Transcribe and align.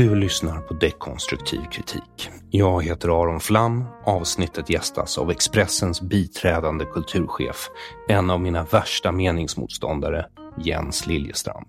Du 0.00 0.14
lyssnar 0.14 0.60
på 0.60 0.74
Dekonstruktiv 0.74 1.60
kritik. 1.70 2.30
Jag 2.50 2.84
heter 2.84 3.08
Aron 3.22 3.40
Flam. 3.40 3.84
Avsnittet 4.04 4.70
gästas 4.70 5.18
av 5.18 5.30
Expressens 5.30 6.00
biträdande 6.00 6.84
kulturchef, 6.84 7.68
en 8.08 8.30
av 8.30 8.40
mina 8.40 8.64
värsta 8.64 9.12
meningsmotståndare, 9.12 10.26
Jens 10.58 11.06
Liljestrand. 11.06 11.66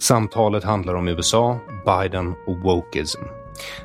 Samtalet 0.00 0.64
handlar 0.64 0.94
om 0.94 1.08
USA, 1.08 1.58
Biden 1.86 2.34
och 2.46 2.58
wokeism. 2.58 3.22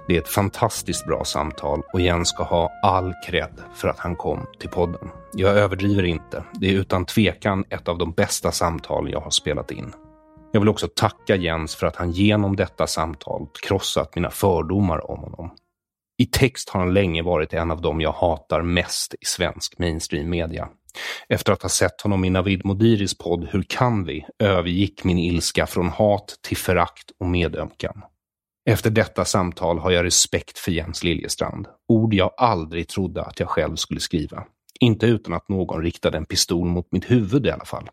Det 0.07 0.17
är 0.17 0.21
ett 0.21 0.27
fantastiskt 0.27 1.05
bra 1.05 1.23
samtal 1.23 1.81
och 1.93 2.01
Jens 2.01 2.29
ska 2.29 2.43
ha 2.43 2.69
all 2.83 3.13
cred 3.27 3.61
för 3.73 3.87
att 3.87 3.99
han 3.99 4.15
kom 4.15 4.45
till 4.59 4.69
podden. 4.69 5.09
Jag 5.33 5.57
överdriver 5.57 6.03
inte. 6.03 6.43
Det 6.53 6.67
är 6.67 6.73
utan 6.73 7.05
tvekan 7.05 7.65
ett 7.69 7.87
av 7.87 7.97
de 7.97 8.11
bästa 8.11 8.51
samtal 8.51 9.11
jag 9.11 9.21
har 9.21 9.31
spelat 9.31 9.71
in. 9.71 9.93
Jag 10.53 10.61
vill 10.61 10.69
också 10.69 10.87
tacka 10.95 11.35
Jens 11.35 11.75
för 11.75 11.87
att 11.87 11.95
han 11.95 12.11
genom 12.11 12.55
detta 12.55 12.87
samtal 12.87 13.47
krossat 13.67 14.15
mina 14.15 14.29
fördomar 14.29 15.11
om 15.11 15.19
honom. 15.19 15.51
I 16.17 16.25
text 16.25 16.69
har 16.69 16.79
han 16.79 16.93
länge 16.93 17.21
varit 17.21 17.53
en 17.53 17.71
av 17.71 17.81
dem 17.81 18.01
jag 18.01 18.11
hatar 18.11 18.61
mest 18.61 19.13
i 19.13 19.25
svensk 19.25 19.79
mainstream 19.79 20.29
media. 20.29 20.69
Efter 21.29 21.53
att 21.53 21.61
ha 21.61 21.69
sett 21.69 22.01
honom 22.01 22.25
i 22.25 22.29
Navid 22.29 22.65
Modiris 22.65 23.17
podd 23.17 23.47
Hur 23.51 23.63
kan 23.63 24.05
vi? 24.05 24.25
övergick 24.39 25.03
min 25.03 25.17
ilska 25.17 25.67
från 25.67 25.89
hat 25.89 26.35
till 26.41 26.57
förakt 26.57 27.11
och 27.19 27.25
medömkan. 27.25 28.01
Efter 28.69 28.89
detta 28.89 29.25
samtal 29.25 29.79
har 29.79 29.91
jag 29.91 30.05
respekt 30.05 30.57
för 30.57 30.71
Jens 30.71 31.03
Liljestrand. 31.03 31.67
Ord 31.87 32.13
jag 32.13 32.31
aldrig 32.37 32.87
trodde 32.87 33.21
att 33.23 33.39
jag 33.39 33.49
själv 33.49 33.75
skulle 33.75 33.99
skriva. 33.99 34.43
Inte 34.79 35.05
utan 35.05 35.33
att 35.33 35.49
någon 35.49 35.83
riktade 35.83 36.17
en 36.17 36.25
pistol 36.25 36.67
mot 36.67 36.91
mitt 36.91 37.11
huvud 37.11 37.45
i 37.45 37.51
alla 37.51 37.65
fall. 37.65 37.89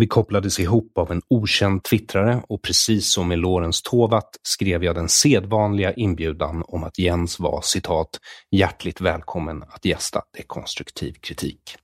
Vi 0.00 0.06
kopplades 0.06 0.60
ihop 0.60 0.98
av 0.98 1.12
en 1.12 1.22
okänd 1.28 1.82
twittrare 1.82 2.42
och 2.48 2.62
precis 2.62 3.12
som 3.12 3.28
med 3.28 3.38
Lorentz 3.38 3.82
Tovatt 3.82 4.30
skrev 4.42 4.84
jag 4.84 4.94
den 4.94 5.08
sedvanliga 5.08 5.92
inbjudan 5.92 6.64
om 6.66 6.84
att 6.84 6.98
Jens 6.98 7.40
var 7.40 7.60
citat 7.62 8.08
hjärtligt 8.50 9.00
välkommen 9.00 9.62
att 9.62 9.84
gästa 9.84 10.22
dekonstruktiv 10.36 11.12
kritik. 11.12 11.76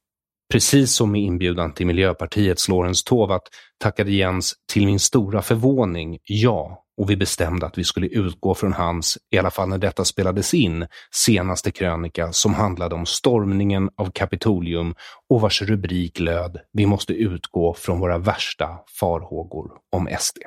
Precis 0.53 0.93
som 0.93 1.13
med 1.13 1.21
inbjudan 1.21 1.75
till 1.75 1.87
Miljöpartiets 1.87 2.69
Lorentz 2.69 3.05
Tovatt 3.05 3.43
tackade 3.79 4.13
Jens 4.13 4.55
till 4.73 4.87
min 4.87 5.01
stora 5.01 5.43
förvåning 5.43 6.19
ja 6.25 6.86
och 6.97 7.11
vi 7.11 7.17
bestämde 7.17 7.67
att 7.67 7.79
vi 7.79 7.85
skulle 7.85 8.07
utgå 8.07 8.55
från 8.55 8.73
hans, 8.73 9.19
i 9.31 9.39
alla 9.39 9.51
fall 9.51 9.69
när 9.69 9.79
detta 9.79 10.05
spelades 10.05 10.55
in, 10.55 10.87
senaste 11.15 11.71
krönika 11.71 12.33
som 12.33 12.55
handlade 12.55 12.95
om 12.95 13.07
stormningen 13.07 13.91
av 13.97 14.11
Kapitolium 14.11 14.95
och 15.29 15.41
vars 15.41 15.63
rubrik 15.63 16.21
löd 16.21 16.61
Vi 16.73 16.87
måste 16.87 17.13
utgå 17.13 17.75
från 17.75 18.01
våra 18.01 18.19
värsta 18.19 18.69
farhågor 19.01 19.71
om 19.97 20.09
SD. 20.21 20.39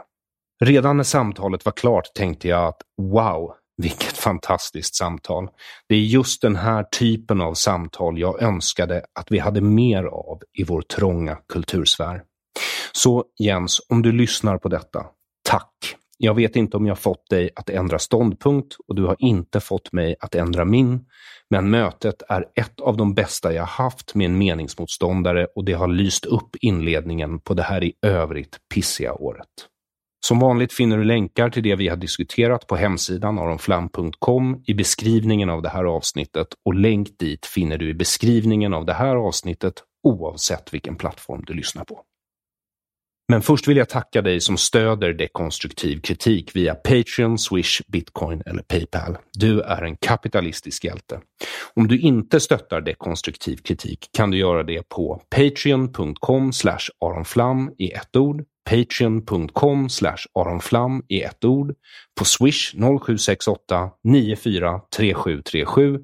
Redan 0.64 0.98
när 0.98 1.04
samtalet 1.04 1.66
var 1.66 1.72
klart 1.72 2.14
tänkte 2.16 2.48
jag 2.48 2.68
att 2.68 2.82
wow, 3.02 3.54
vilket 3.78 4.18
fantastiskt 4.18 4.96
samtal. 4.96 5.50
Det 5.90 5.96
är 5.96 6.00
just 6.00 6.42
den 6.42 6.56
här 6.56 6.84
typen 6.84 7.42
av 7.42 7.54
samtal 7.54 8.20
jag 8.20 8.42
önskade 8.42 9.06
att 9.20 9.32
vi 9.32 9.40
hade 9.40 9.62
mer 9.62 10.04
av 10.04 10.42
i 10.54 10.64
vår 10.64 10.82
trånga 10.82 11.38
kultursfär. 11.54 12.22
Så 12.92 13.24
Jens, 13.40 13.82
om 13.90 14.02
du 14.02 14.12
lyssnar 14.12 14.58
på 14.58 14.70
detta, 14.70 15.06
tack! 15.50 15.96
Jag 16.22 16.34
vet 16.34 16.56
inte 16.56 16.78
om 16.78 16.86
jag 16.86 17.00
fått 17.00 17.30
dig 17.30 17.50
att 17.56 17.70
ändra 17.70 18.00
ståndpunkt 18.00 18.76
och 18.88 18.96
du 18.96 19.04
har 19.06 19.16
inte 19.20 19.60
fått 19.60 19.92
mig 19.92 20.16
att 20.20 20.36
ändra 20.36 20.66
min. 20.66 21.06
Men 21.50 21.70
mötet 21.70 22.24
är 22.30 22.46
ett 22.56 22.80
av 22.80 22.98
de 22.98 23.14
bästa 23.14 23.54
jag 23.54 23.66
haft 23.66 24.16
med 24.16 24.26
en 24.26 24.38
meningsmotståndare 24.38 25.48
och 25.56 25.66
det 25.66 25.74
har 25.74 25.88
lyst 25.88 26.26
upp 26.26 26.56
inledningen 26.62 27.40
på 27.40 27.54
det 27.54 27.64
här 27.64 27.84
i 27.84 27.94
övrigt 28.02 28.58
pissiga 28.74 29.14
året. 29.14 29.48
Som 30.26 30.40
vanligt 30.40 30.74
finner 30.74 30.98
du 30.98 31.04
länkar 31.04 31.50
till 31.50 31.64
det 31.64 31.76
vi 31.76 31.88
har 31.88 31.98
diskuterat 31.98 32.68
på 32.68 32.76
hemsidan 32.76 33.40
aronflam.com 33.40 34.64
i 34.68 34.74
beskrivningen 34.74 35.50
av 35.50 35.62
det 35.62 35.70
här 35.70 35.84
avsnittet 35.84 36.48
och 36.66 36.74
länk 36.74 37.20
dit 37.20 37.46
finner 37.46 37.78
du 37.78 37.90
i 37.90 37.94
beskrivningen 37.94 38.74
av 38.74 38.86
det 38.86 38.94
här 38.94 39.16
avsnittet 39.16 39.74
oavsett 40.04 40.74
vilken 40.74 40.96
plattform 40.96 41.44
du 41.48 41.54
lyssnar 41.54 41.84
på. 41.84 42.02
Men 43.32 43.42
först 43.42 43.68
vill 43.68 43.78
jag 43.78 43.90
tacka 43.90 44.22
dig 44.22 44.42
som 44.42 44.58
stöder 44.58 45.14
dekonstruktiv 45.14 46.02
kritik 46.02 46.56
via 46.56 46.76
Patreon, 46.76 47.38
Swish, 47.38 47.82
Bitcoin 47.88 48.42
eller 48.46 48.64
Paypal. 48.64 49.18
Du 49.34 49.62
är 49.62 49.82
en 49.82 49.96
kapitalistisk 49.96 50.84
hjälte. 50.84 51.20
Om 51.74 51.88
du 51.88 52.00
inte 52.00 52.40
stöttar 52.40 52.82
dekonstruktiv 52.82 53.58
kritik 53.58 54.10
kan 54.14 54.32
du 54.32 54.38
göra 54.38 54.64
det 54.64 54.90
på 54.90 55.22
patreon.com 55.30 56.52
aronflam 57.02 57.74
i 57.78 57.92
ett 57.92 58.16
ord, 58.16 58.44
patreon.com 58.70 59.90
aronflam 60.34 61.04
i 61.08 61.22
ett 61.22 61.46
ord, 61.46 61.74
på 62.20 62.26
swish 62.26 62.74
0768 62.74 63.90
943737 64.04 66.00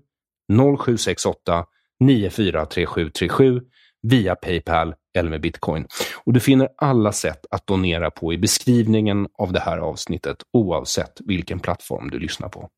0768 0.77 1.65
943737 1.99 3.61
via 4.09 4.35
Paypal 4.35 4.95
eller 5.17 5.29
med 5.29 5.41
bitcoin. 5.41 5.87
Och 6.25 6.33
du 6.33 6.39
finner 6.39 6.69
alla 6.77 7.11
sätt 7.11 7.45
att 7.51 7.67
donera 7.67 8.11
på 8.11 8.33
i 8.33 8.37
beskrivningen 8.37 9.27
av 9.37 9.53
det 9.53 9.59
här 9.59 9.77
avsnittet 9.77 10.37
oavsett 10.53 11.21
vilken 11.25 11.59
plattform 11.59 12.09
du 12.09 12.19
lyssnar 12.19 12.49
på. 12.49 12.69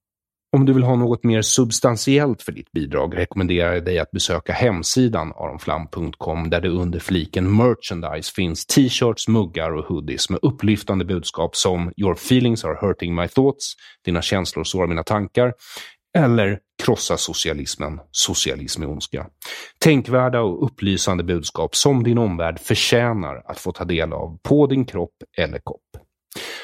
Om 0.51 0.65
du 0.65 0.73
vill 0.73 0.83
ha 0.83 0.95
något 0.95 1.23
mer 1.23 1.41
substantiellt 1.41 2.41
för 2.41 2.51
ditt 2.51 2.71
bidrag 2.71 3.17
rekommenderar 3.17 3.73
jag 3.73 3.85
dig 3.85 3.99
att 3.99 4.11
besöka 4.11 4.53
hemsidan 4.53 5.33
aronflam.com 5.35 6.49
där 6.49 6.61
det 6.61 6.69
under 6.69 6.99
fliken 6.99 7.55
merchandise 7.55 8.33
finns 8.33 8.65
t-shirts, 8.65 9.27
muggar 9.27 9.71
och 9.71 9.85
hoodies 9.85 10.29
med 10.29 10.39
upplyftande 10.41 11.05
budskap 11.05 11.55
som 11.55 11.91
“Your 11.97 12.13
feelings 12.13 12.65
are 12.65 12.77
hurting 12.81 13.15
my 13.15 13.27
thoughts”, 13.27 13.73
“Dina 14.05 14.21
känslor 14.21 14.63
sårar 14.63 14.87
mina 14.87 15.03
tankar” 15.03 15.53
eller 16.17 16.59
krossa 16.83 17.17
socialismen, 17.17 17.99
socialism 18.11 18.83
är 18.83 18.89
ondska. 18.89 19.27
Tänkvärda 19.79 20.41
och 20.41 20.65
upplysande 20.65 21.23
budskap 21.23 21.75
som 21.75 22.03
din 22.03 22.17
omvärld 22.17 22.59
förtjänar 22.59 23.41
att 23.45 23.59
få 23.59 23.71
ta 23.71 23.85
del 23.85 24.13
av 24.13 24.39
på 24.43 24.67
din 24.67 24.85
kropp 24.85 25.15
eller 25.37 25.59
kopp. 25.59 25.81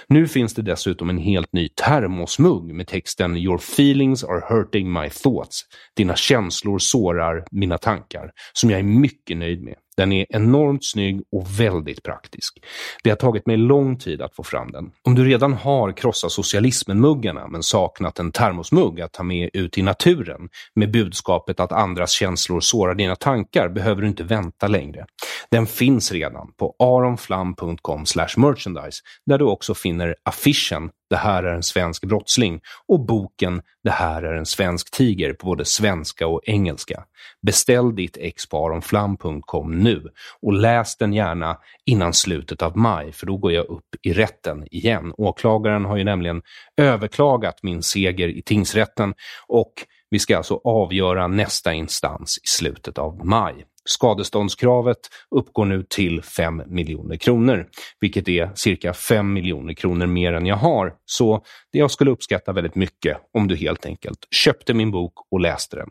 Nu 0.08 0.28
finns 0.28 0.54
det 0.54 0.62
dessutom 0.62 1.10
en 1.10 1.18
helt 1.18 1.54
ny 1.54 1.70
termosmugg 1.70 2.74
med 2.74 2.88
texten 2.88 3.38
“Your 3.38 3.58
feelings 3.58 4.24
are 4.24 4.42
hurting 4.50 4.94
my 4.94 5.10
thoughts”. 5.10 5.62
Dina 5.96 6.16
känslor 6.16 6.80
sårar 6.80 7.46
mina 7.52 7.78
tankar, 7.78 8.32
som 8.54 8.70
jag 8.70 8.80
är 8.80 8.84
mycket 8.84 9.38
nöjd 9.38 9.64
med. 9.64 9.76
Den 9.98 10.12
är 10.12 10.26
enormt 10.30 10.86
snygg 10.86 11.22
och 11.32 11.60
väldigt 11.60 12.04
praktisk. 12.04 12.60
Det 13.04 13.10
har 13.10 13.18
tagit 13.18 13.48
mig 13.48 13.58
lång 13.58 13.98
tid 13.98 14.22
att 14.22 14.36
få 14.36 14.44
fram 14.44 14.72
den. 14.72 14.92
Om 15.04 15.16
du 15.16 15.26
redan 15.26 15.54
har 15.54 15.92
krossat 15.92 16.32
socialismen-muggarna 16.32 17.48
men 17.48 17.64
saknat 17.64 18.20
en 18.20 18.32
termosmugg 18.32 19.02
att 19.02 19.12
ta 19.12 19.24
med 19.24 19.50
ut 19.54 19.78
i 19.78 19.82
naturen 19.82 20.50
med 20.76 20.92
budskapet 20.92 21.60
att 21.60 21.72
andras 21.72 22.12
känslor 22.12 22.60
sårar 22.60 22.96
dina 22.96 23.16
tankar 23.16 23.70
behöver 23.70 24.02
du 24.02 24.08
inte 24.08 24.24
vänta 24.24 24.68
längre. 24.68 25.06
Den 25.52 25.68
finns 25.68 26.12
redan 26.12 26.54
på 26.60 26.76
aronflam.com 26.80 28.06
merchandise 28.38 29.02
där 29.26 29.38
du 29.38 29.46
också 29.46 29.74
finner 29.74 30.16
affischen 30.24 30.90
det 31.14 31.18
här 31.18 31.44
är 31.44 31.54
en 31.54 31.64
svensk 31.64 32.06
brottsling 32.06 32.62
och 32.88 33.06
boken 33.06 33.62
Det 33.84 33.92
här 33.92 34.24
är 34.24 34.34
en 34.34 34.46
svensk 34.46 34.92
tiger 34.92 35.34
på 35.34 35.46
både 35.46 35.66
svenska 35.66 36.28
och 36.28 36.42
engelska. 36.44 37.04
Beställ 37.42 37.96
ditt 37.96 38.18
ex 38.18 38.50
på 38.50 38.66
aronflam.com 38.66 39.72
nu 39.72 40.10
och 40.42 40.54
läs 40.54 40.98
den 40.98 41.14
gärna 41.14 41.58
innan 41.86 42.14
slutet 42.14 42.62
av 42.62 42.78
maj 42.78 43.12
för 43.12 43.26
då 43.26 43.38
går 43.38 43.52
jag 43.52 43.66
upp 43.66 43.96
i 44.02 44.14
rätten 44.14 44.68
igen. 44.72 45.14
Åklagaren 45.18 45.86
har 45.86 45.98
ju 45.98 46.04
nämligen 46.04 46.42
överklagat 46.78 47.64
min 47.64 47.84
seger 47.84 48.28
i 48.28 48.42
tingsrätten 48.42 49.14
och 49.48 49.74
vi 50.10 50.20
ska 50.20 50.38
alltså 50.38 50.62
avgöra 50.64 51.28
nästa 51.28 51.74
instans 51.74 52.38
i 52.38 52.48
slutet 52.48 52.98
av 52.98 53.26
maj. 53.26 53.66
Skadeståndskravet 53.90 55.00
uppgår 55.32 55.66
nu 55.66 55.84
till 55.90 56.22
5 56.22 56.64
miljoner 56.68 57.16
kronor, 57.16 57.68
vilket 58.00 58.28
är 58.28 58.52
cirka 58.56 58.94
5 58.94 59.34
miljoner 59.34 59.74
kronor 59.74 60.06
mer 60.06 60.34
än 60.34 60.46
jag 60.46 60.56
har. 60.56 60.94
Så 61.06 61.44
det 61.72 61.80
jag 61.80 61.92
skulle 61.92 62.12
uppskatta 62.12 62.54
väldigt 62.54 62.76
mycket 62.76 63.18
om 63.34 63.48
du 63.48 63.56
helt 63.56 63.86
enkelt 63.86 64.28
köpte 64.32 64.74
min 64.74 64.92
bok 64.92 65.14
och 65.32 65.40
läste 65.40 65.76
den. 65.76 65.90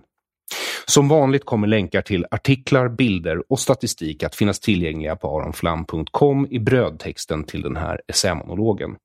Som 0.86 1.08
vanligt 1.08 1.44
kommer 1.44 1.66
länkar 1.66 2.02
till 2.02 2.26
artiklar, 2.30 2.88
bilder 2.88 3.42
och 3.48 3.60
statistik 3.60 4.22
att 4.22 4.34
finnas 4.34 4.60
tillgängliga 4.60 5.16
på 5.16 5.40
aronflam.com 5.40 6.46
i 6.50 6.58
brödtexten 6.58 7.44
till 7.44 7.62
den 7.62 7.76
här 7.76 8.00
essämonologen. 8.08 8.96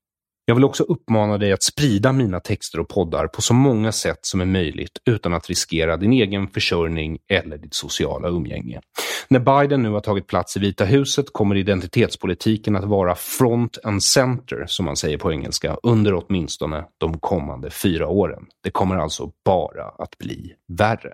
Jag 0.50 0.56
vill 0.56 0.64
också 0.64 0.84
uppmana 0.84 1.38
dig 1.38 1.52
att 1.52 1.64
sprida 1.64 2.12
mina 2.12 2.40
texter 2.40 2.80
och 2.80 2.90
poddar 2.90 3.28
på 3.28 3.42
så 3.42 3.54
många 3.54 3.92
sätt 3.92 4.20
som 4.22 4.42
är 4.42 4.46
möjligt 4.46 5.02
utan 5.06 5.34
att 5.34 5.50
riskera 5.50 5.98
din 5.98 6.14
egen 6.14 6.48
försörjning 6.48 7.18
eller 7.28 7.58
ditt 7.58 7.74
sociala 7.74 8.28
umgänge. 8.28 8.82
När 9.28 9.40
Biden 9.40 9.84
nu 9.84 9.90
har 9.90 10.00
tagit 10.00 10.28
plats 10.28 10.58
i 10.58 10.60
Vita 10.60 10.86
huset 10.86 11.26
kommer 11.34 11.56
identitetspolitiken 11.56 12.76
att 12.76 12.84
vara 12.84 13.16
front 13.16 13.78
and 13.84 14.04
center, 14.04 14.66
som 14.68 14.86
man 14.86 14.96
säger 14.96 15.18
på 15.18 15.32
engelska, 15.32 15.78
under 15.84 16.14
åtminstone 16.14 16.86
de 16.98 17.20
kommande 17.20 17.70
fyra 17.70 18.08
åren. 18.08 18.46
Det 18.64 18.72
kommer 18.72 18.96
alltså 18.96 19.32
bara 19.46 19.86
att 19.86 20.18
bli 20.18 20.54
värre. 20.68 21.14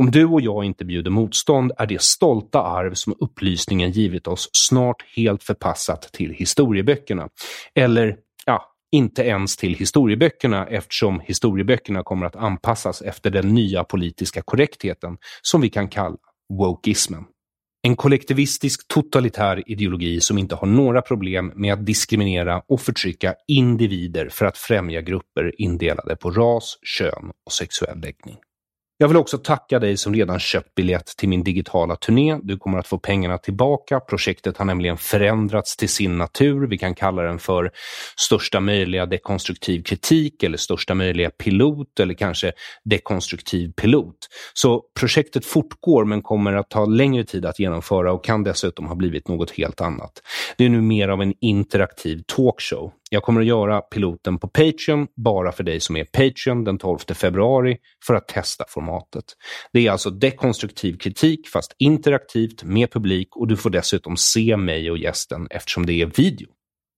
Om 0.00 0.10
du 0.10 0.24
och 0.24 0.40
jag 0.40 0.64
inte 0.64 0.84
bjuder 0.84 1.10
motstånd 1.10 1.72
är 1.78 1.86
det 1.86 2.02
stolta 2.02 2.62
arv 2.62 2.94
som 2.94 3.14
upplysningen 3.20 3.90
givit 3.90 4.26
oss 4.26 4.50
snart 4.52 5.04
helt 5.16 5.42
förpassat 5.42 6.02
till 6.02 6.30
historieböckerna. 6.30 7.28
Eller 7.74 8.16
inte 8.92 9.22
ens 9.22 9.56
till 9.56 9.74
historieböckerna 9.74 10.66
eftersom 10.66 11.20
historieböckerna 11.20 12.02
kommer 12.02 12.26
att 12.26 12.36
anpassas 12.36 13.02
efter 13.02 13.30
den 13.30 13.54
nya 13.54 13.84
politiska 13.84 14.42
korrektheten 14.42 15.16
som 15.42 15.60
vi 15.60 15.68
kan 15.68 15.88
kalla 15.88 16.16
wokeismen. 16.58 17.24
En 17.82 17.96
kollektivistisk 17.96 18.88
totalitär 18.88 19.62
ideologi 19.66 20.20
som 20.20 20.38
inte 20.38 20.54
har 20.54 20.66
några 20.66 21.02
problem 21.02 21.52
med 21.54 21.72
att 21.72 21.86
diskriminera 21.86 22.62
och 22.68 22.80
förtrycka 22.80 23.34
individer 23.48 24.28
för 24.28 24.46
att 24.46 24.58
främja 24.58 25.00
grupper 25.00 25.60
indelade 25.60 26.16
på 26.16 26.30
ras, 26.30 26.78
kön 26.82 27.30
och 27.46 27.52
sexuell 27.52 28.00
läggning. 28.00 28.36
Jag 29.02 29.08
vill 29.08 29.16
också 29.16 29.38
tacka 29.38 29.78
dig 29.78 29.96
som 29.96 30.14
redan 30.14 30.38
köpt 30.38 30.74
biljett 30.74 31.06
till 31.06 31.28
min 31.28 31.44
digitala 31.44 31.96
turné. 31.96 32.38
Du 32.42 32.58
kommer 32.58 32.78
att 32.78 32.86
få 32.86 32.98
pengarna 32.98 33.38
tillbaka. 33.38 34.00
Projektet 34.00 34.56
har 34.56 34.64
nämligen 34.64 34.96
förändrats 34.96 35.76
till 35.76 35.88
sin 35.88 36.18
natur. 36.18 36.66
Vi 36.66 36.78
kan 36.78 36.94
kalla 36.94 37.22
den 37.22 37.38
för 37.38 37.70
största 38.16 38.60
möjliga 38.60 39.06
dekonstruktiv 39.06 39.82
kritik 39.82 40.42
eller 40.42 40.58
största 40.58 40.94
möjliga 40.94 41.30
pilot 41.30 42.00
eller 42.00 42.14
kanske 42.14 42.52
dekonstruktiv 42.84 43.72
pilot. 43.72 44.16
Så 44.54 44.82
projektet 45.00 45.46
fortgår 45.46 46.04
men 46.04 46.22
kommer 46.22 46.52
att 46.52 46.70
ta 46.70 46.84
längre 46.84 47.24
tid 47.24 47.46
att 47.46 47.58
genomföra 47.58 48.12
och 48.12 48.24
kan 48.24 48.44
dessutom 48.44 48.86
ha 48.86 48.94
blivit 48.94 49.28
något 49.28 49.50
helt 49.50 49.80
annat. 49.80 50.12
Det 50.56 50.64
är 50.64 50.68
nu 50.68 50.80
mer 50.80 51.08
av 51.08 51.22
en 51.22 51.34
interaktiv 51.40 52.22
talkshow. 52.36 52.92
Jag 53.10 53.22
kommer 53.22 53.40
att 53.40 53.46
göra 53.46 53.80
piloten 53.80 54.38
på 54.38 54.48
Patreon 54.48 55.06
bara 55.16 55.52
för 55.52 55.64
dig 55.64 55.80
som 55.80 55.96
är 55.96 56.04
Patreon 56.04 56.64
den 56.64 56.78
12 56.78 56.98
februari 57.14 57.76
för 58.06 58.14
att 58.14 58.28
testa 58.28 58.64
formatet. 58.68 58.91
Det 59.72 59.86
är 59.86 59.90
alltså 59.90 60.10
dekonstruktiv 60.10 60.96
kritik 60.98 61.48
fast 61.48 61.74
interaktivt 61.78 62.62
med 62.62 62.90
publik 62.90 63.36
och 63.36 63.48
du 63.48 63.56
får 63.56 63.70
dessutom 63.70 64.16
se 64.16 64.56
mig 64.56 64.90
och 64.90 64.98
gästen 64.98 65.46
eftersom 65.50 65.86
det 65.86 65.92
är 65.92 66.06
video. 66.06 66.48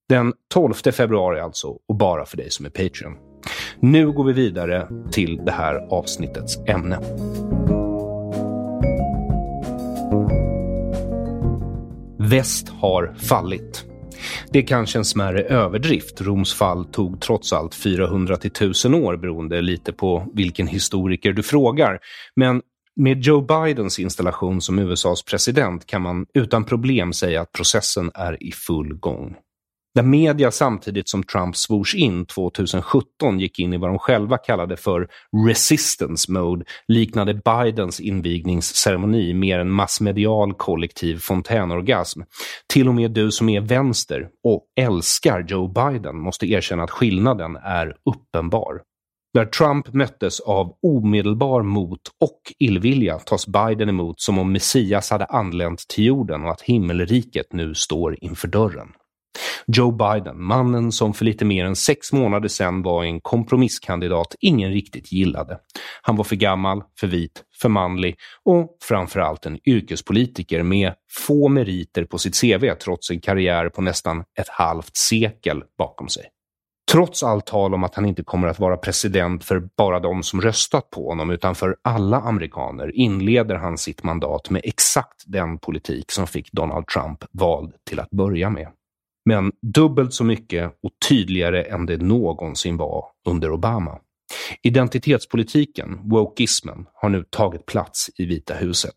Den 0.08 0.32
12 0.54 0.74
februari 0.74 1.40
alltså 1.40 1.68
och 1.88 1.96
bara 1.96 2.26
för 2.26 2.36
dig 2.36 2.50
som 2.50 2.66
är 2.66 2.70
Patreon. 2.70 3.12
Nu 3.80 4.12
går 4.12 4.24
vi 4.24 4.32
vidare 4.32 4.88
till 5.12 5.36
det 5.36 5.52
här 5.52 5.74
avsnittets 5.74 6.58
ämne. 6.66 6.98
Väst 12.18 12.68
har 12.68 13.14
fallit. 13.18 13.93
Det 14.50 14.58
är 14.58 14.66
kanske 14.66 14.98
en 14.98 15.04
smärre 15.04 15.42
överdrift. 15.42 16.20
Roms 16.20 16.54
fall 16.54 16.84
tog 16.84 17.20
trots 17.20 17.52
allt 17.52 17.74
400 17.74 18.36
till 18.36 18.50
1000 18.50 18.94
år 18.94 19.16
beroende 19.16 19.60
lite 19.60 19.92
på 19.92 20.26
vilken 20.34 20.66
historiker 20.66 21.32
du 21.32 21.42
frågar. 21.42 21.98
Men 22.36 22.62
med 22.96 23.22
Joe 23.22 23.40
Bidens 23.40 23.98
installation 23.98 24.60
som 24.60 24.78
USAs 24.78 25.22
president 25.22 25.86
kan 25.86 26.02
man 26.02 26.26
utan 26.34 26.64
problem 26.64 27.12
säga 27.12 27.40
att 27.40 27.52
processen 27.52 28.10
är 28.14 28.42
i 28.42 28.52
full 28.52 28.94
gång. 28.94 29.36
Där 29.94 30.02
media 30.02 30.50
samtidigt 30.50 31.08
som 31.08 31.22
Trump 31.22 31.56
svors 31.56 31.94
in 31.94 32.26
2017 32.26 33.40
gick 33.40 33.58
in 33.58 33.72
i 33.72 33.76
vad 33.76 33.90
de 33.90 33.98
själva 33.98 34.38
kallade 34.38 34.76
för 34.76 35.08
resistance 35.46 36.32
mode 36.32 36.64
liknade 36.88 37.34
Bidens 37.34 38.00
invigningsceremoni 38.00 39.34
mer 39.34 39.58
en 39.58 39.70
massmedial 39.70 40.54
kollektiv 40.54 41.18
fontänorgasm. 41.18 42.20
Till 42.72 42.88
och 42.88 42.94
med 42.94 43.10
du 43.10 43.30
som 43.30 43.48
är 43.48 43.60
vänster 43.60 44.28
och 44.44 44.64
älskar 44.80 45.46
Joe 45.48 45.68
Biden 45.68 46.16
måste 46.16 46.46
erkänna 46.46 46.82
att 46.82 46.90
skillnaden 46.90 47.56
är 47.56 47.96
uppenbar. 48.10 48.80
Där 49.34 49.46
Trump 49.46 49.92
möttes 49.92 50.40
av 50.40 50.74
omedelbar 50.82 51.62
mot 51.62 52.00
och 52.20 52.40
illvilja 52.58 53.18
tas 53.18 53.46
Biden 53.46 53.88
emot 53.88 54.20
som 54.20 54.38
om 54.38 54.52
Messias 54.52 55.10
hade 55.10 55.24
anlänt 55.24 55.88
till 55.88 56.04
jorden 56.04 56.44
och 56.44 56.50
att 56.50 56.60
himmelriket 56.60 57.52
nu 57.52 57.74
står 57.74 58.24
inför 58.24 58.48
dörren. 58.48 58.88
Joe 59.66 59.92
Biden, 59.92 60.42
mannen 60.42 60.92
som 60.92 61.14
för 61.14 61.24
lite 61.24 61.44
mer 61.44 61.64
än 61.64 61.76
sex 61.76 62.12
månader 62.12 62.48
sedan 62.48 62.82
var 62.82 63.04
en 63.04 63.20
kompromisskandidat 63.20 64.34
ingen 64.40 64.70
riktigt 64.70 65.12
gillade. 65.12 65.58
Han 66.02 66.16
var 66.16 66.24
för 66.24 66.36
gammal, 66.36 66.82
för 67.00 67.06
vit, 67.06 67.42
för 67.62 67.68
manlig 67.68 68.16
och 68.44 68.76
framförallt 68.82 69.46
en 69.46 69.68
yrkespolitiker 69.68 70.62
med 70.62 70.92
få 71.10 71.48
meriter 71.48 72.04
på 72.04 72.18
sitt 72.18 72.40
CV 72.40 72.74
trots 72.74 73.10
en 73.10 73.20
karriär 73.20 73.68
på 73.68 73.82
nästan 73.82 74.20
ett 74.20 74.48
halvt 74.48 74.96
sekel 74.96 75.62
bakom 75.78 76.08
sig. 76.08 76.24
Trots 76.92 77.22
allt 77.22 77.46
tal 77.46 77.74
om 77.74 77.84
att 77.84 77.94
han 77.94 78.06
inte 78.06 78.22
kommer 78.22 78.48
att 78.48 78.58
vara 78.58 78.76
president 78.76 79.44
för 79.44 79.68
bara 79.76 80.00
de 80.00 80.22
som 80.22 80.40
röstat 80.40 80.90
på 80.90 81.08
honom 81.08 81.30
utan 81.30 81.54
för 81.54 81.76
alla 81.82 82.20
amerikaner 82.20 82.96
inleder 82.96 83.54
han 83.54 83.78
sitt 83.78 84.02
mandat 84.02 84.50
med 84.50 84.60
exakt 84.64 85.22
den 85.26 85.58
politik 85.58 86.10
som 86.12 86.26
fick 86.26 86.52
Donald 86.52 86.86
Trump 86.86 87.24
vald 87.32 87.72
till 87.88 88.00
att 88.00 88.10
börja 88.10 88.50
med 88.50 88.68
men 89.24 89.52
dubbelt 89.74 90.14
så 90.14 90.24
mycket 90.24 90.72
och 90.82 90.90
tydligare 91.08 91.62
än 91.62 91.86
det 91.86 91.96
någonsin 91.96 92.76
var 92.76 93.04
under 93.26 93.52
Obama. 93.52 93.98
Identitetspolitiken, 94.62 96.00
wokeismen, 96.04 96.86
har 96.94 97.08
nu 97.08 97.24
tagit 97.30 97.66
plats 97.66 98.10
i 98.18 98.26
Vita 98.26 98.54
huset. 98.54 98.94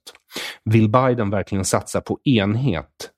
Vill 0.65 0.89
Biden 0.89 1.29
verkligen 1.29 1.65
satsa 1.65 2.01
på 2.01 2.19
enhet, 2.23 3.11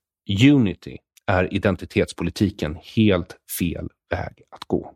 unity, 0.44 0.98
är 1.28 1.54
identitetspolitiken 1.54 2.78
helt 2.96 3.36
fel 3.60 3.88
väg 4.12 4.42
att 4.52 4.64
gå. 4.68 4.94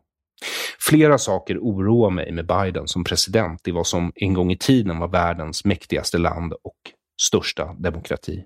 Flera 0.80 1.18
saker 1.18 1.58
oroar 1.58 2.10
mig 2.10 2.32
med 2.32 2.46
Biden 2.46 2.88
som 2.88 3.04
president 3.04 3.68
i 3.68 3.70
vad 3.70 3.86
som 3.86 4.12
en 4.14 4.34
gång 4.34 4.52
i 4.52 4.58
tiden 4.58 4.98
var 4.98 5.08
världens 5.08 5.64
mäktigaste 5.64 6.18
land 6.18 6.52
och 6.52 6.78
största 7.22 7.74
demokrati. 7.78 8.44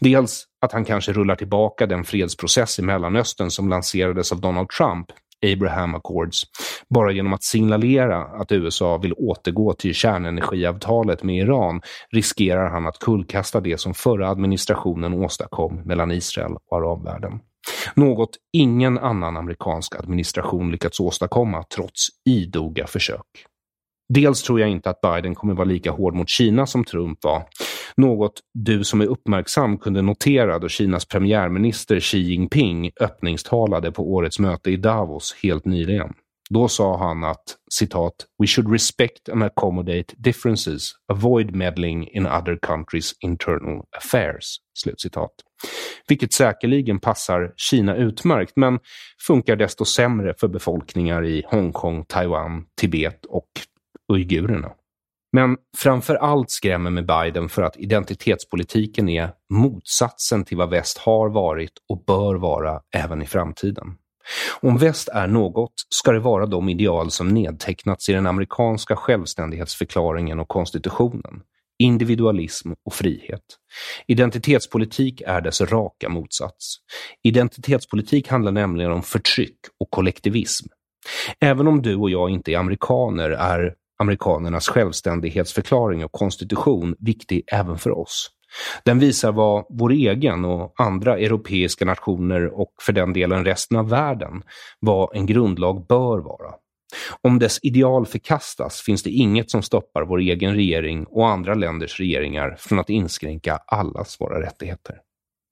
Dels 0.00 0.44
att 0.62 0.72
han 0.72 0.84
kanske 0.84 1.12
rullar 1.12 1.34
tillbaka 1.34 1.86
den 1.86 2.04
fredsprocess 2.04 2.78
i 2.78 2.82
Mellanöstern 2.82 3.50
som 3.50 3.68
lanserades 3.68 4.32
av 4.32 4.40
Donald 4.40 4.68
Trump, 4.68 5.06
Abraham 5.52 5.94
Accords, 5.94 6.42
bara 6.94 7.12
genom 7.12 7.32
att 7.32 7.42
signalera 7.42 8.24
att 8.24 8.52
USA 8.52 8.98
vill 8.98 9.12
återgå 9.12 9.72
till 9.72 9.94
kärnenergiavtalet 9.94 11.22
med 11.22 11.36
Iran 11.36 11.80
riskerar 12.12 12.70
han 12.70 12.86
att 12.86 12.98
kullkasta 12.98 13.60
det 13.60 13.80
som 13.80 13.94
förra 13.94 14.28
administrationen 14.28 15.14
åstadkom 15.14 15.82
mellan 15.84 16.10
Israel 16.10 16.52
och 16.52 16.76
arabvärlden. 16.76 17.40
Något 17.94 18.30
ingen 18.52 18.98
annan 18.98 19.36
amerikansk 19.36 19.96
administration 19.96 20.70
lyckats 20.70 21.00
åstadkomma 21.00 21.64
trots 21.74 22.08
idoga 22.24 22.86
försök. 22.86 23.26
Dels 24.08 24.42
tror 24.42 24.60
jag 24.60 24.70
inte 24.70 24.90
att 24.90 25.00
Biden 25.00 25.34
kommer 25.34 25.54
vara 25.54 25.64
lika 25.64 25.90
hård 25.90 26.14
mot 26.14 26.28
Kina 26.28 26.66
som 26.66 26.84
Trump 26.84 27.24
var. 27.24 27.42
Något 27.96 28.40
du 28.54 28.84
som 28.84 29.00
är 29.00 29.06
uppmärksam 29.06 29.78
kunde 29.78 30.02
notera 30.02 30.58
då 30.58 30.68
Kinas 30.68 31.04
premiärminister 31.04 32.00
Xi 32.00 32.18
Jinping 32.18 32.90
öppningstalade 33.00 33.92
på 33.92 34.12
årets 34.12 34.38
möte 34.38 34.70
i 34.70 34.76
Davos 34.76 35.36
helt 35.42 35.64
nyligen. 35.64 36.12
Då 36.50 36.68
sa 36.68 36.98
han 36.98 37.24
att 37.24 37.56
citat 37.70 38.14
“We 38.38 38.46
should 38.46 38.72
respect 38.72 39.28
and 39.28 39.42
accommodate 39.42 40.14
differences, 40.16 40.90
avoid 41.12 41.56
meddling 41.56 42.08
in 42.08 42.26
other 42.26 42.58
countries 42.62 43.12
internal 43.20 43.82
affairs”. 43.96 44.56
Slutcitat. 44.74 45.30
Vilket 46.08 46.32
säkerligen 46.32 47.00
passar 47.00 47.52
Kina 47.56 47.96
utmärkt 47.96 48.52
men 48.56 48.78
funkar 49.26 49.56
desto 49.56 49.84
sämre 49.84 50.34
för 50.40 50.48
befolkningar 50.48 51.24
i 51.24 51.44
Hongkong, 51.46 52.04
Taiwan, 52.04 52.64
Tibet 52.80 53.24
och 53.24 53.48
uigurerna. 54.12 54.72
Men 55.32 55.56
framför 55.76 56.14
allt 56.14 56.50
skrämmer 56.50 56.90
med 56.90 57.06
Biden 57.06 57.48
för 57.48 57.62
att 57.62 57.76
identitetspolitiken 57.76 59.08
är 59.08 59.30
motsatsen 59.50 60.44
till 60.44 60.56
vad 60.56 60.70
väst 60.70 60.98
har 60.98 61.28
varit 61.28 61.72
och 61.88 62.04
bör 62.04 62.34
vara 62.34 62.80
även 62.94 63.22
i 63.22 63.26
framtiden. 63.26 63.86
Om 64.60 64.78
väst 64.78 65.08
är 65.08 65.26
något 65.26 65.72
ska 65.88 66.12
det 66.12 66.18
vara 66.18 66.46
de 66.46 66.68
ideal 66.68 67.10
som 67.10 67.28
nedtecknats 67.28 68.08
i 68.08 68.12
den 68.12 68.26
amerikanska 68.26 68.96
självständighetsförklaringen 68.96 70.40
och 70.40 70.48
konstitutionen. 70.48 71.42
Individualism 71.78 72.72
och 72.84 72.94
frihet. 72.94 73.42
Identitetspolitik 74.06 75.20
är 75.20 75.40
dess 75.40 75.60
raka 75.60 76.08
motsats. 76.08 76.76
Identitetspolitik 77.22 78.28
handlar 78.28 78.52
nämligen 78.52 78.92
om 78.92 79.02
förtryck 79.02 79.58
och 79.80 79.90
kollektivism. 79.90 80.66
Även 81.40 81.68
om 81.68 81.82
du 81.82 81.96
och 81.96 82.10
jag 82.10 82.30
inte 82.30 82.52
är 82.52 82.58
amerikaner 82.58 83.30
är 83.30 83.74
amerikanernas 83.98 84.68
självständighetsförklaring 84.68 86.04
och 86.04 86.12
konstitution 86.12 86.96
viktig 86.98 87.42
även 87.52 87.78
för 87.78 87.98
oss. 87.98 88.30
Den 88.84 88.98
visar 88.98 89.32
vad 89.32 89.66
vår 89.68 89.92
egen 89.92 90.44
och 90.44 90.74
andra 90.76 91.18
europeiska 91.18 91.84
nationer 91.84 92.60
och 92.60 92.74
för 92.82 92.92
den 92.92 93.12
delen 93.12 93.44
resten 93.44 93.76
av 93.76 93.88
världen, 93.88 94.42
vad 94.80 95.16
en 95.16 95.26
grundlag 95.26 95.86
bör 95.86 96.18
vara. 96.18 96.54
Om 97.20 97.38
dess 97.38 97.58
ideal 97.62 98.06
förkastas 98.06 98.80
finns 98.80 99.02
det 99.02 99.10
inget 99.10 99.50
som 99.50 99.62
stoppar 99.62 100.02
vår 100.02 100.18
egen 100.18 100.54
regering 100.54 101.06
och 101.06 101.28
andra 101.28 101.54
länders 101.54 102.00
regeringar 102.00 102.56
från 102.58 102.78
att 102.78 102.90
inskränka 102.90 103.56
allas 103.66 104.20
våra 104.20 104.42
rättigheter. 104.42 104.96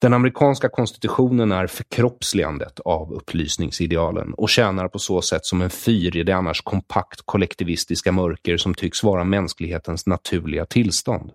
Den 0.03 0.15
amerikanska 0.15 0.69
konstitutionen 0.69 1.53
är 1.53 1.67
förkroppsligandet 1.67 2.81
av 2.81 3.13
upplysningsidealen 3.13 4.35
och 4.35 4.49
tjänar 4.49 4.89
på 4.89 4.99
så 4.99 5.23
sätt 5.23 5.45
som 5.45 5.63
en 5.63 5.71
fyr 5.71 6.17
i 6.17 6.23
det 6.23 6.33
annars 6.33 6.61
kompakt 6.61 7.21
kollektivistiska 7.25 8.13
mörker 8.13 8.57
som 8.57 8.75
tycks 8.75 9.03
vara 9.03 9.25
mänsklighetens 9.25 10.07
naturliga 10.07 10.65
tillstånd. 10.67 11.31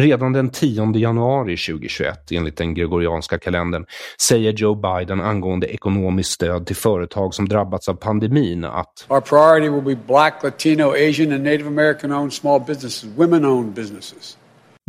Redan 0.00 0.32
den 0.32 0.50
10 0.50 0.92
januari 0.96 1.56
2021, 1.56 2.32
enligt 2.32 2.56
den 2.56 2.74
gregorianska 2.74 3.38
kalendern, 3.38 3.86
säger 4.20 4.52
Joe 4.52 4.74
Biden 4.74 5.20
angående 5.20 5.66
ekonomiskt 5.66 6.30
stöd 6.30 6.66
till 6.66 6.76
företag 6.76 7.34
som 7.34 7.48
drabbats 7.48 7.88
av 7.88 7.94
pandemin 7.94 8.64
att 8.64 9.06
Our 9.08 9.20
priority 9.20 9.68
will 9.68 9.96
be 9.96 10.02
black, 10.06 10.42
latino, 10.42 10.90
asian 10.90 11.32
and 11.32 11.44
native 11.44 11.66
american 11.66 12.12
owned 12.12 12.32
small 12.32 12.60
businesses, 12.60 13.04
women 13.16 13.44
owned 13.44 13.74
businesses. 13.74 14.38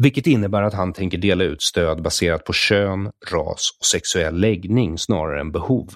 Vilket 0.01 0.27
innebär 0.27 0.61
att 0.61 0.73
han 0.73 0.93
tänker 0.93 1.17
dela 1.17 1.43
ut 1.43 1.61
stöd 1.61 2.01
baserat 2.01 2.43
på 2.43 2.53
kön, 2.53 3.11
ras 3.31 3.69
och 3.79 3.85
sexuell 3.85 4.39
läggning 4.39 4.97
snarare 4.97 5.39
än 5.41 5.51
behov. 5.51 5.89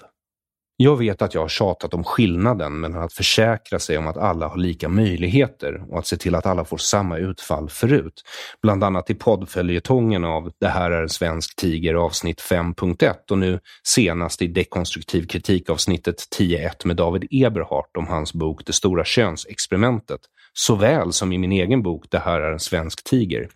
Jag 0.76 0.96
vet 0.96 1.22
att 1.22 1.34
jag 1.34 1.40
har 1.40 1.48
tjatat 1.48 1.94
om 1.94 2.04
skillnaden 2.04 2.80
mellan 2.80 3.02
att 3.02 3.12
försäkra 3.12 3.78
sig 3.78 3.98
om 3.98 4.06
att 4.06 4.16
alla 4.16 4.48
har 4.48 4.56
lika 4.56 4.88
möjligheter 4.88 5.92
och 5.92 5.98
att 5.98 6.06
se 6.06 6.16
till 6.16 6.34
att 6.34 6.46
alla 6.46 6.64
får 6.64 6.76
samma 6.76 7.18
utfall 7.18 7.68
förut. 7.68 8.22
Bland 8.62 8.84
annat 8.84 9.10
i 9.10 9.14
poddföljetongen 9.14 10.24
av 10.24 10.52
Det 10.60 10.68
här 10.68 10.90
är 10.90 11.02
en 11.02 11.08
svensk 11.08 11.56
tiger 11.56 11.94
avsnitt 11.94 12.40
5.1 12.40 13.14
och 13.30 13.38
nu 13.38 13.60
senast 13.82 14.42
i 14.42 14.46
dekonstruktiv 14.46 15.26
kritik 15.26 15.70
avsnittet 15.70 16.16
10.1 16.38 16.86
med 16.86 16.96
David 16.96 17.28
Eberhardt 17.30 17.96
om 17.96 18.06
hans 18.06 18.32
bok 18.32 18.66
Det 18.66 18.72
stora 18.72 19.04
könsexperimentet 19.04 20.20
såväl 20.54 21.12
som 21.12 21.32
i 21.32 21.38
min 21.38 21.52
egen 21.52 21.82
bok 21.82 22.04
Det 22.10 22.18
här 22.18 22.40
är 22.40 22.52
en 22.52 22.60
svensk 22.60 23.04
tiger. 23.04 23.48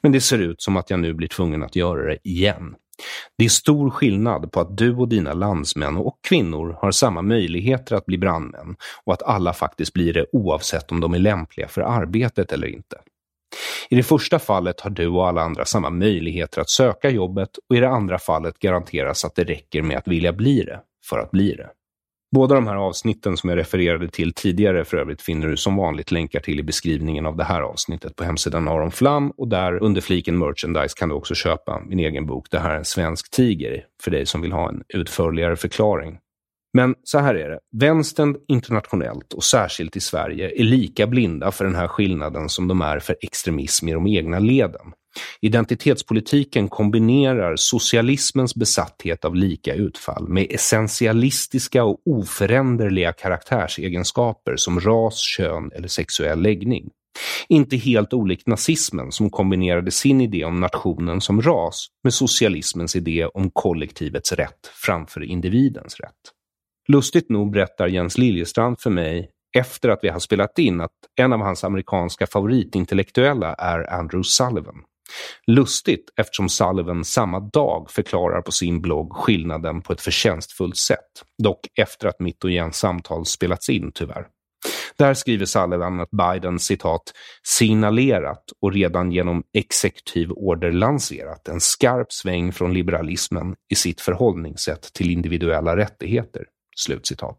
Men 0.00 0.12
det 0.12 0.20
ser 0.20 0.38
ut 0.38 0.62
som 0.62 0.76
att 0.76 0.90
jag 0.90 1.00
nu 1.00 1.14
blir 1.14 1.28
tvungen 1.28 1.62
att 1.62 1.76
göra 1.76 2.06
det 2.06 2.18
igen. 2.22 2.74
Det 3.38 3.44
är 3.44 3.48
stor 3.48 3.90
skillnad 3.90 4.52
på 4.52 4.60
att 4.60 4.76
du 4.76 4.94
och 4.94 5.08
dina 5.08 5.32
landsmän 5.32 5.96
och 5.96 6.18
kvinnor 6.28 6.78
har 6.80 6.90
samma 6.90 7.22
möjligheter 7.22 7.96
att 7.96 8.06
bli 8.06 8.18
brandmän 8.18 8.76
och 9.04 9.12
att 9.12 9.22
alla 9.22 9.52
faktiskt 9.52 9.92
blir 9.92 10.12
det 10.12 10.26
oavsett 10.32 10.92
om 10.92 11.00
de 11.00 11.14
är 11.14 11.18
lämpliga 11.18 11.68
för 11.68 11.80
arbetet 11.80 12.52
eller 12.52 12.66
inte. 12.66 12.96
I 13.88 13.96
det 13.96 14.02
första 14.02 14.38
fallet 14.38 14.80
har 14.80 14.90
du 14.90 15.06
och 15.06 15.28
alla 15.28 15.42
andra 15.42 15.64
samma 15.64 15.90
möjligheter 15.90 16.60
att 16.60 16.70
söka 16.70 17.10
jobbet 17.10 17.50
och 17.68 17.76
i 17.76 17.80
det 17.80 17.88
andra 17.88 18.18
fallet 18.18 18.58
garanteras 18.58 19.24
att 19.24 19.34
det 19.34 19.44
räcker 19.44 19.82
med 19.82 19.98
att 19.98 20.08
vilja 20.08 20.32
bli 20.32 20.62
det 20.62 20.80
för 21.08 21.18
att 21.18 21.30
bli 21.30 21.54
det. 21.54 21.70
Båda 22.34 22.54
de 22.54 22.66
här 22.66 22.76
avsnitten 22.76 23.36
som 23.36 23.50
jag 23.50 23.56
refererade 23.56 24.08
till 24.08 24.32
tidigare 24.32 24.84
för 24.84 24.96
övrigt 24.96 25.22
finner 25.22 25.48
du 25.48 25.56
som 25.56 25.76
vanligt 25.76 26.10
länkar 26.10 26.40
till 26.40 26.60
i 26.60 26.62
beskrivningen 26.62 27.26
av 27.26 27.36
det 27.36 27.44
här 27.44 27.60
avsnittet 27.60 28.16
på 28.16 28.24
hemsidan 28.24 28.68
Aron 28.68 28.90
Flam 28.90 29.30
och 29.30 29.48
där 29.48 29.82
under 29.82 30.00
fliken 30.00 30.38
merchandise 30.38 30.94
kan 30.98 31.08
du 31.08 31.14
också 31.14 31.34
köpa 31.34 31.82
min 31.86 31.98
egen 31.98 32.26
bok 32.26 32.46
Det 32.50 32.58
här 32.58 32.70
är 32.70 32.78
en 32.78 32.84
svensk 32.84 33.30
tiger 33.30 33.84
för 34.02 34.10
dig 34.10 34.26
som 34.26 34.40
vill 34.40 34.52
ha 34.52 34.68
en 34.68 34.82
utförligare 34.88 35.56
förklaring. 35.56 36.18
Men 36.76 36.94
så 37.02 37.18
här 37.18 37.34
är 37.34 37.50
det, 37.50 37.58
vänstern 37.76 38.36
internationellt 38.48 39.32
och 39.32 39.44
särskilt 39.44 39.96
i 39.96 40.00
Sverige 40.00 40.60
är 40.60 40.64
lika 40.64 41.06
blinda 41.06 41.52
för 41.52 41.64
den 41.64 41.74
här 41.74 41.88
skillnaden 41.88 42.48
som 42.48 42.68
de 42.68 42.80
är 42.80 42.98
för 42.98 43.16
extremism 43.20 43.88
i 43.88 43.92
de 43.92 44.06
egna 44.06 44.38
leden. 44.38 44.92
Identitetspolitiken 45.40 46.68
kombinerar 46.68 47.56
socialismens 47.56 48.54
besatthet 48.54 49.24
av 49.24 49.34
lika 49.34 49.74
utfall 49.74 50.28
med 50.28 50.46
essentialistiska 50.50 51.84
och 51.84 52.00
oföränderliga 52.06 53.12
karaktärsegenskaper 53.12 54.56
som 54.56 54.80
ras, 54.80 55.18
kön 55.18 55.70
eller 55.74 55.88
sexuell 55.88 56.42
läggning. 56.42 56.90
Inte 57.48 57.76
helt 57.76 58.12
olikt 58.12 58.46
nazismen 58.46 59.12
som 59.12 59.30
kombinerade 59.30 59.90
sin 59.90 60.20
idé 60.20 60.44
om 60.44 60.60
nationen 60.60 61.20
som 61.20 61.42
ras 61.42 61.86
med 62.04 62.14
socialismens 62.14 62.96
idé 62.96 63.26
om 63.26 63.50
kollektivets 63.50 64.32
rätt 64.32 64.70
framför 64.84 65.22
individens 65.22 66.00
rätt. 66.00 66.12
Lustigt 66.88 67.30
nog 67.30 67.52
berättar 67.52 67.86
Jens 67.86 68.18
Liljestrand 68.18 68.80
för 68.80 68.90
mig 68.90 69.30
efter 69.56 69.88
att 69.88 69.98
vi 70.02 70.08
har 70.08 70.18
spelat 70.18 70.58
in 70.58 70.80
att 70.80 70.92
en 71.20 71.32
av 71.32 71.40
hans 71.40 71.64
amerikanska 71.64 72.26
favoritintellektuella 72.26 73.54
är 73.54 73.92
Andrew 73.92 74.22
Sullivan. 74.24 74.82
Lustigt 75.46 76.10
eftersom 76.16 76.48
Sullivan 76.48 77.04
samma 77.04 77.40
dag 77.40 77.90
förklarar 77.90 78.42
på 78.42 78.52
sin 78.52 78.80
blogg 78.80 79.12
skillnaden 79.12 79.82
på 79.82 79.92
ett 79.92 80.00
förtjänstfullt 80.00 80.76
sätt, 80.76 81.24
dock 81.42 81.60
efter 81.78 82.08
att 82.08 82.20
mitt 82.20 82.44
och 82.44 82.50
Jens 82.50 82.76
samtal 82.76 83.26
spelats 83.26 83.68
in 83.68 83.92
tyvärr. 83.94 84.26
Där 84.98 85.14
skriver 85.14 85.46
Sullivan 85.46 86.00
att 86.00 86.10
Biden 86.10 86.58
citat 86.58 87.02
signalerat 87.42 88.44
och 88.62 88.72
redan 88.72 89.12
genom 89.12 89.42
exekutiv 89.58 90.30
order 90.30 90.72
lanserat 90.72 91.48
en 91.48 91.60
skarp 91.60 92.12
sväng 92.12 92.52
från 92.52 92.74
liberalismen 92.74 93.54
i 93.72 93.74
sitt 93.74 94.00
förhållningssätt 94.00 94.92
till 94.92 95.10
individuella 95.10 95.76
rättigheter. 95.76 96.44
Slutcitat. 96.76 97.38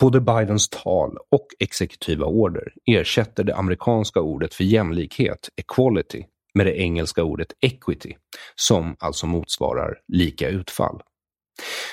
Både 0.00 0.20
Bidens 0.20 0.68
tal 0.68 1.16
och 1.30 1.46
exekutiva 1.58 2.26
order 2.26 2.72
ersätter 2.86 3.44
det 3.44 3.56
amerikanska 3.56 4.20
ordet 4.20 4.54
för 4.54 4.64
jämlikhet, 4.64 5.48
equality, 5.56 6.24
med 6.58 6.66
det 6.66 6.80
engelska 6.80 7.24
ordet 7.24 7.52
equity, 7.60 8.14
som 8.54 8.96
alltså 8.98 9.26
motsvarar 9.26 9.94
lika 10.12 10.48
utfall. 10.48 11.00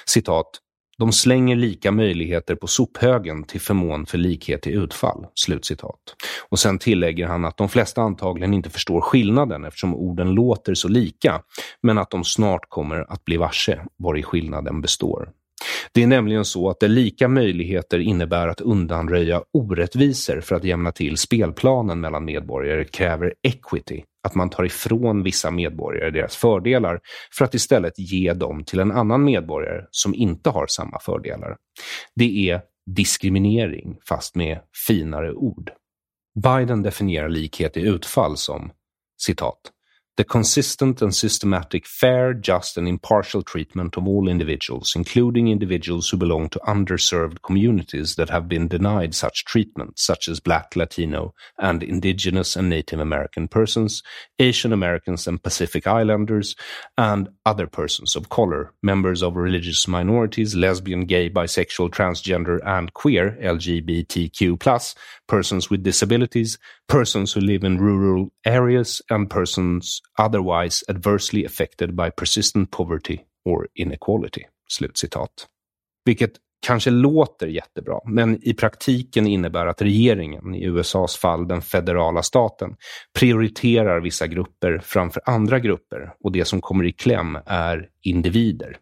Citat. 0.06 0.60
De 0.98 1.12
slänger 1.12 1.56
lika 1.56 1.92
möjligheter 1.92 2.56
på 2.56 2.68
sophögen 2.68 3.44
till 3.44 3.62
förmån 3.62 4.06
för 4.06 4.18
likhet 4.18 4.68
i 4.68 4.72
utfall. 4.72 5.28
Slutcitat. 5.36 6.00
Och 6.50 6.60
sen 6.60 6.80
tillägger 6.80 7.28
han 7.28 7.46
att 7.46 7.58
de 7.58 7.70
flesta 7.70 8.02
antagligen 8.02 8.54
inte 8.54 8.70
förstår 8.70 9.02
skillnaden 9.02 9.66
eftersom 9.66 9.96
orden 9.96 10.32
låter 10.32 10.74
så 10.74 10.88
lika, 10.88 11.42
men 11.82 11.98
att 11.98 12.12
de 12.12 12.24
snart 12.24 12.70
kommer 12.70 13.12
att 13.12 13.26
bli 13.26 13.38
varse 13.38 13.80
var 13.98 14.18
i 14.18 14.24
skillnaden 14.24 14.82
består. 14.82 15.30
Det 15.92 16.04
är 16.04 16.08
nämligen 16.08 16.46
så 16.46 16.70
att 16.70 16.80
det 16.80 16.88
lika 16.88 17.28
möjligheter 17.28 18.00
innebär 18.00 18.48
att 18.48 18.62
undanröja 18.62 19.42
orättvisor 19.54 20.42
för 20.42 20.56
att 20.56 20.64
jämna 20.64 20.92
till 20.92 21.18
spelplanen 21.18 22.00
mellan 22.00 22.26
medborgare 22.26 22.86
kräver 22.86 23.34
equity, 23.44 24.04
att 24.26 24.36
man 24.36 24.50
tar 24.50 24.64
ifrån 24.64 25.24
vissa 25.24 25.52
medborgare 25.52 26.10
deras 26.10 26.36
fördelar 26.36 27.00
för 27.38 27.46
att 27.46 27.54
istället 27.54 28.00
ge 28.00 28.34
dem 28.34 28.64
till 28.64 28.80
en 28.80 28.92
annan 28.92 29.24
medborgare 29.24 29.86
som 29.92 30.16
inte 30.16 30.50
har 30.50 30.68
samma 30.68 31.00
fördelar. 31.00 31.56
Det 32.16 32.50
är 32.50 32.62
diskriminering, 32.86 33.98
fast 34.10 34.36
med 34.36 34.60
finare 34.88 35.34
ord. 35.34 35.72
Biden 36.44 36.84
definierar 36.84 37.30
likhet 37.30 37.78
i 37.78 37.82
utfall 37.82 38.38
som 38.38 38.72
citat 39.22 39.60
the 40.18 40.24
consistent 40.24 41.02
and 41.02 41.14
systematic 41.14 41.86
fair, 41.86 42.34
just 42.34 42.78
and 42.78 42.88
impartial 42.88 43.44
treatment 43.44 43.98
of 43.98 44.08
all 44.08 44.30
individuals, 44.30 44.94
including 44.96 45.50
individuals 45.50 46.10
who 46.10 46.16
belong 46.16 46.48
to 46.48 46.60
underserved 46.60 47.42
communities 47.42 48.16
that 48.16 48.30
have 48.30 48.48
been 48.48 48.68
denied 48.70 49.14
such 49.14 49.44
treatment, 49.44 50.00
such 50.00 50.30
as 50.30 50.40
Black, 50.40 50.76
Latino, 50.76 51.34
and 51.60 51.84
Indigenous 51.84 52.56
and 52.56 52.70
Native 52.70 53.02
American 53.02 53.50
persons, 53.50 54.04
Asian 54.40 54.72
Americans 54.72 55.28
and 55.28 55.44
Pacific 55.44 55.86
Islanders, 55.86 56.56
and 56.98 57.28
other 57.46 57.68
persons 57.68 58.16
of 58.16 58.30
color, 58.30 58.72
members 58.82 59.22
of 59.22 59.36
religious 59.36 59.86
minorities, 59.86 60.56
lesbian, 60.56 61.06
gay, 61.06 61.30
bisexual, 61.30 61.90
transgender, 61.90 62.60
and 62.66 62.94
queer, 62.94 63.38
LGBTQ+, 63.42 64.96
persons 65.28 65.70
with 65.70 65.84
disabilities, 65.84 66.58
persons 66.88 67.34
who 67.34 67.42
live 67.42 67.64
in 67.64 67.80
rural 67.80 68.32
areas, 68.46 69.02
and 69.10 69.30
persons 69.30 70.02
otherwise 70.20 70.86
adversely 70.88 71.46
affected 71.46 71.96
by 71.96 72.10
persistent 72.10 72.72
poverty 72.72 73.20
or 73.46 73.68
inequality. 73.74 74.44
Slutcitat. 74.68 75.30
Vilket 76.06 76.32
kanske 76.68 76.90
låter 76.90 77.48
jättebra, 77.48 78.00
men 78.06 78.48
i 78.48 78.54
praktiken 78.54 79.28
innebär 79.28 79.66
att 79.66 79.82
regeringen, 79.82 80.56
i 80.56 80.66
USAs 80.66 81.18
fall 81.18 81.48
den 81.48 81.62
federala 81.62 82.24
staten, 82.24 82.76
prioriterar 83.20 84.02
vissa 84.02 84.28
grupper 84.28 84.82
framför 84.84 85.22
andra 85.26 85.60
grupper 85.60 86.14
och 86.24 86.32
det 86.32 86.46
som 86.46 86.62
kommer 86.62 86.84
i 86.84 86.92
kläm 86.92 87.38
är 87.46 87.90
individer. 88.02 88.78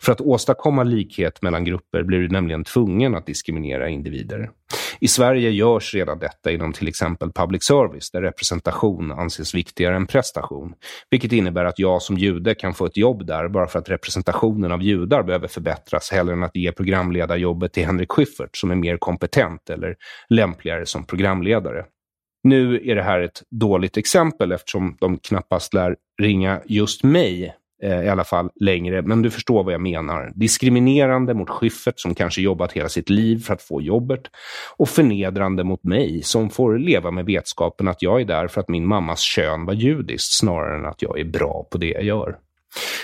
För 0.00 0.12
att 0.12 0.20
åstadkomma 0.20 0.82
likhet 0.82 1.42
mellan 1.42 1.64
grupper 1.64 2.02
blir 2.02 2.18
du 2.18 2.28
nämligen 2.28 2.64
tvungen 2.64 3.14
att 3.14 3.26
diskriminera 3.26 3.88
individer. 3.88 4.50
I 5.00 5.08
Sverige 5.08 5.50
görs 5.50 5.94
redan 5.94 6.18
detta 6.18 6.50
inom 6.50 6.72
till 6.72 6.88
exempel 6.88 7.32
public 7.32 7.64
service 7.64 8.10
där 8.10 8.22
representation 8.22 9.12
anses 9.12 9.54
viktigare 9.54 9.96
än 9.96 10.06
prestation. 10.06 10.74
Vilket 11.10 11.32
innebär 11.32 11.64
att 11.64 11.78
jag 11.78 12.02
som 12.02 12.18
jude 12.18 12.54
kan 12.54 12.74
få 12.74 12.86
ett 12.86 12.96
jobb 12.96 13.26
där 13.26 13.48
bara 13.48 13.66
för 13.66 13.78
att 13.78 13.88
representationen 13.88 14.72
av 14.72 14.82
judar 14.82 15.22
behöver 15.22 15.48
förbättras 15.48 16.10
hellre 16.10 16.32
än 16.32 16.42
att 16.42 16.56
ge 16.56 16.72
programledarjobbet 16.72 17.72
till 17.72 17.86
Henrik 17.86 18.12
Schyffert 18.12 18.56
som 18.56 18.70
är 18.70 18.74
mer 18.74 18.96
kompetent 18.96 19.70
eller 19.70 19.96
lämpligare 20.28 20.86
som 20.86 21.04
programledare. 21.04 21.84
Nu 22.42 22.90
är 22.90 22.94
det 22.94 23.02
här 23.02 23.20
ett 23.20 23.42
dåligt 23.50 23.96
exempel 23.96 24.52
eftersom 24.52 24.96
de 25.00 25.18
knappast 25.18 25.74
lär 25.74 25.96
ringa 26.22 26.60
just 26.66 27.04
mig 27.04 27.56
Eh, 27.82 28.04
i 28.04 28.08
alla 28.08 28.24
fall 28.24 28.50
längre, 28.60 29.02
men 29.02 29.22
du 29.22 29.30
förstår 29.30 29.64
vad 29.64 29.74
jag 29.74 29.80
menar. 29.80 30.32
Diskriminerande 30.34 31.34
mot 31.34 31.50
Schyffert 31.50 32.00
som 32.00 32.14
kanske 32.14 32.42
jobbat 32.42 32.72
hela 32.72 32.88
sitt 32.88 33.10
liv 33.10 33.38
för 33.44 33.54
att 33.54 33.62
få 33.62 33.82
jobbet 33.82 34.22
och 34.76 34.88
förnedrande 34.88 35.64
mot 35.64 35.84
mig 35.84 36.22
som 36.22 36.50
får 36.50 36.78
leva 36.78 37.10
med 37.10 37.26
vetskapen 37.26 37.88
att 37.88 38.02
jag 38.02 38.20
är 38.20 38.24
där 38.24 38.48
för 38.48 38.60
att 38.60 38.68
min 38.68 38.86
mammas 38.86 39.20
kön 39.20 39.66
var 39.66 39.74
judiskt 39.74 40.38
snarare 40.38 40.78
än 40.78 40.86
att 40.86 41.02
jag 41.02 41.20
är 41.20 41.24
bra 41.24 41.66
på 41.70 41.78
det 41.78 41.86
jag 41.86 42.02
gör. 42.02 42.36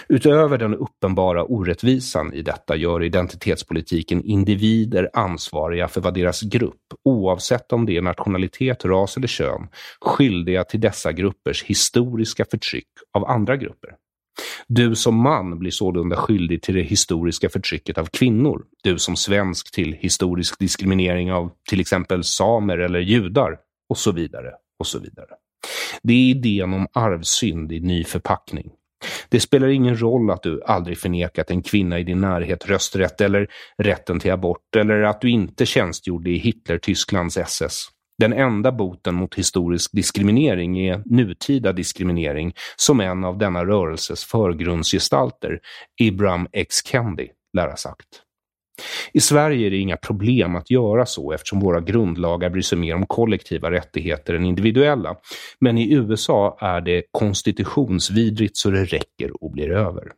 Utöver 0.09 0.59
den 0.59 0.75
uppenbara 0.75 1.45
orättvisan 1.45 2.33
i 2.33 2.43
detta 2.43 2.77
gör 2.77 3.03
identitetspolitiken 3.03 4.23
individer 4.25 5.11
ansvariga 5.13 5.89
för 5.89 6.01
vad 6.01 6.15
deras 6.15 6.43
grupp, 6.43 6.83
oavsett 7.05 7.73
om 7.73 7.87
det 7.87 7.97
är 7.97 8.03
nationalitet, 8.03 8.85
ras 8.85 9.17
eller 9.17 9.29
kön, 9.29 9.69
skyldiga 10.01 10.65
till 10.65 10.81
dessa 10.81 11.13
gruppers 11.13 11.65
historiska 11.65 12.45
förtryck 12.51 12.89
av 13.13 13.25
andra 13.25 13.57
grupper. 13.57 13.91
Du 14.69 14.95
som 14.95 15.23
man 15.23 15.59
blir 15.59 15.71
sålunda 15.71 16.17
skyldig 16.17 16.63
till 16.63 16.75
det 16.75 16.83
historiska 16.83 17.49
förtrycket 17.49 17.99
av 17.99 18.07
kvinnor. 18.07 18.65
Du 18.83 18.99
som 18.99 19.17
svensk 19.17 19.75
till 19.75 19.93
historisk 19.93 20.59
diskriminering 20.59 21.33
av 21.33 21.51
till 21.71 21.81
exempel 21.81 22.25
samer 22.25 22.79
eller 22.79 23.01
judar 23.01 23.59
och 23.89 23.99
så 23.99 24.13
vidare 24.13 24.51
och 24.79 24.87
så 24.87 24.99
vidare. 24.99 25.29
Det 26.03 26.13
är 26.13 26.31
idén 26.31 26.75
om 26.75 26.87
arvsynd 26.93 27.73
i 27.73 27.81
ny 27.81 28.05
förpackning. 28.05 28.71
Det 29.29 29.41
spelar 29.41 29.69
ingen 29.69 30.01
roll 30.01 30.31
att 30.31 30.43
du 30.43 30.63
aldrig 30.63 30.99
förnekat 30.99 31.51
en 31.51 31.63
kvinna 31.63 31.99
i 31.99 32.05
din 32.05 32.21
närhet 32.21 32.67
rösträtt 32.67 33.21
eller 33.21 33.49
rätten 33.79 34.21
till 34.21 34.33
abort 34.33 34.77
eller 34.77 35.03
att 35.03 35.21
du 35.21 35.31
inte 35.31 35.67
tjänstgjorde 35.67 36.31
i 36.31 36.39
Hitler-Tysklands 36.39 37.37
SS. 37.37 37.89
Den 38.19 38.33
enda 38.33 38.73
boten 38.73 39.15
mot 39.15 39.35
historisk 39.35 39.93
diskriminering 39.93 40.79
är 40.79 41.03
nutida 41.07 41.73
diskriminering, 41.73 42.53
som 42.77 43.01
en 43.01 43.25
av 43.25 43.39
denna 43.39 43.65
rörelses 43.65 44.25
förgrundsgestalter, 44.25 45.61
Ibram 46.01 46.49
X. 46.53 46.85
Kendi, 46.87 47.29
lär 47.57 47.69
ha 47.69 47.77
sagt. 47.77 48.07
I 49.13 49.21
Sverige 49.21 49.67
är 49.67 49.71
det 49.71 49.77
inga 49.77 49.97
problem 49.97 50.57
att 50.57 50.71
göra 50.71 51.07
så 51.07 51.33
eftersom 51.33 51.61
våra 51.61 51.81
grundlagar 51.81 52.51
bryr 52.51 52.63
sig 52.63 52.79
mer 52.79 52.95
om 52.95 53.07
kollektiva 53.07 53.71
rättigheter 53.71 54.35
än 54.35 54.45
individuella. 54.45 55.17
Men 55.61 55.79
i 55.79 55.93
USA 55.95 56.59
är 56.61 56.81
det 56.81 57.03
konstitutionsvidrigt 57.11 58.57
så 58.57 58.71
det 58.71 58.85
räcker 58.85 59.45
och 59.45 59.53
blir 59.53 59.71
över. 59.71 60.13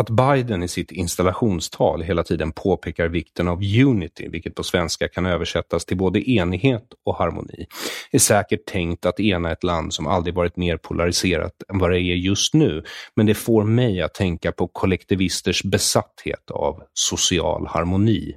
Att 0.00 0.10
Biden 0.10 0.62
i 0.62 0.68
sitt 0.68 0.92
installationstal 0.92 2.02
hela 2.02 2.22
tiden 2.22 2.52
påpekar 2.52 3.08
vikten 3.08 3.48
av 3.48 3.58
unity, 3.86 4.28
vilket 4.28 4.54
på 4.54 4.62
svenska 4.62 5.08
kan 5.08 5.26
översättas 5.26 5.84
till 5.84 5.96
både 5.96 6.30
enighet 6.30 6.84
och 7.04 7.16
harmoni, 7.16 7.66
är 8.10 8.18
säkert 8.18 8.66
tänkt 8.66 9.06
att 9.06 9.20
ena 9.20 9.52
ett 9.52 9.64
land 9.64 9.94
som 9.94 10.06
aldrig 10.06 10.34
varit 10.34 10.56
mer 10.56 10.76
polariserat 10.76 11.52
än 11.68 11.78
vad 11.78 11.90
det 11.90 12.00
är 12.00 12.14
just 12.14 12.54
nu, 12.54 12.84
men 13.16 13.26
det 13.26 13.34
får 13.34 13.64
mig 13.64 14.02
att 14.02 14.14
tänka 14.14 14.52
på 14.52 14.68
kollektivisters 14.68 15.62
besatthet 15.62 16.50
av 16.50 16.82
social 16.92 17.66
harmoni. 17.66 18.36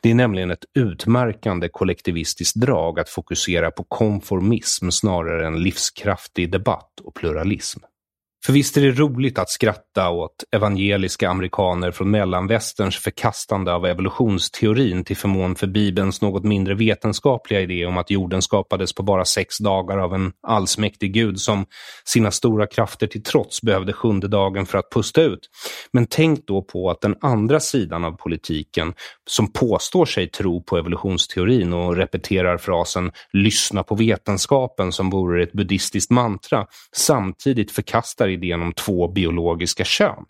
Det 0.00 0.10
är 0.10 0.14
nämligen 0.14 0.50
ett 0.50 0.64
utmärkande 0.74 1.68
kollektivistiskt 1.68 2.60
drag 2.60 3.00
att 3.00 3.08
fokusera 3.08 3.70
på 3.70 3.84
konformism 3.84 4.90
snarare 4.90 5.46
än 5.46 5.62
livskraftig 5.62 6.52
debatt 6.52 7.00
och 7.04 7.14
pluralism. 7.14 7.80
För 8.46 8.52
visst 8.52 8.76
är 8.76 8.80
det 8.80 8.90
roligt 8.90 9.38
att 9.38 9.50
skratta 9.50 10.10
åt 10.10 10.44
evangeliska 10.52 11.30
amerikaner 11.30 11.90
från 11.90 12.10
mellanvästerns 12.10 12.96
förkastande 12.96 13.72
av 13.72 13.86
evolutionsteorin 13.86 15.04
till 15.04 15.16
förmån 15.16 15.56
för 15.56 15.66
Bibelns 15.66 16.22
något 16.22 16.44
mindre 16.44 16.74
vetenskapliga 16.74 17.60
idé 17.60 17.86
om 17.86 17.98
att 17.98 18.10
jorden 18.10 18.42
skapades 18.42 18.94
på 18.94 19.02
bara 19.02 19.24
sex 19.24 19.58
dagar 19.58 19.98
av 19.98 20.14
en 20.14 20.32
allsmäktig 20.42 21.12
gud 21.12 21.40
som 21.40 21.66
sina 22.04 22.30
stora 22.30 22.66
krafter 22.66 23.06
till 23.06 23.22
trots 23.22 23.62
behövde 23.62 23.92
sjunde 23.92 24.28
dagen 24.28 24.66
för 24.66 24.78
att 24.78 24.90
pusta 24.90 25.22
ut. 25.22 25.48
Men 25.92 26.06
tänk 26.06 26.46
då 26.46 26.62
på 26.62 26.90
att 26.90 27.00
den 27.00 27.16
andra 27.20 27.60
sidan 27.60 28.04
av 28.04 28.12
politiken 28.12 28.94
som 29.30 29.52
påstår 29.52 30.06
sig 30.06 30.30
tro 30.30 30.62
på 30.62 30.78
evolutionsteorin 30.78 31.72
och 31.72 31.96
repeterar 31.96 32.58
frasen 32.58 33.12
lyssna 33.32 33.82
på 33.82 33.94
vetenskapen 33.94 34.92
som 34.92 35.10
vore 35.10 35.42
ett 35.42 35.52
buddhistiskt 35.52 36.10
mantra 36.10 36.66
samtidigt 36.92 37.70
förkastar 37.70 38.35
idén 38.36 38.62
om 38.62 38.72
två 38.72 39.08
biologiska 39.08 39.84
kön. 39.84 40.24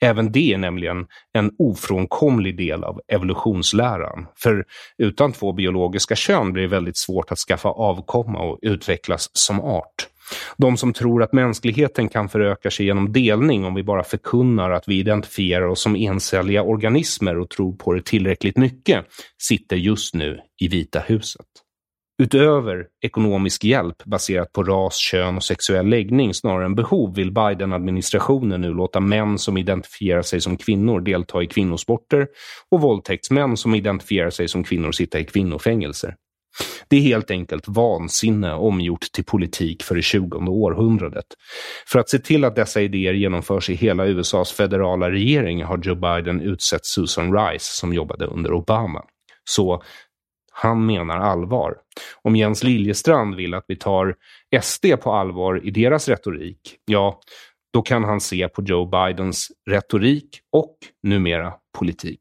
Även 0.00 0.32
det 0.32 0.52
är 0.52 0.58
nämligen 0.58 1.06
en 1.32 1.50
ofrånkomlig 1.58 2.56
del 2.56 2.84
av 2.84 3.00
evolutionsläran. 3.08 4.26
För 4.36 4.64
utan 4.98 5.32
två 5.32 5.52
biologiska 5.52 6.16
kön 6.16 6.52
blir 6.52 6.62
det 6.62 6.68
väldigt 6.68 6.96
svårt 6.96 7.32
att 7.32 7.38
skaffa 7.38 7.68
avkomma 7.68 8.38
och 8.38 8.58
utvecklas 8.62 9.30
som 9.32 9.60
art. 9.60 10.08
De 10.56 10.76
som 10.76 10.92
tror 10.92 11.22
att 11.22 11.32
mänskligheten 11.32 12.08
kan 12.08 12.28
föröka 12.28 12.70
sig 12.70 12.86
genom 12.86 13.12
delning 13.12 13.64
om 13.64 13.74
vi 13.74 13.82
bara 13.82 14.04
förkunnar 14.04 14.70
att 14.70 14.88
vi 14.88 14.98
identifierar 14.98 15.66
oss 15.66 15.80
som 15.80 15.96
encelliga 15.96 16.62
organismer 16.62 17.38
och 17.38 17.50
tror 17.50 17.76
på 17.76 17.92
det 17.92 18.04
tillräckligt 18.04 18.56
mycket 18.56 19.04
sitter 19.42 19.76
just 19.76 20.14
nu 20.14 20.40
i 20.60 20.68
Vita 20.68 21.00
huset. 21.00 21.46
Utöver 22.22 22.86
ekonomisk 23.02 23.64
hjälp 23.64 24.04
baserat 24.04 24.52
på 24.52 24.62
ras, 24.62 24.96
kön 24.96 25.36
och 25.36 25.44
sexuell 25.44 25.86
läggning 25.86 26.34
snarare 26.34 26.64
än 26.64 26.74
behov 26.74 27.14
vill 27.14 27.32
Biden-administrationen 27.32 28.60
nu 28.60 28.74
låta 28.74 29.00
män 29.00 29.38
som 29.38 29.56
identifierar 29.56 30.22
sig 30.22 30.40
som 30.40 30.56
kvinnor 30.56 31.00
delta 31.00 31.42
i 31.42 31.46
kvinnosporter 31.46 32.26
och 32.70 32.80
våldtäktsmän 32.80 33.56
som 33.56 33.74
identifierar 33.74 34.30
sig 34.30 34.48
som 34.48 34.64
kvinnor 34.64 34.92
sitta 34.92 35.18
i 35.18 35.24
kvinnofängelser. 35.24 36.14
Det 36.88 36.96
är 36.96 37.00
helt 37.00 37.30
enkelt 37.30 37.68
vansinne 37.68 38.54
omgjort 38.54 39.12
till 39.12 39.24
politik 39.24 39.82
för 39.82 39.94
det 39.94 40.02
20 40.02 40.36
århundradet. 40.36 41.26
För 41.88 41.98
att 41.98 42.10
se 42.10 42.18
till 42.18 42.44
att 42.44 42.56
dessa 42.56 42.80
idéer 42.80 43.12
genomförs 43.14 43.70
i 43.70 43.74
hela 43.74 44.06
USAs 44.06 44.52
federala 44.52 45.10
regering 45.10 45.64
har 45.64 45.78
Joe 45.78 45.94
Biden 45.94 46.40
utsett 46.40 46.86
Susan 46.86 47.36
Rice 47.38 47.72
som 47.72 47.94
jobbade 47.94 48.26
under 48.26 48.52
Obama. 48.52 49.04
Så 49.44 49.82
han 50.54 50.86
menar 50.86 51.18
allvar. 51.18 51.76
Om 52.22 52.36
Jens 52.36 52.62
Liljestrand 52.62 53.34
vill 53.34 53.54
att 53.54 53.64
vi 53.68 53.76
tar 53.76 54.14
SD 54.62 54.86
på 55.02 55.12
allvar 55.12 55.66
i 55.66 55.70
deras 55.70 56.08
retorik, 56.08 56.76
ja, 56.84 57.20
då 57.72 57.82
kan 57.82 58.04
han 58.04 58.20
se 58.20 58.48
på 58.48 58.62
Joe 58.62 58.86
Bidens 58.86 59.52
retorik 59.70 60.40
och 60.52 60.76
numera 61.02 61.52
politik. 61.78 62.20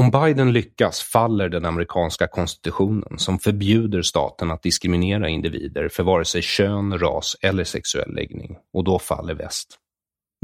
Om 0.00 0.10
Biden 0.10 0.52
lyckas 0.52 1.02
faller 1.02 1.48
den 1.48 1.64
amerikanska 1.64 2.26
konstitutionen 2.26 3.18
som 3.18 3.38
förbjuder 3.38 4.02
staten 4.02 4.50
att 4.50 4.62
diskriminera 4.62 5.28
individer 5.28 5.88
för 5.88 6.02
vare 6.02 6.24
sig 6.24 6.42
kön, 6.42 6.98
ras 6.98 7.36
eller 7.42 7.64
sexuell 7.64 8.14
läggning 8.14 8.56
och 8.72 8.84
då 8.84 8.98
faller 8.98 9.34
väst. 9.34 9.78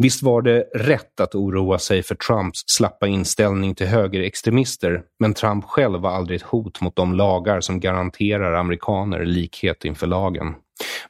Visst 0.03 0.23
var 0.23 0.43
det 0.43 0.65
rätt 0.75 1.21
att 1.21 1.35
oroa 1.35 1.79
sig 1.79 2.03
för 2.03 2.15
Trumps 2.15 2.63
slappa 2.67 3.07
inställning 3.07 3.75
till 3.75 3.87
högerextremister, 3.87 5.03
men 5.19 5.35
Trump 5.35 5.65
själv 5.65 6.01
var 6.01 6.11
aldrig 6.11 6.37
ett 6.37 6.47
hot 6.47 6.81
mot 6.81 6.97
de 6.97 7.15
lagar 7.15 7.61
som 7.61 7.81
garanterar 7.81 8.53
amerikaner 8.53 9.25
likhet 9.25 9.85
inför 9.85 10.07
lagen. 10.07 10.55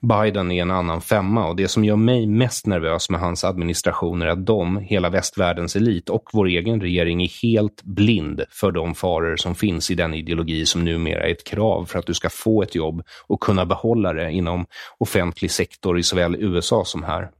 Biden 0.00 0.50
är 0.50 0.62
en 0.62 0.70
annan 0.70 1.00
femma 1.00 1.48
och 1.48 1.56
det 1.56 1.68
som 1.68 1.84
gör 1.84 1.96
mig 1.96 2.26
mest 2.26 2.66
nervös 2.66 3.10
med 3.10 3.20
hans 3.20 3.44
administration 3.44 4.22
är 4.22 4.26
att 4.26 4.46
de, 4.46 4.76
hela 4.76 5.10
västvärldens 5.10 5.76
elit 5.76 6.08
och 6.08 6.30
vår 6.32 6.46
egen 6.46 6.80
regering 6.80 7.22
är 7.22 7.42
helt 7.42 7.82
blind 7.82 8.42
för 8.50 8.72
de 8.72 8.94
faror 8.94 9.36
som 9.36 9.54
finns 9.54 9.90
i 9.90 9.94
den 9.94 10.14
ideologi 10.14 10.66
som 10.66 10.84
numera 10.84 11.26
är 11.26 11.32
ett 11.32 11.44
krav 11.44 11.84
för 11.84 11.98
att 11.98 12.06
du 12.06 12.14
ska 12.14 12.30
få 12.30 12.62
ett 12.62 12.74
jobb 12.74 13.02
och 13.26 13.40
kunna 13.40 13.66
behålla 13.66 14.12
det 14.12 14.30
inom 14.30 14.66
offentlig 14.98 15.50
sektor 15.50 15.98
i 15.98 16.02
såväl 16.02 16.36
USA 16.38 16.84
som 16.84 17.02
här. 17.02 17.30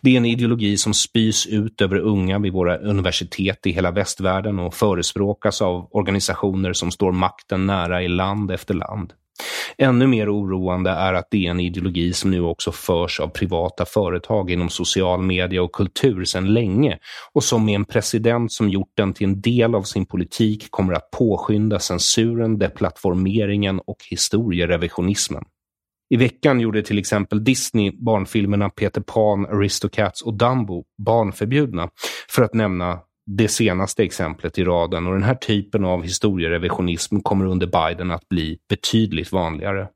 Det 0.00 0.10
är 0.10 0.16
en 0.16 0.24
ideologi 0.24 0.76
som 0.76 0.94
spys 0.94 1.46
ut 1.46 1.80
över 1.80 1.96
unga 1.96 2.38
vid 2.38 2.52
våra 2.52 2.78
universitet 2.78 3.66
i 3.66 3.72
hela 3.72 3.90
västvärlden 3.90 4.58
och 4.58 4.74
förespråkas 4.74 5.62
av 5.62 5.88
organisationer 5.90 6.72
som 6.72 6.90
står 6.90 7.12
makten 7.12 7.66
nära 7.66 8.02
i 8.02 8.08
land 8.08 8.50
efter 8.50 8.74
land. 8.74 9.12
Ännu 9.78 10.06
mer 10.06 10.34
oroande 10.34 10.90
är 10.90 11.14
att 11.14 11.28
det 11.30 11.46
är 11.46 11.50
en 11.50 11.60
ideologi 11.60 12.12
som 12.12 12.30
nu 12.30 12.40
också 12.40 12.72
förs 12.72 13.20
av 13.20 13.28
privata 13.28 13.84
företag 13.84 14.50
inom 14.50 14.68
social 14.68 15.22
media 15.22 15.62
och 15.62 15.72
kultur 15.72 16.24
sedan 16.24 16.54
länge 16.54 16.98
och 17.32 17.44
som 17.44 17.64
med 17.64 17.74
en 17.74 17.84
president 17.84 18.52
som 18.52 18.68
gjort 18.68 18.92
den 18.94 19.12
till 19.12 19.26
en 19.26 19.40
del 19.40 19.74
av 19.74 19.82
sin 19.82 20.06
politik 20.06 20.66
kommer 20.70 20.92
att 20.92 21.10
påskynda 21.10 21.78
censuren, 21.78 22.58
deplattformeringen 22.58 23.80
och 23.86 23.98
historierevisionismen. 24.10 25.44
I 26.10 26.16
veckan 26.16 26.60
gjorde 26.60 26.82
till 26.82 26.98
exempel 26.98 27.44
Disney 27.44 27.92
barnfilmerna 28.04 28.70
Peter 28.70 29.00
Pan, 29.00 29.46
Aristocats 29.46 30.22
och 30.22 30.34
Dumbo 30.34 30.84
barnförbjudna, 31.06 31.88
för 32.30 32.42
att 32.42 32.54
nämna 32.54 32.98
det 33.26 33.48
senaste 33.48 34.02
exemplet 34.02 34.58
i 34.58 34.64
raden 34.64 35.06
och 35.06 35.12
den 35.12 35.22
här 35.22 35.34
typen 35.34 35.84
av 35.84 36.02
historierevisionism 36.02 37.20
kommer 37.20 37.46
under 37.46 37.66
Biden 37.66 38.10
att 38.10 38.28
bli 38.28 38.58
betydligt 38.68 39.32
vanligare. 39.32 39.88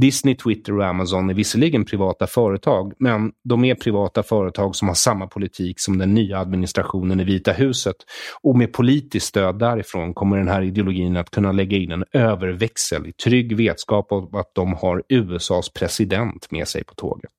Disney, 0.00 0.34
Twitter 0.34 0.78
och 0.78 0.86
Amazon 0.86 1.30
är 1.30 1.34
visserligen 1.34 1.84
privata 1.84 2.26
företag, 2.26 2.92
men 2.98 3.32
de 3.44 3.64
är 3.64 3.74
privata 3.74 4.22
företag 4.22 4.76
som 4.76 4.88
har 4.88 4.94
samma 4.94 5.26
politik 5.26 5.80
som 5.80 5.98
den 5.98 6.14
nya 6.14 6.38
administrationen 6.38 7.20
i 7.20 7.24
Vita 7.24 7.52
huset. 7.52 7.96
Och 8.42 8.58
med 8.58 8.72
politiskt 8.72 9.26
stöd 9.26 9.58
därifrån 9.58 10.14
kommer 10.14 10.36
den 10.36 10.48
här 10.48 10.62
ideologin 10.62 11.16
att 11.16 11.30
kunna 11.30 11.52
lägga 11.52 11.76
in 11.76 11.92
en 11.92 12.04
överväxel 12.12 13.06
i 13.06 13.12
trygg 13.12 13.56
vetskap 13.56 14.12
om 14.12 14.34
att 14.34 14.54
de 14.54 14.72
har 14.72 15.02
USAs 15.08 15.72
president 15.72 16.50
med 16.50 16.68
sig 16.68 16.84
på 16.84 16.94
tåget. 16.94 17.30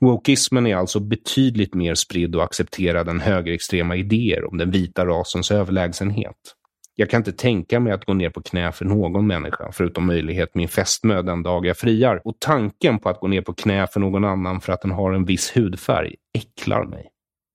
Wokeismen 0.00 0.66
är 0.66 0.76
alltså 0.76 1.00
betydligt 1.00 1.74
mer 1.74 1.94
spridd 1.94 2.36
och 2.36 2.44
accepterad 2.44 3.08
än 3.08 3.20
högerextrema 3.20 3.96
idéer 3.96 4.50
om 4.50 4.58
den 4.58 4.70
vita 4.70 5.06
rasens 5.06 5.50
överlägsenhet. 5.50 6.36
Jag 7.00 7.10
kan 7.10 7.20
inte 7.20 7.32
tänka 7.32 7.80
mig 7.80 7.92
att 7.92 8.04
gå 8.04 8.14
ner 8.14 8.30
på 8.30 8.42
knä 8.42 8.72
för 8.72 8.84
någon 8.84 9.26
människa, 9.26 9.72
förutom 9.72 10.06
möjlighet 10.06 10.54
min 10.54 10.68
fästmö 10.68 11.22
den 11.22 11.42
dag 11.42 11.66
jag 11.66 11.76
friar. 11.76 12.20
Och 12.24 12.36
tanken 12.38 12.98
på 12.98 13.08
att 13.08 13.20
gå 13.20 13.28
ner 13.28 13.42
på 13.42 13.54
knä 13.54 13.86
för 13.86 14.00
någon 14.00 14.24
annan 14.24 14.60
för 14.60 14.72
att 14.72 14.82
den 14.82 14.90
har 14.90 15.12
en 15.12 15.24
viss 15.24 15.56
hudfärg 15.56 16.14
äcklar 16.38 16.84
mig. 16.84 17.08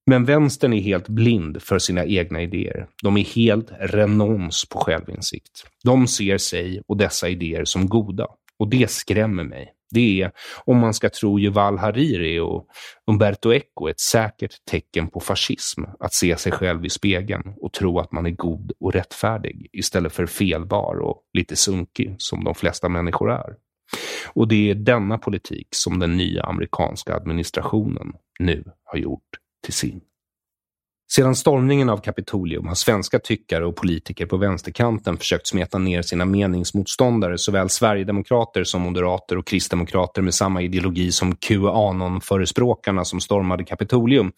Men 0.06 0.26
vänstern 0.26 0.74
är 0.74 0.82
helt 0.82 1.10
blind 1.10 1.62
för 1.62 1.80
sina 1.80 2.06
egna 2.06 2.42
idéer. 2.42 2.88
De 3.04 3.18
är 3.18 3.24
helt 3.24 3.72
renons 3.80 4.70
på 4.70 4.80
självinsikt. 4.80 5.66
De 5.84 6.08
ser 6.08 6.38
sig 6.38 6.82
och 6.88 6.98
dessa 6.98 7.30
idéer 7.30 7.66
som 7.66 7.88
goda. 7.88 8.28
Och 8.60 8.70
det 8.70 8.92
skrämmer 8.92 9.44
mig. 9.44 9.75
Det 9.92 10.22
är, 10.22 10.32
om 10.66 10.78
man 10.78 10.94
ska 10.94 11.10
tro 11.10 11.40
Yuval 11.40 11.78
Hariri 11.78 12.40
och 12.40 12.68
Umberto 13.08 13.54
Eco, 13.54 13.88
ett 13.90 14.00
säkert 14.00 14.66
tecken 14.72 15.08
på 15.08 15.20
fascism 15.20 15.84
att 16.00 16.14
se 16.14 16.38
sig 16.38 16.52
själv 16.52 16.86
i 16.86 16.90
spegeln 16.90 17.54
och 17.62 17.74
tro 17.74 18.00
att 18.00 18.12
man 18.12 18.26
är 18.26 18.32
god 18.32 18.72
och 18.80 18.94
rättfärdig 18.94 19.70
istället 19.74 20.14
för 20.14 20.26
felbar 20.26 20.96
och 21.00 21.22
lite 21.34 21.56
sunkig 21.56 22.16
som 22.18 22.44
de 22.44 22.56
flesta 22.56 22.90
människor 22.90 23.32
är. 23.32 23.56
Och 24.34 24.48
det 24.48 24.70
är 24.70 24.76
denna 24.76 25.18
politik 25.18 25.68
som 25.72 26.00
den 26.00 26.18
nya 26.18 26.44
amerikanska 26.44 27.16
administrationen 27.16 28.14
nu 28.40 28.64
har 28.84 29.00
gjort 29.00 29.30
till 29.64 29.74
sin. 29.74 30.02
Sedan 31.12 31.36
stormningen 31.36 31.90
av 31.90 31.98
Kapitolium 31.98 32.68
har 32.68 32.76
svenska 32.76 33.20
tyckare 33.20 33.66
och 33.66 33.76
politiker 33.76 34.26
på 34.26 34.38
vänsterkanten 34.38 35.18
försökt 35.18 35.48
smeta 35.48 35.78
ner 35.78 36.02
sina 36.02 36.26
meningsmotståndare, 36.26 37.38
såväl 37.38 37.70
sverigedemokrater 37.70 38.64
som 38.64 38.82
moderater 38.82 39.38
och 39.38 39.48
kristdemokrater 39.48 40.22
med 40.22 40.34
samma 40.34 40.62
ideologi 40.62 41.12
som 41.12 41.36
Qanon-förespråkarna 41.36 43.06
som 43.06 43.20
stormade 43.20 43.64
Kapitolium. 43.64 44.32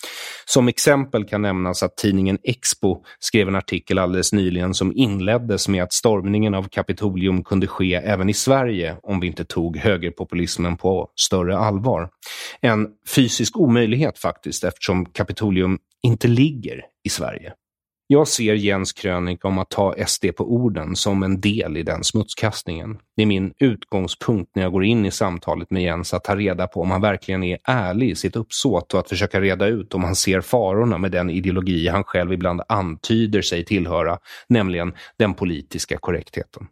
Som 0.46 0.68
exempel 0.68 1.26
kan 1.26 1.42
nämnas 1.42 1.84
att 1.84 1.98
tidningen 1.98 2.38
Expo 2.44 3.04
skrev 3.20 3.48
en 3.48 3.56
artikel 3.56 4.00
alldeles 4.00 4.34
nyligen 4.34 4.74
som 4.74 4.94
inleddes 4.96 5.68
med 5.68 5.84
att 5.84 5.94
stormningen 5.94 6.54
av 6.54 6.64
Kapitolium 6.64 7.44
kunde 7.44 7.68
ske 7.68 7.94
även 7.94 8.30
i 8.30 8.34
Sverige 8.34 8.98
om 9.04 9.20
vi 9.20 9.28
inte 9.28 9.46
tog 9.46 9.78
högerpopulismen 9.78 10.78
på 10.78 11.10
större 11.16 11.58
allvar. 11.58 12.10
En 12.62 12.88
fysisk 13.16 13.58
omöjlighet 13.58 14.20
faktiskt 14.20 14.64
eftersom 14.64 15.06
Kapitolium 15.06 15.80
inte 16.04 16.28
ligger 16.28 16.86
i 17.04 17.10
Sverige. 17.10 17.54
Jag 18.10 18.28
ser 18.28 18.54
Jens 18.54 18.94
krönika 18.94 19.48
om 19.48 19.58
att 19.58 19.70
ta 19.70 19.96
SD 20.08 20.26
på 20.38 20.54
orden 20.54 20.96
som 20.96 21.24
en 21.24 21.42
del 21.42 21.78
i 21.78 21.84
den 21.84 22.04
smutskastningen. 22.04 22.98
Det 23.16 23.22
är 23.22 23.26
min 23.26 23.54
utgångspunkt 23.60 24.52
när 24.56 24.64
jag 24.64 24.72
går 24.72 24.84
in 24.84 25.06
i 25.06 25.12
samtalet 25.12 25.72
med 25.72 25.84
Jens 25.84 26.14
att 26.14 26.24
ta 26.24 26.36
reda 26.36 26.68
på 26.68 26.82
om 26.82 26.92
han 26.92 27.02
verkligen 27.02 27.44
är 27.44 27.58
ärlig 27.64 28.10
i 28.10 28.16
sitt 28.16 28.36
uppsåt 28.36 28.94
och 28.94 29.00
att 29.00 29.10
försöka 29.10 29.42
reda 29.42 29.68
ut 29.68 29.94
om 29.94 30.04
han 30.04 30.16
ser 30.16 30.42
farorna 30.42 30.98
med 30.98 31.12
den 31.12 31.30
ideologi 31.30 31.88
han 31.88 32.04
själv 32.04 32.34
ibland 32.34 32.62
antyder 32.68 33.42
sig 33.42 33.66
tillhöra, 33.66 34.20
nämligen 34.50 34.94
den 35.18 35.34
politiska 35.34 35.98
korrektheten. 35.98 36.68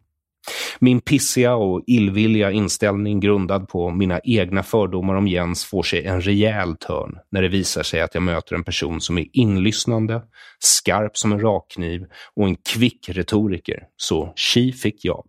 Min 0.78 1.00
pissiga 1.00 1.54
och 1.54 1.82
illvilliga 1.86 2.50
inställning 2.50 3.20
grundad 3.20 3.68
på 3.68 3.90
mina 3.90 4.20
egna 4.24 4.62
fördomar 4.62 5.14
om 5.14 5.28
Jens 5.28 5.64
får 5.64 5.82
sig 5.82 6.04
en 6.04 6.20
rejäl 6.20 6.76
törn 6.76 7.18
när 7.30 7.42
det 7.42 7.48
visar 7.48 7.82
sig 7.82 8.00
att 8.00 8.14
jag 8.14 8.22
möter 8.22 8.54
en 8.54 8.64
person 8.64 9.00
som 9.00 9.18
är 9.18 9.26
inlyssnande, 9.32 10.22
skarp 10.58 11.16
som 11.16 11.32
en 11.32 11.40
rakkniv 11.40 12.06
och 12.34 12.46
en 12.46 12.56
kvick 12.56 13.08
retoriker. 13.08 13.82
Så 13.96 14.32
tji 14.36 14.72
fick 14.72 15.04
jag. 15.04 15.24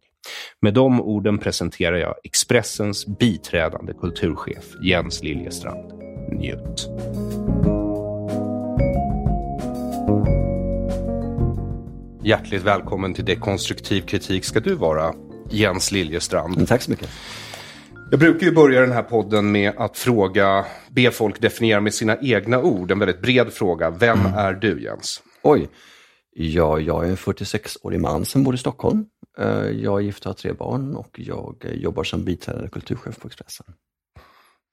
Med 0.62 0.74
de 0.74 1.02
orden 1.02 1.38
presenterar 1.38 1.98
jag 1.98 2.16
Expressens 2.24 3.06
biträdande 3.20 3.94
kulturchef 3.94 4.66
Jens 4.84 5.24
Liljestrand. 5.24 5.94
Njut. 6.32 6.90
Hjärtligt 12.28 12.64
välkommen 12.64 13.14
till 13.14 13.26
Dekonstruktiv 13.26 14.02
kritik 14.02 14.46
ska 14.46 14.60
du 14.60 14.76
vara, 14.76 15.14
Jens 15.50 15.92
Liljestrand. 15.92 16.68
Tack 16.68 16.82
så 16.82 16.92
mycket. 16.92 17.10
Jag 18.12 18.20
brukar 18.20 18.48
ju 18.48 18.54
börja 18.54 18.82
den 18.82 18.92
här 18.92 19.04
podden 19.04 19.52
med 19.52 19.74
att 19.78 19.98
fråga, 19.98 20.66
be 20.90 21.12
folk 21.12 21.42
definiera 21.42 21.82
med 21.82 21.94
sina 21.94 22.18
egna 22.22 22.62
ord, 22.62 22.92
en 22.92 23.00
väldigt 23.00 23.22
bred 23.22 23.54
fråga. 23.54 23.90
Vem 23.90 24.20
mm. 24.20 24.34
är 24.34 24.54
du 24.54 24.84
Jens? 24.84 25.22
Oj, 25.44 25.70
ja, 26.36 26.80
jag 26.80 27.06
är 27.06 27.10
en 27.10 27.16
46-årig 27.16 28.02
man 28.02 28.26
som 28.26 28.44
bor 28.44 28.56
i 28.56 28.58
Stockholm. 28.58 29.06
Eh, 29.38 29.70
jag 29.70 30.00
är 30.00 30.04
gift 30.04 30.26
och 30.26 30.30
har 30.30 30.34
tre 30.34 30.54
barn 30.54 30.96
och 30.96 31.20
jag 31.20 31.66
jobbar 31.74 32.04
som 32.04 32.24
biträdande 32.24 32.70
kulturchef 32.70 33.20
på 33.20 33.28
Expressen. 33.28 33.66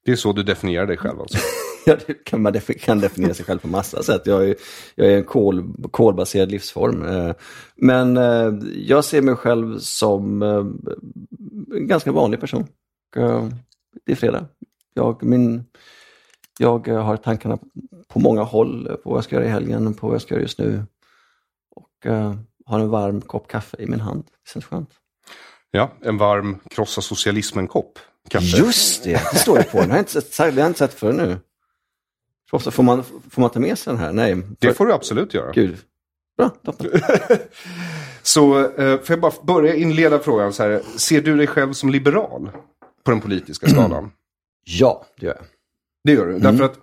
Det 0.05 0.13
är 0.13 0.17
så 0.17 0.33
du 0.33 0.43
definierar 0.43 0.87
dig 0.87 0.97
själv 0.97 1.21
alltså? 1.21 1.39
ja, 1.87 1.97
det 2.07 2.15
kan 2.15 2.43
man 2.43 2.53
defi 2.53 2.79
kan 2.79 3.01
definiera 3.01 3.35
sig 3.35 3.45
själv 3.45 3.59
på 3.59 3.69
massa 3.69 4.03
sätt. 4.03 4.23
Jag 4.25 4.49
är, 4.49 4.57
jag 4.95 5.13
är 5.13 5.17
en 5.17 5.25
kol, 5.25 5.75
kolbaserad 5.91 6.51
livsform. 6.51 7.03
Eh, 7.03 7.35
men 7.77 8.17
eh, 8.17 8.53
jag 8.77 9.05
ser 9.05 9.23
mig 9.23 9.37
själv 9.37 9.79
som 9.79 10.43
eh, 10.43 10.65
en 11.77 11.87
ganska 11.87 12.13
vanlig 12.13 12.41
person. 12.41 12.67
Det 14.07 14.13
är 14.13 14.17
fredag. 14.17 14.47
Jag, 14.95 15.23
min, 15.23 15.65
jag 16.59 16.89
har 16.89 17.17
tankarna 17.17 17.59
på 18.09 18.19
många 18.19 18.43
håll 18.43 18.99
på 19.03 19.11
vad 19.11 19.17
jag 19.17 19.25
ska 19.25 19.37
göra 19.37 19.47
i 19.47 19.49
helgen, 19.49 19.95
på 19.95 20.07
vad 20.07 20.15
jag 20.15 20.23
ska 20.23 20.35
göra 20.35 20.43
just 20.43 20.59
nu. 20.59 20.83
Och 21.77 22.07
har 22.67 22.81
en 22.81 22.91
varm 22.91 23.21
kopp 23.21 23.49
kaffe 23.49 23.77
i 23.83 23.87
min 23.87 24.01
hand. 24.01 24.25
Det 24.25 24.51
känns 24.53 24.65
skönt. 24.65 24.91
Ja, 25.71 25.93
en 26.01 26.19
varm 26.19 26.59
krossa 26.71 27.01
socialismen-kopp. 27.01 27.99
Just 28.33 29.05
det, 29.05 29.21
det 29.33 29.39
står 29.39 29.59
det 29.59 29.65
på 29.65 29.79
den. 29.79 29.89
Det 29.89 29.93
har 29.93 29.99
jag 29.99 30.03
inte 30.03 30.23
sett, 30.23 30.57
jag 30.57 30.67
inte 30.67 30.79
sett 30.79 30.95
förr 30.95 31.13
nu. 31.13 31.39
Får 32.51 32.83
man, 32.83 33.05
får 33.05 33.41
man 33.41 33.51
ta 33.51 33.61
med 33.61 33.79
sig 33.79 33.93
den 33.93 34.03
här? 34.03 34.13
Nej. 34.13 34.43
Det 34.59 34.75
får 34.75 34.87
du 34.87 34.93
absolut 34.93 35.35
göra. 35.35 35.53
Gud. 35.53 35.79
Bra, 36.37 36.49
toppen. 36.49 36.91
så 38.23 38.59
eh, 38.59 39.01
får 39.01 39.11
jag 39.11 39.21
bara 39.21 39.33
börja 39.43 39.75
inleda 39.75 40.19
frågan 40.19 40.53
så 40.53 40.63
här. 40.63 40.83
Ser 40.97 41.23
du 41.23 41.37
dig 41.37 41.47
själv 41.47 41.73
som 41.73 41.91
liberal 41.91 42.51
på 43.05 43.11
den 43.11 43.21
politiska 43.21 43.67
skalan? 43.69 44.11
Ja, 44.65 45.07
det 45.21 45.27
gör 45.27 45.35
jag. 45.35 45.45
Det 46.05 46.13
gör 46.13 46.27
du? 46.27 46.31
Mm. 46.31 46.43
Därför 46.43 46.65
att 46.65 46.79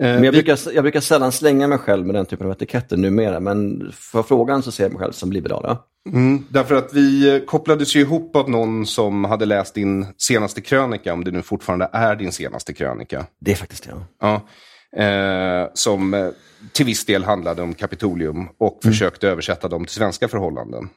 Eh, 0.00 0.14
men 0.14 0.24
jag, 0.24 0.34
brukar, 0.34 0.58
jag 0.74 0.84
brukar 0.84 1.00
sällan 1.00 1.32
slänga 1.32 1.66
mig 1.66 1.78
själv 1.78 2.06
med 2.06 2.14
den 2.14 2.26
typen 2.26 2.46
av 2.46 2.52
etiketter 2.52 2.96
numera, 2.96 3.40
men 3.40 3.90
för 3.92 4.22
frågan 4.22 4.62
så 4.62 4.72
ser 4.72 4.84
jag 4.84 4.92
mig 4.92 5.00
själv 5.00 5.12
som 5.12 5.32
liberal. 5.32 5.62
Ja. 5.64 5.86
Mm, 6.08 6.44
därför 6.50 6.74
att 6.74 6.92
vi 6.92 7.34
eh, 7.36 7.44
kopplades 7.44 7.96
ju 7.96 8.00
ihop 8.00 8.36
av 8.36 8.50
någon 8.50 8.86
som 8.86 9.24
hade 9.24 9.46
läst 9.46 9.74
din 9.74 10.06
senaste 10.18 10.60
krönika, 10.60 11.12
om 11.12 11.24
det 11.24 11.30
nu 11.30 11.42
fortfarande 11.42 11.90
är 11.92 12.16
din 12.16 12.32
senaste 12.32 12.72
krönika. 12.72 13.26
Det 13.40 13.52
är 13.52 13.56
faktiskt 13.56 13.84
det. 13.84 13.94
Ja. 14.20 14.42
Eh, 15.04 15.68
som 15.74 16.14
eh, 16.14 16.28
till 16.72 16.86
viss 16.86 17.04
del 17.06 17.24
handlade 17.24 17.62
om 17.62 17.74
Kapitolium 17.74 18.48
och 18.58 18.84
mm. 18.84 18.92
försökte 18.92 19.28
översätta 19.28 19.68
dem 19.68 19.84
till 19.84 19.94
svenska 19.94 20.28
förhållanden. 20.28 20.88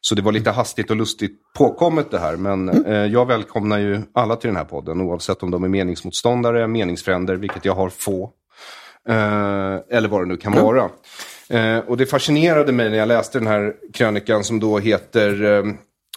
Så 0.00 0.14
det 0.14 0.22
var 0.22 0.32
lite 0.32 0.50
hastigt 0.50 0.90
och 0.90 0.96
lustigt 0.96 1.40
påkommet 1.58 2.10
det 2.10 2.18
här. 2.18 2.36
Men 2.36 2.68
Mm. 2.68 2.86
eh, 2.86 3.12
jag 3.12 3.26
välkomnar 3.26 3.78
ju 3.78 4.00
alla 4.14 4.36
till 4.36 4.48
den 4.48 4.56
här 4.56 4.64
podden 4.64 5.00
oavsett 5.00 5.42
om 5.42 5.50
de 5.50 5.64
är 5.64 5.68
meningsmotståndare, 5.68 6.66
meningsfränder, 6.66 7.36
vilket 7.36 7.64
jag 7.64 7.74
har 7.74 7.88
få. 7.88 8.32
Eh, 9.08 9.96
eller 9.96 10.08
vad 10.08 10.22
det 10.22 10.26
nu 10.26 10.36
kan 10.36 10.52
vara. 10.52 10.88
Eh, 11.50 11.78
och 11.78 11.96
det 11.96 12.06
fascinerade 12.06 12.72
mig 12.72 12.90
när 12.90 12.98
jag 12.98 13.08
läste 13.08 13.38
den 13.38 13.46
här 13.46 13.74
krönikan 13.94 14.44
som 14.44 14.60
då 14.60 14.78
heter 14.78 15.44
eh, 15.44 15.64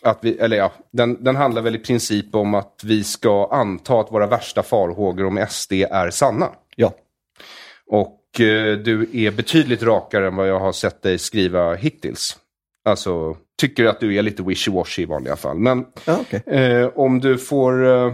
att 0.04 0.20
vi, 0.22 0.38
eller 0.38 0.58
ja, 0.58 0.72
den, 0.92 1.24
den 1.24 1.36
handlar 1.36 1.62
väl 1.62 1.76
i 1.76 1.80
princip 1.80 2.36
om 2.36 2.54
att 2.54 2.82
vi 2.84 3.04
ska 3.04 3.50
anta 3.52 4.00
att 4.00 4.12
våra 4.12 4.28
värsta 4.28 4.64
farhågor 4.64 5.26
om 5.26 5.46
SD 5.50 5.74
är 5.74 6.10
sanna. 6.10 6.50
Ja. 6.76 6.94
Och 7.88 8.40
eh, 8.42 8.78
du 8.78 9.10
är 9.14 9.32
betydligt 9.32 9.84
rakare 9.84 10.28
än 10.28 10.36
vad 10.36 10.50
jag 10.50 10.60
har 10.60 10.72
sett 10.72 11.02
dig 11.02 11.18
skriva 11.18 11.74
hittills. 11.76 12.38
Alltså, 12.86 13.38
tycker 13.62 13.86
att 13.86 14.00
du 14.00 14.16
är 14.16 14.22
lite 14.22 14.44
wishy-washy 14.44 15.02
i 15.02 15.06
vanliga 15.06 15.36
fall. 15.36 15.58
Men 15.60 15.86
Ja, 16.06 16.18
okej. 16.22 16.42
eh, 16.46 16.88
om 16.96 17.20
du 17.20 17.38
får 17.38 17.86
eh, 17.88 18.14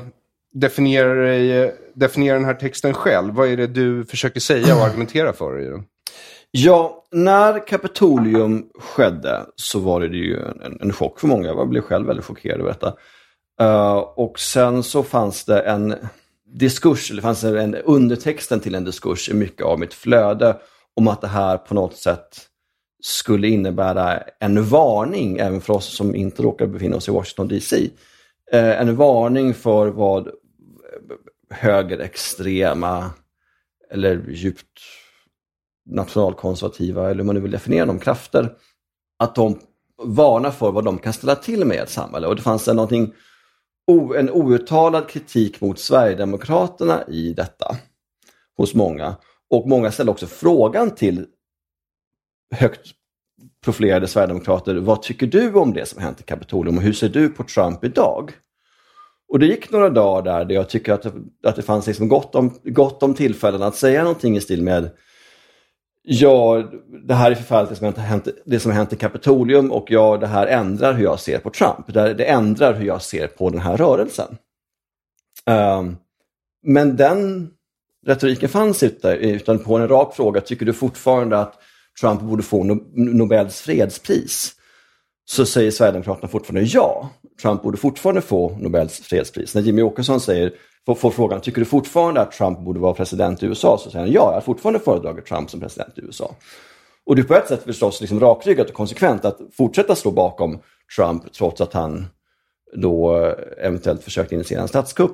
definiera, 0.54 1.34
eh, 1.36 1.70
definiera 1.94 2.36
den 2.36 2.46
här 2.46 2.54
texten 2.54 2.94
själv. 2.94 3.34
Vad 3.34 3.48
är 3.50 3.58
det 3.58 3.68
du 3.68 4.06
försöker 4.06 4.40
säga 4.40 4.76
och 4.76 4.82
argumentera 4.82 5.34
för 5.34 5.60
i 5.62 5.66
den? 5.66 5.84
Ja, 6.52 7.06
när 7.12 7.68
Kapitolium 7.68 8.70
skedde 8.80 9.46
så 9.56 9.80
var 9.80 10.02
det 10.02 10.18
ju 10.18 10.40
en, 10.40 10.78
en 10.82 10.94
chock 10.94 11.20
för 11.20 11.28
många. 11.28 11.48
Jag 11.48 11.70
blev 11.70 11.82
själv 11.82 12.08
väldigt 12.08 12.26
chockerad 12.26 12.60
över 12.60 12.70
detta. 12.70 12.96
Uh, 13.62 13.98
och 13.98 14.40
sen 14.40 14.84
så 14.84 15.04
fanns 15.04 15.46
det 15.46 15.62
en 15.62 15.96
diskurs, 16.46 17.12
eller 17.12 17.22
fanns 17.22 17.42
det 17.42 17.62
en 17.62 17.76
undertexten 17.76 18.60
till 18.60 18.76
en 18.76 18.84
diskurs 18.84 19.30
i 19.30 19.34
mycket 19.34 19.66
av 19.66 19.80
mitt 19.80 19.94
flöde 19.94 20.58
om 20.96 21.08
att 21.08 21.22
det 21.22 21.28
här 21.28 21.58
på 21.58 21.74
något 21.74 21.96
sätt 21.96 22.42
skulle 23.04 23.48
innebära 23.48 24.24
en 24.40 24.64
varning 24.64 25.38
även 25.38 25.62
för 25.62 25.74
oss 25.74 25.96
som 25.96 26.16
inte 26.16 26.44
råkar 26.44 26.68
befinna 26.68 26.96
oss 26.96 27.08
i 27.08 27.12
Washington 27.12 27.48
DC. 27.48 27.76
Uh, 27.78 28.60
eh, 28.60 28.82
en 28.82 28.96
varning 28.96 29.54
för 29.54 29.88
vad 29.88 30.30
högerextrema 31.50 33.12
eller 33.92 34.26
djupt 34.30 34.80
nationalkonservativa, 35.90 37.10
eller 37.10 37.16
hur 37.16 37.24
man 37.24 37.36
nu 37.36 37.42
vill 37.42 37.52
definiera 37.52 37.86
de 37.86 38.00
krafter, 38.00 38.54
att 39.20 39.36
de 39.36 39.60
varnar 40.04 40.52
för 40.52 40.72
vad 40.72 40.86
de 40.86 40.98
kan 40.98 41.14
ställa 41.14 41.36
till 41.36 41.66
med 41.66 41.78
i 41.78 41.80
ett 41.80 41.90
samhälle. 41.90 42.28
Och 42.28 42.36
det 42.36 42.42
fanns 42.42 42.68
en, 42.68 42.76
någonting, 42.76 43.14
en 44.18 44.30
outtalad 44.30 45.10
kritik 45.10 45.62
mot 45.62 45.80
Sverigedemokraterna 45.80 47.04
i 47.08 47.34
detta 47.34 47.76
hos 48.58 48.74
många. 48.74 49.16
Och 49.50 49.70
många 49.70 49.92
ställde 49.92 50.12
också 50.12 50.28
frågan 50.28 50.92
till 50.92 51.26
högt 52.56 52.92
profilerade 53.64 54.08
Sverigedemokrater, 54.08 54.76
vad 54.76 55.02
tycker 55.02 55.28
du 55.28 55.54
om 55.54 55.74
det 55.74 55.86
som 55.86 56.02
hänt 56.02 56.22
i 56.22 56.24
Kapitolium 56.24 56.78
och 56.78 56.84
hur 56.84 56.94
ser 56.94 57.10
du 57.10 57.30
på 57.30 57.44
Trump 57.44 57.84
idag? 57.84 58.32
Och 59.30 59.40
det 59.40 59.46
gick 59.46 59.72
några 59.72 59.90
dagar 59.90 60.22
där, 60.22 60.46
där 60.46 60.56
jag 60.56 60.70
tycker 60.70 60.94
att 60.94 61.02
det, 61.02 61.14
att 61.44 61.56
det 61.56 61.62
fanns 61.62 61.88
liksom 61.88 62.08
gott, 62.08 62.36
om, 62.36 62.60
gott 62.64 63.04
om 63.04 63.14
tillfällen 63.14 63.62
att 63.62 63.76
säga 63.76 64.04
någonting 64.04 64.38
i 64.38 64.42
stil 64.42 64.64
med 64.64 64.90
Ja, 66.10 66.64
det 67.08 67.14
här 67.14 67.32
är 67.32 67.36
förfärligt 67.36 67.70
det 67.70 67.76
som, 67.76 67.86
har 67.86 67.94
hänt, 67.94 68.28
det 68.46 68.60
som 68.60 68.72
har 68.72 68.78
hänt 68.78 68.94
i 68.94 68.96
Kapitolium 68.96 69.72
och 69.72 69.92
ja, 69.92 70.18
det 70.18 70.28
här 70.28 70.48
ändrar 70.48 70.94
hur 70.94 71.04
jag 71.04 71.20
ser 71.20 71.40
på 71.40 71.50
Trump. 71.50 71.94
Det, 71.94 72.14
det 72.14 72.26
ändrar 72.26 72.74
hur 72.74 72.86
jag 72.86 73.02
ser 73.02 73.28
på 73.28 73.50
den 73.50 73.60
här 73.60 73.78
rörelsen. 73.78 74.38
Um, 75.46 75.98
men 76.64 76.96
den 76.96 77.50
retoriken 78.06 78.50
fanns 78.50 78.84
inte, 78.84 79.08
utan 79.08 79.60
på 79.60 79.78
en 79.78 79.88
rak 79.88 80.16
fråga, 80.16 80.42
tycker 80.42 80.66
du 80.66 80.74
fortfarande 80.74 81.40
att 81.40 81.54
Trump 82.02 82.22
borde 82.22 82.44
få 82.44 82.64
no 82.64 82.74
Nobels 82.96 83.62
fredspris? 83.62 84.57
Så 85.30 85.46
säger 85.46 85.72
Sverigedemokraterna 85.72 86.28
fortfarande 86.28 86.62
ja. 86.62 87.10
Trump 87.42 87.64
borde 87.64 87.78
fortfarande 87.78 88.22
få 88.22 88.58
Nobels 88.60 89.00
fredspris. 89.00 89.56
När 89.56 89.62
Jimmy 89.62 89.82
Åkesson 89.82 90.20
säger, 90.20 90.54
får, 90.86 90.96
får 90.96 91.12
frågan, 91.12 91.42
tycker 91.42 91.60
du 91.60 91.66
fortfarande 91.66 92.22
att 92.22 92.32
Trump 92.32 92.60
borde 92.60 92.80
vara 92.80 92.94
president 92.94 93.44
i 93.44 93.46
USA? 93.46 93.78
Så 93.78 93.90
säger 93.90 94.06
han 94.06 94.14
ja, 94.14 94.22
jag 94.22 94.34
har 94.34 94.42
fortfarande 94.42 94.80
föredragit 94.80 95.26
Trump 95.26 95.50
som 95.50 95.60
president 95.60 95.98
i 95.98 96.02
USA. 96.02 96.36
Och 97.06 97.16
det 97.16 97.22
är 97.22 97.24
på 97.24 97.34
ett 97.34 97.48
sätt 97.48 97.64
förstås 97.64 98.02
liksom 98.02 98.20
rakryggat 98.20 98.68
och 98.70 98.74
konsekvent 98.74 99.26
att 99.26 99.40
fortsätta 99.58 99.96
stå 99.96 100.12
bakom 100.12 100.60
Trump 100.96 101.34
trots 101.34 101.62
att 101.62 101.74
han 101.74 102.06
då 102.76 103.18
eh, 103.18 103.66
eventuellt 103.66 104.04
försökt 104.04 104.32
initiera 104.32 104.62
en 104.62 104.68
statskupp. 104.68 105.14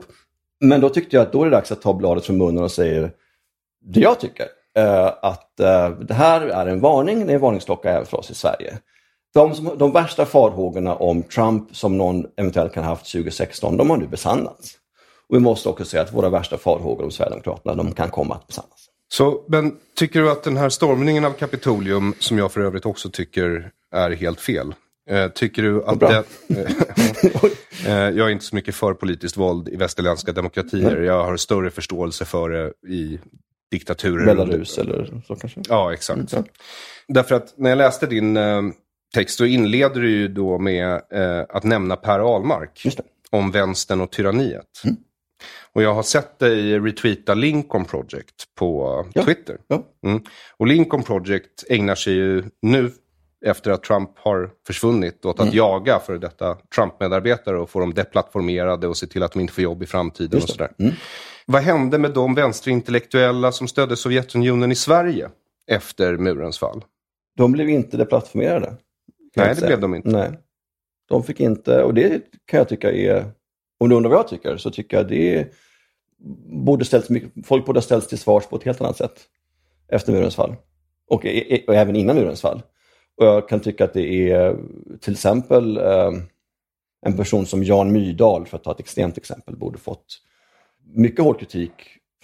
Men 0.61 0.81
då 0.81 0.89
tyckte 0.89 1.15
jag 1.15 1.23
att 1.23 1.31
då 1.31 1.41
är 1.41 1.45
det 1.45 1.51
dags 1.51 1.71
att 1.71 1.81
ta 1.81 1.93
bladet 1.93 2.25
från 2.25 2.37
munnen 2.37 2.63
och 2.63 2.71
säga 2.71 3.09
det 3.81 3.99
jag 3.99 4.19
tycker. 4.19 4.47
Eh, 4.77 5.13
att 5.21 5.59
eh, 5.59 5.89
det 5.89 6.13
här 6.13 6.41
är 6.41 6.67
en 6.67 6.79
varning, 6.79 7.25
det 7.25 7.31
är 7.31 7.35
en 7.35 7.41
varningsklocka 7.41 7.89
även 7.89 8.05
för 8.05 8.17
oss 8.17 8.31
i 8.31 8.35
Sverige. 8.35 8.77
De, 9.33 9.55
som, 9.55 9.77
de 9.77 9.91
värsta 9.91 10.25
farhågorna 10.25 10.95
om 10.95 11.23
Trump 11.23 11.75
som 11.75 11.97
någon 11.97 12.25
eventuellt 12.37 12.73
kan 12.73 12.83
ha 12.83 12.89
haft 12.89 13.11
2016, 13.11 13.77
de 13.77 13.89
har 13.89 13.97
nu 13.97 14.07
besannats. 14.07 14.77
Och 15.29 15.35
vi 15.35 15.39
måste 15.39 15.69
också 15.69 15.85
säga 15.85 16.03
att 16.03 16.13
våra 16.13 16.29
värsta 16.29 16.57
farhågor 16.57 17.03
om 17.03 17.11
Sverigedemokraterna, 17.11 17.75
de 17.75 17.91
kan 17.91 18.09
komma 18.09 18.35
att 18.35 18.47
besannas. 18.47 18.89
Så, 19.13 19.43
men 19.47 19.75
tycker 19.95 20.21
du 20.21 20.31
att 20.31 20.43
den 20.43 20.57
här 20.57 20.69
stormningen 20.69 21.25
av 21.25 21.31
Kapitolium, 21.31 22.13
som 22.19 22.37
jag 22.37 22.51
för 22.51 22.61
övrigt 22.61 22.85
också 22.85 23.09
tycker 23.09 23.71
är 23.91 24.11
helt 24.11 24.39
fel, 24.39 24.75
eh, 25.09 25.27
tycker 25.27 25.61
du 25.61 25.83
att 25.83 25.99
det... 25.99 26.23
Eh, 27.87 27.93
jag 27.93 28.19
är 28.27 28.29
inte 28.29 28.45
så 28.45 28.55
mycket 28.55 28.75
för 28.75 28.93
politiskt 28.93 29.37
våld 29.37 29.69
i 29.69 29.75
västerländska 29.75 30.31
demokratier. 30.31 31.01
Jag 31.01 31.23
har 31.25 31.37
större 31.37 31.69
förståelse 31.69 32.25
för 32.25 32.49
det 32.49 32.73
i 32.87 33.19
diktaturer. 33.71 34.25
Belarus 34.25 34.77
eller 34.77 35.21
så 35.27 35.35
kanske? 35.35 35.61
Ja, 35.69 35.93
exakt. 35.93 36.35
Därför 37.07 37.35
att 37.35 37.53
när 37.57 37.69
jag 37.69 37.77
läste 37.77 38.05
din 38.05 38.37
eh, 38.37 38.61
text 39.13 39.37
så 39.37 39.45
inleder 39.45 40.01
du 40.01 40.09
ju 40.11 40.27
då 40.27 40.57
med 40.59 41.01
eh, 41.11 41.45
att 41.49 41.63
nämna 41.63 41.95
Per 41.95 42.19
Ahlmark 42.19 42.83
om 43.29 43.51
vänstern 43.51 44.01
och 44.01 44.11
tyranniet. 44.11 44.65
Och 45.73 45.83
jag 45.83 45.93
har 45.93 46.03
sett 46.03 46.39
dig 46.39 46.79
retweeta 46.79 47.33
Lincoln 47.33 47.85
Project 47.85 48.35
på 48.55 49.05
Ja. 49.13 49.23
Twitter. 49.23 49.57
Ja. 49.67 49.83
Mm. 50.05 50.23
Och 50.57 50.67
Lincoln 50.67 51.03
Project 51.03 51.63
ägnar 51.69 51.95
sig 51.95 52.13
ju 52.13 52.43
nu, 52.61 52.91
efter 53.45 53.71
att 53.71 53.83
Trump 53.83 54.09
har 54.15 54.49
försvunnit, 54.67 55.25
åt 55.25 55.39
Mm. 55.39 55.49
att 55.49 55.55
jaga 55.55 55.99
för 55.99 56.17
detta 56.17 56.57
Trump-medarbetare 56.75 57.57
och 57.59 57.69
få 57.69 57.79
dem 57.79 57.93
deplattformerade 57.93 58.87
och 58.87 58.97
se 58.97 59.07
till 59.07 59.23
att 59.23 59.31
de 59.31 59.39
inte 59.39 59.53
får 59.53 59.63
jobb 59.63 59.83
i 59.83 59.85
framtiden. 59.85 60.41
Och 60.43 60.49
sådär. 60.49 60.71
Vad 61.45 61.61
hände 61.61 61.97
med 61.97 62.11
de 62.11 62.35
vänsterintellektuella 62.35 63.51
som 63.51 63.67
stödde 63.67 63.95
Sovjetunionen 63.95 64.71
i 64.71 64.75
Sverige 64.75 65.29
efter 65.67 66.17
murens 66.17 66.59
fall? 66.59 66.83
De 67.37 67.51
blev 67.51 67.69
inte 67.69 67.97
deplattformerade. 67.97 68.73
Nej, 69.35 69.55
det 69.55 69.65
blev 69.65 69.79
de 69.79 69.95
inte. 69.95 70.09
Nej. 70.09 70.31
De 71.09 71.23
fick 71.23 71.39
inte, 71.39 71.83
och 71.83 71.93
det 71.93 72.23
kan 72.45 72.57
jag 72.57 72.69
tycka 72.69 72.91
är, 72.91 73.31
om 73.79 73.89
du 73.89 73.95
undrar 73.95 74.09
vad 74.09 74.19
jag 74.19 74.27
tycker, 74.27 74.57
så 74.57 74.71
tycker 74.71 74.97
jag 74.97 75.07
det 75.07 75.53
borde 76.65 76.85
ställts 76.85 77.07
folk 77.45 77.65
borde 77.65 77.77
ha 77.77 77.81
ställts 77.81 78.07
till 78.07 78.17
svars 78.17 78.45
på 78.45 78.55
ett 78.55 78.63
helt 78.63 78.81
annat 78.81 78.97
sätt 78.97 79.21
efter 79.87 80.13
murens 80.13 80.35
fall. 80.35 80.55
Och, 81.09 81.25
och 81.67 81.75
även 81.75 81.95
innan 81.95 82.15
murens 82.15 82.41
fall. 82.41 82.61
Och 83.17 83.25
jag 83.25 83.49
kan 83.49 83.59
tycka 83.59 83.83
att 83.83 83.93
det 83.93 84.31
är 84.31 84.57
till 85.01 85.13
exempel 85.13 85.77
eh, 85.77 86.11
en 87.05 87.17
person 87.17 87.45
som 87.45 87.63
Jan 87.63 87.91
Myrdal, 87.91 88.45
för 88.45 88.57
att 88.57 88.63
ta 88.63 88.71
ett 88.71 88.79
extremt 88.79 89.17
exempel, 89.17 89.55
borde 89.55 89.77
fått 89.77 90.05
mycket 90.95 91.25
hård 91.25 91.39
kritik 91.39 91.71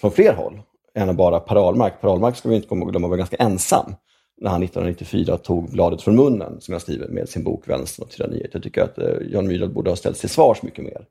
från 0.02 0.12
fler 0.12 0.34
håll 0.34 0.62
än 0.96 1.16
bara 1.16 1.40
Per 1.40 1.56
Ahlmark. 1.56 2.02
Per 2.02 2.08
Ahlmark 2.08 2.36
ska 2.36 2.50
vi 2.50 2.56
inte 2.56 2.68
komma 2.68 2.84
ihåg, 2.84 2.94
de 2.94 3.02
var 3.02 3.18
ganska 3.18 3.36
ensam 3.36 3.96
när 4.42 4.50
han 4.50 4.64
1994 4.64 5.38
tog 5.38 5.72
bladet 5.72 6.02
från 6.02 6.16
munnen, 6.16 6.62
som 6.62 6.72
jag 6.72 6.82
skriver 6.82 7.08
med 7.08 7.30
sin 7.30 7.44
bok 7.44 7.68
Vänstern 7.68 8.06
och 8.06 8.12
tyranniet. 8.12 8.50
Jag 8.54 8.64
tycker 8.64 8.84
att 8.84 8.98
eh, 8.98 9.14
Jan 9.32 9.48
Myrdal 9.48 9.70
borde 9.70 9.92
ha 9.92 9.96
ställts 9.96 10.20
till 10.20 10.30
svars 10.30 10.64
mycket 10.64 10.84
mer. 10.84 11.06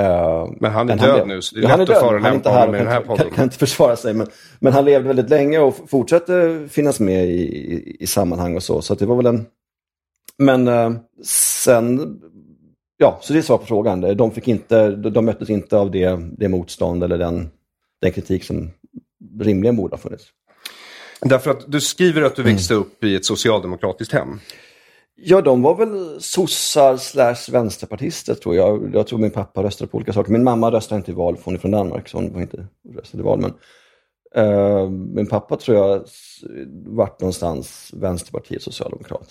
Eh, 0.00 0.48
Men 0.60 0.70
han 0.70 0.90
är 0.90 0.96
död 0.96 1.14
blev. 1.14 1.26
nu, 1.26 1.42
så 1.42 1.54
det 1.54 1.60
är 1.60 1.62
Ja, 1.62 1.68
han 1.68 1.78
lätt 1.80 1.88
är 1.88 1.92
att. 1.92 2.00
Han 2.02 2.08
förolämpa 2.10 2.50
honom 2.50 2.74
i 2.74 2.78
den 2.78 2.86
här 2.86 3.00
podden. 3.00 3.26
kan, 3.26 3.34
kan 3.34 3.44
inte 3.44 3.58
försvara 3.58 3.96
sig, 3.96 4.14
men, 4.14 4.26
men 4.58 4.72
han 4.72 4.84
levde 4.84 5.08
väldigt 5.08 5.30
länge 5.30 5.58
och 5.58 5.90
fortsatte 5.90 6.66
finnas 6.70 7.00
med 7.00 7.26
i, 7.26 7.40
i, 7.40 7.96
i 8.00 8.06
sammanhang 8.06 8.56
och 8.56 8.62
så. 8.62 8.82
Så 8.82 8.94
det 8.94 9.06
var 9.06 9.16
väl 9.16 9.26
en... 9.26 9.46
Men 10.38 10.68
eh, 10.68 10.92
sen... 11.24 12.16
Ja, 12.96 13.18
så 13.22 13.32
det 13.32 13.38
är 13.38 13.42
svar 13.42 13.58
på 13.58 13.66
frågan. 13.66 14.00
De, 14.00 14.30
fick 14.30 14.48
inte, 14.48 14.90
de 14.90 15.24
möttes 15.24 15.50
inte 15.50 15.78
av 15.78 15.90
det, 15.90 16.18
det 16.38 16.48
motstånd 16.48 17.04
eller 17.04 17.18
den, 17.18 17.50
den 18.00 18.12
kritik 18.12 18.44
som 18.44 18.70
rimligen 19.40 19.76
borde 19.76 19.92
ha 19.92 19.98
funnits. 19.98 20.24
Därför 21.20 21.50
att 21.50 21.72
du 21.72 21.80
skriver 21.80 22.22
att 22.22 22.36
du 22.36 22.42
Mm. 22.42 22.54
växte 22.54 22.74
upp 22.74 23.04
i 23.04 23.14
ett 23.16 23.24
socialdemokratiskt 23.24 24.12
hem. 24.12 24.40
Ja, 25.22 25.40
de 25.40 25.62
var 25.62 25.74
väl 25.76 26.16
sossar 26.20 26.96
slash 26.96 27.52
vänsterpartister 27.52 28.34
tror 28.34 28.56
jag. 28.56 28.90
Jag 28.94 29.06
tror 29.06 29.18
min 29.18 29.30
pappa 29.30 29.62
röstade 29.62 29.88
på 29.90 29.96
olika 29.96 30.12
saker. 30.12 30.32
Min 30.32 30.44
mamma 30.44 30.70
röstade 30.70 30.96
inte 30.96 31.10
i 31.10 31.14
val, 31.14 31.36
för 31.36 31.44
hon 31.44 31.54
är 31.54 31.58
från 31.58 31.70
Danmark, 31.70 32.08
så 32.08 32.16
hon 32.16 32.32
var 32.32 32.40
inte 32.40 32.66
röstade 32.96 33.22
i 33.22 33.24
val. 33.24 33.40
Men 33.40 33.52
eh, 34.34 34.90
min 34.90 35.26
pappa 35.26 35.56
tror 35.56 35.76
jag 35.76 36.04
vart 36.86 37.20
någonstans 37.20 37.90
Vänsterpartiet 37.96 38.62
socialdemokrat. 38.62 39.28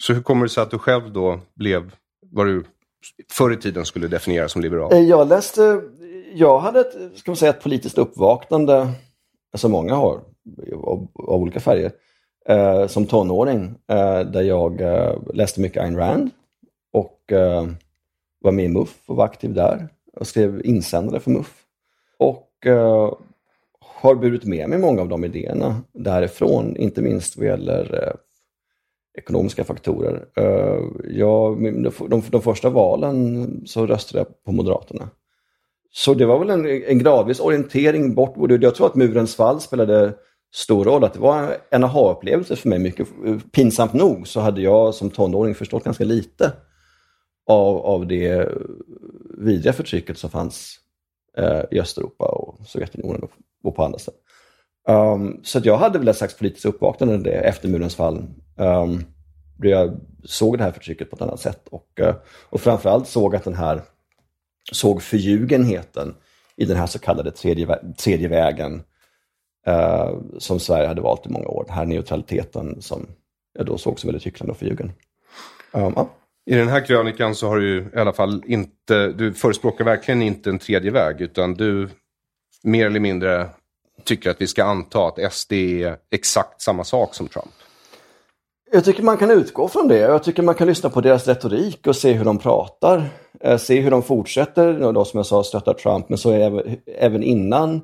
Så 0.00 0.12
hur 0.12 0.22
kommer 0.22 0.42
det 0.42 0.48
sig 0.48 0.62
att 0.62 0.70
du 0.70 0.78
själv 0.78 1.12
då 1.12 1.40
blev 1.54 1.90
vad 2.30 2.46
du 2.46 2.64
förr 3.32 3.52
i 3.52 3.56
tiden 3.56 3.84
skulle 3.84 4.08
definiera 4.08 4.48
som 4.48 4.62
liberal? 4.62 4.92
Eh, 4.92 4.98
Jag 5.00 5.28
läste, 5.28 5.82
jag 6.34 6.58
hade 6.58 6.80
ett, 6.80 6.94
ska 7.18 7.30
man 7.30 7.36
säga, 7.36 7.50
ett 7.50 7.62
politiskt 7.62 7.98
uppvaknande, 7.98 8.88
som 9.54 9.72
många 9.72 9.94
har, 9.94 10.20
av, 10.74 11.08
av 11.14 11.40
olika 11.42 11.60
färger, 11.60 11.92
eh, 12.48 12.86
som 12.86 13.06
tonåring. 13.06 13.74
Eh, 13.88 14.20
där 14.20 14.42
jag 14.42 14.80
eh, 14.80 15.16
läste 15.34 15.60
mycket 15.60 15.82
Ayn 15.82 15.96
Rand. 15.96 16.30
och 16.92 17.32
eh, 17.32 17.66
var 18.40 18.52
med 18.52 18.64
i 18.64 18.68
MUF 18.68 19.02
och 19.06 19.16
var 19.16 19.24
aktiv 19.24 19.54
där. 19.54 19.88
och 20.16 20.26
skrev 20.26 20.60
insändare 20.64 21.20
för 21.20 21.30
MUF. 21.30 21.64
Och 22.18 22.66
eh, 22.66 23.12
har 23.80 24.14
burit 24.14 24.44
med 24.44 24.68
mig 24.68 24.78
många 24.78 25.00
av 25.00 25.08
de 25.08 25.24
idéerna 25.24 25.82
därifrån, 25.92 26.76
inte 26.76 27.02
minst 27.02 27.36
vad 27.36 27.46
gäller 27.46 28.04
eh, 28.04 28.14
ekonomiska 29.18 29.64
faktorer. 29.64 30.26
Eh, 30.36 30.84
jag, 31.04 31.62
de, 31.62 31.90
de, 32.08 32.22
de, 32.30 32.42
första 32.42 32.70
valen 32.70 33.62
så 33.66 33.86
röstade 33.86 34.18
jag 34.18 34.44
på 34.44 34.52
Moderaterna. 34.52 35.10
Så 35.90 36.14
det 36.14 36.26
var 36.26 36.38
väl 36.38 36.50
en, 36.50 36.66
en 36.66 36.98
gradvis 36.98 37.40
orientering 37.40 38.14
bort. 38.14 38.34
Jag 38.60 38.74
tror 38.74 38.86
att 38.86 38.94
murens 38.94 39.36
fall 39.36 39.60
spelade 39.60 40.14
stor 40.54 40.84
roll. 40.84 41.04
Att 41.04 41.14
det 41.14 41.20
var 41.20 41.56
en 41.70 41.84
aha-upplevelse 41.84 42.56
för 42.56 42.68
mig. 42.68 42.78
Mycket, 42.78 43.08
pinsamt 43.52 43.92
nog 43.92 44.28
så 44.28 44.40
hade 44.40 44.60
jag 44.60 44.94
som 44.94 45.10
tonåring 45.10 45.54
förstått 45.54 45.84
ganska 45.84 46.04
lite 46.04 46.52
av, 47.46 47.76
av 47.76 48.06
det 48.06 48.48
vidriga 49.38 49.72
förtrycket 49.72 50.18
som 50.18 50.30
fanns 50.30 50.76
eh, 51.36 51.62
i 51.70 51.80
Östeuropa 51.80 52.24
och 52.24 52.66
Sovjetunionen 52.66 53.22
och, 53.22 53.30
och 53.64 53.76
på 53.76 53.84
andra 53.84 53.98
ställen. 53.98 54.20
Um, 54.88 55.40
så 55.42 55.60
jag 55.64 55.78
hade 55.78 55.98
väl 55.98 56.08
ett 56.08 56.16
slags 56.16 56.38
politiskt 56.38 56.64
uppvaknande 56.64 57.30
efter 57.30 57.68
murens 57.68 57.94
fall. 57.94 58.26
Um, 58.56 59.04
jag 59.62 60.00
såg 60.24 60.58
det 60.58 60.64
här 60.64 60.72
förtrycket 60.72 61.10
på 61.10 61.16
ett 61.16 61.22
annat 61.22 61.40
sätt 61.40 61.68
och, 61.70 62.00
uh, 62.00 62.14
och 62.24 62.60
framförallt 62.60 63.08
såg 63.08 63.36
att 63.36 63.44
den 63.44 63.54
här 63.54 63.82
såg 64.72 65.02
förljugenheten 65.02 66.14
i 66.56 66.64
den 66.64 66.76
här 66.76 66.86
så 66.86 66.98
kallade 66.98 67.30
tredje, 67.30 67.78
tredje 67.98 68.28
vägen 68.28 68.82
uh, 69.68 70.18
som 70.38 70.60
Sverige 70.60 70.88
hade 70.88 71.00
valt 71.00 71.26
i 71.26 71.28
många 71.28 71.48
år. 71.48 71.64
Den 71.66 71.74
här 71.74 71.84
neutraliteten 71.84 72.82
som 72.82 73.06
jag 73.58 73.66
då 73.66 73.78
såg 73.78 74.00
som 74.00 74.08
väldigt 74.08 74.26
hycklande 74.26 74.50
och 74.50 74.58
förljugen. 74.58 74.92
Um, 75.72 75.92
ja. 75.96 76.10
I 76.46 76.54
den 76.54 76.68
här 76.68 76.86
krönikan 76.86 77.34
så 77.34 77.48
har 77.48 77.56
du 77.56 77.90
i 77.94 77.98
alla 77.98 78.12
fall 78.12 78.42
inte, 78.46 79.08
du 79.08 79.34
förespråkar 79.34 79.84
verkligen 79.84 80.22
inte 80.22 80.50
en 80.50 80.58
tredje 80.58 80.90
väg 80.90 81.20
utan 81.20 81.54
du 81.54 81.88
mer 82.62 82.86
eller 82.86 83.00
mindre 83.00 83.48
tycker 84.04 84.30
att 84.30 84.40
vi 84.40 84.46
ska 84.46 84.64
anta 84.64 85.06
att 85.06 85.32
SD 85.32 85.52
är 85.52 85.96
exakt 86.10 86.62
samma 86.62 86.84
sak 86.84 87.14
som 87.14 87.28
Trump? 87.28 87.52
Jag 88.72 88.84
tycker 88.84 89.02
man 89.02 89.16
kan 89.16 89.30
utgå 89.30 89.68
från 89.68 89.88
det. 89.88 89.98
Jag 89.98 90.22
tycker 90.22 90.42
man 90.42 90.54
kan 90.54 90.66
lyssna 90.66 90.90
på 90.90 91.00
deras 91.00 91.26
retorik 91.26 91.86
och 91.86 91.96
se 91.96 92.12
hur 92.12 92.24
de 92.24 92.38
pratar. 92.38 93.08
Eh, 93.40 93.58
se 93.58 93.80
hur 93.80 93.90
de 93.90 94.02
fortsätter, 94.02 94.92
då, 94.92 95.04
som 95.04 95.18
jag 95.18 95.26
sa, 95.26 95.44
stötta 95.44 95.74
Trump, 95.74 96.08
men 96.08 96.18
så 96.18 96.30
är 96.30 96.76
även 96.86 97.22
innan 97.22 97.80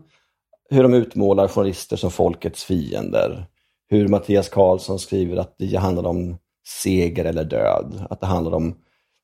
hur 0.71 0.83
de 0.83 0.95
utmålar 0.95 1.49
journalister 1.49 1.97
som 1.97 2.11
folkets 2.11 2.65
fiender. 2.65 3.47
Hur 3.89 4.09
Mattias 4.09 4.49
Karlsson 4.49 4.99
skriver 4.99 5.37
att 5.37 5.55
det 5.59 5.77
handlar 5.77 6.07
om 6.07 6.37
seger 6.67 7.25
eller 7.25 7.45
död. 7.45 8.07
Att 8.11 8.21
det 8.21 8.27
handlar 8.27 8.55
om 8.55 8.75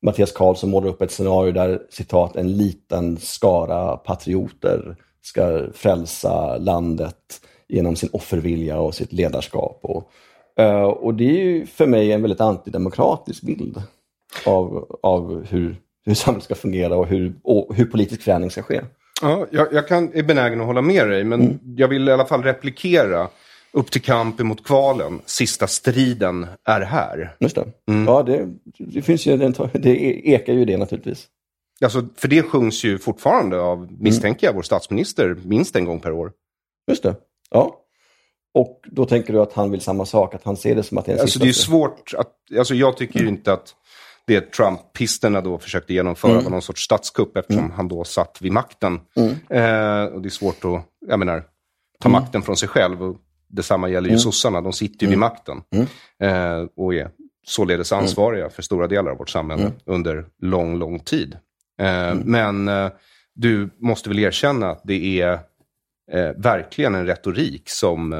Mattias 0.01 0.31
Karlsson 0.31 0.69
målar 0.69 0.87
upp 0.87 1.01
ett 1.01 1.11
scenario 1.11 1.51
där 1.51 1.81
citat 1.89 2.35
en 2.35 2.57
liten 2.57 3.17
skara 3.17 3.97
patrioter 3.97 4.95
ska 5.21 5.67
frälsa 5.73 6.57
landet 6.57 7.41
genom 7.67 7.95
sin 7.95 8.09
offervilja 8.13 8.79
och 8.79 8.95
sitt 8.95 9.13
ledarskap. 9.13 9.79
Och, 9.81 10.11
eh, 10.63 10.83
och 10.83 11.13
det 11.13 11.41
är 11.41 11.43
ju 11.43 11.65
för 11.65 11.87
mig 11.87 12.11
en 12.11 12.21
väldigt 12.21 12.41
antidemokratisk 12.41 13.43
bild 13.43 13.81
av, 14.45 14.97
av 15.03 15.45
hur, 15.45 15.75
hur 16.05 16.13
samhället 16.13 16.43
ska 16.43 16.55
fungera 16.55 16.95
och 16.95 17.07
hur, 17.07 17.33
och 17.43 17.75
hur 17.75 17.85
politisk 17.85 18.21
förändring 18.21 18.51
ska 18.51 18.61
ske. 18.61 18.81
Ja, 19.21 19.47
jag, 19.51 19.73
jag 19.73 19.87
kan, 19.87 20.13
är 20.13 20.23
benägen 20.23 20.61
att 20.61 20.67
hålla 20.67 20.81
med 20.81 21.09
dig, 21.09 21.23
men 21.23 21.41
mm. 21.41 21.59
jag 21.75 21.87
vill 21.87 22.09
i 22.09 22.11
alla 22.11 22.25
fall 22.25 22.43
replikera. 22.43 23.27
Upp 23.73 23.91
till 23.91 24.01
kampen 24.01 24.47
mot 24.47 24.65
kvalen, 24.65 25.21
sista 25.25 25.67
striden 25.67 26.47
är 26.65 26.81
här. 26.81 27.35
Just 27.39 27.55
det. 27.55 27.65
Mm. 27.87 28.05
Ja, 28.05 28.23
det, 28.23 28.47
det, 28.77 29.01
finns 29.01 29.25
ju, 29.25 29.37
det 29.73 30.27
ekar 30.29 30.53
ju 30.53 30.65
det 30.65 30.77
naturligtvis. 30.77 31.27
Alltså, 31.83 32.07
för 32.15 32.27
det 32.27 32.43
sjungs 32.43 32.83
ju 32.83 32.97
fortfarande 32.97 33.61
av, 33.61 33.87
misstänker 33.99 34.47
jag, 34.47 34.53
vår 34.53 34.61
statsminister 34.61 35.37
minst 35.45 35.75
en 35.75 35.85
gång 35.85 35.99
per 35.99 36.11
år. 36.11 36.31
Just 36.87 37.03
det. 37.03 37.15
Ja. 37.49 37.77
Och 38.53 38.81
då 38.91 39.05
tänker 39.05 39.33
du 39.33 39.41
att 39.41 39.53
han 39.53 39.71
vill 39.71 39.81
samma 39.81 40.05
sak, 40.05 40.35
att 40.35 40.43
han 40.43 40.57
ser 40.57 40.75
det 40.75 40.83
som 40.83 40.97
att 40.97 41.05
det 41.05 41.11
är 41.11 41.15
en 41.15 41.21
Alltså 41.21 41.39
det 41.39 41.49
är 41.49 41.53
svårt 41.53 42.13
att, 42.17 42.35
alltså 42.57 42.75
jag 42.75 42.97
tycker 42.97 43.19
ju 43.19 43.27
inte 43.27 43.53
att 43.53 43.75
det 44.27 44.51
Trumpisterna 44.51 45.41
då 45.41 45.59
försökte 45.59 45.93
genomföra 45.93 46.31
mm. 46.31 46.43
var 46.43 46.51
någon 46.51 46.61
sorts 46.61 46.83
statskupp 46.83 47.37
eftersom 47.37 47.63
mm. 47.63 47.75
han 47.75 47.87
då 47.87 48.03
satt 48.03 48.37
vid 48.41 48.51
makten. 48.51 48.99
Mm. 49.15 49.29
Eh, 49.29 50.05
och 50.05 50.21
det 50.21 50.27
är 50.27 50.29
svårt 50.29 50.65
att, 50.65 50.81
jag 51.07 51.19
menar, 51.19 51.43
ta 51.99 52.09
mm. 52.09 52.21
makten 52.21 52.41
från 52.41 52.57
sig 52.57 52.69
själv. 52.69 53.03
Och 53.03 53.17
detsamma 53.47 53.89
gäller 53.89 54.09
ju 54.09 54.13
mm. 54.13 54.19
sossarna, 54.19 54.61
de 54.61 54.73
sitter 54.73 55.05
ju 55.05 55.09
vid 55.09 55.17
mm. 55.17 55.19
makten. 55.19 55.61
Mm. 55.71 55.87
Eh, 56.19 56.67
och 56.75 56.93
är 56.93 57.09
således 57.47 57.91
ansvariga 57.91 58.49
för 58.49 58.61
stora 58.61 58.87
delar 58.87 59.11
av 59.11 59.17
vårt 59.17 59.29
samhälle 59.29 59.71
under 59.85 60.25
lång, 60.41 60.77
lång 60.77 60.99
tid. 60.99 61.37
Eh, 61.79 62.09
mm. 62.09 62.23
Men 62.25 62.67
eh, 62.67 62.91
du 63.33 63.69
måste 63.79 64.09
väl 64.09 64.19
erkänna 64.19 64.69
att 64.69 64.81
det 64.83 65.21
är 65.21 65.33
eh, 66.11 66.31
verkligen 66.37 66.95
en 66.95 67.05
retorik 67.05 67.69
som 67.69 68.13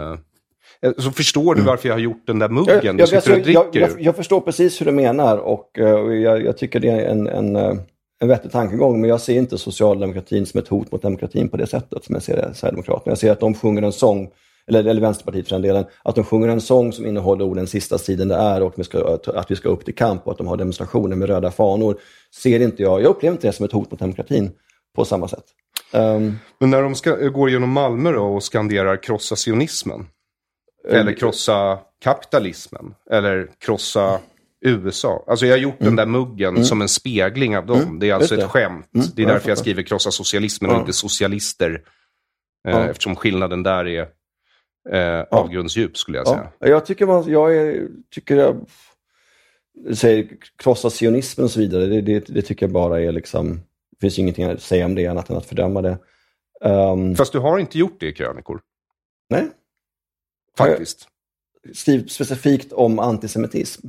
så 0.98 1.12
förstår 1.12 1.56
du 1.56 1.62
mm. 1.62 1.70
varför 1.70 1.90
jag 1.90 1.96
har 1.96 2.00
gjort 2.00 2.28
den 2.28 2.40
där 2.40 2.50
muggen 2.50 2.80
jag, 2.84 2.98
du 2.98 3.08
sitter 3.08 3.32
och 3.32 3.42
dricker 3.42 3.80
jag, 3.80 3.90
jag, 3.92 4.02
jag, 4.02 4.16
förstår 4.16 4.42
precis 4.42 4.82
hur 4.82 4.86
du 4.86 4.92
menar 4.92 5.38
och, 5.38 5.80
och 5.80 6.16
jag, 6.16 6.58
tycker 6.58 6.80
det 6.80 6.90
är 6.90 7.06
en, 7.06 7.28
en, 7.28 7.56
en 8.22 8.28
vettig 8.28 8.52
tankegång. 8.52 9.02
Men 9.02 9.10
jag 9.10 9.22
ser 9.22 9.34
inte 9.36 9.58
socialdemokratin 9.58 10.46
som 10.46 10.60
ett 10.60 10.68
hot 10.68 10.92
mot 10.92 11.02
demokratin 11.02 11.50
på 11.50 11.58
det 11.58 11.68
sättet 11.68 12.04
som 12.06 12.16
jag 12.16 12.24
ser 12.24 12.36
det 12.36 12.54
Sverigedemokraterna. 12.54 13.12
Jag 13.12 13.18
ser 13.18 13.32
att 13.32 13.40
de 13.40 13.54
sjunger 13.54 13.82
en 13.82 13.92
sång, 13.92 14.30
eller, 14.68 14.84
eller 14.86 15.02
Vänsterpartiet 15.02 15.48
för 15.48 15.56
den 15.56 15.62
delen, 15.62 15.86
att 16.04 16.16
de 16.16 16.24
sjunger 16.24 16.48
en 16.48 16.62
sång 16.62 16.94
som 16.94 17.06
innehåller 17.06 17.46
orden 17.46 17.68
sista 17.68 17.98
striden 17.98 18.28
det 18.28 18.36
är 18.36 18.62
och 18.62 18.74
att 19.36 19.52
vi 19.52 19.56
ska 19.56 19.70
upp 19.70 19.86
till 19.86 19.96
kamp 19.96 20.26
och 20.26 20.32
att 20.32 20.38
de 20.38 20.48
har 20.48 20.58
demonstrationer 20.58 21.16
med 21.16 21.30
röda 21.30 21.52
fanor 21.52 21.98
ser 22.44 22.60
inte 22.60 22.84
jag, 22.84 23.02
jag 23.02 23.10
upplever 23.10 23.36
inte 23.36 23.48
det 23.48 23.54
som 23.54 23.66
ett 23.66 23.72
hot 23.72 23.92
mot 23.92 24.00
demokratin 24.00 24.52
på 24.96 25.06
samma 25.06 25.28
sätt. 25.28 25.46
Um, 25.94 26.40
Men 26.60 26.70
när 26.70 26.82
de 26.82 26.96
ska, 26.96 27.16
går 27.16 27.50
genom 27.50 27.70
Malmö 27.70 28.12
då 28.12 28.24
och 28.24 28.44
skanderar 28.44 29.04
krossa 29.04 29.36
sionismen? 29.36 30.06
Eller 30.90 31.14
krossa 31.14 31.80
kapitalismen? 32.04 32.96
Eller 33.12 33.50
krossa 33.60 34.20
USA. 34.66 35.24
Alltså 35.28 35.46
jag 35.46 35.54
har 35.54 35.60
gjort 35.60 35.82
mm. 35.82 35.96
den 35.96 35.96
där 35.96 36.20
muggen 36.20 36.50
mm. 36.50 36.64
som 36.64 36.82
en 36.82 36.90
spegling 36.90 37.58
av 37.58 37.66
dem. 37.66 37.82
Mm. 37.82 38.00
Det 38.00 38.10
är 38.10 38.14
alltså 38.14 38.36
ett 38.36 38.50
skämt. 38.50 38.90
Mm. 38.96 39.08
Det 39.16 39.24
är 39.24 39.28
därför 39.28 39.50
jag 39.50 39.58
skriver 39.58 39.84
krossa 39.84 40.12
socialismen 40.12 40.72
och 40.72 40.80
inte 40.80 40.94
socialister. 40.94 41.84
Eh. 42.68 42.86
Eftersom 42.86 43.16
skillnaden 43.16 43.64
där 43.64 43.88
är 43.88 44.08
eh, 44.90 45.26
avgrundsdjup 45.32 45.98
skulle 45.98 46.18
jag 46.18 46.28
säga. 46.28 46.52
Ja. 46.60 46.68
Jag 46.68 46.86
tycker, 46.86 47.06
man, 47.06 47.32
jag 47.32 47.56
är, 47.58 47.88
tycker 48.10 48.38
jag 48.38 48.66
säger 49.94 50.28
krossa 50.58 50.90
sionismen 50.90 51.44
och 51.44 51.52
så 51.52 51.60
vidare, 51.60 51.86
det, 51.86 52.02
det, 52.02 52.20
det, 52.28 52.42
tycker 52.42 52.66
jag 52.66 52.74
bara 52.74 53.02
är 53.02 53.12
liksom, 53.12 53.56
det 53.92 53.98
finns 54.02 54.20
ingenting 54.20 54.46
att 54.46 54.62
säga 54.62 54.86
om 54.86 54.96
det 54.96 55.08
annat 55.08 55.30
än 55.30 55.38
att 55.38 55.46
fördöma 55.46 55.82
det. 55.82 55.98
Um, 56.62 57.16
Fast 57.16 57.34
du 57.34 57.40
har 57.40 57.60
inte 57.60 57.80
gjort 57.80 58.00
det 58.00 58.08
i 58.08 58.14
krönikor? 58.14 58.62
Nej. 59.30 59.50
Faktiskt. 60.58 61.08
Skrivit 61.74 62.12
specifikt 62.12 62.74
om 62.74 63.00
antisemitism? 63.00 63.88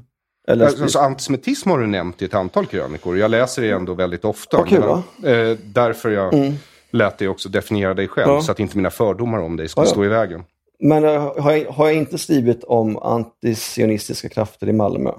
Eller 0.49 0.67
alltså, 0.67 0.83
alltså, 0.83 0.99
antisemitism 0.99 1.71
har 1.71 1.79
du 1.79 1.87
nämnt 1.87 2.23
i 2.23 2.25
ett 2.25 2.35
antal 2.35 2.67
krönikor. 2.67 3.19
Jag 3.19 3.31
läser 3.31 3.63
det 3.63 3.71
ändå 3.71 3.95
väldigt 3.95 4.25
ofta. 4.25 4.65
Kul, 4.67 4.81
va? 4.81 5.03
Eh, 5.25 5.59
därför 5.65 6.11
jag 6.11 6.35
mm. 6.35 6.55
lät 6.91 7.19
dig 7.19 7.29
också 7.29 7.49
definiera 7.49 7.95
dig 7.95 8.09
själv, 8.09 8.29
ja. 8.29 8.43
så 8.43 8.53
att 8.53 8.61
inte 8.61 8.77
mina 8.77 8.91
fördomar 8.91 9.39
om 9.39 9.57
dig 9.57 9.69
skulle 9.69 9.87
ja, 9.87 9.91
stå 9.91 10.05
i 10.05 10.09
vägen. 10.09 10.45
Men 10.81 11.05
uh, 11.05 11.41
har, 11.41 11.53
jag, 11.53 11.73
har 11.73 11.87
jag 11.87 11.97
inte 11.97 12.19
skrivit 12.19 12.65
om 12.65 12.97
antisionistiska 12.97 14.29
krafter 14.29 14.69
i 14.69 14.73
Malmö? 14.73 15.11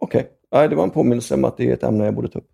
Okej, 0.00 0.26
okay. 0.50 0.68
det 0.68 0.76
var 0.76 0.84
en 0.84 0.90
påminnelse 0.90 1.34
om 1.34 1.44
att 1.44 1.56
det 1.56 1.68
är 1.68 1.74
ett 1.74 1.82
ämne 1.82 2.04
jag 2.04 2.14
borde 2.14 2.28
ta 2.28 2.38
upp. 2.38 2.48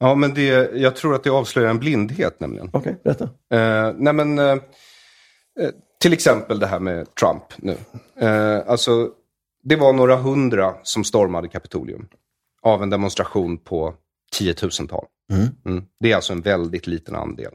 Ja, 0.00 0.14
men 0.14 0.34
det, 0.34 0.70
jag 0.74 0.96
tror 0.96 1.14
att 1.14 1.24
det 1.24 1.30
avslöjar 1.30 1.70
en 1.70 1.78
blindhet 1.78 2.40
nämligen. 2.40 2.70
Okej, 2.72 2.78
okay, 2.80 2.94
berätta. 3.04 3.24
Eh, 3.24 3.94
nej 3.96 4.12
men, 4.12 4.38
eh, 4.38 4.44
eh, 4.44 5.70
till 6.00 6.12
exempel 6.12 6.58
det 6.58 6.66
här 6.66 6.80
med 6.80 7.14
Trump 7.14 7.42
nu. 7.56 7.76
Eh, 8.20 8.62
alltså, 8.66 9.10
det 9.62 9.76
var 9.76 9.92
några 9.92 10.16
hundra 10.16 10.74
som 10.82 11.04
stormade 11.04 11.48
Kapitolium 11.48 12.08
av 12.62 12.82
en 12.82 12.90
demonstration 12.90 13.58
på 13.58 13.94
tiotusental. 14.32 15.06
Mm. 15.32 15.48
Mm. 15.66 15.84
Det 16.00 16.12
är 16.12 16.16
alltså 16.16 16.32
en 16.32 16.40
väldigt 16.40 16.86
liten 16.86 17.14
andel. 17.14 17.52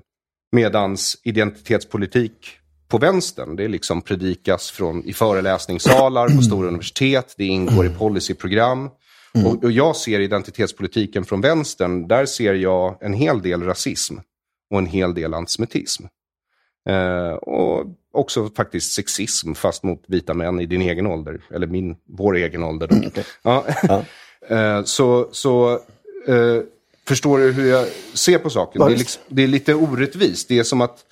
Medans 0.52 1.22
identitetspolitik 1.24 2.60
på 2.88 2.98
vänstern, 2.98 3.56
det 3.56 3.68
liksom 3.68 4.02
predikas 4.02 4.72
från, 4.72 5.04
i 5.06 5.14
föreläsningssalar 5.14 6.28
på 6.28 6.42
stora 6.42 6.68
universitet, 6.68 7.34
det 7.38 7.46
ingår 7.46 7.86
i 7.86 7.90
policyprogram. 7.90 8.90
Mm. 9.36 9.48
Och, 9.48 9.64
och, 9.64 9.72
jag 9.72 9.96
ser 9.96 10.20
identitetspolitiken 10.20 11.26
från 11.26 11.42
vänstern, 11.42 12.08
där 12.08 12.26
ser 12.26 12.54
jag 12.54 12.98
en 13.02 13.14
hel 13.14 13.42
del 13.42 13.64
rasism 13.64 14.16
och 14.70 14.78
en 14.78 14.86
hel 14.86 15.14
del 15.14 15.34
antisemitism. 15.34 16.06
Eh, 16.90 17.34
och 17.34 17.86
också 18.14 18.50
faktiskt 18.56 18.94
sexism, 18.94 19.54
fast 19.54 19.84
mot 19.84 20.04
vita 20.08 20.34
män 20.34 20.60
i 20.60 20.66
din 20.66 20.82
egen 20.82 21.08
ålder. 21.08 21.42
Eller 21.52 21.68
min, 21.68 21.96
vår 22.06 22.36
egen 22.36 22.64
ålder. 22.64 22.88
Då. 22.88 23.08
Okay. 23.08 23.24
Ja. 23.42 23.66
ja. 23.84 24.04
eh, 24.56 24.84
så 24.84 25.30
så 25.32 25.72
eh, 26.28 26.62
förstår 27.08 27.38
du 27.38 27.52
hur 27.52 27.70
jag 27.70 27.88
ser 28.14 28.38
på 28.38 28.50
saken? 28.50 28.82
Det 28.82 28.94
är, 28.94 28.98
liksom, 28.98 29.22
det 29.28 29.44
är, 29.44 29.48
lite 29.48 29.76
orättvist. 29.76 30.48
Det 30.48 30.60
är 30.60 30.64
som 30.64 30.82
att 30.82 31.06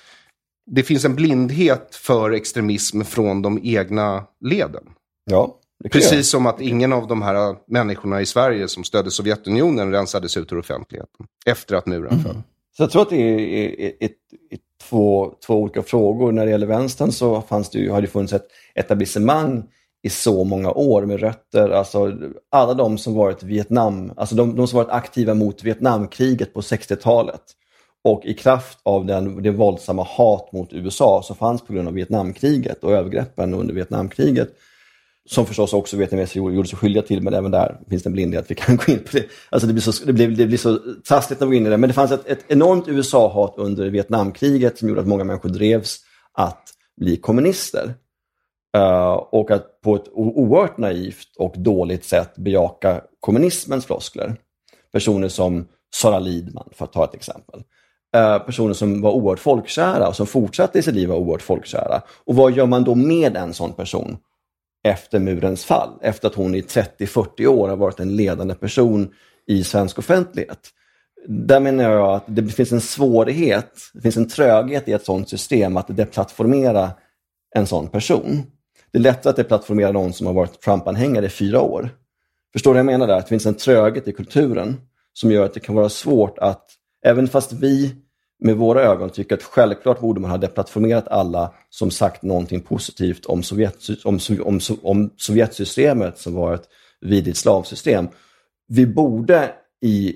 det 0.66 0.84
finns 0.84 1.06
en 1.06 1.16
blindhet 1.16 1.96
för 1.96 2.32
extremism 2.32 3.02
från 3.02 3.42
de 3.42 3.60
egna 3.64 4.24
leden. 4.40 4.84
Ja, 5.26 5.58
Precis 5.90 6.30
som 6.30 6.46
att 6.46 6.62
ingen 6.62 6.94
av 6.94 7.08
de 7.08 7.22
här 7.22 7.56
människorna 7.68 8.22
i 8.22 8.26
Sverige 8.26 8.68
som 8.68 8.84
stödde 8.84 9.12
Sovjetunionen 9.12 9.92
rensades 9.92 10.38
ut 10.38 10.52
ur 10.52 10.58
offentligheten 10.58 11.26
efter 11.46 11.76
att 11.76 11.86
muren 11.86 12.12
mm. 12.12 12.24
föll. 12.24 12.42
Så 12.78 12.84
jag 12.84 12.92
tror 12.92 13.02
att 13.02 13.10
det 13.10 13.16
är, 13.16 13.80
är, 13.80 13.94
är, 14.00 14.10
två, 14.90 15.34
två 15.46 15.56
olika 15.56 15.84
frågor. 15.84 16.32
När 16.32 16.46
det 16.46 16.52
gäller 16.52 16.68
vänstern 16.68 17.12
så 17.12 17.42
fanns 17.42 17.70
det 17.70 17.80
ju, 17.80 17.90
har 17.90 18.02
det 18.02 18.08
funnits 18.08 18.34
ett 18.34 18.48
etablissemang 18.76 19.64
i 20.04 20.10
så 20.10 20.44
många 20.44 20.72
år 20.72 21.06
med 21.06 21.20
rötter. 21.20 21.70
Alltså 21.70 22.14
alla 22.52 22.74
de 22.74 22.98
som 22.98 23.14
varit 23.14 23.44
Vietnam, 23.44 24.14
alltså 24.16 24.36
de, 24.36 24.56
de 24.56 24.68
som 24.68 24.78
varit 24.78 24.90
aktiva 24.90 25.34
mot 25.34 25.64
Vietnamkriget 25.64 26.54
på 26.54 26.62
60-talet. 26.62 27.42
Och 28.04 28.26
i 28.26 28.34
kraft 28.34 28.80
av 28.84 29.06
den, 29.06 29.44
det 29.44 29.52
våldsamma 29.52 30.04
hat 30.04 30.52
mot 30.52 30.74
USA 30.74 31.22
som 31.24 31.36
fanns 31.36 31.62
på 31.62 31.74
grund 31.74 31.88
av 31.88 31.94
Vietnamkriget 31.94 32.84
och 32.84 32.92
övergreppen 32.92 33.54
under 33.54 33.74
Vietnamkriget, 33.74 34.50
som 35.32 35.46
förstås 35.46 35.74
också 35.74 35.98
vietnameser 35.98 36.40
gjorde 36.40 36.68
sig 36.68 36.78
skyldiga 36.78 37.04
till, 37.04 37.22
men 37.22 37.34
även 37.34 37.52
där 37.52 37.80
finns 37.90 38.04
det 38.04 38.08
en 38.08 38.14
blindhet. 38.14 38.46
Vi 38.48 38.56
kan 38.56 38.76
gå 38.86 38.92
in 38.92 39.00
på 39.00 39.10
det. 39.12 39.26
Alltså 39.50 39.68
det 39.68 39.74
blir 39.74 39.84
så, 39.84 40.06
det 40.06 40.14
blir, 40.14 40.28
det 40.28 40.46
blir 40.46 40.58
så 40.58 40.80
trassligt 41.08 41.42
när 41.42 41.48
vi 41.48 41.52
går 41.52 41.62
in 41.62 41.68
i 41.68 41.70
det. 41.70 41.78
Men 41.78 41.88
det 41.88 41.94
fanns 41.94 42.12
ett, 42.12 42.28
ett 42.28 42.46
enormt 42.48 42.88
USA-hat 42.88 43.54
under 43.58 43.90
Vietnamkriget 43.90 44.78
som 44.78 44.90
gjorde 44.90 45.02
att 45.02 45.08
många 45.08 45.24
människor 45.24 45.50
drevs 45.50 46.00
att 46.34 46.64
bli 46.98 47.18
kommunister. 47.18 47.94
Uh, 48.78 49.12
och 49.12 49.52
att 49.52 49.82
på 49.82 49.96
ett 49.96 50.08
oerhört 50.14 50.78
naivt 50.78 51.36
och 51.38 51.54
dåligt 51.58 52.06
sätt 52.06 52.36
bejaka 52.36 53.02
kommunismens 53.20 53.86
floskler. 53.86 54.36
Personer 54.94 55.28
som 55.28 55.68
Sara 55.94 56.20
Lidman, 56.20 56.70
för 56.72 56.86
att 56.86 56.94
ta 56.94 57.04
ett 57.04 57.16
exempel. 57.16 57.64
Uh, 58.18 58.38
personer 58.46 58.74
som 58.74 59.02
var 59.02 59.12
oerhört 59.12 59.40
folkkära 59.40 60.08
och 60.08 60.16
som 60.16 60.28
fortsatte 60.28 60.80
i 60.80 60.82
sitt 60.82 60.96
liv 60.96 61.10
vara 61.10 61.20
oerhört 61.20 61.42
folkkära. 61.42 62.02
Och 62.26 62.36
vad 62.36 62.52
gör 62.52 62.66
man 62.66 62.84
då 62.84 62.96
med 62.96 63.38
en 63.38 63.54
sån 63.54 63.74
person 63.74 64.18
efter 64.84 65.20
murens 65.20 65.66
fall? 65.66 65.90
Efter 66.02 66.28
att 66.28 66.36
hon 66.36 66.56
i 66.56 66.62
30-40 66.62 67.48
år 67.48 67.70
har 67.70 67.76
varit 67.76 68.00
en 68.00 68.16
ledande 68.16 68.56
person 68.56 69.14
i 69.48 69.64
svensk 69.64 70.00
offentlighet. 70.00 70.70
Där 71.28 71.60
menar 71.60 71.84
jag 71.84 72.16
att 72.16 72.24
det 72.28 72.48
finns 72.48 72.72
en 72.72 72.82
svårighet, 72.82 73.72
det 73.94 74.02
finns 74.02 74.18
en 74.18 74.30
tröghet 74.30 74.88
i 74.88 74.92
ett 74.92 75.06
sådant 75.06 75.30
system 75.30 75.78
att 75.78 75.98
deplattformera 75.98 76.92
en 77.56 77.68
sån 77.68 77.88
person. 77.88 78.44
Det 78.92 78.98
är 78.98 79.02
lättare 79.02 79.30
att 79.30 79.36
deplattformera 79.36 79.92
någon 79.92 80.14
som 80.14 80.28
har 80.28 80.34
varit 80.34 80.62
Trump-anhängare 80.62 81.26
i 81.26 81.30
fyra 81.30 81.62
år. 81.62 81.90
Förstår 82.54 82.72
du 82.72 82.74
vad 82.74 82.80
jag 82.80 82.86
menar 82.86 83.08
där? 83.08 83.18
Att 83.18 83.26
det 83.26 83.30
finns 83.30 83.46
en 83.46 83.54
tröghet 83.54 84.08
i 84.08 84.12
kulturen 84.12 84.82
som 85.14 85.32
gör 85.32 85.46
att 85.46 85.54
det 85.54 85.60
kan 85.60 85.76
vara 85.76 85.90
svårt 85.90 86.38
att, 86.38 86.66
även 87.06 87.28
fast 87.28 87.54
vi 87.54 87.96
med 88.42 88.58
våra 88.58 88.82
ögon 88.82 89.10
tycker 89.10 89.36
att 89.36 89.44
självklart 89.44 90.00
borde 90.00 90.22
man 90.22 90.32
ha 90.32 90.38
deplattformerat 90.38 91.08
alla 91.08 91.54
som 91.70 91.92
sagt 91.92 92.24
någonting 92.24 92.62
positivt 92.62 93.26
om, 93.26 93.44
Sovjet, 93.44 93.76
om, 94.04 94.20
om, 94.44 94.60
om 94.84 95.10
Sovjetsystemet 95.18 96.18
som 96.18 96.34
var 96.34 96.54
ett 96.54 96.68
vidrigt 97.02 97.38
slavsystem. 97.38 98.08
Vi 98.68 98.88
borde 98.88 99.52
i 99.82 100.16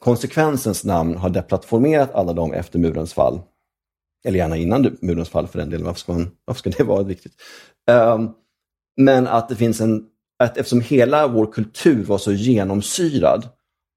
konsekvensens 0.00 0.84
namn 0.84 1.16
ha 1.16 1.28
deplattformerat 1.28 2.14
alla 2.14 2.32
dem 2.32 2.52
efter 2.52 2.78
murens 2.78 3.14
fall 3.14 3.40
eller 4.24 4.38
gärna 4.38 4.56
innan 4.56 4.96
murens 5.00 5.28
fall 5.28 5.46
för 5.46 5.58
den 5.58 5.70
delen. 5.70 5.86
Varför 5.86 6.00
ska, 6.00 6.12
man, 6.12 6.30
varför 6.44 6.58
ska 6.58 6.70
det 6.70 6.84
vara 6.84 7.02
viktigt? 7.02 7.32
Um, 7.90 8.30
men 8.96 9.26
att 9.26 9.48
det 9.48 9.56
finns 9.56 9.80
en, 9.80 10.06
att 10.38 10.56
eftersom 10.56 10.80
hela 10.80 11.28
vår 11.28 11.52
kultur 11.52 12.04
var 12.04 12.18
så 12.18 12.32
genomsyrad 12.32 13.48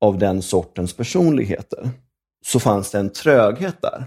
av 0.02 0.18
den 0.18 0.42
sortens 0.42 0.94
personligheter, 0.94 1.90
så 2.48 2.60
fanns 2.60 2.92
det 2.92 3.00
en 3.00 3.10
tröghet 3.10 3.82
där. 3.82 4.06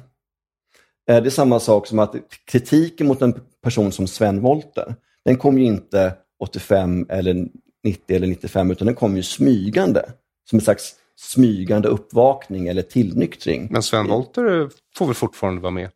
Eh, 1.10 1.22
det 1.22 1.28
är 1.28 1.30
samma 1.30 1.60
sak 1.60 1.86
som 1.86 1.98
att 1.98 2.14
kritiken 2.44 3.06
mot 3.06 3.22
en 3.22 3.40
person 3.62 3.92
som 3.92 4.06
Sven 4.06 4.40
Wollter, 4.40 4.94
den 5.24 5.36
kom 5.36 5.58
ju 5.58 5.64
inte 5.64 6.12
85 6.40 7.06
eller 7.08 7.46
90 7.84 8.16
eller 8.16 8.26
95, 8.26 8.70
utan 8.70 8.86
den 8.86 8.94
kom 8.94 9.16
ju 9.16 9.22
smygande. 9.22 10.12
Som 10.50 10.58
en 10.58 10.60
slags 10.60 10.94
smygande 11.16 11.88
uppvakning 11.88 12.68
eller 12.68 12.82
tillnyktring. 12.82 13.68
Men 13.70 13.82
Sven 13.82 14.08
Wollter 14.08 14.70
får 14.96 15.06
väl 15.06 15.14
fortfarande 15.14 15.60
vara 15.60 15.70
med? 15.70 15.90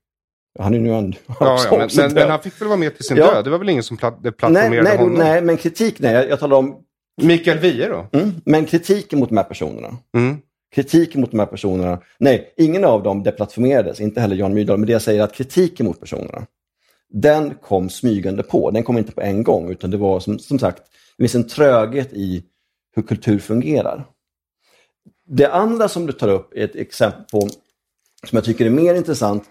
Han 0.58 0.74
är 0.74 0.78
nu 0.78 0.90
en... 0.90 1.14
Ja, 1.26 1.34
ja, 1.40 1.76
men, 1.78 1.88
men, 1.96 2.14
men, 2.14 2.30
han 2.30 2.42
fick 2.42 2.60
väl 2.60 2.68
vara 2.68 2.78
med 2.78 2.96
till 2.96 3.04
sin 3.04 3.16
ja. 3.16 3.34
död? 3.34 3.44
Det 3.44 3.50
var 3.50 3.58
väl 3.58 3.68
ingen 3.68 3.82
som 3.82 3.96
platt, 3.96 4.22
plattformerade 4.22 4.68
nej, 4.68 4.82
nej, 4.82 4.96
honom? 4.96 5.14
Nej, 5.14 5.42
men 5.42 5.56
kritik, 5.56 5.98
nej. 5.98 6.12
Jag, 6.12 6.28
jag 6.28 6.40
talar 6.40 6.56
om... 6.56 6.76
Mikael 7.22 7.58
Wiehe 7.58 7.88
då? 7.88 8.06
Mm, 8.12 8.32
men 8.44 8.64
kritiken 8.64 9.18
mot 9.18 9.28
de 9.28 9.36
här 9.36 9.44
personerna. 9.44 9.96
Mm. 10.16 10.38
Kritiken 10.74 11.20
mot 11.20 11.30
de 11.30 11.38
här 11.38 11.46
personerna. 11.46 12.00
Nej, 12.18 12.54
ingen 12.56 12.84
av 12.84 13.02
dem 13.02 13.22
deplattformerades, 13.22 14.00
inte 14.00 14.20
heller 14.20 14.36
Jan 14.36 14.54
Myrdal. 14.54 14.78
Men 14.78 14.86
det 14.86 14.92
jag 14.92 15.02
säger 15.02 15.20
är 15.20 15.24
att 15.24 15.34
kritiken 15.34 15.86
mot 15.86 16.00
personerna, 16.00 16.46
den 17.08 17.54
kom 17.54 17.88
smygande 17.90 18.42
på. 18.42 18.70
Den 18.70 18.82
kom 18.82 18.98
inte 18.98 19.12
på 19.12 19.20
en 19.20 19.42
gång, 19.42 19.70
utan 19.70 19.90
det 19.90 19.96
var 19.96 20.20
som, 20.20 20.38
som 20.38 20.58
sagt, 20.58 20.82
det 21.16 21.22
finns 21.22 21.34
en 21.34 21.48
tröghet 21.48 22.12
i 22.12 22.44
hur 22.94 23.02
kultur 23.02 23.38
fungerar. 23.38 24.04
Det 25.26 25.52
andra 25.52 25.88
som 25.88 26.06
du 26.06 26.12
tar 26.12 26.28
upp 26.28 26.52
är 26.56 26.64
ett 26.64 26.76
exempel 26.76 27.24
på, 27.32 27.40
som 28.26 28.36
jag 28.36 28.44
tycker 28.44 28.66
är 28.66 28.70
mer 28.70 28.94
intressant, 28.94 29.44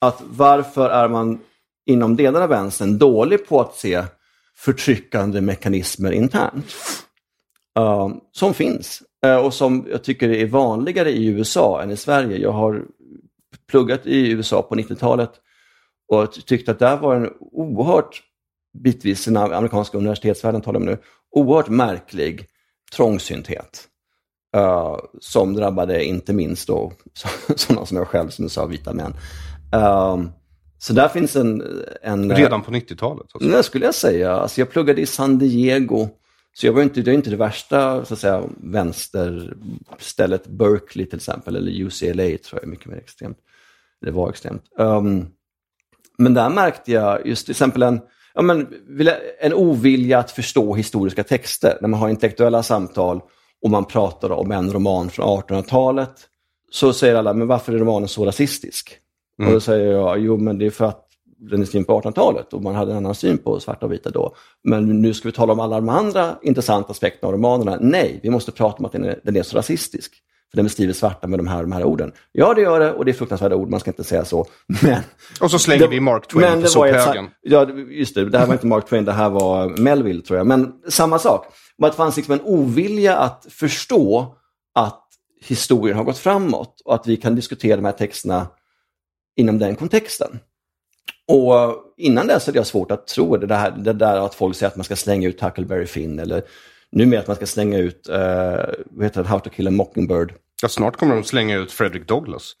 att 0.00 0.22
varför 0.26 0.90
är 0.90 1.08
man 1.08 1.40
inom 1.86 2.16
delar 2.16 2.40
av 2.40 2.48
vänstern 2.48 2.98
dålig 2.98 3.46
på 3.46 3.60
att 3.60 3.74
se 3.74 4.02
förtryckande 4.56 5.40
mekanismer 5.40 6.12
internt? 6.12 6.74
Uh, 7.78 8.08
som 8.32 8.54
finns 8.54 9.02
och 9.44 9.54
som 9.54 9.86
jag 9.90 10.04
tycker 10.04 10.28
är 10.28 10.46
vanligare 10.46 11.10
i 11.10 11.26
USA 11.26 11.82
än 11.82 11.90
i 11.90 11.96
Sverige. 11.96 12.38
Jag 12.38 12.52
har 12.52 12.84
pluggat 13.70 14.06
i 14.06 14.30
USA 14.30 14.62
på 14.62 14.74
90-talet 14.74 15.30
och 16.08 16.32
tyckte 16.32 16.70
att 16.70 16.78
det 16.78 16.96
var 16.96 17.14
en 17.14 17.32
oerhört, 17.40 18.22
bitvis 18.78 19.24
den 19.24 19.36
amerikanska 19.36 19.98
universitetsvärlden 19.98 20.60
talar 20.60 20.80
om 20.80 20.86
nu, 20.86 20.98
oerhört 21.30 21.68
märklig 21.68 22.46
trångsynthet. 22.96 23.84
Uh, 24.56 24.96
som 25.20 25.54
drabbade 25.54 26.04
inte 26.04 26.32
minst 26.32 26.66
då 26.66 26.92
sådana 27.56 27.86
som 27.86 27.96
jag 27.96 28.08
själv, 28.08 28.28
som 28.28 28.42
du 28.42 28.48
sa, 28.48 28.66
vita 28.66 28.92
män. 28.92 29.14
Um, 29.72 30.30
så 30.78 30.92
där 30.92 31.08
finns 31.08 31.36
en... 31.36 31.62
en 32.02 32.36
Redan 32.36 32.62
på 32.62 32.70
90-talet? 32.70 33.26
Alltså. 33.34 33.48
Det 33.48 33.62
skulle 33.62 33.84
jag 33.84 33.94
säga. 33.94 34.32
Alltså 34.32 34.60
jag 34.60 34.70
pluggade 34.70 35.00
i 35.00 35.06
San 35.06 35.38
Diego. 35.38 36.08
Så 36.60 36.66
jag 36.66 36.72
var 36.72 36.82
inte, 36.82 37.00
det 37.00 37.10
är 37.10 37.14
inte 37.14 37.30
det 37.30 37.36
värsta 37.36 38.04
så 38.04 38.14
att 38.14 38.20
säga, 38.20 38.42
vänsterstället. 38.56 40.46
Berkeley 40.46 41.06
till 41.06 41.16
exempel, 41.16 41.56
eller 41.56 41.72
UCLA 41.72 42.38
tror 42.38 42.52
jag 42.52 42.62
är 42.62 42.66
mycket 42.66 42.86
mer 42.86 42.96
extremt. 42.96 43.38
Det 44.00 44.10
var 44.10 44.30
extremt. 44.30 44.62
Um, 44.78 45.26
men 46.18 46.34
där 46.34 46.50
märkte 46.50 46.92
jag 46.92 47.26
just 47.26 47.46
till 47.46 47.52
exempel 47.52 47.82
en, 47.82 48.00
ja, 48.34 48.42
men, 48.42 48.66
en 49.40 49.54
ovilja 49.54 50.18
att 50.18 50.30
förstå 50.30 50.74
historiska 50.74 51.24
texter. 51.24 51.78
När 51.80 51.88
man 51.88 52.00
har 52.00 52.08
intellektuella 52.08 52.62
samtal 52.62 53.20
och 53.62 53.70
man 53.70 53.84
pratar 53.84 54.30
om 54.30 54.52
en 54.52 54.72
roman 54.72 55.10
från 55.10 55.42
1800-talet 55.42 56.14
så 56.70 56.92
säger 56.92 57.14
alla, 57.14 57.34
men 57.34 57.48
varför 57.48 57.72
är 57.72 57.78
romanen 57.78 58.08
så 58.08 58.24
rasistisk? 58.24 58.96
Mm. 59.38 59.48
Och 59.48 59.54
då 59.54 59.60
säger 59.60 59.92
jag, 59.92 60.18
jo 60.18 60.36
men 60.36 60.58
det 60.58 60.66
är 60.66 60.70
för 60.70 60.84
att 60.84 61.07
skriven 61.66 61.84
på 61.84 62.00
1800-talet 62.00 62.52
och 62.52 62.62
man 62.62 62.74
hade 62.74 62.90
en 62.90 62.96
annan 62.96 63.14
syn 63.14 63.38
på 63.38 63.60
svarta 63.60 63.86
och 63.86 63.92
vita 63.92 64.10
då. 64.10 64.34
Men 64.64 65.02
nu 65.02 65.14
ska 65.14 65.28
vi 65.28 65.32
tala 65.32 65.52
om 65.52 65.60
alla 65.60 65.76
de 65.76 65.88
andra 65.88 66.38
intressanta 66.42 66.90
aspekterna 66.90 67.28
av 67.28 67.34
romanerna. 67.34 67.78
Nej, 67.80 68.20
vi 68.22 68.30
måste 68.30 68.52
prata 68.52 68.78
om 68.78 68.84
att 68.84 68.92
den 68.92 69.04
är, 69.04 69.20
den 69.24 69.36
är 69.36 69.42
så 69.42 69.56
rasistisk. 69.56 70.12
För 70.50 70.56
den 70.56 70.66
beskriver 70.66 70.92
svarta 70.92 71.26
med 71.26 71.38
de 71.38 71.46
här, 71.46 71.62
de 71.62 71.72
här 71.72 71.84
orden. 71.84 72.12
Ja, 72.32 72.54
det 72.54 72.60
gör 72.62 72.80
det 72.80 72.92
och 72.92 73.04
det 73.04 73.10
är 73.10 73.12
fruktansvärda 73.12 73.56
ord, 73.56 73.70
man 73.70 73.80
ska 73.80 73.90
inte 73.90 74.04
säga 74.04 74.24
så. 74.24 74.46
Men, 74.82 75.02
och 75.40 75.50
så 75.50 75.58
slänger 75.58 75.82
det, 75.82 75.88
vi 75.88 76.00
Mark 76.00 76.26
Twain 76.28 76.50
men 76.50 76.62
på 76.62 76.68
sophögen. 76.68 77.28
Ja, 77.40 77.70
just 77.90 78.14
det. 78.14 78.30
Det 78.30 78.38
här 78.38 78.46
var 78.46 78.54
inte 78.54 78.66
Mark 78.66 78.88
Twain, 78.88 79.04
det 79.04 79.12
här 79.12 79.30
var 79.30 79.68
Melville 79.68 80.22
tror 80.22 80.36
jag. 80.36 80.46
Men 80.46 80.72
samma 80.88 81.18
sak. 81.18 81.46
Det 81.78 81.92
fanns 81.92 82.16
liksom 82.16 82.34
en 82.34 82.40
ovilja 82.40 83.16
att 83.16 83.46
förstå 83.50 84.34
att 84.74 85.04
historien 85.40 85.96
har 85.96 86.04
gått 86.04 86.18
framåt 86.18 86.82
och 86.84 86.94
att 86.94 87.06
vi 87.06 87.16
kan 87.16 87.34
diskutera 87.34 87.76
de 87.76 87.84
här 87.84 87.92
texterna 87.92 88.46
inom 89.36 89.58
den 89.58 89.76
kontexten. 89.76 90.38
Och 91.28 91.84
innan 91.96 92.26
dess 92.26 92.46
hade 92.46 92.58
jag 92.58 92.66
svårt 92.66 92.90
att 92.90 93.06
tro 93.06 93.36
det 93.36 93.46
där, 93.46 93.70
det 93.70 93.92
där 93.92 94.26
att 94.26 94.34
folk 94.34 94.56
säger 94.56 94.70
att 94.70 94.76
man 94.76 94.84
ska 94.84 94.96
slänga 94.96 95.28
ut 95.28 95.40
Huckleberry 95.40 95.86
Finn 95.86 96.18
eller 96.18 96.42
numera 96.92 97.20
att 97.20 97.26
man 97.26 97.36
ska 97.36 97.46
slänga 97.46 97.78
ut, 97.78 98.08
uh, 98.10 98.16
vad 98.84 99.04
heter 99.04 99.22
det, 99.22 99.28
How 99.28 99.40
to 99.40 99.50
kill 99.50 99.68
a 99.68 99.70
Mockingbird. 99.70 100.32
Ja, 100.62 100.68
snart 100.68 100.96
kommer 100.96 101.14
de 101.14 101.24
slänga 101.24 101.56
ut 101.56 101.72
Frederick 101.72 102.08
Douglass. 102.08 102.52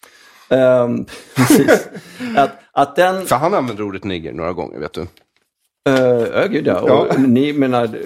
Um, 0.48 1.06
precis. 1.36 1.88
att, 2.36 2.50
att 2.72 2.96
den... 2.96 3.26
För 3.26 3.36
han 3.36 3.54
använder 3.54 3.84
ordet 3.84 4.04
nigger 4.04 4.32
några 4.32 4.52
gånger, 4.52 4.78
vet 4.78 4.92
du. 4.92 5.00
Uh, 5.00 6.28
ja, 6.34 6.46
gud 6.46 6.66
ja. 6.66 6.84
ja. 6.86 6.94
Och, 6.94 7.20
ni 7.20 7.52
menar, 7.52 7.98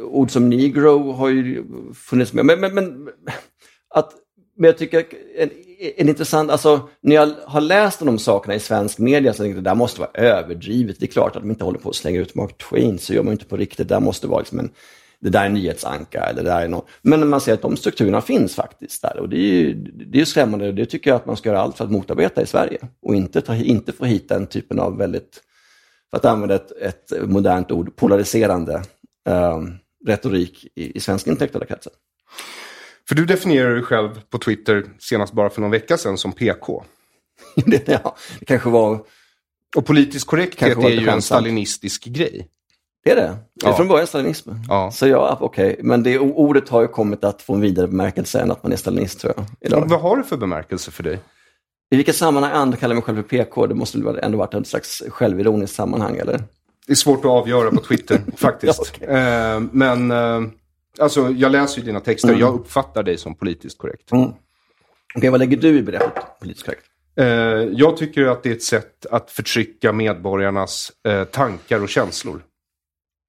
ord 0.00 0.30
som 0.30 0.50
negro 0.50 1.12
har 1.12 1.28
ju 1.28 1.64
funnits 1.94 2.32
med. 2.32 2.46
Men, 2.46 2.60
men, 2.60 2.74
men, 2.74 3.08
att, 3.94 4.12
men 4.56 4.66
jag 4.66 4.78
tycker 4.78 5.04
en, 5.38 5.50
en 5.96 6.08
intressant, 6.08 6.50
alltså 6.50 6.88
när 7.00 7.14
jag 7.14 7.30
har 7.46 7.60
läst 7.60 8.00
om 8.00 8.06
de 8.06 8.18
sakerna 8.18 8.54
i 8.54 8.60
svensk 8.60 8.98
media 8.98 9.32
så 9.32 9.42
tänkte 9.42 9.48
jag 9.48 9.58
att 9.58 9.64
det 9.64 9.70
där 9.70 9.74
måste 9.74 10.00
vara 10.00 10.10
överdrivet. 10.14 10.96
Det 11.00 11.06
är 11.06 11.10
klart 11.10 11.36
att 11.36 11.42
de 11.42 11.50
inte 11.50 11.64
håller 11.64 11.78
på 11.78 11.88
att 11.88 11.96
slänga 11.96 12.20
ut 12.20 12.34
Mark 12.34 12.58
Twain, 12.58 12.98
så 12.98 13.14
gör 13.14 13.22
man 13.22 13.32
inte 13.32 13.44
på 13.44 13.56
riktigt. 13.56 13.88
Det 13.88 13.94
där 13.94 14.00
måste 14.00 14.26
vara 14.26 14.38
liksom 14.38 14.58
en, 14.58 14.70
det 15.20 15.30
där 15.30 15.40
är 15.40 15.46
en 15.46 15.54
nyhetsanka 15.54 16.20
eller 16.20 16.42
det 16.42 16.50
där 16.50 16.62
är 16.62 16.68
något. 16.68 16.88
Men 17.02 17.20
när 17.20 17.26
man 17.26 17.40
ser 17.40 17.54
att 17.54 17.62
de 17.62 17.76
strukturerna 17.76 18.20
finns 18.20 18.54
faktiskt 18.54 19.02
där 19.02 19.16
och 19.16 19.28
det 19.28 19.36
är 19.36 19.52
ju 19.52 19.74
det 19.84 20.20
är 20.20 20.24
skrämmande 20.24 20.68
och 20.68 20.74
det 20.74 20.86
tycker 20.86 21.10
jag 21.10 21.16
att 21.16 21.26
man 21.26 21.36
ska 21.36 21.48
göra 21.48 21.60
allt 21.60 21.76
för 21.76 21.84
att 21.84 21.90
motarbeta 21.90 22.42
i 22.42 22.46
Sverige 22.46 22.78
och 23.02 23.14
inte, 23.14 23.40
ta, 23.40 23.54
inte 23.54 23.92
få 23.92 24.04
hit 24.04 24.28
den 24.28 24.46
typen 24.46 24.78
av 24.78 24.96
väldigt 24.96 25.40
för 26.10 26.16
att 26.16 26.24
använda 26.24 26.54
ett, 26.54 26.72
ett 26.72 27.12
modernt 27.28 27.70
ord, 27.70 27.96
polariserande 27.96 28.82
eh, 29.28 29.62
retorik 30.06 30.66
i, 30.74 30.96
i 30.96 31.00
svenska 31.00 31.30
intellektuella 31.30 31.66
kretsar. 31.66 31.92
För 33.08 33.14
du 33.14 33.24
definierar 33.24 33.70
dig 33.74 33.82
själv 33.82 34.20
på 34.30 34.38
Twitter 34.38 34.84
senast 34.98 35.32
bara 35.32 35.50
för 35.50 35.60
någon 35.60 35.70
vecka 35.70 35.96
sedan 35.96 36.18
som 36.18 36.32
PK. 36.32 36.84
det, 37.66 37.88
ja, 37.88 38.16
det 38.38 38.44
kanske 38.44 38.68
var... 38.70 39.00
Och 39.76 39.86
politisk 39.86 40.26
korrekthet 40.26 40.78
är 40.78 40.88
ju 40.88 41.08
en 41.08 41.22
stalinistisk 41.22 42.04
grej. 42.04 42.48
Det 43.04 43.10
är 43.10 43.16
det. 43.16 43.36
Det 43.60 43.66
är 43.66 43.70
Ja. 43.70 43.76
från 43.76 43.88
början 43.88 44.06
stalinism. 44.06 44.50
Ja. 44.68 44.90
Så 44.90 45.06
ja, 45.08 45.36
okej. 45.40 45.76
Men 45.82 46.02
det 46.02 46.18
ordet 46.18 46.68
har 46.68 46.80
ju 46.82 46.88
kommit 46.88 47.24
att 47.24 47.42
få 47.42 47.54
en 47.54 47.60
vidare 47.60 47.86
bemärkelse 47.86 48.40
än 48.40 48.50
att 48.50 48.62
man 48.62 48.72
är 48.72 48.76
stalinist 48.76 49.20
tror 49.20 49.32
jag. 49.36 49.46
Idag. 49.60 49.84
Vad 49.88 50.00
har 50.00 50.16
det 50.16 50.22
för 50.24 50.36
bemärkelse 50.36 50.90
för 50.90 51.02
dig? 51.02 51.18
I 51.90 51.96
vilka 51.96 52.12
sammanhang 52.12 52.52
andra 52.52 52.76
kallar 52.76 52.94
mig 52.94 53.02
själv 53.04 53.16
för 53.16 53.22
PK? 53.22 53.66
Det 53.66 53.74
måste 53.74 53.98
väl 53.98 54.18
ändå 54.18 54.38
varit 54.38 54.54
ett 54.54 54.66
slags 54.66 55.02
självironiskt 55.08 55.74
sammanhang, 55.76 56.16
eller? 56.16 56.42
Det 56.86 56.92
är 56.92 56.96
svårt 56.96 57.18
att 57.18 57.30
avgöra 57.30 57.70
på 57.70 57.80
Twitter 57.80 58.20
faktiskt. 58.36 58.78
Ja, 59.00 59.06
okej. 59.06 59.16
eh, 59.16 59.60
men 59.72 60.10
eh, 60.10 60.40
alltså, 60.98 61.28
jag 61.30 61.52
läser 61.52 61.78
ju 61.80 61.86
dina 61.86 62.00
texter. 62.00 62.28
Mm. 62.28 62.40
Jag 62.40 62.54
uppfattar 62.54 63.02
dig 63.02 63.18
som 63.18 63.34
politiskt 63.34 63.78
korrekt. 63.78 64.08
Okej, 65.14 65.30
vad 65.30 65.40
lägger 65.40 65.56
du 65.56 65.78
i 65.78 65.82
begreppet 65.82 66.24
politiskt 66.40 66.66
korrekt? 66.66 66.84
Eh, 67.16 67.26
jag 67.72 67.96
tycker 67.96 68.26
att 68.26 68.42
det 68.42 68.48
är 68.50 68.54
ett 68.54 68.62
sätt 68.62 69.06
att 69.06 69.30
förtrycka 69.30 69.92
medborgarnas 69.92 70.92
eh, 71.08 71.24
tankar 71.24 71.82
och 71.82 71.88
känslor. 71.88 72.42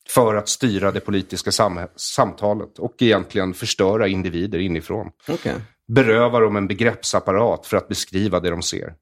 För 0.10 0.36
att 0.36 0.50
styra 0.50 0.92
det 0.92 1.00
politiska 1.00 1.52
sam- 1.52 1.88
samtalet 1.96 2.80
och 2.80 3.02
egentligen 3.02 3.54
förstöra 3.54 4.08
individer 4.08 4.60
inifrån. 4.60 5.12
Okej. 5.28 5.54
Beröva 5.88 6.40
dem 6.40 6.56
en 6.56 6.68
begreppsapparat 6.68 7.66
för 7.66 7.78
att 7.78 7.88
beskriva 7.88 8.40
det 8.40 8.50
de 8.50 8.62
ser. 8.62 8.94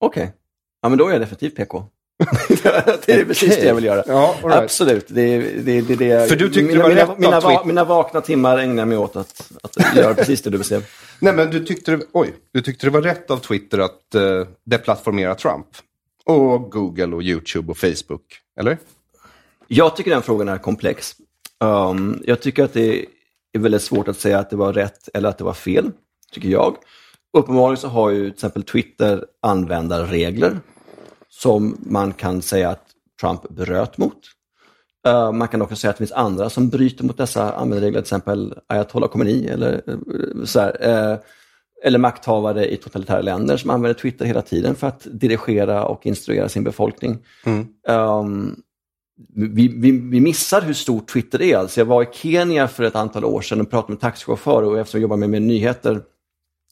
Okej. 0.00 0.32
Ja, 0.82 0.88
men 0.88 0.98
då 0.98 1.08
är 1.08 1.12
jag 1.12 1.20
definitivt 1.20 1.56
PK. 1.56 1.84
det 3.06 3.12
är 3.12 3.24
precis 3.24 3.56
det 3.56 3.64
jag 3.64 3.74
vill 3.74 3.84
göra. 3.84 4.04
Ja, 4.06 4.36
right. 4.42 4.56
Absolut. 4.56 5.06
Det 5.08 5.38
det, 5.38 5.80
det, 5.80 5.96
det, 5.96 6.28
För 6.28 6.36
du 6.36 6.48
tyckte 6.48 6.62
mina, 6.62 6.88
det 6.88 7.04
var 7.04 7.16
mina, 7.16 7.16
rätt 7.16 7.18
mina, 7.18 7.40
va, 7.40 7.64
mina 7.64 7.84
vakna 7.84 8.20
timmar 8.20 8.58
ägnar 8.58 8.80
jag 8.80 8.88
mig 8.88 8.98
åt 8.98 9.16
att, 9.16 9.52
att 9.62 9.96
göra 9.96 10.14
precis 10.14 10.42
det 10.42 10.50
du 10.50 10.58
beskrev. 10.58 10.86
Nej, 11.20 11.32
men 11.32 11.50
du 11.50 11.64
tyckte, 11.64 11.96
det, 11.96 12.06
oj, 12.12 12.34
du 12.52 12.60
tyckte 12.60 12.86
det 12.86 12.90
var 12.90 13.02
rätt 13.02 13.30
av 13.30 13.36
Twitter 13.36 13.78
att 13.78 14.14
eh, 14.14 14.22
deplattformera 14.64 15.34
Trump. 15.34 15.66
Och 16.24 16.70
Google 16.72 17.16
och 17.16 17.22
YouTube 17.22 17.70
och 17.70 17.78
Facebook, 17.78 18.22
eller? 18.60 18.78
Jag 19.68 19.96
tycker 19.96 20.10
den 20.10 20.22
frågan 20.22 20.48
är 20.48 20.58
komplex. 20.58 21.14
Um, 21.60 22.22
jag 22.24 22.42
tycker 22.42 22.64
att 22.64 22.72
det 22.72 23.04
är 23.52 23.58
väldigt 23.58 23.82
svårt 23.82 24.08
att 24.08 24.20
säga 24.20 24.38
att 24.38 24.50
det 24.50 24.56
var 24.56 24.72
rätt 24.72 25.08
eller 25.14 25.28
att 25.28 25.38
det 25.38 25.44
var 25.44 25.54
fel, 25.54 25.90
tycker 26.32 26.48
jag. 26.48 26.76
Uppenbarligen 27.32 27.76
så 27.80 27.88
har 27.88 28.10
ju 28.10 28.24
till 28.24 28.32
exempel 28.32 28.62
Twitter 28.62 29.24
användarregler 29.42 30.60
som 31.42 31.76
man 31.80 32.12
kan 32.12 32.42
säga 32.42 32.70
att 32.70 32.84
Trump 33.20 33.48
bröt 33.48 33.98
mot. 33.98 34.18
Uh, 35.08 35.32
man 35.32 35.48
kan 35.48 35.62
också 35.62 35.76
säga 35.76 35.90
att 35.90 35.96
det 35.96 36.06
finns 36.06 36.12
andra 36.12 36.50
som 36.50 36.68
bryter 36.68 37.04
mot 37.04 37.16
dessa 37.16 37.52
användarregler, 37.52 38.00
till 38.00 38.04
exempel 38.04 38.54
Ayatollah 38.66 39.10
Khomeini 39.10 39.46
eller, 39.46 39.82
eh, 39.86 40.44
så 40.44 40.60
här, 40.60 40.76
eh, 40.80 41.18
eller 41.84 41.98
makthavare 41.98 42.72
i 42.72 42.76
totalitära 42.76 43.20
länder 43.20 43.56
som 43.56 43.70
använder 43.70 44.00
Twitter 44.00 44.24
hela 44.24 44.42
tiden 44.42 44.74
för 44.74 44.86
att 44.86 45.06
dirigera 45.10 45.84
och 45.84 46.06
instruera 46.06 46.48
sin 46.48 46.64
befolkning. 46.64 47.18
Um, 47.88 48.62
vi, 49.34 49.68
vi, 49.68 49.90
vi 49.90 50.20
missar 50.20 50.62
hur 50.62 50.74
stort 50.74 51.08
Twitter 51.08 51.42
är. 51.42 51.56
Alltså 51.56 51.80
jag 51.80 51.86
var 51.86 52.02
i 52.02 52.08
Kenya 52.12 52.68
för 52.68 52.84
ett 52.84 52.96
antal 52.96 53.24
år 53.24 53.40
sedan 53.40 53.60
och 53.60 53.70
pratade 53.70 53.92
med 53.92 54.00
taxichaufförer 54.00 54.66
och 54.66 54.78
eftersom 54.78 54.98
jag 54.98 55.02
jobbar 55.02 55.16
med, 55.16 55.30
med 55.30 55.42
nyheter, 55.42 56.00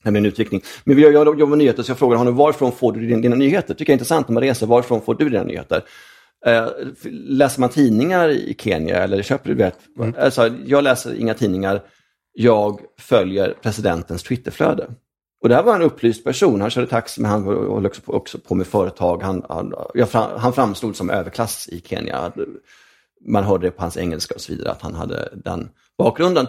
nämligen 0.05 0.27
utveckling. 0.27 0.63
Men 0.85 0.99
jag, 0.99 1.13
jag 1.13 1.27
jobbar 1.27 1.47
med 1.47 1.59
nyheter 1.59 1.83
så 1.83 1.91
jag 1.91 1.99
frågar 1.99 2.17
honom 2.17 2.37
varifrån 2.37 2.73
får 2.73 2.93
du 2.93 3.07
dina, 3.07 3.21
dina 3.21 3.37
nyheter? 3.37 3.75
Tycker 3.75 3.93
jag 3.93 3.95
är 3.95 3.99
intressant 3.99 4.29
när 4.29 4.35
man 4.35 4.43
reser. 4.43 4.67
Varifrån 4.67 5.01
får 5.01 5.15
du 5.15 5.29
dina 5.29 5.45
nyheter? 5.45 5.83
Eh, 6.47 6.69
läser 7.13 7.61
man 7.61 7.71
tidningar 7.71 8.29
i 8.29 8.57
Kenya 8.59 8.97
eller 8.97 9.23
köper 9.23 9.49
du 9.49 9.55
vet? 9.55 9.79
Alltså, 10.19 10.55
jag 10.67 10.85
läser 10.85 11.15
inga 11.15 11.35
tidningar. 11.35 11.83
Jag 12.33 12.81
följer 12.99 13.55
presidentens 13.63 14.23
Twitterflöde. 14.23 14.87
Och 15.43 15.49
det 15.49 15.55
här 15.55 15.63
var 15.63 15.75
en 15.75 15.83
upplyst 15.83 16.25
person. 16.25 16.61
Han 16.61 16.71
körde 16.71 16.87
taxi 16.87 17.21
men 17.21 17.31
han 17.31 17.43
håller 17.45 17.89
också 17.89 18.03
på, 18.03 18.13
också 18.13 18.39
på 18.39 18.55
med 18.55 18.67
företag. 18.67 19.23
Han, 19.23 19.45
han, 19.49 19.75
jag 19.95 20.07
han 20.13 20.53
framstod 20.53 20.97
som 20.97 21.11
överklass 21.11 21.69
i 21.69 21.81
Kenya. 21.81 22.33
Man 23.27 23.45
hörde 23.45 23.67
det 23.67 23.71
på 23.71 23.83
hans 23.83 23.97
engelska 23.97 24.35
och 24.35 24.41
så 24.41 24.53
vidare 24.53 24.71
att 24.71 24.83
han 24.83 24.95
hade 24.95 25.29
den 25.45 25.69
bakgrunden. 25.99 26.47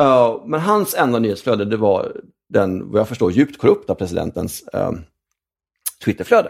Uh, 0.00 0.46
men 0.46 0.60
hans 0.60 0.94
enda 0.94 1.18
nyhetsflöde 1.18 1.64
det 1.64 1.76
var 1.76 2.12
den, 2.48 2.90
vad 2.90 3.00
jag 3.00 3.08
förstår, 3.08 3.32
djupt 3.32 3.58
korrupta 3.58 3.94
presidentens 3.94 4.64
uh, 4.74 4.92
Twitterflöde. 6.04 6.48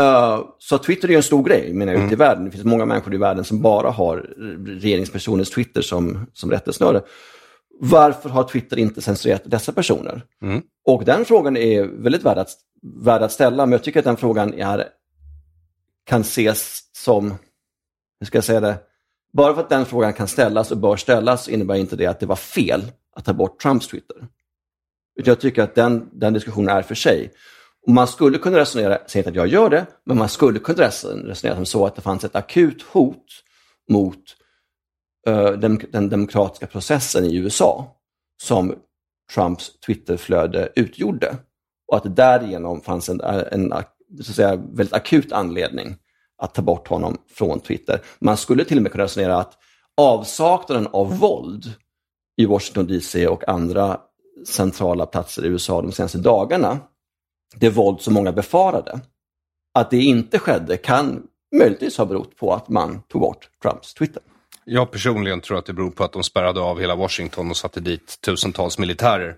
Uh, 0.00 0.40
så 0.58 0.78
Twitter 0.78 1.10
är 1.10 1.16
en 1.16 1.22
stor 1.22 1.42
grej 1.42 1.72
menar 1.72 1.92
jag, 1.92 2.04
ute 2.04 2.14
i 2.14 2.16
världen. 2.16 2.44
Det 2.44 2.50
finns 2.50 2.64
många 2.64 2.86
människor 2.86 3.14
i 3.14 3.18
världen 3.18 3.44
som 3.44 3.62
bara 3.62 3.90
har 3.90 4.16
regeringspersoners 4.66 5.50
Twitter 5.50 5.82
som, 5.82 6.26
som 6.32 6.50
rättesnöre. 6.50 7.02
Varför 7.80 8.28
har 8.28 8.44
Twitter 8.44 8.78
inte 8.78 9.02
censurerat 9.02 9.42
dessa 9.44 9.72
personer? 9.72 10.22
Och 10.86 11.04
den 11.04 11.24
frågan 11.24 11.56
är 11.56 11.84
väldigt 11.84 12.22
värd 12.22 12.38
att, 12.38 12.50
värd 12.82 13.22
att 13.22 13.32
ställa, 13.32 13.66
men 13.66 13.72
jag 13.72 13.82
tycker 13.82 13.98
att 13.98 14.04
den 14.04 14.16
frågan 14.16 14.54
är, 14.54 14.84
kan 16.04 16.20
ses 16.20 16.80
som, 16.92 17.34
hur 18.20 18.26
ska 18.26 18.36
jag 18.36 18.44
säga 18.44 18.60
det, 18.60 18.78
bara 19.36 19.54
för 19.54 19.60
att 19.60 19.68
den 19.68 19.86
frågan 19.86 20.12
kan 20.12 20.28
ställas 20.28 20.70
och 20.70 20.78
bör 20.78 20.96
ställas 20.96 21.48
innebär 21.48 21.74
inte 21.74 21.96
det 21.96 22.06
att 22.06 22.20
det 22.20 22.26
var 22.26 22.36
fel 22.36 22.82
att 23.16 23.24
ta 23.24 23.32
bort 23.32 23.60
Trumps 23.60 23.88
Twitter. 23.88 24.16
Utan 25.18 25.30
jag 25.30 25.40
tycker 25.40 25.62
att 25.62 25.74
den, 25.74 26.08
den 26.12 26.32
diskussionen 26.32 26.76
är 26.76 26.82
för 26.82 26.94
sig. 26.94 27.32
Och 27.86 27.92
man 27.92 28.08
skulle 28.08 28.38
kunna 28.38 28.58
resonera, 28.58 28.98
säger 29.06 29.22
inte 29.22 29.30
att 29.30 29.36
jag 29.36 29.46
gör 29.46 29.70
det, 29.70 29.86
men 30.04 30.18
man 30.18 30.28
skulle 30.28 30.58
kunna 30.58 30.82
resonera 30.84 31.54
som 31.54 31.66
så 31.66 31.86
att 31.86 31.96
det 31.96 32.02
fanns 32.02 32.24
ett 32.24 32.36
akut 32.36 32.82
hot 32.82 33.26
mot 33.90 34.22
uh, 35.28 35.50
den, 35.50 35.80
den 35.92 36.08
demokratiska 36.08 36.66
processen 36.66 37.24
i 37.24 37.36
USA 37.36 37.96
som 38.42 38.74
Trumps 39.34 39.80
Twitterflöde 39.80 40.72
utgjorde. 40.76 41.36
Och 41.88 41.96
att 41.96 42.02
det 42.02 42.08
därigenom 42.08 42.80
fanns 42.80 43.08
en, 43.08 43.20
en 43.20 43.68
så 44.22 44.30
att 44.30 44.36
säga, 44.36 44.56
väldigt 44.56 44.94
akut 44.94 45.32
anledning 45.32 45.96
att 46.38 46.54
ta 46.54 46.62
bort 46.62 46.88
honom 46.88 47.18
från 47.34 47.60
Twitter. 47.60 48.00
Man 48.18 48.36
skulle 48.36 48.64
till 48.64 48.76
och 48.76 48.82
med 48.82 48.92
kunna 48.92 49.04
resonera 49.04 49.36
att 49.36 49.52
avsaknaden 49.96 50.86
av 50.92 51.18
våld 51.18 51.72
i 52.36 52.46
Washington 52.46 52.86
DC 52.86 53.26
och 53.26 53.48
andra 53.48 54.00
centrala 54.46 55.06
platser 55.06 55.44
i 55.44 55.48
USA 55.48 55.82
de 55.82 55.92
senaste 55.92 56.18
dagarna, 56.18 56.78
det 57.56 57.70
våld 57.70 58.00
som 58.00 58.14
många 58.14 58.32
befarade, 58.32 59.00
att 59.74 59.90
det 59.90 60.02
inte 60.02 60.38
skedde 60.38 60.76
kan 60.76 61.22
möjligtvis 61.56 61.98
ha 61.98 62.04
berott 62.04 62.36
på 62.36 62.54
att 62.54 62.68
man 62.68 63.02
tog 63.08 63.20
bort 63.20 63.48
Trumps 63.62 63.94
Twitter. 63.94 64.22
Jag 64.64 64.90
personligen 64.90 65.40
tror 65.40 65.58
att 65.58 65.66
det 65.66 65.72
beror 65.72 65.90
på 65.90 66.04
att 66.04 66.12
de 66.12 66.22
spärrade 66.22 66.60
av 66.60 66.80
hela 66.80 66.94
Washington 66.94 67.50
och 67.50 67.56
satte 67.56 67.80
dit 67.80 68.18
tusentals 68.20 68.78
militärer. 68.78 69.36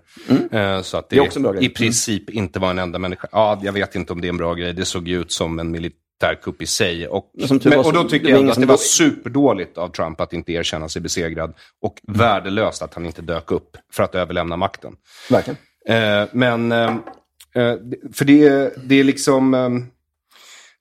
Eh, 0.51 0.81
Så 0.81 0.97
att 0.97 1.09
det, 1.09 1.15
Det 1.15 1.65
i 1.65 1.69
princip 1.69 2.29
inte 2.29 2.59
var 2.59 2.69
en 2.69 2.79
enda 2.79 2.99
människa. 2.99 3.27
Ja, 3.31 3.59
jag 3.63 3.71
vet 3.73 3.95
inte 3.95 4.13
om 4.13 4.21
det 4.21 4.27
är 4.27 4.29
en 4.29 4.37
bra 4.37 4.53
grej. 4.53 4.73
Det 4.73 4.85
såg 4.85 5.07
ju 5.07 5.21
ut 5.21 5.31
som 5.31 5.59
en 5.59 5.71
militärkupp 6.19 6.61
i 6.61 6.67
sig. 6.67 7.07
Och, 7.07 7.31
Men 7.63 7.79
och 7.79 7.93
då 7.93 8.03
tycker 8.03 8.29
jag 8.29 8.49
att 8.49 8.59
det 8.59 8.65
var 8.65 8.77
superdåligt 8.77 9.77
av 9.77 9.89
Trump 9.89 10.21
att 10.21 10.33
inte 10.33 10.51
erkänna 10.51 10.89
sig 10.89 11.01
besegrad. 11.01 11.53
Och 11.81 12.01
värdelöst 12.07 12.81
att 12.81 12.93
han 12.93 13.05
inte 13.05 13.21
dök 13.21 13.51
upp 13.51 13.77
för 13.93 14.03
att 14.03 14.15
överlämna 14.15 14.57
makten. 14.57 14.95
Verkligen. 15.29 15.57
Eh, 15.87 16.27
men, 16.31 16.71
eh, 16.71 16.95
eh, 17.55 17.75
för 18.13 18.25
det, 18.25 18.73
det 18.83 18.99
är 18.99 19.03
liksom, 19.03 19.53
eh, 19.53 19.69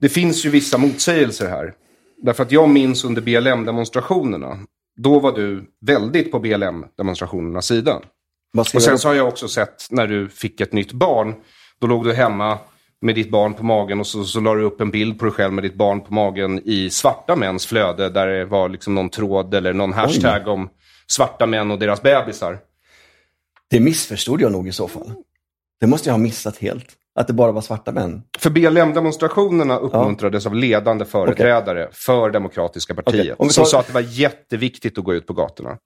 det 0.00 0.08
finns 0.08 0.46
ju 0.46 0.50
vissa 0.50 0.78
motsägelser 0.78 1.48
här. 1.48 1.74
Därför 2.22 2.42
att 2.42 2.52
jag 2.52 2.68
minns 2.68 3.04
under 3.04 3.22
BLM-demonstrationerna, 3.22 4.58
då 4.96 5.20
var 5.20 5.32
du 5.32 5.64
väldigt 5.86 6.32
på 6.32 6.38
BLM-demonstrationernas 6.38 7.66
sida. 7.66 8.00
Och 8.56 8.82
sen 8.82 8.98
så 8.98 9.08
har 9.08 9.14
jag 9.14 9.28
också 9.28 9.48
sett 9.48 9.86
när 9.90 10.06
du 10.06 10.28
fick 10.28 10.60
ett 10.60 10.72
nytt 10.72 10.92
barn, 10.92 11.34
då 11.80 11.86
låg 11.86 12.04
du 12.04 12.12
hemma 12.12 12.58
med 13.00 13.14
ditt 13.14 13.30
barn 13.30 13.54
på 13.54 13.64
magen 13.64 14.00
och 14.00 14.06
så, 14.06 14.24
så 14.24 14.40
la 14.40 14.54
du 14.54 14.62
upp 14.62 14.80
en 14.80 14.90
bild 14.90 15.18
på 15.18 15.24
dig 15.24 15.34
själv 15.34 15.52
med 15.52 15.64
ditt 15.64 15.74
barn 15.74 16.00
på 16.00 16.14
magen 16.14 16.60
i 16.64 16.90
svarta 16.90 17.36
mäns 17.36 17.66
flöde 17.66 18.08
där 18.10 18.26
det 18.26 18.44
var 18.44 18.68
liksom 18.68 18.94
någon 18.94 19.10
tråd 19.10 19.54
eller 19.54 19.72
någon 19.72 19.92
hashtag 19.92 20.48
om 20.48 20.68
svarta 21.10 21.46
män 21.46 21.70
och 21.70 21.78
deras 21.78 22.02
bebisar. 22.02 22.58
Det 23.70 23.80
missförstod 23.80 24.40
jag 24.40 24.52
nog 24.52 24.68
i 24.68 24.72
så 24.72 24.88
fall. 24.88 25.12
Det 25.80 25.86
måste 25.86 26.08
jag 26.08 26.14
ha 26.14 26.18
missat 26.18 26.56
helt. 26.56 26.86
Att 27.14 27.26
det 27.26 27.32
bara 27.32 27.52
var 27.52 27.60
svarta 27.60 27.92
män. 27.92 28.22
För 28.38 28.50
BLM-demonstrationerna 28.50 29.78
uppmuntrades 29.78 30.46
av 30.46 30.54
ledande 30.54 31.04
företrädare 31.04 31.88
för 31.92 32.30
Demokratiska 32.30 32.94
partiet. 32.94 33.36
Vi 33.40 33.48
Som 33.48 33.64
tar- 33.64 33.68
sa 33.70 33.80
att 33.80 33.86
det 33.86 33.92
var 33.92 34.00
jätteviktigt 34.00 34.98
att 34.98 35.04
gå 35.04 35.14
ut 35.14 35.26
på 35.26 35.32
gatorna. 35.32 35.76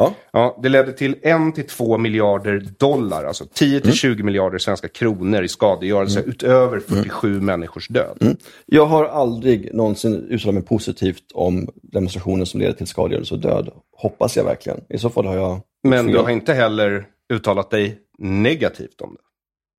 Ja. 0.00 0.14
Ja, 0.32 0.58
det 0.62 0.68
ledde 0.68 0.92
till 0.92 1.14
1-2 1.14 1.98
miljarder 1.98 2.66
dollar, 2.78 3.24
alltså 3.24 3.44
10-20 3.44 4.22
miljarder 4.22 4.58
svenska 4.58 4.88
kronor 4.88 5.42
i 5.42 5.48
skadegörelse 5.48 6.22
utöver 6.26 6.80
47 6.80 7.40
människors 7.40 7.88
död. 7.88 8.36
Jag 8.66 8.86
har 8.86 9.04
aldrig 9.04 9.74
någonsin 9.74 10.14
uttalat 10.14 10.54
mig 10.54 10.62
positivt 10.62 11.24
om 11.34 11.68
demonstrationer 11.82 12.44
som 12.44 12.60
leder 12.60 12.72
till 12.72 12.86
skadegörelse 12.86 13.34
och 13.34 13.40
död. 13.40 13.70
Hoppas 13.96 14.36
jag 14.36 14.44
verkligen. 14.44 14.80
I 14.88 14.98
så 14.98 15.10
fall 15.10 15.26
har 15.26 15.36
jag 15.36 15.60
Men 15.88 16.06
du 16.06 16.18
har 16.18 16.30
inte 16.30 16.52
heller 16.52 17.06
uttalat 17.32 17.70
dig 17.70 17.98
negativt 18.18 19.00
om 19.00 19.14
det. 19.14 19.20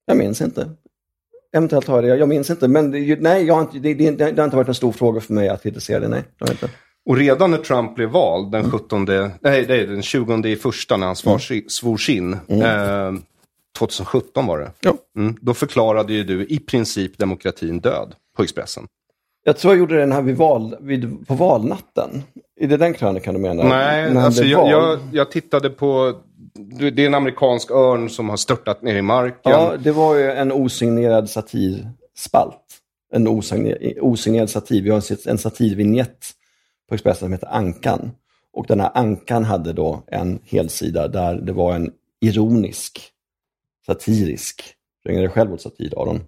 Jag 0.06 0.18
minns 0.18 0.42
inte. 0.42 0.70
eventuellt 1.58 1.88
har 1.88 1.96
jag 1.96 2.04
det. 2.04 2.20
Jag 2.20 2.30
minns 2.30 2.50
inte. 2.50 2.68
Men 2.68 2.92
det, 2.92 3.22
nej, 3.22 3.46
jag 3.46 3.54
har 3.54 3.62
inte, 3.62 3.80
det, 3.80 3.94
det, 3.94 4.12
det 4.12 4.38
har 4.38 4.44
inte 4.44 4.58
varit 4.58 4.68
en 4.68 4.76
stor 4.76 4.92
fråga 4.92 5.22
för 5.22 5.34
mig 5.34 5.50
att 5.50 5.64
kritisera 5.64 6.00
det. 6.00 6.08
Nej, 6.08 6.24
det 6.40 6.46
har 6.46 6.52
inte. 6.52 6.70
Och 7.06 7.18
redan 7.18 7.52
när 7.52 7.58
Trump 7.58 7.96
blev 7.96 8.10
vald 8.10 8.52
den 8.52 8.72
17, 8.72 9.06
nej, 9.06 9.30
nej 9.42 9.86
den 9.86 10.02
20 10.02 10.48
i 10.48 10.56
första 10.56 10.98
när 10.98 11.08
han 11.08 11.16
svar, 11.16 11.70
svors 11.70 12.10
in, 12.10 12.34
eh, 12.34 13.12
2017 13.78 14.46
var 14.48 14.60
det, 14.60 14.72
Ja. 14.82 14.94
mm, 15.18 15.36
då 15.42 15.54
förklarade 15.54 16.14
ju 16.14 16.24
du 16.24 16.46
i 16.46 16.60
princip 16.60 17.18
demokratin 17.18 17.80
död 17.80 18.16
på 18.38 18.44
Expressen. 18.44 18.88
Jag 19.44 19.58
tror 19.58 19.74
jag 19.74 19.80
gjorde 19.80 19.98
den 19.98 20.12
här 20.12 20.22
vid 20.22 20.38
val, 20.38 20.76
vid, 20.82 21.28
på 21.28 21.34
valnatten. 21.34 22.24
Är 22.60 22.68
det 22.68 22.78
den 22.78 22.94
krönikan 22.94 23.34
du 23.34 23.40
menar? 23.40 23.64
Nej, 23.64 24.14
När 24.14 24.22
alltså 24.22 24.44
det 24.44 24.50
jag, 24.50 24.70
jag, 24.70 25.00
jag 25.12 25.32
tittade 25.32 25.70
på, 25.70 26.14
det 26.94 27.04
är 27.04 27.08
en 27.08 27.14
amerikansk 27.14 27.72
örn 27.72 28.10
som 28.10 28.30
har 28.30 28.38
störtat 28.38 28.82
ner 28.82 28.96
i 28.96 29.02
marken. 29.02 29.52
Ja, 29.52 29.74
det 29.80 29.92
var 29.92 30.16
ju 30.16 30.32
en 30.32 30.52
osignerad 30.52 31.30
satirspalt. 31.30 32.58
En 33.14 33.28
osignerad, 33.28 33.94
osignerad 34.02 34.50
satir. 34.50 34.82
Vi 34.82 34.90
har 34.90 35.02
sett 35.02 35.26
en 35.26 35.38
satirvinjett 35.38 36.26
på 36.92 36.96
Expressen 36.96 37.26
som 37.26 37.32
heter 37.32 37.48
Ankan. 37.48 38.12
Och 38.54 38.66
den 38.68 38.80
här 38.80 38.92
Ankan 38.94 39.44
hade 39.44 39.74
då 39.74 40.04
en 40.08 40.40
helsida 40.44 41.08
där 41.08 41.36
det 41.36 41.54
var 41.54 41.74
en 41.74 41.92
ironisk, 42.22 43.02
satirisk, 43.86 44.64
du 45.04 45.10
ägnar 45.10 45.22
dig 45.22 45.32
själv 45.32 45.54
åt 45.54 45.62
satir 45.62 45.94
Aron. 46.02 46.24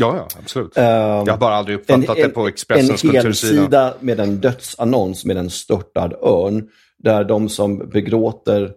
Ja, 0.00 0.16
ja, 0.16 0.28
absolut. 0.38 0.76
Ehm, 0.76 0.84
jag 1.26 1.32
har 1.32 1.36
bara 1.36 1.54
aldrig 1.54 1.78
uppfattat 1.78 2.16
det 2.16 2.28
på 2.28 2.48
Expressens 2.48 3.04
en 3.04 3.10
kultursida. 3.10 3.52
helsida 3.52 3.94
med 4.00 4.20
en 4.20 4.40
dödsannons 4.40 5.24
med 5.24 5.36
en 5.36 5.50
störtad 5.50 6.12
örn. 6.22 6.68
Där 6.98 7.24
de 7.24 7.48
som 7.48 7.78
begråter 7.78 8.72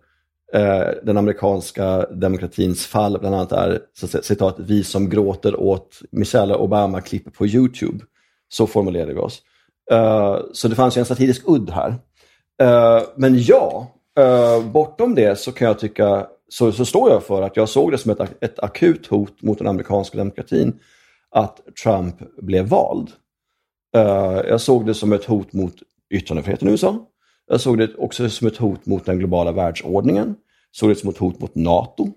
eh, 0.53 0.87
den 1.03 1.17
amerikanska 1.17 2.05
demokratins 2.05 2.85
fall 2.85 3.19
bland 3.19 3.35
annat 3.35 3.51
är 3.51 3.79
så 3.99 4.07
citat, 4.07 4.55
vi 4.59 4.83
som 4.83 5.09
gråter 5.09 5.59
åt 5.59 5.99
Michelle 6.11 6.55
Obama-klipp 6.55 7.33
på 7.33 7.47
YouTube. 7.47 8.05
Så 8.49 8.67
formulerade 8.67 9.13
vi 9.13 9.19
oss. 9.19 9.41
Eh, 9.91 10.39
så 10.51 10.67
det 10.67 10.75
fanns 10.75 10.97
ju 10.97 10.99
en 10.99 11.05
satirisk 11.05 11.43
udd 11.45 11.69
här. 11.69 11.95
Uh, 12.63 13.07
men 13.15 13.41
ja, 13.41 13.87
uh, 14.19 14.71
bortom 14.71 15.15
det 15.15 15.39
så 15.39 15.51
kan 15.51 15.67
jag 15.67 15.79
tycka, 15.79 16.27
så, 16.49 16.71
så 16.71 16.85
står 16.85 17.09
jag 17.09 17.23
för 17.23 17.41
att 17.41 17.55
jag 17.55 17.69
såg 17.69 17.91
det 17.91 17.97
som 17.97 18.11
ett, 18.11 18.43
ett 18.43 18.59
akut 18.59 19.07
hot 19.07 19.41
mot 19.41 19.57
den 19.57 19.67
amerikanska 19.67 20.17
demokratin 20.17 20.79
att 21.31 21.59
Trump 21.83 22.15
blev 22.37 22.65
vald. 22.65 23.11
Jag 24.47 24.61
såg 24.61 24.85
det 24.85 24.93
som 24.93 25.13
ett 25.13 25.25
hot 25.25 25.53
mot 25.53 25.73
yttrandefriheten 26.09 26.67
i 26.67 26.71
USA. 26.71 27.05
Jag 27.47 27.61
såg 27.61 27.77
det 27.77 27.95
också 27.95 28.29
som 28.29 28.47
ett 28.47 28.57
hot 28.57 28.85
mot 28.85 29.05
den 29.05 29.19
globala 29.19 29.51
världsordningen. 29.51 30.35
Såg 30.71 30.89
det 30.89 30.95
som 30.95 31.09
ett 31.09 31.17
hot 31.17 31.39
mot 31.39 31.55
NATO. 31.55 32.07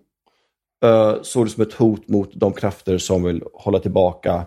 Uh, 0.84 1.22
såg 1.22 1.46
det 1.46 1.50
som 1.50 1.62
ett 1.62 1.72
hot 1.72 2.08
mot 2.08 2.30
de 2.34 2.52
krafter 2.52 2.98
som 2.98 3.22
vill 3.22 3.42
hålla 3.54 3.78
tillbaka 3.78 4.46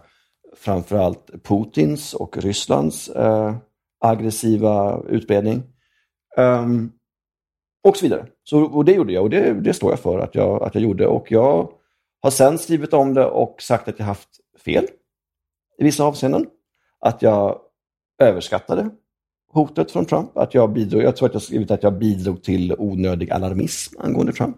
framförallt 0.56 1.44
Putins 1.44 2.14
och 2.14 2.38
Rysslands 2.38 3.10
eh, 3.10 3.56
aggressiva 4.00 5.04
utbredning. 5.10 5.64
Um, 6.38 6.92
och 7.84 7.98
så 7.98 8.06
vidare. 8.06 8.28
Så, 8.44 8.64
och 8.64 8.86
det 8.86 8.94
gjorde 8.94 9.14
jag 9.14 9.24
och 9.24 9.30
det, 9.30 9.54
det 9.54 9.74
står 9.74 9.92
jag 9.92 10.00
för 10.00 10.20
att 10.20 10.36
jag, 10.36 10.64
att 10.64 10.76
jag 10.76 10.84
gjorde. 10.84 11.08
Och 11.08 11.32
jag 11.32 11.72
har 12.22 12.32
sen 12.32 12.58
skrivit 12.58 12.94
om 12.94 13.14
det 13.14 13.26
och 13.26 13.62
sagt 13.62 13.88
att 13.88 14.00
jag 14.00 14.06
haft 14.06 14.30
fel 14.66 14.88
i 15.78 15.84
vissa 15.84 16.04
avseenden. 16.04 16.46
Att 17.00 17.22
jag 17.22 17.60
överskattade 18.20 18.90
hotet 19.54 19.92
från 19.92 20.06
Trump. 20.06 20.38
Att 20.38 20.54
jag, 20.54 20.74
bidrog, 20.74 21.04
jag 21.04 21.16
tror 21.16 21.28
att 21.28 21.34
jag 21.34 21.44
skrivit 21.44 21.72
att 21.72 21.84
jag 21.84 21.98
bidrog 21.98 22.44
till 22.44 22.76
onödig 22.78 23.32
alarmism 23.32 24.00
angående 24.00 24.34
Trump. 24.34 24.58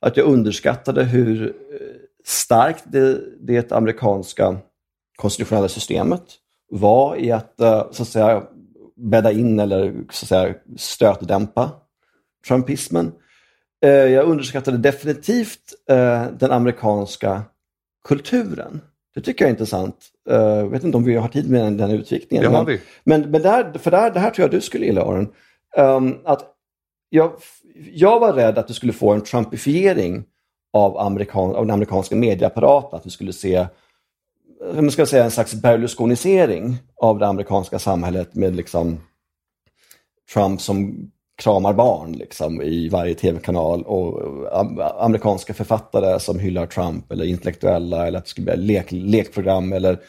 Att 0.00 0.16
jag 0.16 0.26
underskattade 0.26 1.04
hur 1.04 1.46
eh, 1.46 1.54
starkt 2.24 2.84
det, 2.86 3.20
det 3.40 3.72
amerikanska 3.72 4.56
konstitutionella 5.18 5.68
systemet 5.68 6.22
var 6.70 7.16
i 7.16 7.32
att, 7.32 7.60
eh, 7.60 7.86
så 7.90 8.02
att 8.02 8.08
säga, 8.08 8.42
bädda 8.96 9.32
in 9.32 9.60
eller 9.60 9.92
så 10.10 10.24
att 10.24 10.28
säga, 10.28 10.54
stötdämpa 10.76 11.70
trumpismen. 12.48 13.12
Eh, 13.84 13.90
Jag 13.90 14.28
underskattade 14.28 14.78
definitivt 14.78 15.74
eh, 15.90 16.26
den 16.38 16.50
amerikanska 16.50 17.42
kulturen. 18.08 18.80
Det 19.14 19.20
tycker 19.20 19.44
jag 19.44 19.48
är 19.48 19.52
intressant. 19.52 19.96
Jag 20.24 20.68
vet 20.68 20.84
inte 20.84 20.96
om 20.96 21.04
vi 21.04 21.16
har 21.16 21.28
tid 21.28 21.50
med 21.50 21.72
den, 21.72 21.90
utvikningen. 21.90 22.52
Det 22.52 22.58
har 22.58 22.64
vi. 22.64 22.80
Men, 23.04 23.30
men 23.30 23.42
där, 23.42 23.78
för 23.78 23.90
där, 23.90 24.10
det 24.10 24.20
här 24.20 24.30
tror 24.30 24.42
jag 24.44 24.50
du 24.50 24.60
skulle 24.60 24.86
gilla, 24.86 25.02
Aron. 25.02 25.28
Um, 25.76 26.18
att 26.24 26.54
jag, 27.08 27.32
jag 27.92 28.20
var 28.20 28.32
rädd 28.32 28.58
att 28.58 28.68
du 28.68 28.74
skulle 28.74 28.92
få 28.92 29.12
en 29.12 29.20
trumpifiering 29.20 30.24
av, 30.72 30.98
amerikan, 30.98 31.54
av 31.54 31.66
den 31.66 31.70
amerikanska 31.70 32.16
medieapparaten. 32.16 32.96
Att 32.96 33.02
du 33.02 33.10
skulle 33.10 33.32
se 33.32 33.66
Eh, 34.64 34.74
man 34.74 34.90
ska 34.90 35.06
säga, 35.06 35.24
en 35.24 35.30
slags 35.30 35.54
berlusconisering 35.54 36.76
av 36.96 37.18
det 37.18 37.26
amerikanska 37.26 37.78
samhället 37.78 38.34
med 38.34 38.56
liksom 38.56 39.00
Trump 40.34 40.60
som 40.60 41.10
kramar 41.42 41.72
barn 41.72 42.12
liksom, 42.12 42.62
i 42.62 42.88
varje 42.88 43.14
tv-kanal 43.14 43.82
och 43.82 44.22
eh, 44.52 45.02
amerikanska 45.04 45.54
författare 45.54 46.20
som 46.20 46.38
hyllar 46.38 46.66
Trump 46.66 47.12
eller 47.12 47.24
intellektuella 47.24 48.06
eller 48.06 48.18
att 48.18 48.24
det 48.24 48.30
skulle 48.30 48.56
bli 48.56 48.66
lek, 48.66 48.92
lekprogram 48.92 49.72
eller 49.72 50.00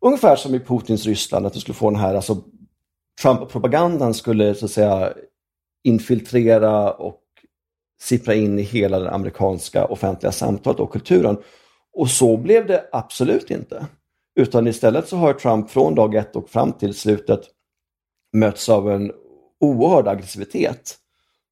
ungefär 0.00 0.36
som 0.36 0.54
i 0.54 0.60
Putins 0.60 1.06
Ryssland, 1.06 1.46
att 1.46 1.52
du 1.52 1.60
skulle 1.60 1.74
få 1.74 1.90
den 1.90 2.00
här, 2.00 2.14
alltså 2.14 2.36
Trump-propagandan 3.22 4.14
skulle 4.14 4.54
så 4.54 4.64
att 4.64 4.70
säga 4.70 5.12
infiltrera 5.84 6.92
och 6.92 7.20
sippra 8.00 8.34
in 8.34 8.58
i 8.58 8.62
hela 8.62 8.98
det 8.98 9.10
amerikanska 9.10 9.84
offentliga 9.84 10.32
samtalet 10.32 10.80
och 10.80 10.92
kulturen. 10.92 11.36
Och 11.92 12.10
så 12.10 12.36
blev 12.36 12.66
det 12.66 12.84
absolut 12.92 13.50
inte. 13.50 13.86
Utan 14.34 14.66
istället 14.66 15.08
så 15.08 15.16
har 15.16 15.32
Trump 15.32 15.70
från 15.70 15.94
dag 15.94 16.14
ett 16.14 16.36
och 16.36 16.48
fram 16.48 16.72
till 16.72 16.94
slutet 16.94 17.40
mötts 18.32 18.68
av 18.68 18.90
en 18.90 19.12
oerhörd 19.60 20.08
aggressivitet 20.08 20.98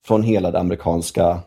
från 0.06 0.22
hela 0.22 0.50
det 0.50 0.58
amerikanska 0.58 1.40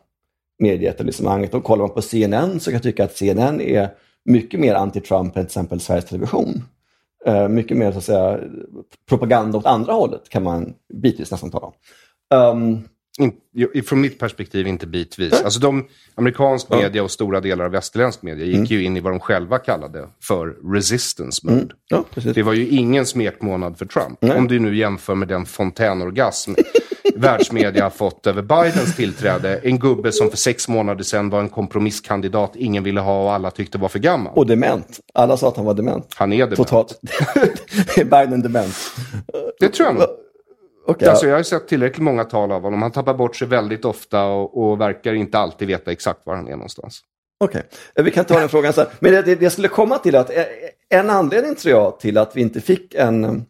medieetablissemanget. 0.60 1.54
Och 1.54 1.64
kollar 1.64 1.86
man 1.86 1.96
på 1.96 2.02
CNN 2.02 2.60
så 2.60 2.66
kan 2.66 2.74
jag 2.74 2.84
tycka 2.84 3.04
att 3.04 3.18
CNN 3.18 3.62
är 3.62 3.90
mycket 4.26 4.60
mer 4.60 4.76
anti-Trump 4.76 5.26
än 5.26 5.32
till 5.32 5.42
exempel 5.42 5.80
Sveriges 5.80 6.06
Television. 6.06 6.64
Uh, 7.28 7.48
mycket 7.48 7.78
mer 7.78 7.92
så 7.92 7.98
att 7.98 8.04
säga, 8.04 8.40
propaganda 9.10 9.58
åt 9.58 9.66
andra 9.66 9.94
hållet 9.94 10.30
kan 10.30 10.44
man 10.44 10.74
bitvis 10.94 11.32
nästan 11.32 11.52
tala 11.52 11.66
om. 11.66 11.74
Um, 12.36 12.88
in, 13.20 13.34
från 13.84 14.02
mitt 14.02 14.20
perspektiv 14.20 14.68
inte 14.68 14.88
bitvis. 14.88 15.34
Alltså 15.34 15.60
de, 15.60 15.88
amerikansk 16.16 16.70
media 16.70 17.04
och 17.04 17.12
stora 17.12 17.40
delar 17.40 17.66
av 17.66 17.72
västerländsk 17.72 18.22
media 18.22 18.46
gick 18.46 18.72
ju 18.72 18.84
in 18.84 18.98
i 18.98 19.00
vad 19.00 19.14
de 19.14 19.20
själva 19.20 19.60
kallade 19.60 20.08
för 20.24 20.74
resistance 20.74 21.48
mode. 21.48 21.74
ja, 21.90 22.04
precis. 22.14 22.36
Det 22.36 22.44
var 22.44 22.54
ju 22.54 22.68
ingen 22.68 23.06
smekmånad 23.06 23.78
för 23.78 23.86
Trump. 23.86 24.24
Om 24.38 24.48
du 24.48 24.60
nu 24.60 24.78
jämför 24.78 25.16
med 25.16 25.28
den 25.28 25.46
fontänorgasm 25.46 26.54
världsmedia 27.16 27.84
har 27.84 27.90
fått 27.90 28.28
över 28.28 28.42
Bidens 28.42 28.96
tillträde. 28.96 29.58
En 29.64 29.80
gubbe 29.80 30.12
som 30.12 30.30
för 30.30 30.38
sex 30.38 30.68
månader 30.68 31.04
sedan 31.04 31.30
var 31.30 31.40
en 31.40 31.50
kompromisskandidat 31.50 32.56
ingen 32.56 32.84
ville 32.84 33.00
ha 33.02 33.24
och 33.24 33.34
alla 33.34 33.52
tyckte 33.52 33.78
var 33.78 33.90
för 33.90 34.00
gammal. 34.00 34.34
Och 34.36 34.48
dement. 34.48 35.00
Alla 35.14 35.38
sa 35.38 35.48
att 35.48 35.56
han 35.56 35.66
var 35.66 35.74
dement. 35.74 36.14
Han 36.16 36.34
är 36.34 36.38
dement. 36.38 36.56
Totalt. 36.56 37.02
Biden 37.96 38.42
dement? 38.42 38.76
Det 39.60 39.70
tror 39.70 39.88
jag 39.88 39.96
nog. 39.96 40.04
Okej, 40.86 41.10
Alltså, 41.10 41.28
jag 41.28 41.36
har 41.36 41.44
sett 41.44 41.68
tillräckligt 41.68 42.04
många 42.04 42.24
tal 42.24 42.52
av 42.52 42.62
honom. 42.62 42.82
Han 42.82 42.92
tappar 42.92 43.14
bort 43.14 43.36
sig 43.36 43.48
väldigt 43.48 43.86
ofta 43.86 44.26
och, 44.26 44.64
och 44.64 44.82
verkar 44.82 45.14
inte 45.14 45.38
alltid 45.38 45.68
veta 45.68 45.92
exakt 45.92 46.26
var 46.26 46.36
han 46.36 46.48
är 46.48 46.52
någonstans. 46.52 47.02
Okej, 47.40 47.64
vi 47.96 48.12
kan 48.12 48.26
ta 48.26 48.40
den 48.40 48.50
frågan 48.50 48.74
sen. 48.74 48.86
Men 49.00 49.12
det, 49.12 49.22
det, 49.22 49.36
det 49.36 49.50
skulle 49.50 49.68
komma 49.68 49.98
till 49.98 50.16
att 50.16 50.30
eh, 50.30 50.44
en 50.90 51.10
anledning 51.10 51.56
tror 51.56 51.72
jag 51.72 52.00
till 52.00 52.18
att 52.18 52.36
vi 52.36 52.42
inte 52.42 52.62
fick 52.62 52.96
en, 52.96 53.46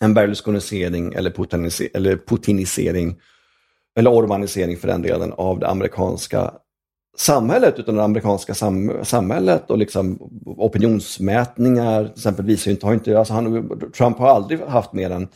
en 0.00 0.14
berlusconisering 0.14 1.12
eller, 1.12 1.32
eller 1.96 2.16
putinisering 2.16 3.20
eller 3.96 4.10
orbanisering 4.10 4.76
för 4.76 4.88
den 4.88 5.02
delen 5.02 5.32
av 5.32 5.58
det 5.58 5.68
amerikanska 5.68 6.54
samhället 7.16 7.78
utan 7.78 7.96
det 7.96 8.02
amerikanska 8.02 8.54
sam, 8.54 8.92
samhället 9.02 9.70
och 9.70 9.78
liksom 9.78 10.18
opinionsmätningar 10.46 12.04
till 12.04 12.12
exempel 12.12 12.44
visar 12.44 12.70
inte, 12.70 12.86
har 12.86 12.94
inte 12.94 13.18
alltså 13.18 13.34
han, 13.34 13.68
Trump 13.96 14.18
har 14.18 14.28
aldrig 14.28 14.60
haft 14.60 14.92
mer 14.92 15.10
än 15.10 15.28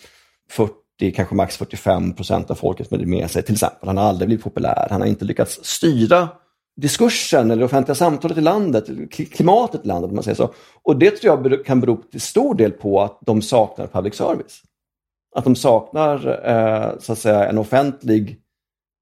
40, 0.51 0.73
kanske 0.99 1.35
max 1.35 1.57
45 1.57 2.13
procent 2.15 2.51
av 2.51 2.55
folket 2.55 2.91
med, 2.91 3.07
med 3.09 3.31
sig 3.31 3.43
till 3.43 3.55
exempel. 3.55 3.89
Han 3.89 3.97
har 3.97 4.05
aldrig 4.05 4.29
blivit 4.29 4.45
populär, 4.45 4.87
han 4.91 5.01
har 5.01 5.09
inte 5.09 5.25
lyckats 5.25 5.65
styra 5.65 6.29
diskursen 6.77 7.51
eller 7.51 7.61
det 7.61 7.65
offentliga 7.65 7.95
samtalet 7.95 8.39
i 8.39 8.41
landet, 8.41 8.85
klimatet 9.11 9.85
i 9.85 9.89
landet 9.89 10.09
om 10.09 10.15
man 10.15 10.25
säger 10.25 10.37
så. 10.37 10.53
Och 10.83 10.99
det 10.99 11.11
tror 11.11 11.45
jag 11.45 11.65
kan 11.67 11.81
bero 11.81 11.97
till 12.11 12.21
stor 12.21 12.55
del 12.55 12.71
på 12.73 13.03
att 13.03 13.19
de 13.21 13.43
saknar 13.43 13.87
public 13.87 14.15
service. 14.15 14.63
Att 15.37 15.45
de 15.45 15.57
saknar 15.57 16.27
eh, 16.49 16.99
så 16.99 17.13
att 17.13 17.19
säga 17.19 17.49
en 17.49 17.59
offentlig 17.59 18.37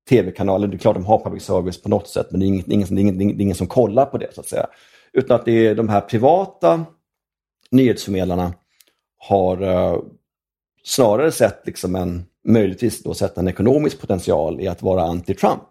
tv-kanal. 0.09 0.71
Det 0.71 0.77
är 0.77 0.79
klart 0.79 0.95
de 0.97 1.05
har 1.07 1.19
public 1.25 1.43
service 1.43 1.83
på 1.83 1.89
något 1.89 2.09
sätt, 2.09 2.27
men 2.31 2.41
det 2.41 2.47
är, 2.47 2.49
inget, 2.49 2.69
ingen, 2.69 2.87
som- 2.87 2.97
det 2.97 3.01
är 3.01 3.03
ingen, 3.03 3.19
det 3.19 3.25
är 3.25 3.45
ingen 3.45 3.55
som 3.57 3.67
kollar 3.67 4.05
på 4.07 4.19
det 4.19 4.35
så 4.35 4.41
att 4.41 4.49
säga. 4.49 4.67
Utan 5.13 5.37
att 5.37 5.45
det 5.45 5.67
är 5.67 5.75
de 5.75 5.89
här 5.89 6.01
privata 6.01 6.85
nyhetsförmedlarna 7.71 8.53
har 9.19 9.63
eh, 9.63 9.99
snarare 10.85 11.33
sett 11.33 11.67
liksom 11.67 11.97
en, 11.97 12.25
möjligtvis 12.45 13.03
då 13.03 13.15
sett 13.15 13.39
en 13.39 13.49
ekonomisk 13.49 14.01
potential 14.01 14.61
i 14.61 14.69
att 14.69 14.83
vara 14.83 15.03
anti-Trump. 15.03 15.67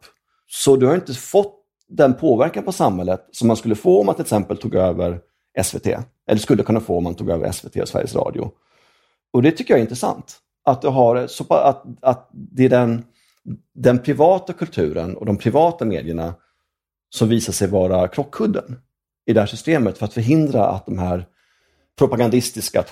Så 0.47 0.75
du 0.75 0.85
har 0.85 0.95
inte 0.95 1.13
fått 1.13 1.57
den 1.87 2.13
påverkan 2.13 2.63
på 2.63 2.71
samhället 2.71 3.27
som 3.31 3.47
man 3.47 3.57
skulle 3.57 3.75
få 3.75 3.99
om 3.99 4.05
man 4.05 4.15
till 4.15 4.21
exempel 4.21 4.57
tog 4.57 4.75
över 4.75 5.19
SVT. 5.63 5.87
Eller 6.27 6.39
skulle 6.39 6.63
kunna 6.63 6.79
få 6.79 6.97
om 6.97 7.03
man 7.03 7.15
tog 7.15 7.29
över 7.29 7.51
SVT 7.51 7.75
och 7.75 7.87
Sveriges 7.87 8.15
Radio. 8.15 8.51
Och 9.33 9.41
det 9.41 9.51
tycker 9.51 9.73
jag 9.73 9.79
är 9.79 9.83
intressant. 9.83 10.37
Att, 10.63 10.81
det 10.81 10.89
har, 10.89 11.27
så, 11.27 11.53
att, 11.53 11.83
att 12.01 12.29
det 12.33 12.65
är 12.65 12.69
den, 12.69 13.05
den 13.75 13.99
privata 13.99 14.53
kulturen 14.53 15.17
och 15.17 15.25
de 15.25 15.37
privata 15.37 15.85
medierna 15.85 16.33
som 17.09 17.29
visar 17.29 17.53
sig 17.53 17.67
vara 17.67 18.07
krockkudden 18.07 18.79
i 19.25 19.33
det 19.33 19.39
här 19.39 19.47
systemet 19.47 19.97
för 19.97 20.05
att 20.05 20.13
förhindra 20.13 20.65
att 20.65 20.85
de 20.85 20.99
här 20.99 21.25
propagandistiska, 21.99 22.83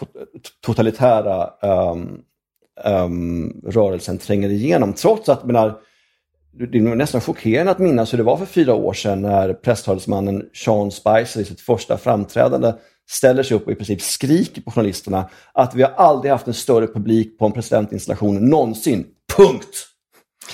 totalitära 0.66 1.50
um, 1.92 2.22
um, 2.86 3.62
rörelsen 3.66 4.18
tränger 4.18 4.50
igenom. 4.50 4.94
Trots 4.94 5.30
att, 5.30 5.46
menar, 5.46 5.78
det 6.72 6.78
är 6.78 6.96
nästan 6.96 7.22
chockerande 7.22 7.72
att 7.72 7.80
minnas 7.80 8.14
hur 8.14 8.18
det 8.18 8.24
var 8.24 8.38
för 8.38 8.46
fyra 8.46 8.74
år 8.74 8.94
sedan 8.94 9.22
när 9.22 9.54
presstalesmannen 9.54 10.46
Sean 10.54 10.92
Spicer 10.92 11.40
i 11.40 11.46
sitt 11.46 11.62
första 11.62 11.98
framträdande 11.98 12.74
ställer 13.10 13.44
sig 13.44 13.58
upp 13.58 13.66
och 13.66 13.72
i 13.72 13.76
princip 13.76 14.02
skriker 14.02 14.62
på 14.62 14.72
journalisterna 14.72 15.30
att 15.54 15.76
vi 15.76 15.84
har 15.84 15.92
aldrig 15.92 16.32
haft 16.32 16.48
en 16.48 16.54
större 16.54 16.88
publik 16.88 17.40
på 17.40 17.46
en 17.46 17.52
presidentinstallation 17.52 18.50
någonsin. 18.50 19.06
Punkt! 19.38 19.86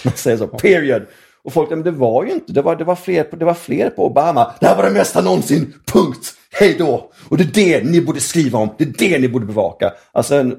Man 0.03 0.13
säger 0.13 0.37
så, 0.37 0.47
period. 0.47 1.05
Och 1.43 1.53
folk, 1.53 1.69
men 1.69 1.83
det 1.83 1.91
var 1.91 2.25
ju 2.25 2.31
inte, 2.31 2.53
det 2.53 2.61
var, 2.61 2.75
det 2.75 2.83
var, 2.83 2.95
fler, 2.95 3.23
på, 3.23 3.35
det 3.35 3.45
var 3.45 3.53
fler 3.53 3.89
på 3.89 4.05
Obama. 4.05 4.51
Det 4.59 4.67
här 4.67 4.75
var 4.75 4.83
det 4.83 4.91
mesta 4.91 5.21
någonsin, 5.21 5.73
punkt! 5.93 6.33
Hej 6.51 6.75
då! 6.79 7.11
Och 7.29 7.37
det 7.37 7.43
är 7.43 7.81
det 7.81 7.89
ni 7.89 8.01
borde 8.01 8.19
skriva 8.19 8.59
om, 8.59 8.69
det 8.77 8.83
är 8.83 9.09
det 9.09 9.19
ni 9.19 9.29
borde 9.29 9.45
bevaka. 9.45 9.93
Alltså 10.11 10.35
en 10.35 10.57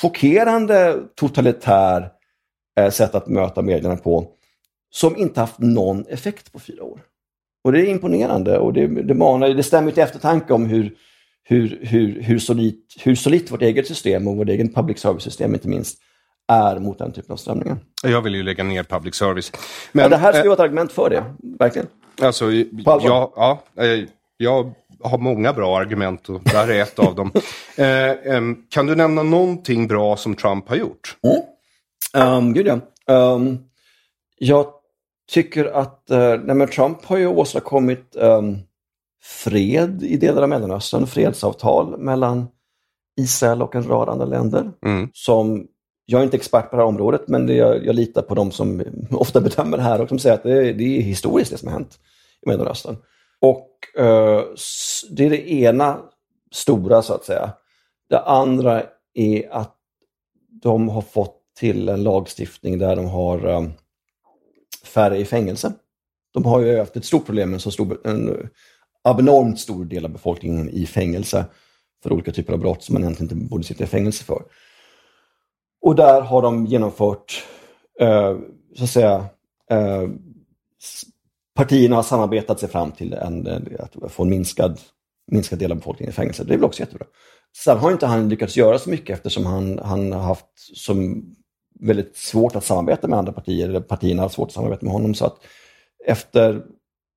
chockerande 0.00 0.96
totalitär 1.14 2.08
eh, 2.80 2.90
sätt 2.90 3.14
att 3.14 3.26
möta 3.26 3.62
medierna 3.62 3.96
på 3.96 4.28
som 4.90 5.16
inte 5.16 5.40
haft 5.40 5.58
någon 5.58 6.06
effekt 6.06 6.52
på 6.52 6.58
fyra 6.58 6.84
år. 6.84 7.00
Och 7.64 7.72
det 7.72 7.80
är 7.80 7.84
imponerande 7.84 8.58
och 8.58 8.72
det, 8.72 8.86
det, 8.86 9.14
manar, 9.14 9.48
det 9.48 9.62
stämmer 9.62 9.90
till 9.90 10.02
eftertanke 10.02 10.52
om 10.52 10.66
hur, 10.66 10.94
hur, 11.44 11.78
hur, 11.82 12.22
hur, 12.22 12.38
solitt, 12.38 12.94
hur 13.00 13.14
solitt 13.14 13.50
vårt 13.50 13.62
eget 13.62 13.86
system 13.86 14.28
och 14.28 14.36
vårt 14.36 14.48
egen 14.48 14.72
public 14.72 14.98
service-system 14.98 15.54
inte 15.54 15.68
minst 15.68 15.98
är 16.48 16.78
mot 16.78 16.98
den 16.98 17.12
typen 17.12 17.32
av 17.32 17.36
strömningar. 17.36 17.76
Jag 18.02 18.22
vill 18.22 18.34
ju 18.34 18.42
lägga 18.42 18.64
ner 18.64 18.82
public 18.82 19.14
service. 19.14 19.52
Men, 19.92 20.02
ja, 20.02 20.08
det 20.08 20.16
här 20.16 20.32
skulle 20.32 20.44
äh, 20.44 20.48
vara 20.48 20.54
ett 20.54 20.60
argument 20.60 20.92
för 20.92 21.10
det, 21.10 21.24
verkligen. 21.58 21.88
Alltså, 22.22 22.52
ja, 22.52 23.32
ja, 23.36 23.62
eh, 23.82 24.04
jag 24.36 24.74
har 25.04 25.18
många 25.18 25.52
bra 25.52 25.78
argument 25.78 26.28
och 26.28 26.40
där 26.44 26.70
är 26.70 26.82
ett 26.82 26.98
av 26.98 27.14
dem. 27.14 27.32
Eh, 27.76 28.10
eh, 28.10 28.40
kan 28.70 28.86
du 28.86 28.94
nämna 28.94 29.22
någonting 29.22 29.86
bra 29.86 30.16
som 30.16 30.34
Trump 30.34 30.68
har 30.68 30.76
gjort? 30.76 31.16
Mm. 31.22 32.36
Um, 32.36 32.54
gud 32.54 32.66
ja. 32.66 32.80
Um, 33.14 33.58
jag 34.38 34.66
tycker 35.32 35.64
att 35.64 36.08
uh, 36.10 36.36
nej, 36.44 36.66
Trump 36.66 37.04
har 37.04 37.16
ju 37.16 37.26
åstadkommit 37.26 38.16
um, 38.16 38.58
fred 39.22 40.02
i 40.02 40.16
delar 40.16 40.42
av 40.42 40.48
Mellanöstern, 40.48 41.06
fredsavtal 41.06 41.98
mellan 41.98 42.48
Israel 43.20 43.62
och 43.62 43.74
en 43.74 43.88
rad 43.88 44.08
andra 44.08 44.26
länder. 44.26 44.72
Mm. 44.86 45.08
Som, 45.12 45.66
jag 46.06 46.20
är 46.20 46.24
inte 46.24 46.36
expert 46.36 46.70
på 46.70 46.76
det 46.76 46.82
här 46.82 46.88
området, 46.88 47.28
men 47.28 47.46
det, 47.46 47.54
jag, 47.54 47.86
jag, 47.86 47.94
litar 47.94 48.22
på 48.22 48.34
de 48.34 48.50
som 48.50 48.82
ofta 49.10 49.40
bedömer 49.40 49.76
det 49.76 49.82
här 49.82 50.00
och 50.00 50.08
som 50.08 50.18
säger 50.18 50.34
att 50.34 50.42
det, 50.42 50.72
det 50.72 50.98
är 50.98 51.02
historiskt 51.02 51.50
det 51.50 51.58
som 51.58 51.68
har 51.68 51.74
hänt 51.74 51.98
i 52.46 52.48
Mellanöstern. 52.48 52.96
Och 53.40 53.73
Eh, 53.96 54.42
det 55.10 55.24
är 55.24 55.30
det 55.30 55.52
ena 55.52 56.00
stora 56.52 57.02
så 57.02 57.14
att 57.14 57.24
säga. 57.24 57.52
Det 58.08 58.20
andra 58.20 58.82
är 59.14 59.52
att 59.52 59.76
de 60.62 60.88
har 60.88 61.02
fått 61.02 61.40
till 61.58 61.88
en 61.88 62.02
lagstiftning 62.02 62.78
där 62.78 62.96
de 62.96 63.06
har 63.06 63.48
eh, 63.48 63.66
färre 64.84 65.18
i 65.18 65.24
fängelse. 65.24 65.72
De 66.32 66.44
har 66.44 66.60
ju 66.60 66.78
haft 66.78 66.96
ett 66.96 67.04
stort 67.04 67.26
problem 67.26 67.50
med 67.50 67.54
en 67.54 67.60
så 67.60 67.70
stor, 67.70 68.00
en 68.04 68.28
eh, 68.28 68.46
abnormt 69.04 69.60
stor 69.60 69.84
del 69.84 70.04
av 70.04 70.10
befolkningen 70.10 70.70
i 70.70 70.86
fängelse 70.86 71.44
för 72.02 72.12
olika 72.12 72.32
typer 72.32 72.52
av 72.52 72.58
brott 72.58 72.82
som 72.82 72.92
man 72.92 73.02
egentligen 73.02 73.32
inte 73.32 73.48
borde 73.48 73.64
sitta 73.64 73.84
i 73.84 73.86
fängelse 73.86 74.24
för. 74.24 74.42
Och 75.80 75.94
där 75.94 76.20
har 76.20 76.42
de 76.42 76.66
genomfört, 76.66 77.44
eh, 78.00 78.36
så 78.76 78.84
att 78.84 78.90
säga, 78.90 79.26
eh, 79.70 80.08
partierna 81.54 81.96
har 81.96 82.02
samarbetat 82.02 82.60
sig 82.60 82.68
fram 82.68 82.92
till 82.92 83.12
en, 83.12 83.46
eh, 83.46 83.60
att 83.78 84.12
få 84.12 84.22
en 84.22 84.30
minskad, 84.30 84.80
minskad 85.32 85.58
del 85.58 85.72
av 85.72 85.78
befolkningen 85.78 86.10
i 86.10 86.14
fängelse. 86.14 86.44
Det 86.44 86.54
är 86.54 86.58
väl 86.58 86.64
också 86.64 86.80
jättebra. 86.80 87.06
Sen 87.56 87.78
har 87.78 87.92
inte 87.92 88.06
han 88.06 88.28
lyckats 88.28 88.56
göra 88.56 88.78
så 88.78 88.90
mycket 88.90 89.16
eftersom 89.16 89.46
han, 89.46 89.78
han 89.78 90.12
har 90.12 90.20
haft 90.20 90.46
som 90.74 91.24
väldigt 91.80 92.16
svårt 92.16 92.56
att 92.56 92.64
samarbeta 92.64 93.08
med 93.08 93.18
andra 93.18 93.32
partier, 93.32 93.68
eller 93.68 93.80
partierna 93.80 94.22
har 94.22 94.28
svårt 94.28 94.48
att 94.48 94.54
samarbeta 94.54 94.86
med 94.86 94.92
honom. 94.92 95.14
Så 95.14 95.26
att 95.26 95.36
efter, 96.06 96.62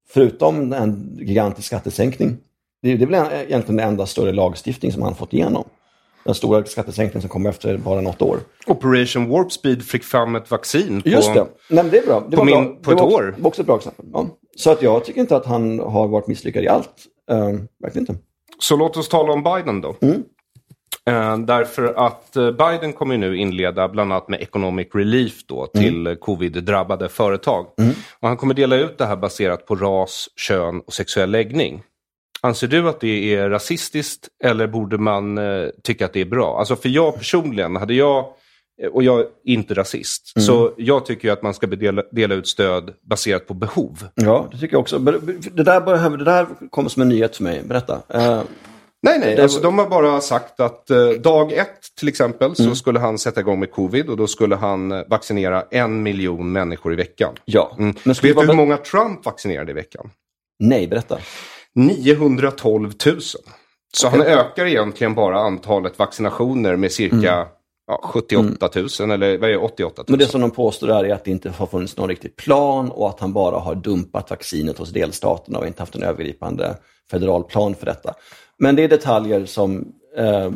förutom 0.09 0.73
en 0.73 1.17
gigantisk 1.21 1.67
skattesänkning, 1.67 2.37
det, 2.81 2.95
det 2.95 3.03
är 3.03 3.07
väl 3.07 3.31
egentligen 3.31 3.77
den 3.77 3.87
enda 3.87 4.05
större 4.05 4.31
lagstiftning 4.31 4.91
som 4.91 5.01
han 5.01 5.15
fått 5.15 5.33
igenom. 5.33 5.63
Den 6.27 6.35
stora 6.35 6.65
skattesänkningen 6.65 7.21
som 7.21 7.29
kom 7.29 7.45
efter 7.45 7.77
bara 7.77 8.01
något 8.01 8.21
år. 8.21 8.39
Operation 8.65 9.29
Warp 9.29 9.51
Speed 9.51 9.83
fick 9.83 10.03
fram 10.03 10.35
ett 10.35 10.51
vaccin 10.51 11.01
på, 11.01 11.09
Just 11.09 11.33
det. 11.33 11.45
Nej, 11.69 11.83
det 11.91 11.97
är 11.97 12.05
bra. 12.05 12.23
Det 12.29 12.37
på, 12.37 12.43
min, 12.43 12.55
bra. 12.55 12.75
på 12.81 12.91
ett 12.91 12.97
det 12.97 13.03
var 13.03 13.13
år. 13.13 13.33
Det 13.35 13.41
var 13.41 13.47
också 13.47 13.61
ett 13.61 13.67
bra 13.67 13.77
exempel. 13.77 14.05
Ja. 14.13 14.27
Så 14.55 14.71
att 14.71 14.81
jag 14.81 15.05
tycker 15.05 15.21
inte 15.21 15.35
att 15.35 15.45
han 15.45 15.79
har 15.79 16.07
varit 16.07 16.27
misslyckad 16.27 16.63
i 16.63 16.67
allt. 16.67 16.89
Uh, 17.31 17.37
verkligen 17.83 18.09
inte. 18.09 18.15
Så 18.59 18.75
låt 18.75 18.97
oss 18.97 19.09
tala 19.09 19.33
om 19.33 19.43
Biden 19.43 19.81
då. 19.81 19.95
Mm. 20.01 20.23
Uh, 21.09 21.45
därför 21.45 21.93
att 21.93 22.33
uh, 22.37 22.51
Biden 22.51 22.93
kommer 22.93 23.17
nu 23.17 23.37
inleda 23.37 23.89
bland 23.89 24.13
annat 24.13 24.29
med 24.29 24.41
economic 24.41 24.87
relief 24.93 25.45
då 25.47 25.67
mm. 25.73 25.83
till 25.85 26.07
mm. 26.07 26.17
covid-drabbade 26.17 27.09
företag. 27.09 27.65
Mm. 27.81 27.93
Och 28.19 28.27
han 28.27 28.37
kommer 28.37 28.53
dela 28.53 28.75
ut 28.75 28.97
det 28.97 29.05
här 29.05 29.17
baserat 29.17 29.65
på 29.65 29.75
ras, 29.75 30.29
kön 30.35 30.81
och 30.87 30.93
sexuell 30.93 31.31
läggning. 31.31 31.83
Anser 32.47 32.67
du 32.67 32.89
att 32.89 32.99
det 32.99 33.35
är 33.35 33.49
rasistiskt 33.49 34.27
eller 34.43 34.67
borde 34.67 34.97
man 34.97 35.37
uh, 35.37 35.69
tycka 35.83 36.05
att 36.05 36.13
det 36.13 36.21
är 36.21 36.25
bra? 36.25 36.59
Alltså 36.59 36.75
för 36.75 36.89
jag 36.89 37.17
personligen, 37.17 37.75
hade 37.75 37.93
jag 37.93 38.25
och 38.91 39.03
jag 39.03 39.19
är 39.19 39.25
inte 39.43 39.73
rasist. 39.73 40.33
Mm. 40.35 40.45
Så 40.45 40.73
jag 40.77 41.05
tycker 41.05 41.31
att 41.31 41.41
man 41.41 41.53
ska 41.53 41.67
dela, 41.67 42.03
dela 42.11 42.35
ut 42.35 42.47
stöd 42.47 42.93
baserat 43.01 43.47
på 43.47 43.53
behov. 43.53 44.07
Ja, 44.15 44.47
det 44.51 44.57
tycker 44.57 44.73
jag 44.73 44.81
också. 44.81 44.99
Det 44.99 45.63
där, 45.63 45.81
behöver, 45.81 46.17
det 46.17 46.23
där 46.23 46.47
kommer 46.69 46.89
som 46.89 47.01
en 47.01 47.09
nyhet 47.09 47.35
för 47.35 47.43
mig. 47.43 47.61
Berätta. 47.63 48.01
Nej, 49.01 49.19
nej. 49.19 49.41
Alltså, 49.41 49.61
de 49.61 49.79
har 49.79 49.89
bara 49.89 50.21
sagt 50.21 50.59
att 50.59 50.89
eh, 50.89 51.09
dag 51.09 51.53
ett 51.53 51.95
till 51.99 52.07
exempel 52.07 52.55
så 52.55 52.63
mm. 52.63 52.75
skulle 52.75 52.99
han 52.99 53.17
sätta 53.17 53.39
igång 53.39 53.59
med 53.59 53.71
covid 53.71 54.09
och 54.09 54.17
då 54.17 54.27
skulle 54.27 54.55
han 54.55 54.91
eh, 54.91 55.01
vaccinera 55.07 55.63
en 55.71 56.03
miljon 56.03 56.51
människor 56.51 56.93
i 56.93 56.95
veckan. 56.95 57.33
Ja. 57.45 57.75
Mm. 57.79 57.95
Vet 58.05 58.21
du 58.21 58.33
hur 58.33 58.53
många 58.53 58.77
Trump 58.77 59.25
vaccinerade 59.25 59.71
i 59.71 59.73
veckan? 59.73 60.09
Nej, 60.59 60.87
berätta. 60.87 61.17
912 61.77 62.93
000. 63.05 63.21
Så 63.93 64.07
okay. 64.07 64.19
han 64.19 64.27
ökar 64.27 64.65
egentligen 64.65 65.15
bara 65.15 65.39
antalet 65.39 65.99
vaccinationer 65.99 66.75
med 66.75 66.91
cirka 66.91 67.33
mm. 67.33 67.47
ja, 67.87 68.01
78 68.03 68.69
000 68.75 68.87
mm. 68.99 69.11
eller 69.11 69.37
vad 69.37 69.49
är 69.49 69.53
det, 69.53 69.59
88 69.59 69.93
000. 69.97 70.05
Men 70.07 70.19
det 70.19 70.25
som 70.25 70.41
de 70.41 70.51
påstår 70.51 70.89
är 70.89 71.13
att 71.13 71.25
det 71.25 71.31
inte 71.31 71.49
har 71.49 71.65
funnits 71.65 71.97
någon 71.97 72.09
riktig 72.09 72.35
plan 72.35 72.91
och 72.91 73.09
att 73.09 73.19
han 73.19 73.33
bara 73.33 73.59
har 73.59 73.75
dumpat 73.75 74.29
vaccinet 74.29 74.77
hos 74.77 74.89
delstaterna 74.89 75.59
och 75.59 75.67
inte 75.67 75.81
haft 75.81 75.95
en 75.95 76.03
övergripande 76.03 76.77
federal 77.11 77.43
plan 77.43 77.75
för 77.75 77.85
detta. 77.85 78.13
Men 78.57 78.75
det 78.75 78.83
är 78.83 78.87
detaljer 78.87 79.45
som... 79.45 79.93
Eh, 80.17 80.51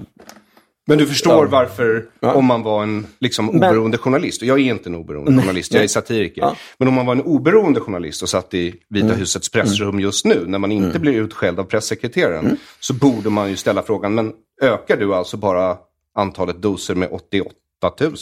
men 0.88 0.97
du 0.97 1.07
förstår 1.07 1.45
ja. 1.45 1.51
varför, 1.51 2.05
ja. 2.19 2.34
om 2.34 2.45
man 2.45 2.63
var 2.63 2.84
en 2.84 3.07
liksom, 3.19 3.49
oberoende 3.49 3.97
men, 3.97 3.97
journalist, 3.97 4.41
och 4.41 4.47
jag 4.47 4.59
är 4.59 4.63
inte 4.63 4.89
en 4.89 4.95
oberoende 4.95 5.32
nej, 5.32 5.41
journalist, 5.41 5.73
jag 5.73 5.84
är 5.84 5.88
satiriker, 5.88 6.41
ja. 6.41 6.55
men 6.77 6.88
om 6.88 6.93
man 6.93 7.05
var 7.05 7.15
en 7.15 7.21
oberoende 7.21 7.79
journalist 7.79 8.21
och 8.21 8.29
satt 8.29 8.53
i 8.53 8.75
Vita 8.89 9.05
mm. 9.05 9.19
husets 9.19 9.49
pressrum 9.49 9.89
mm. 9.89 9.99
just 9.99 10.25
nu, 10.25 10.43
när 10.47 10.59
man 10.59 10.71
inte 10.71 10.89
mm. 10.89 11.01
blir 11.01 11.13
utskälld 11.13 11.59
av 11.59 11.63
pressekreteraren, 11.63 12.45
mm. 12.45 12.57
så 12.79 12.93
borde 12.93 13.29
man 13.29 13.49
ju 13.49 13.55
ställa 13.55 13.84
frågan, 13.84 14.15
men 14.15 14.34
ökar 14.61 14.97
du 14.97 15.15
alltså 15.15 15.38
bara 15.38 15.77
antalet 16.15 16.61
doser 16.61 16.95
med 16.95 17.09
88 17.11 17.53
000? 17.99 18.15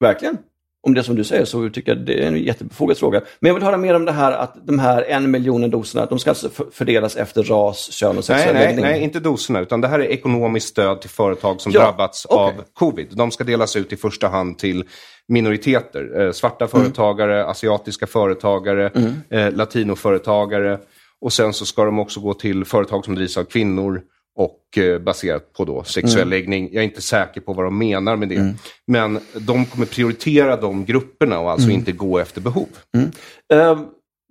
Verkligen 0.00 0.38
om 0.86 0.94
det 0.94 1.02
som 1.02 1.16
du 1.16 1.24
säger 1.24 1.44
så 1.44 1.70
tycker 1.70 1.94
jag 1.94 2.06
det 2.06 2.22
är 2.22 2.26
en 2.26 2.42
jättebefogad 2.42 2.98
fråga. 2.98 3.22
Men 3.40 3.48
jag 3.48 3.54
vill 3.54 3.62
höra 3.62 3.76
mer 3.76 3.94
om 3.94 4.04
det 4.04 4.12
här 4.12 4.32
att 4.32 4.66
de 4.66 4.78
här 4.78 5.02
en 5.02 5.30
miljonen 5.30 5.70
doserna, 5.70 6.06
de 6.06 6.18
ska 6.18 6.30
alltså 6.30 6.48
fördelas 6.72 7.16
efter 7.16 7.42
ras, 7.42 7.92
kön 7.92 8.18
och 8.18 8.24
sexuell 8.24 8.54
nej, 8.54 8.74
nej, 8.74 8.82
nej, 8.82 9.02
inte 9.02 9.20
doserna, 9.20 9.60
utan 9.60 9.80
det 9.80 9.88
här 9.88 9.98
är 9.98 10.04
ekonomiskt 10.04 10.68
stöd 10.68 11.00
till 11.00 11.10
företag 11.10 11.60
som 11.60 11.72
ja, 11.72 11.80
drabbats 11.80 12.26
okay. 12.26 12.38
av 12.38 12.52
covid. 12.74 13.06
De 13.10 13.30
ska 13.30 13.44
delas 13.44 13.76
ut 13.76 13.92
i 13.92 13.96
första 13.96 14.28
hand 14.28 14.58
till 14.58 14.84
minoriteter, 15.28 16.20
eh, 16.20 16.32
svarta 16.32 16.64
mm. 16.64 16.68
företagare, 16.68 17.44
asiatiska 17.44 18.06
företagare, 18.06 18.88
mm. 18.88 19.14
eh, 19.30 19.52
latinoföretagare. 19.52 20.78
Och 21.20 21.32
sen 21.32 21.52
så 21.52 21.66
ska 21.66 21.84
de 21.84 21.98
också 21.98 22.20
gå 22.20 22.34
till 22.34 22.64
företag 22.64 23.04
som 23.04 23.14
drivs 23.14 23.36
av 23.36 23.44
kvinnor, 23.44 24.02
och 24.38 24.78
eh, 24.78 24.98
baserat 24.98 25.52
på 25.52 25.64
då 25.64 25.84
sexuell 25.84 26.22
mm. 26.22 26.30
läggning. 26.30 26.68
Jag 26.72 26.80
är 26.80 26.84
inte 26.84 27.00
säker 27.00 27.40
på 27.40 27.52
vad 27.52 27.66
de 27.66 27.78
menar 27.78 28.16
med 28.16 28.28
det. 28.28 28.36
Mm. 28.36 28.54
Men 28.86 29.20
de 29.34 29.64
kommer 29.64 29.86
prioritera 29.86 30.56
de 30.56 30.84
grupperna 30.84 31.38
och 31.40 31.50
alltså 31.50 31.66
mm. 31.66 31.78
inte 31.78 31.92
gå 31.92 32.18
efter 32.18 32.40
behov. 32.40 32.68
Uh, 32.96 33.80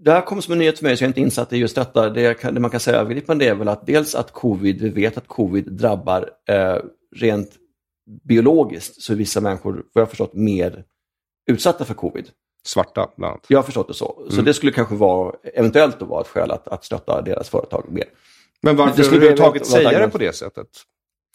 det 0.03 0.11
här 0.11 0.21
kommer 0.21 0.41
som 0.41 0.51
en 0.51 0.57
nyhet 0.59 0.77
för 0.77 0.85
mig, 0.85 0.97
så 0.97 1.03
jag 1.03 1.07
är 1.07 1.09
inte 1.09 1.21
insatt 1.21 1.53
i 1.53 1.57
just 1.57 1.75
detta. 1.75 2.09
Det, 2.09 2.33
kan, 2.33 2.53
det 2.53 2.59
man 2.59 2.69
kan 2.69 2.79
säga 2.79 2.97
övergripande 2.97 3.45
är 3.45 3.55
väl 3.55 3.67
att 3.67 3.85
dels 3.85 4.15
att 4.15 4.31
covid, 4.31 4.81
vi 4.81 4.89
vet 4.89 5.17
att 5.17 5.27
covid 5.27 5.71
drabbar 5.71 6.21
uh, 6.21 6.81
rent 7.15 7.49
biologiskt, 8.27 9.01
så 9.01 9.13
är 9.13 9.17
vissa 9.17 9.41
människor, 9.41 9.73
vad 9.73 9.83
jag 9.93 10.01
har 10.01 10.09
förstått, 10.09 10.33
mer 10.33 10.83
utsatta 11.51 11.85
för 11.85 11.93
covid. 11.93 12.29
Svarta 12.65 13.09
bland 13.17 13.31
annat. 13.31 13.45
Jag 13.47 13.57
har 13.57 13.63
förstått 13.63 13.87
det 13.87 13.93
så. 13.93 14.23
Så 14.27 14.33
mm. 14.33 14.45
det 14.45 14.53
skulle 14.53 14.71
kanske 14.71 14.95
vara, 14.95 15.35
eventuellt 15.53 16.01
vara 16.01 16.21
ett 16.21 16.27
skäl 16.27 16.51
att, 16.51 16.67
att 16.67 16.85
stötta 16.85 17.21
deras 17.21 17.49
företag 17.49 17.85
mer. 17.89 18.07
Men 18.63 18.75
varför 18.75 19.03
överhuvudtaget 19.03 19.65
säga 19.67 19.99
det 19.99 20.09
på 20.09 20.17
det 20.17 20.35
sättet? 20.35 20.67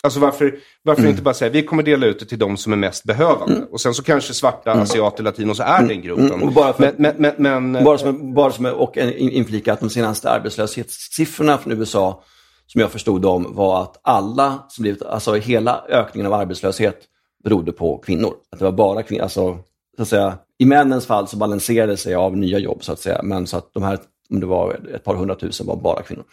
Alltså 0.05 0.20
varför, 0.20 0.59
varför 0.83 1.07
inte 1.07 1.23
bara 1.23 1.35
säga 1.35 1.51
vi 1.51 1.62
kommer 1.62 1.83
dela 1.83 2.07
ut 2.07 2.18
det 2.18 2.27
till 2.27 2.39
de 2.39 2.57
som 2.57 2.73
är 2.73 2.77
mest 2.77 3.05
behövande. 3.05 3.66
Och 3.70 3.81
sen 3.81 3.95
så 3.95 4.03
kanske 4.03 4.35
svarta, 4.35 4.73
asiater, 4.73 5.23
latinos 5.25 5.61
är 5.61 5.83
den 5.89 6.03
gruppen. 6.03 6.27
Mm, 6.31 6.43
och 6.43 6.53
bara 6.53 6.73
för 6.73 6.95
men, 6.97 7.14
men, 7.18 7.35
men, 7.73 7.85
Bara 7.85 7.99
som, 7.99 8.35
bara 8.35 8.53
som 8.53 8.66
och 8.66 8.99
en- 8.99 9.12
in- 9.14 9.31
inflika 9.31 9.73
att 9.73 9.81
de 9.81 9.91
senaste 9.91 10.31
arbetslöshetssiffrorna 10.31 11.59
från 11.59 11.73
USA, 11.73 12.23
som 12.66 12.81
jag 12.81 12.91
förstod 12.91 13.23
dem, 13.23 13.47
var 13.55 13.83
att 13.83 14.01
alla 14.03 14.59
som 14.68 14.83
blivit, 14.83 15.03
alltså 15.03 15.35
hela 15.35 15.85
ökningen 15.89 16.27
av 16.27 16.33
arbetslöshet 16.41 16.99
berodde 17.45 17.73
på 17.73 17.99
kvinnor. 17.99 18.35
Att 18.53 18.59
det 18.59 18.64
var 18.64 18.73
bara 18.73 19.03
kvinnor, 19.03 19.23
alltså, 19.23 19.59
så 19.97 20.03
att 20.03 20.09
säga, 20.09 20.39
i 20.59 20.64
männens 20.64 21.07
fall 21.07 21.29
så 21.29 21.37
balanserade 21.37 21.93
det 21.93 21.97
sig 21.97 22.14
av 22.14 22.37
nya 22.37 22.59
jobb, 22.59 22.85
så 22.85 22.93
att 22.93 22.99
säga, 23.01 23.20
men 23.23 23.47
så 23.47 23.57
att 23.57 23.70
de 23.75 23.83
här, 23.83 23.99
om 24.31 24.41
det 24.41 24.47
var 24.47 24.81
ett 24.95 25.05
par 25.05 25.14
hundratusen, 25.14 25.66
var 25.66 25.77
bara 25.77 26.03
kvinnor. 26.03 26.25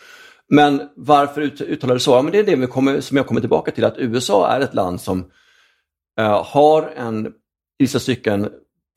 Men 0.49 0.89
varför 0.95 1.41
ut, 1.41 1.61
uttalar 1.61 1.93
det 1.93 1.99
så? 1.99 2.11
Ja, 2.11 2.21
men 2.21 2.31
det 2.31 2.39
är 2.39 2.43
det 2.43 2.55
vi 2.55 2.67
kommer, 2.67 3.01
som 3.01 3.17
jag 3.17 3.27
kommer 3.27 3.41
tillbaka 3.41 3.71
till, 3.71 3.85
att 3.85 3.97
USA 3.97 4.51
är 4.51 4.61
ett 4.61 4.73
land 4.73 5.01
som 5.01 5.31
eh, 6.19 6.43
har 6.43 6.93
en, 6.95 7.27
i 7.27 7.31
vissa 7.79 7.99
stycken, 7.99 8.49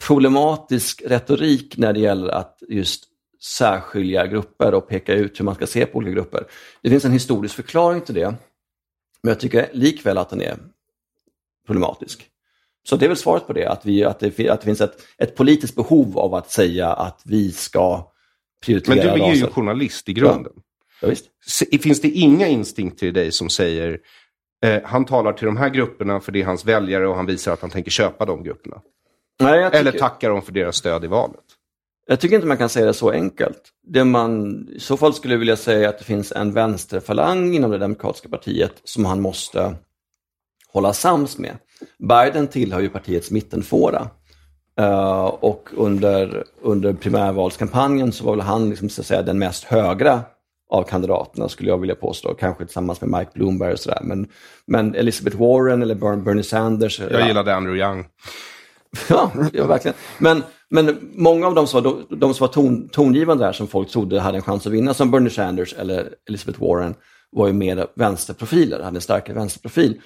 problematisk 0.06 1.02
retorik 1.06 1.76
när 1.76 1.92
det 1.92 2.00
gäller 2.00 2.28
att 2.28 2.62
just 2.68 3.04
särskilja 3.42 4.26
grupper 4.26 4.74
och 4.74 4.88
peka 4.88 5.14
ut 5.14 5.40
hur 5.40 5.44
man 5.44 5.54
ska 5.54 5.66
se 5.66 5.86
på 5.86 5.98
olika 5.98 6.12
grupper. 6.12 6.44
Det 6.82 6.90
finns 6.90 7.04
en 7.04 7.12
historisk 7.12 7.54
förklaring 7.54 8.00
till 8.00 8.14
det, 8.14 8.34
men 9.22 9.28
jag 9.28 9.40
tycker 9.40 9.70
likväl 9.72 10.18
att 10.18 10.30
den 10.30 10.40
är 10.40 10.56
problematisk. 11.66 12.28
Så 12.84 12.96
det 12.96 13.06
är 13.06 13.08
väl 13.08 13.16
svaret 13.16 13.46
på 13.46 13.52
det, 13.52 13.66
att, 13.66 13.86
vi, 13.86 14.04
att, 14.04 14.18
det, 14.18 14.48
att 14.48 14.60
det 14.60 14.64
finns 14.64 14.80
ett, 14.80 14.96
ett 15.18 15.36
politiskt 15.36 15.74
behov 15.74 16.18
av 16.18 16.34
att 16.34 16.50
säga 16.50 16.92
att 16.92 17.22
vi 17.24 17.52
ska 17.52 18.12
prioritera 18.64 18.94
men 18.94 19.04
du 19.04 19.24
är 19.24 19.34
ju 19.34 19.40
raser. 19.40 19.52
journalist 19.52 20.08
i 20.08 20.12
grunden. 20.12 20.52
Ja, 20.56 20.62
Se- 21.46 21.78
Finns 21.78 22.00
det 22.00 22.08
inga 22.08 22.48
instinkter 22.48 23.06
i 23.06 23.10
dig 23.10 23.32
som 23.32 23.50
säger 23.50 23.98
eh, 24.64 24.82
han 24.84 25.04
talar 25.04 25.32
till 25.32 25.46
de 25.46 25.56
här 25.56 25.68
grupperna 25.68 26.20
för 26.20 26.32
det 26.32 26.40
är 26.40 26.44
hans 26.44 26.64
väljare 26.64 27.08
och 27.08 27.16
han 27.16 27.26
visar 27.26 27.52
att 27.52 27.60
han 27.60 27.70
tänker 27.70 27.90
köpa 27.90 28.24
de 28.24 28.42
grupperna? 28.44 28.80
Nej, 29.40 29.64
tycker, 29.64 29.78
Eller 29.80 29.92
tackar 29.92 30.30
dem 30.30 30.42
för 30.42 30.52
deras 30.52 30.76
stöd 30.76 31.04
i 31.04 31.06
valet? 31.06 31.44
Jag 32.06 32.20
tycker 32.20 32.34
inte 32.34 32.46
man 32.48 32.56
kan 32.56 32.68
säga 32.68 32.86
det 32.86 32.94
så 32.94 33.10
enkelt. 33.10 33.62
Det 33.86 34.04
man 34.04 34.68
i 34.68 34.80
så 34.80 34.96
fall 34.96 35.14
skulle 35.14 35.36
vilja 35.36 35.56
säga 35.56 35.84
är 35.84 35.88
att 35.88 35.98
det 35.98 36.04
finns 36.04 36.32
en 36.32 36.52
vänsterfalang 36.52 37.54
inom 37.54 37.70
det 37.70 37.78
demokratiska 37.78 38.28
partiet 38.28 38.72
som 38.84 39.04
han 39.04 39.20
måste 39.20 39.74
hålla 40.72 40.92
sams 40.92 41.38
med. 41.38 41.56
Biden 41.98 42.46
tillhör 42.48 42.80
ju 42.80 42.88
partiets 42.88 43.30
mittenfåra. 43.30 44.10
Eh, 44.78 45.24
och 45.24 45.68
under, 45.76 46.44
under 46.62 46.92
primärvalskampanjen 46.92 48.12
så 48.12 48.24
var 48.24 48.32
väl 48.32 48.40
han 48.40 48.70
liksom, 48.70 48.88
så 48.88 49.00
att 49.00 49.06
säga, 49.06 49.22
den 49.22 49.38
mest 49.38 49.64
högra 49.64 50.20
av 50.72 50.82
kandidaterna 50.82 51.48
skulle 51.48 51.68
jag 51.68 51.78
vilja 51.78 51.94
påstå, 51.94 52.34
kanske 52.34 52.64
tillsammans 52.64 53.00
med 53.00 53.10
Mike 53.20 53.30
Bloomberg 53.34 53.72
och 53.72 53.78
sådär. 53.78 53.98
Men, 54.02 54.28
men 54.66 54.94
Elizabeth 54.94 55.36
Warren 55.36 55.82
eller 55.82 55.94
Bern- 55.94 56.24
Bernie 56.24 56.42
Sanders. 56.42 57.00
Jag 57.00 57.28
gillade 57.28 57.54
Andrew 57.54 57.84
Young. 57.84 58.04
Ja, 59.08 59.30
ja 59.52 59.66
verkligen. 59.66 59.94
Men, 60.18 60.42
men 60.70 61.10
många 61.14 61.46
av 61.46 61.54
dem 61.54 61.66
som 61.66 61.82
var, 61.82 61.90
de, 61.90 62.16
de 62.16 62.34
som 62.34 62.46
var 62.46 62.52
ton, 62.52 62.88
tongivande 62.88 63.44
där, 63.44 63.52
som 63.52 63.66
folk 63.68 63.90
trodde 63.90 64.20
hade 64.20 64.38
en 64.38 64.42
chans 64.42 64.66
att 64.66 64.72
vinna, 64.72 64.94
som 64.94 65.10
Bernie 65.10 65.30
Sanders 65.30 65.74
eller 65.74 66.08
Elizabeth 66.28 66.60
Warren, 66.60 66.94
var 67.30 67.46
ju 67.46 67.52
mer 67.52 67.86
vänsterprofiler, 67.94 68.82
hade 68.82 68.96
en 68.96 69.00
starkare 69.00 69.36
vänsterprofil. 69.36 70.00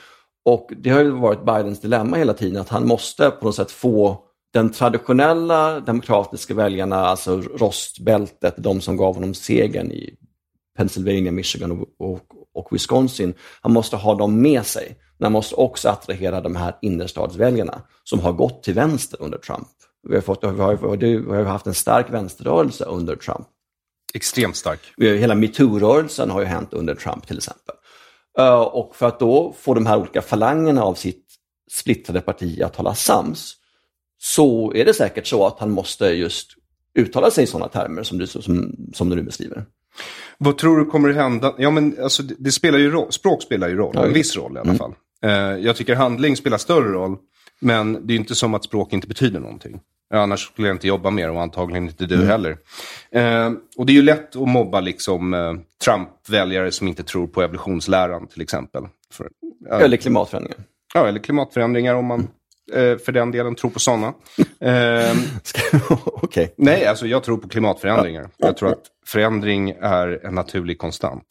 Och 0.44 0.70
det 0.76 0.90
har 0.90 1.00
ju 1.00 1.10
varit 1.10 1.44
Bidens 1.44 1.80
dilemma 1.80 2.16
hela 2.16 2.32
tiden, 2.34 2.60
att 2.60 2.68
han 2.68 2.86
måste 2.86 3.30
på 3.30 3.44
något 3.44 3.54
sätt 3.54 3.70
få 3.70 4.22
den 4.52 4.70
traditionella 4.72 5.80
demokratiska 5.80 6.54
väljarna, 6.54 6.96
alltså 6.96 7.40
rostbältet, 7.40 8.54
de 8.58 8.80
som 8.80 8.96
gav 8.96 9.14
honom 9.14 9.34
segern 9.34 9.92
i 9.92 10.16
Pennsylvania, 10.76 11.32
Michigan 11.32 11.72
och, 11.72 11.88
och, 11.98 12.20
och 12.54 12.68
Wisconsin. 12.72 13.34
Han 13.60 13.72
måste 13.72 13.96
ha 13.96 14.14
dem 14.14 14.42
med 14.42 14.66
sig. 14.66 14.96
Men 15.18 15.24
han 15.24 15.32
måste 15.32 15.54
också 15.54 15.88
attrahera 15.88 16.40
de 16.40 16.56
här 16.56 16.76
innerstadsväljarna 16.82 17.82
som 18.04 18.20
har 18.20 18.32
gått 18.32 18.62
till 18.62 18.74
vänster 18.74 19.22
under 19.22 19.38
Trump. 19.38 19.68
Vi 20.08 20.14
har, 20.14 20.22
fått, 20.22 20.44
vi 20.44 20.46
har, 20.48 20.96
vi 20.96 21.36
har 21.36 21.44
haft 21.44 21.66
en 21.66 21.74
stark 21.74 22.10
vänsterrörelse 22.10 22.84
under 22.84 23.16
Trump. 23.16 23.46
Extremt 24.14 24.56
stark. 24.56 24.80
Har- 24.98 25.04
Hela 25.16 25.34
metoo-rörelsen 25.34 26.30
har 26.30 26.40
ju 26.40 26.46
hänt 26.46 26.72
under 26.72 26.94
Trump 26.94 27.26
till 27.26 27.36
exempel. 27.36 27.74
Eh, 28.38 28.60
Och 28.60 28.96
för 28.96 29.06
att 29.06 29.20
då 29.20 29.54
få 29.58 29.74
de 29.74 29.86
här 29.86 29.98
olika 29.98 30.22
falangerna 30.22 30.82
av 30.82 30.94
sitt 30.94 31.26
splittrade 31.72 32.20
parti 32.20 32.62
att 32.62 32.76
hålla 32.76 32.94
sams, 32.94 33.54
så 34.18 34.72
är 34.74 34.84
det 34.84 34.94
säkert 34.94 35.26
så 35.26 35.46
att 35.46 35.58
han 35.58 35.70
måste 35.70 36.06
just 36.06 36.48
uttala 36.98 37.30
sig 37.30 37.44
i 37.44 37.46
sådana 37.46 37.68
termer 37.68 38.02
som 38.02 38.18
du, 38.18 38.26
som, 38.26 38.76
som 38.94 39.10
du 39.10 39.16
nu 39.16 39.22
beskriver. 39.22 39.64
Vad 40.38 40.58
tror 40.58 40.78
du 40.78 40.84
kommer 40.84 41.08
att 41.08 41.16
hända? 41.16 41.54
Ja, 41.58 41.70
men 41.70 41.96
alltså, 42.02 42.22
det, 42.22 42.52
spelar 42.52 42.78
ju 42.78 42.90
roll. 42.90 43.12
Språk 43.12 43.42
spelar 43.42 43.68
ju 43.68 43.76
roll. 43.76 43.92
Ja, 43.94 44.04
en 44.06 44.12
viss 44.12 44.36
roll 44.36 44.56
i 44.56 44.60
alla 44.60 44.74
fall. 44.74 44.94
Eh, 45.24 45.30
jag 45.32 45.76
tycker 45.76 45.94
handling 45.94 46.36
spelar 46.36 46.58
större 46.58 46.92
roll. 46.92 47.16
Men 47.60 48.06
det 48.06 48.14
är 48.14 48.16
inte 48.16 48.34
som 48.34 48.54
att 48.54 48.64
språk 48.64 48.92
inte 48.92 49.08
betyder 49.08 49.40
någonting. 49.40 49.80
Annars 50.14 50.40
skulle 50.40 50.68
jag 50.68 50.74
inte 50.74 50.86
jobba 50.88 51.10
mer 51.10 51.30
och 51.30 51.42
antagligen 51.42 51.84
inte 51.84 52.06
du 52.06 52.26
heller. 52.26 52.56
Eh, 53.10 53.52
och 53.76 53.86
det 53.86 53.92
är 53.92 53.94
ju 53.94 54.02
lätt 54.02 54.36
att 54.36 54.48
mobba 54.48 54.80
liksom, 54.80 55.34
eh, 55.34 55.54
Trump-väljare 55.84 56.72
som 56.72 56.88
inte 56.88 57.02
tror 57.02 57.26
på 57.26 57.42
evolutionsläran 57.42 58.26
till 58.26 58.42
exempel. 58.42 58.84
För, 59.12 59.28
ja, 59.68 59.80
Eller 59.80 59.96
klimatförändringar. 59.96 60.58
ja, 60.94 61.08
eller 61.08 61.18
klimatförändringar 61.20 61.94
om 61.94 62.06
man 62.06 62.20
eh, 62.20 62.26
för 62.74 63.12
den 63.12 63.30
delen 63.30 63.54
tror 63.54 63.70
på 63.70 63.80
sådana. 63.80 64.14
Eh, 64.60 65.16
Okej. 66.04 66.54
Nej, 66.56 66.86
alltså 66.86 67.06
jag 67.06 67.24
tror 67.24 67.36
på 67.36 67.48
klimatförändringar. 67.48 68.28
Jag 68.36 68.56
tror 68.56 68.68
att 68.68 68.82
förändring 69.06 69.70
är 69.70 70.26
en 70.26 70.34
naturlig 70.34 70.78
konstant. 70.78 71.26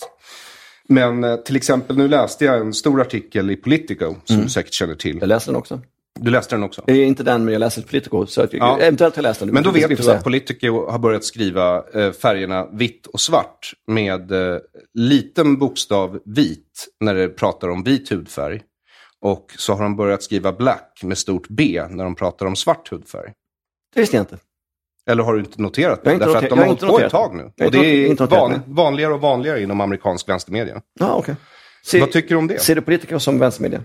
Men 0.87 1.23
eh, 1.23 1.35
till 1.35 1.55
exempel, 1.55 1.97
nu 1.97 2.07
läste 2.07 2.45
jag 2.45 2.61
en 2.61 2.73
stor 2.73 3.01
artikel 3.01 3.51
i 3.51 3.55
Politico, 3.55 4.15
som 4.23 4.41
du 4.41 4.49
säkert 4.49 4.73
känner 4.73 4.95
till. 4.95 5.17
Jag 5.19 5.27
läste 5.27 5.51
den 5.51 5.55
också. 5.55 5.81
Du 6.19 6.31
läste 6.31 6.55
den 6.55 6.63
också? 6.63 6.83
Det 6.87 6.93
är 6.93 7.05
inte 7.05 7.23
den, 7.23 7.45
men 7.45 7.53
jag 7.53 7.59
läser 7.59 7.81
Politico. 7.81 8.25
Så 8.25 8.41
att, 8.41 8.53
Ja. 8.53 8.79
Eventuellt 8.79 9.15
har 9.15 9.23
jag 9.23 9.29
läst 9.29 9.39
den. 9.39 9.49
Men 9.49 9.63
då 9.63 9.71
vet 9.71 9.97
du 9.97 10.11
att 10.11 10.23
Politico 10.23 10.89
har 10.91 10.99
börjat 10.99 11.23
skriva 11.23 11.83
eh, 11.93 12.11
färgerna 12.11 12.67
vitt 12.71 13.07
och 13.07 13.19
svart 13.19 13.73
med 13.87 14.31
eh, 14.31 14.57
liten 14.93 15.57
bokstav 15.57 16.19
vit 16.25 16.87
när 16.99 17.15
det 17.15 17.29
pratar 17.29 17.69
om 17.69 17.83
vit 17.83 18.11
hudfärg. 18.11 18.61
Och 19.25 19.53
så 19.57 19.73
har 19.73 19.83
de 19.83 19.95
börjat 19.95 20.23
skriva 20.23 20.51
black 20.53 20.99
med 21.03 21.17
stort 21.17 21.47
B 21.49 21.81
när 21.89 22.03
de 22.03 22.15
pratar 22.15 22.45
om 22.45 22.55
svart 22.55 22.91
hudfärg. 22.91 23.31
Det 23.95 23.99
visste 24.01 24.15
jag 24.17 24.21
inte. 24.23 24.37
Eller 25.09 25.23
har 25.23 25.33
du 25.33 25.39
inte 25.39 25.61
noterat 25.61 26.03
det? 26.03 26.13
inte 26.13 26.25
Därför 26.25 26.41
noter- 26.41 26.43
att 26.45 26.49
de 26.49 26.59
har 26.59 26.65
hållit 26.65 26.81
på 26.81 26.99
ett 26.99 27.11
tag 27.11 27.35
nu. 27.35 27.65
Och 27.65 27.71
det 27.71 27.77
är 28.07 28.27
van, 28.27 28.61
vanligare 28.67 29.13
och 29.13 29.21
vanligare 29.21 29.61
inom 29.61 29.81
amerikansk 29.81 30.29
vänstermedia. 30.29 30.81
Ja, 30.99 31.15
okej. 31.15 31.35
Se- 31.85 31.99
Vad 31.99 32.11
tycker 32.11 32.29
du 32.29 32.35
om 32.35 32.47
det? 32.47 32.59
Ser 32.59 32.75
du 32.75 32.81
Politico 32.81 33.19
som 33.19 33.39
vänstermedia? 33.39 33.81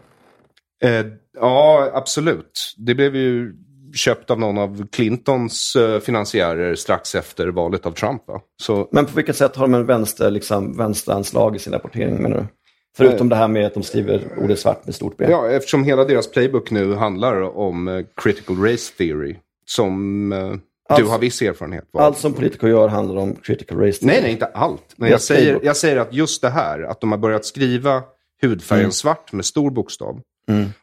Eh, 0.85 1.07
ja, 1.41 1.91
absolut. 1.95 2.75
Det 2.77 2.95
blev 2.95 3.17
ju 3.17 3.55
köpt 3.95 4.31
av 4.31 4.39
någon 4.41 4.59
av 4.59 4.87
Clintons 4.93 5.77
eh, 5.77 6.01
finansiärer 6.01 6.75
strax 6.75 7.15
efter 7.15 7.49
valet 7.49 7.87
av 7.87 7.93
Trump. 7.93 8.23
Va? 8.29 8.41
Så, 8.63 8.89
Men 8.93 9.07
på 9.07 9.13
vilket 9.17 9.37
sätt 9.37 9.57
har 9.57 9.65
de 9.67 9.75
en 9.75 9.87
vänster, 9.87 10.31
liksom, 10.31 10.77
vänsteranslag 10.77 11.57
i 11.57 11.59
sin 11.59 11.73
rapportering 11.73 12.23
menar 12.23 12.37
du? 12.37 12.47
Förutom 12.97 13.29
det 13.29 13.37
här 13.37 13.49
med 13.49 13.67
att 13.67 13.75
de 13.75 13.83
skriver 13.83 14.23
ordet 14.37 14.59
svart 14.59 14.87
med 14.87 14.95
stort 14.95 15.17
B. 15.17 15.27
ja, 15.31 15.49
eftersom 15.51 15.85
hela 15.85 16.05
deras 16.05 16.31
playbook 16.31 16.71
nu 16.71 16.95
handlar 16.95 17.57
om 17.59 17.89
eh, 17.89 18.05
critical 18.17 18.57
race 18.57 18.93
theory, 18.99 19.37
som 19.67 20.33
eh, 20.33 20.39
du 20.39 20.61
Alltså- 20.89 21.11
har 21.11 21.19
viss 21.19 21.43
erfarenhet 21.43 21.85
av. 21.93 22.01
Allt 22.01 22.19
som 22.19 22.33
Politico 22.33 22.69
gör 22.69 22.89
handlar 22.89 23.17
om 23.17 23.35
critical 23.35 23.79
race. 23.79 23.99
Nej, 24.07 24.19
nej, 24.23 24.31
inte 24.33 24.47
allt. 24.47 24.83
Men 24.97 25.11
jag 25.11 25.21
säger, 25.21 25.61
jag 25.63 25.77
säger 25.77 25.97
att 25.97 26.15
just 26.15 26.43
det 26.43 26.51
här, 26.51 26.83
att 26.83 27.01
de 27.01 27.11
har 27.13 27.19
börjat 27.19 27.45
skriva 27.45 28.03
hudfärgen 28.43 28.81
Mm. 28.85 28.93
svart 28.93 29.33
med 29.33 29.45
stor 29.45 29.71
bokstav 29.71 30.21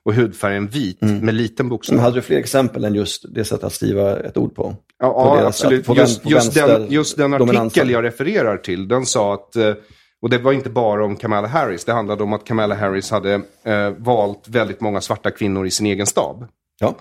och 0.03 0.13
hudfärgen 0.13 0.67
vit 0.67 1.01
med 1.01 1.35
liten 1.35 1.69
bokstav. 1.69 1.95
Men 1.95 2.03
hade 2.03 2.15
du 2.15 2.21
fler 2.21 2.37
exempel 2.37 2.85
än 2.85 2.95
just 2.95 3.25
det 3.35 3.43
sättet 3.45 3.63
att 3.63 3.73
skriva 3.73 4.19
ett 4.19 4.37
ord 4.37 4.55
på? 4.55 4.75
Ja, 4.99 5.09
På 5.13 5.19
ja 5.19 5.35
deras- 5.41 5.47
absolut. 5.47 5.87
Just, 5.87 6.25
vän- 6.25 6.31
just, 6.31 6.45
vänster 6.45 6.67
den, 6.79 6.91
just 6.91 7.17
den 7.17 7.31
dominansen. 7.31 7.67
artikel 7.67 7.89
jag 7.89 8.03
refererar 8.03 8.57
till, 8.57 8.87
den 8.87 9.05
sa 9.05 9.33
att, 9.33 9.55
eh, 9.55 9.73
och 10.21 10.29
det 10.29 10.37
var 10.37 10.51
inte 10.53 10.69
bara 10.69 11.05
om 11.05 11.15
Kamala 11.15 11.47
Harris, 11.47 11.85
det 11.85 11.93
handlade 11.93 12.23
om 12.23 12.33
att 12.33 12.45
Kamala 12.45 12.75
Harris 12.75 13.11
hade 13.11 13.33
eh, 13.63 13.89
valt 13.97 14.47
väldigt 14.47 14.81
många 14.81 15.01
svarta 15.01 15.31
kvinnor 15.31 15.65
i 15.67 15.71
sin 15.71 15.85
egen 15.85 16.05
stab. 16.07 16.47
Ja. 16.79 16.95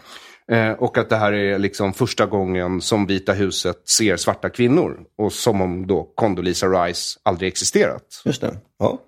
Eh, 0.57 0.71
och 0.73 0.99
att 0.99 1.09
det 1.09 1.17
här 1.17 1.33
är 1.33 1.59
liksom 1.59 1.93
första 1.93 2.27
gången 2.27 2.81
som 2.81 3.07
Vita 3.07 3.33
huset 3.33 3.89
ser 3.89 4.17
svarta 4.17 4.49
kvinnor. 4.51 5.01
Och 5.19 5.33
som 5.33 5.61
om 5.61 5.87
då 5.87 6.03
Condoleezza 6.15 6.67
Rice 6.67 7.19
aldrig 7.23 7.49
existerat. 7.49 8.23
Just 8.25 8.41
det. 8.41 8.57
Ja. 8.79 8.99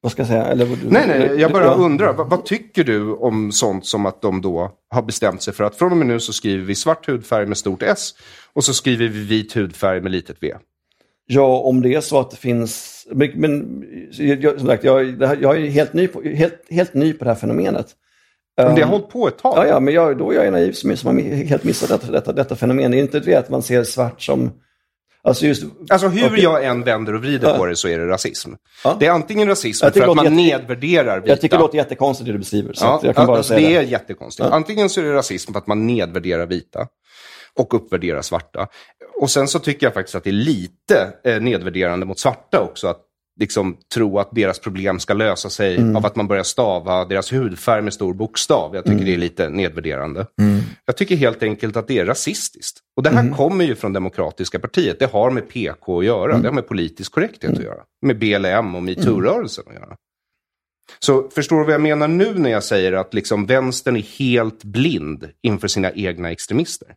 Vad 0.00 0.12
ska 0.12 0.20
jag 0.22 0.28
säga? 0.28 0.44
Eller, 0.44 0.66
Nej, 0.66 1.04
nej, 1.08 1.40
jag 1.40 1.52
bara 1.52 1.64
Ja. 1.64 1.74
undrar, 1.74 2.12
vad, 2.12 2.30
vad 2.30 2.44
tycker 2.44 2.84
du 2.84 3.12
om 3.12 3.52
sånt 3.52 3.86
som 3.86 4.06
att 4.06 4.22
de 4.22 4.40
då 4.40 4.70
har 4.90 5.02
bestämt 5.02 5.42
sig 5.42 5.54
för 5.54 5.64
att 5.64 5.76
från 5.76 5.90
och 5.90 5.96
med 5.96 6.06
nu 6.06 6.20
så 6.20 6.32
skriver 6.32 6.64
vi 6.64 6.74
svart 6.74 7.08
hudfärg 7.08 7.46
med 7.46 7.56
stort 7.58 7.82
S 7.82 8.10
och 8.52 8.64
så 8.64 8.74
skriver 8.74 9.08
vi 9.08 9.24
vit 9.24 9.56
hudfärg 9.56 10.00
med 10.00 10.12
litet 10.12 10.36
V. 10.42 10.54
Ja, 11.30 11.58
om 11.58 11.80
det 11.82 11.94
är 11.94 12.00
så 12.00 12.20
att 12.20 12.30
det 12.30 12.36
finns... 12.36 12.94
Men, 13.34 13.84
jag, 14.18 14.58
som 14.58 14.66
sagt, 14.68 14.84
jag, 14.84 15.04
jag 15.40 15.56
är 15.56 15.66
helt 15.70 15.92
ny, 15.92 16.08
på, 16.08 16.22
helt, 16.22 16.62
helt 16.70 16.94
ny 16.94 17.12
på 17.12 17.24
det 17.24 17.30
här 17.30 17.36
fenomenet. 17.36 17.86
Men 18.56 18.74
det 18.74 18.82
har 18.82 18.90
hållit 18.90 19.08
på 19.08 19.28
ett 19.28 19.38
tag. 19.38 19.54
Ja, 19.56 19.66
ja, 19.66 19.80
men 19.80 19.94
jag, 19.94 20.18
då 20.18 20.30
är 20.30 20.44
jag 20.44 20.52
naiv 20.52 20.72
som, 20.72 20.96
som 20.96 21.16
har 21.16 21.24
helt 21.44 21.64
missat 21.64 21.88
detta, 21.88 22.12
detta, 22.12 22.32
detta 22.32 22.56
fenomen. 22.56 22.90
Det 22.90 22.96
är 22.96 23.00
inte 23.00 23.20
det 23.20 23.34
att 23.34 23.48
man 23.50 23.62
ser 23.62 23.84
svart 23.84 24.22
som... 24.22 24.50
Alltså, 25.22 25.46
just, 25.46 25.64
Alltså 25.90 26.08
hur 26.08 26.26
okej. 26.30 26.42
jag 26.42 26.64
än 26.64 26.84
vänder 26.84 27.14
och 27.14 27.20
vrider 27.22 27.48
Ja. 27.48 27.56
på 27.58 27.66
det 27.66 27.76
så 27.76 27.88
är 27.88 27.98
det 27.98 28.06
rasism. 28.08 28.50
Ja. 28.84 28.96
Det 29.00 29.06
är 29.06 29.10
antingen 29.10 29.48
rasism 29.48 29.86
för 29.92 30.00
att 30.00 30.16
man 30.16 30.24
jätte- 30.24 30.30
nedvärderar 30.36 31.16
vita. 31.20 31.28
Jag 31.28 31.40
tycker 31.40 31.56
det 31.56 31.62
låter 31.62 31.78
jättekonstigt 31.78 32.26
det 32.26 32.32
du 32.32 32.38
beskriver. 32.38 32.72
Så 32.72 32.84
Ja, 32.84 33.00
jag 33.02 33.16
kan 33.16 33.26
bara 33.26 33.36
alltså, 33.36 33.54
säga 33.54 33.68
det 33.68 33.74
det. 33.74 33.80
är 33.80 33.82
jättekonstigt. 33.82 34.48
Antingen 34.48 34.88
så 34.88 35.00
är 35.00 35.04
det 35.04 35.12
rasism 35.14 35.52
för 35.52 35.58
att 35.58 35.66
man 35.66 35.86
nedvärderar 35.86 36.46
vita 36.46 36.86
och 37.54 37.74
uppvärderar 37.74 38.22
svarta. 38.22 38.66
Och 39.20 39.30
sen 39.30 39.48
så 39.48 39.58
tycker 39.58 39.86
jag 39.86 39.94
faktiskt 39.94 40.14
att 40.14 40.24
det 40.24 40.30
är 40.30 40.32
lite 40.32 41.12
eh, 41.24 41.40
nedvärderande 41.40 42.06
mot 42.06 42.18
svarta 42.18 42.60
också. 42.60 42.86
Att 42.88 43.04
liksom 43.40 43.76
tro 43.94 44.18
att 44.18 44.28
deras 44.32 44.58
problem 44.58 44.98
ska 45.00 45.14
lösa 45.14 45.50
sig 45.50 45.76
Mm. 45.76 45.96
av 45.96 46.06
att 46.06 46.16
man 46.16 46.26
börjar 46.28 46.42
stava 46.42 47.04
deras 47.04 47.32
hudfärg 47.32 47.82
med 47.82 47.94
stor 47.94 48.14
bokstav. 48.14 48.74
Jag 48.74 48.84
tycker 48.84 48.94
Mm. 48.94 49.04
det 49.06 49.14
är 49.14 49.18
lite 49.18 49.48
nedvärderande. 49.48 50.26
Jag 50.84 50.96
tycker 50.96 51.16
helt 51.16 51.42
enkelt 51.42 51.76
att 51.76 51.88
det 51.88 51.98
är 51.98 52.06
rasistiskt. 52.06 52.78
Och 52.96 53.02
det 53.02 53.10
här 53.10 53.20
Mm. 53.20 53.34
kommer 53.34 53.64
ju 53.64 53.74
från 53.74 53.92
Demokratiska 53.92 54.58
partiet. 54.58 54.98
Det 54.98 55.12
har 55.12 55.30
med 55.30 55.48
PK 55.48 55.98
att 55.98 56.04
göra. 56.04 56.30
Mm. 56.30 56.42
Det 56.42 56.48
har 56.48 56.54
med 56.54 56.68
politisk 56.68 57.12
korrekthet 57.12 57.50
att 57.52 57.62
göra. 57.64 57.82
Med 58.06 58.18
BLM 58.18 58.74
och 58.74 58.82
metoo-rörelsen 58.82 59.64
att 59.68 59.74
göra. 59.74 59.96
Så 60.98 61.28
förstår 61.34 61.58
du 61.58 61.64
vad 61.64 61.74
jag 61.74 61.80
menar 61.80 62.08
nu 62.08 62.34
när 62.38 62.50
jag 62.50 62.64
säger 62.64 62.92
att 62.92 63.14
liksom 63.14 63.46
vänstern 63.46 63.96
är 63.96 64.00
helt 64.18 64.64
blind 64.64 65.28
inför 65.42 65.68
sina 65.68 65.92
egna 65.92 66.30
extremister? 66.30 66.88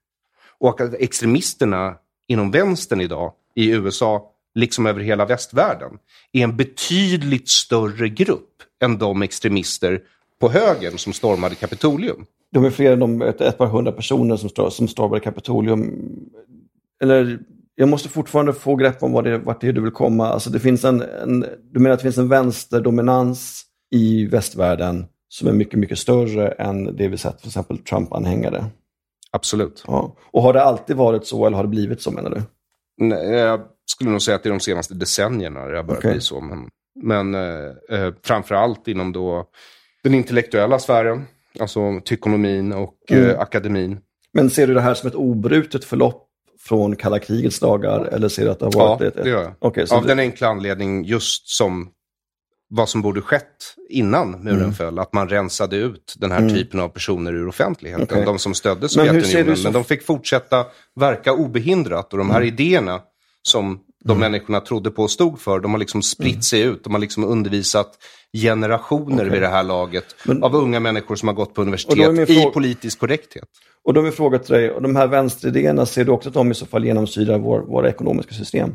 Och 0.60 0.82
att 0.82 0.94
extremisterna 0.94 1.96
inom 2.32 2.52
vänstern 2.52 3.02
idag 3.02 3.34
i 3.56 3.72
USA, 3.72 4.32
liksom 4.56 4.86
över 4.86 5.02
hela 5.02 5.26
västvärlden, 5.26 5.92
är 6.32 6.44
en 6.44 6.58
betydligt 6.58 7.50
större 7.50 8.10
grupp 8.10 8.50
än 8.84 8.98
de 8.98 9.22
extremister 9.22 10.02
på 10.42 10.50
högern 10.50 10.98
som 10.98 11.14
stormade 11.14 11.56
Kapitolium. 11.56 12.26
De 12.52 12.66
är 12.66 12.70
fler 12.70 12.92
än 12.92 13.00
de 13.00 13.22
ett, 13.22 13.42
ett 13.42 13.58
par 13.58 13.68
hundra 13.68 13.92
personer 13.92 14.38
som, 14.38 14.72
som 14.72 14.88
stormade 14.88 15.20
Kapitolium. 15.20 16.10
Eller, 17.04 17.40
jag 17.76 17.90
måste 17.90 18.10
fortfarande 18.10 18.54
få 18.54 18.76
grepp 18.76 19.04
om 19.04 19.12
vad 19.12 19.24
det, 19.24 19.38
vart 19.38 19.62
det 19.62 19.68
är 19.68 19.74
du 19.74 19.82
vill 19.82 19.92
komma. 19.92 20.28
Alltså 20.28 20.50
det 20.50 20.60
finns 20.60 20.86
en, 20.86 21.02
en, 21.02 21.46
du 21.72 21.80
menar 21.80 21.94
att 21.94 22.00
det 22.00 22.04
finns 22.04 22.18
en 22.18 22.30
vänsterdominans 22.30 23.64
i 23.92 24.26
västvärlden 24.26 25.06
som 25.30 25.48
är 25.48 25.54
mycket, 25.54 25.80
mycket 25.80 25.98
större 25.98 26.48
än 26.48 26.96
det 26.96 27.08
vi 27.08 27.18
sett 27.18 27.42
för 27.42 27.48
exempel 27.48 27.78
Trump-anhängare. 27.78 28.66
Absolut. 29.32 29.84
Ja. 29.88 30.16
Och 30.32 30.42
har 30.42 30.54
det 30.54 30.64
alltid 30.64 30.96
varit 30.96 31.26
så 31.28 31.46
eller 31.46 31.58
har 31.58 31.64
det 31.64 31.70
blivit 31.70 32.02
så 32.02 32.12
menar 32.12 32.30
du? 32.30 32.42
Nej, 32.98 33.30
jag 33.32 33.62
skulle 33.86 34.10
nog 34.10 34.22
säga 34.22 34.36
att 34.36 34.44
det 34.44 34.50
är 34.50 34.52
de 34.52 34.60
senaste 34.60 34.94
decennierna 34.94 35.66
det 35.66 35.78
har 35.78 35.84
börjat 35.84 36.00
Okej. 36.00 36.12
bli 36.12 36.22
så. 36.22 36.42
Men, 36.42 36.68
men 37.04 37.36
eh, 37.36 38.00
eh, 38.00 38.14
framför 38.24 38.56
allt 38.56 38.88
inom 38.88 39.12
då 39.12 39.46
den 40.04 40.14
intellektuella 40.14 40.80
sfären, 40.80 41.26
alltså 41.60 41.80
tykonomin 42.06 42.74
och 42.74 42.96
Mm. 43.12 43.30
eh, 43.30 43.40
akademin. 43.40 44.00
Men 44.34 44.50
ser 44.50 44.68
du 44.68 44.74
det 44.74 44.82
här 44.82 44.94
som 44.94 45.08
ett 45.10 45.16
obrutet 45.16 45.84
förlopp 45.86 46.28
från 46.60 46.96
kalla 46.96 47.20
krigets 47.20 47.60
dagar 47.60 48.06
eller 48.06 48.30
ser 48.30 48.46
du 48.46 48.52
att 48.52 48.60
det 48.60 48.66
har 48.66 48.72
Ja, 48.76 48.88
varit 48.88 49.02
ett... 49.02 49.18
ett... 49.18 49.24
det 49.24 49.30
gör 49.30 49.54
jag. 49.62 49.88
Så 49.90 49.96
Av 49.96 50.02
det- 50.02 50.08
den 50.08 50.20
enkla 50.20 50.48
anledning 50.48 51.04
just 51.04 51.50
som 51.50 51.90
vad 52.74 52.90
som 52.90 53.02
borde 53.02 53.22
skett 53.22 53.76
innan 53.90 54.32
muren 54.32 54.58
Mm. 54.60 54.74
föll. 54.74 55.00
Att 55.00 55.14
man 55.14 55.30
rensade 55.30 55.76
ut 55.76 56.16
den 56.18 56.32
här 56.32 56.50
typen 56.50 56.80
av 56.80 56.90
personer 56.90 57.34
ur 57.34 57.48
offentligheten. 57.48 58.08
Okej. 58.12 58.26
De 58.26 58.40
som 58.40 58.54
stödde 58.54 58.80
Men 58.82 58.90
Sovjetunionen. 58.90 59.46
Men, 59.48 59.58
Mm. 59.60 59.74
de 59.74 59.84
fick 59.84 60.04
fortsätta 60.06 60.66
verka 61.00 61.34
obehindrat. 61.34 62.12
Och 62.14 62.18
de 62.18 62.30
här 62.30 62.42
idéerna 62.42 63.00
som 63.44 63.80
de 64.06 64.20
människorna 64.20 64.60
trodde 64.60 64.92
på 64.92 65.04
och 65.04 65.12
stod 65.12 65.40
för, 65.40 65.60
de 65.60 65.72
har 65.72 65.80
liksom 65.80 66.02
spritt 66.02 66.32
Mm. 66.32 66.42
sig 66.42 66.62
ut. 66.62 66.84
De 66.84 66.94
har 66.94 67.00
liksom 67.00 67.24
undervisat 67.24 67.92
generationer 68.46 69.26
vid 69.26 69.42
det 69.42 69.48
här 69.48 69.64
laget 69.64 70.06
Men- 70.26 70.44
av 70.44 70.56
unga 70.56 70.80
människor 70.80 71.16
som 71.16 71.28
har 71.28 71.36
gått 71.36 71.54
på 71.54 71.62
universitet 71.62 72.30
i 72.30 72.46
politisk 72.54 73.00
korrekthet. 73.00 73.44
Och 73.84 73.94
då 73.94 74.00
är 74.00 74.04
min 74.04 74.12
fråga 74.14 74.40
till 74.40 74.54
dig, 74.54 74.72
och 74.72 74.82
de 74.82 74.96
här 74.96 75.08
vänsteridéerna, 75.08 75.86
ser 75.86 76.06
du 76.06 76.12
också 76.12 76.30
att 76.30 76.34
de 76.36 76.52
i 76.52 76.54
så 76.56 76.66
fall 76.66 76.86
genomsyrar 76.86 77.38
vår, 77.40 77.60
våra 77.62 77.90
ekonomiska 77.90 78.34
system? 78.34 78.74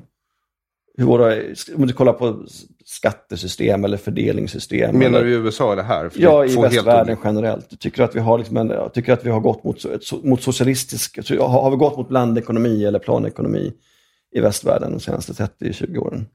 Hur 0.96 1.04
våra, 1.04 1.34
om 1.76 1.86
du 1.86 1.92
kollar 1.92 2.12
på 2.12 2.44
skattesystem 2.84 3.84
eller 3.84 3.96
fördelningssystem. 3.96 4.98
Menar 4.98 5.22
du 5.22 5.30
i 5.30 5.34
USA 5.34 5.72
eller 5.72 5.82
här? 5.82 6.08
För 6.08 6.20
Ja, 6.20 6.42
det 6.42 6.52
i 6.52 6.56
västvärlden 6.56 7.16
generellt. 7.24 7.80
Tycker 7.80 8.02
att 8.02 8.16
vi 8.16 8.20
har, 8.20 8.38
liksom 8.38 8.56
en, 8.56 8.68
jag 8.68 8.94
tycker 8.94 9.12
att 9.12 9.26
vi 9.26 9.30
har 9.30 9.40
gått 9.40 9.64
mot, 9.64 9.84
mot 10.24 10.42
socialistisk, 10.42 11.18
har, 11.40 11.70
vi 11.70 11.76
gått 11.76 11.96
mot 11.96 12.08
blandekonomi 12.08 12.84
eller 12.84 12.98
planekonomi 12.98 13.72
i 14.36 14.40
västvärlden 14.40 14.92
de 14.92 15.00
senaste 15.00 15.32
30-20 15.32 15.98
åren? 15.98 16.26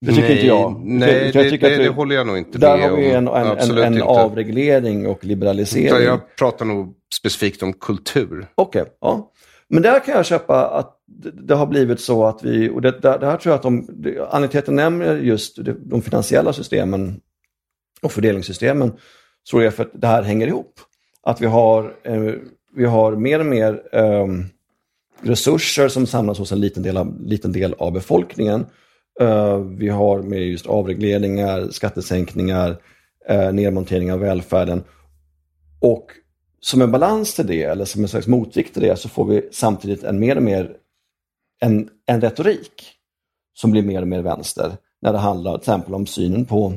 Det 0.00 0.10
tycker 0.12 0.22
nej, 0.22 0.32
inte 0.32 0.46
jag. 0.46 0.80
Nej, 0.84 1.24
jag 1.34 1.44
det, 1.44 1.50
tycker 1.50 1.68
det, 1.68 1.74
att 1.74 1.80
vi- 1.80 1.84
det 1.84 1.90
håller 1.90 2.14
jag 2.14 2.26
nog 2.26 2.38
inte 2.38 2.58
Där 2.58 2.76
med 2.76 2.90
har 2.90 2.96
vi 2.96 3.10
en, 3.10 3.28
om. 3.28 3.36
en, 3.36 3.78
en, 3.78 3.94
en 3.94 4.02
avreglering 4.02 5.06
och 5.06 5.24
liberalisering. 5.24 6.04
Jag 6.04 6.36
pratar 6.38 6.64
nog 6.64 6.94
specifikt 7.14 7.62
om 7.62 7.72
kultur. 7.72 8.46
Okej, 8.54 8.84
ja. 9.00 9.30
Men 9.68 9.82
där 9.82 10.00
kan 10.04 10.14
jag 10.14 10.26
köpa 10.26 10.66
att 10.66 10.96
det, 11.16 11.30
det 11.30 11.54
har 11.54 11.66
blivit 11.66 12.00
så 12.00 12.26
att 12.26 12.44
vi, 12.44 12.70
och 12.70 12.82
det, 12.82 12.90
det, 12.90 13.18
det 13.18 13.26
här 13.26 13.36
tror 13.36 13.52
jag 13.52 13.56
att 13.56 13.62
de, 13.62 13.78
anledningen 13.78 14.48
till 14.48 14.58
att 14.58 14.66
jag 14.66 14.74
nämner 14.74 15.16
just 15.16 15.64
de, 15.64 15.72
de 15.84 16.02
finansiella 16.02 16.52
systemen 16.52 17.20
och 18.02 18.12
fördelningssystemen, 18.12 18.92
tror 19.50 19.62
jag 19.62 19.74
för 19.74 19.84
att 19.84 19.90
det 19.94 20.06
här 20.06 20.22
hänger 20.22 20.46
ihop. 20.46 20.80
Att 21.22 21.40
vi 21.40 21.46
har, 21.46 21.96
eh, 22.02 22.32
vi 22.76 22.84
har 22.84 23.16
mer 23.16 23.40
och 23.40 23.46
mer 23.46 23.82
eh, 23.92 24.26
resurser 25.22 25.88
som 25.88 26.06
samlas 26.06 26.38
hos 26.38 26.52
en 26.52 26.60
liten 26.60 26.82
del 26.82 26.96
av, 26.96 27.22
liten 27.22 27.52
del 27.52 27.74
av 27.74 27.92
befolkningen. 27.92 28.66
Eh, 29.20 29.58
vi 29.58 29.88
har 29.88 30.22
med 30.22 30.42
just 30.42 30.66
avregleringar, 30.66 31.68
skattesänkningar, 31.70 32.76
eh, 33.28 33.52
nedmontering 33.52 34.12
av 34.12 34.20
välfärden. 34.20 34.84
Och 35.80 36.06
som 36.60 36.82
en 36.82 36.92
balans 36.92 37.34
till 37.34 37.46
det, 37.46 37.62
eller 37.62 37.84
som 37.84 38.02
en 38.02 38.08
slags 38.08 38.26
motvikt 38.26 38.72
till 38.72 38.82
det, 38.82 38.96
så 38.96 39.08
får 39.08 39.26
vi 39.26 39.48
samtidigt 39.52 40.04
en 40.04 40.18
mer 40.18 40.36
och 40.36 40.42
mer 40.42 40.76
en, 41.60 41.88
en 42.06 42.20
retorik 42.20 42.92
som 43.54 43.70
blir 43.70 43.82
mer 43.82 44.02
och 44.02 44.08
mer 44.08 44.22
vänster. 44.22 44.72
När 45.02 45.12
det 45.12 45.18
handlar 45.18 45.52
till 45.52 45.60
exempel 45.60 45.94
om 45.94 46.06
synen 46.06 46.44
på 46.44 46.72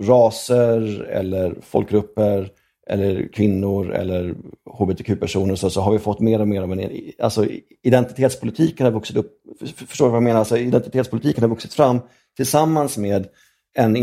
raser 0.00 1.02
eller 1.02 1.54
folkgrupper 1.62 2.50
eller 2.90 3.32
kvinnor 3.32 3.92
eller 3.92 4.34
hbtq-personer 4.78 5.54
så, 5.54 5.70
så 5.70 5.80
har 5.80 5.92
vi 5.92 5.98
fått 5.98 6.20
mer 6.20 6.40
och 6.40 6.48
mer 6.48 6.62
av 6.62 6.72
en... 6.72 6.90
Alltså 7.18 7.46
identitetspolitiken 7.82 8.86
har 8.86 8.92
vuxit 8.92 9.16
upp, 9.16 9.32
förstår 9.76 10.06
du 10.06 10.10
vad 10.10 10.16
jag 10.16 10.22
menar? 10.22 10.38
Alltså, 10.38 10.58
identitetspolitiken 10.58 11.42
har 11.42 11.48
vuxit 11.48 11.74
fram 11.74 12.00
tillsammans 12.36 12.98
med 12.98 13.28
en 13.74 13.96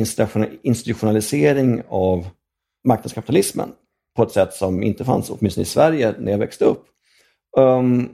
institutionalisering 0.63 1.81
av 1.89 2.27
marknadskapitalismen 2.87 3.69
på 4.15 4.23
ett 4.23 4.31
sätt 4.31 4.53
som 4.53 4.83
inte 4.83 5.05
fanns, 5.05 5.29
åtminstone 5.29 5.61
i 5.63 5.65
Sverige, 5.65 6.15
när 6.19 6.31
jag 6.31 6.39
växte 6.39 6.65
upp. 6.65 6.85
Um, 7.57 8.09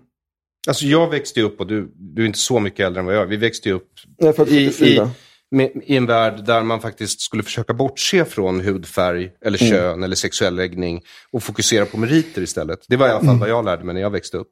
Alltså 0.67 0.85
jag 0.85 1.09
växte 1.09 1.41
upp, 1.41 1.59
och 1.59 1.67
du, 1.67 1.91
du 1.95 2.21
är 2.21 2.25
inte 2.25 2.39
så 2.39 2.59
mycket 2.59 2.85
äldre 2.85 2.99
än 2.99 3.05
vad 3.05 3.15
jag 3.15 3.21
är, 3.21 3.27
vi 3.27 3.37
växte 3.37 3.71
upp 3.71 3.89
född 4.35 4.47
i, 4.49 4.65
i, 4.65 4.71
74. 4.71 5.09
med, 5.51 5.71
i 5.83 5.95
en 5.97 6.05
värld 6.05 6.45
där 6.45 6.63
man 6.63 6.81
faktiskt 6.81 7.21
skulle 7.21 7.43
försöka 7.43 7.73
bortse 7.73 8.25
från 8.25 8.59
hudfärg 8.61 9.31
eller 9.45 9.63
Mm. 9.63 9.71
kön 9.73 10.03
eller 10.03 10.15
sexuell 10.15 10.55
läggning 10.55 11.01
och 11.31 11.43
fokusera 11.43 11.85
på 11.85 11.97
meriter 11.97 12.41
istället. 12.41 12.79
Det 12.87 12.95
var 12.95 13.07
i 13.07 13.09
alla 13.09 13.19
fall 13.19 13.27
Mm. 13.27 13.39
vad 13.39 13.49
jag 13.49 13.65
lärde 13.65 13.83
mig 13.83 13.93
när 13.93 14.01
jag 14.01 14.09
växte 14.09 14.37
upp. 14.37 14.49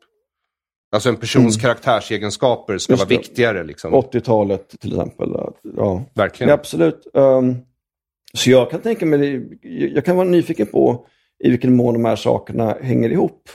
Alltså 0.91 1.09
en 1.09 1.15
persons 1.15 1.57
karaktärsegenskaper 1.57 2.77
ska 2.77 2.93
Just 2.93 3.01
vara 3.01 3.09
det. 3.09 3.17
viktigare. 3.17 3.63
Liksom. 3.63 3.93
80-talet 3.93 4.69
till 4.79 4.91
exempel. 4.91 5.29
Ja. 5.75 6.05
Verkligen. 6.15 6.49
Ja, 6.49 6.53
absolut. 6.53 7.07
Um, 7.13 7.57
så 8.33 8.51
jag 8.51 8.71
kan 8.71 8.81
tänka 8.81 9.05
mig, 9.05 9.47
jag 9.95 10.05
kan 10.05 10.15
vara 10.15 10.27
nyfiken 10.27 10.67
på 10.67 11.07
i 11.43 11.49
vilken 11.49 11.75
mån 11.75 11.93
de 11.93 12.05
här 12.05 12.15
sakerna 12.15 12.77
hänger 12.81 13.09
ihop. 13.09 13.49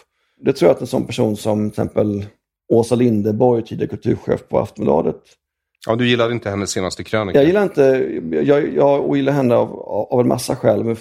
Det 0.44 0.52
tror 0.52 0.68
jag 0.68 0.74
att 0.74 0.80
en 0.80 0.86
sån 0.86 1.06
person 1.06 1.36
som 1.36 1.70
till 1.70 1.82
exempel 1.82 2.26
Åsa 2.68 2.94
Linderborg, 2.94 3.64
tidigare 3.64 3.88
kulturchef 3.88 4.48
på 4.48 4.58
Aftonbladet. 4.58 5.16
Ja, 5.86 5.96
du 5.96 6.08
gillade 6.08 6.34
inte 6.34 6.50
hennes 6.50 6.70
senaste 6.70 7.04
krönika. 7.04 7.38
Jag 7.38 7.46
gillar 7.46 7.62
inte, 7.62 7.82
jag, 8.44 8.74
jag 8.74 9.10
ogillar 9.10 9.32
henne 9.32 9.54
av, 9.54 9.78
av 10.10 10.20
en 10.20 10.28
massa 10.28 10.56
skäl. 10.56 10.84
Men 10.84 10.96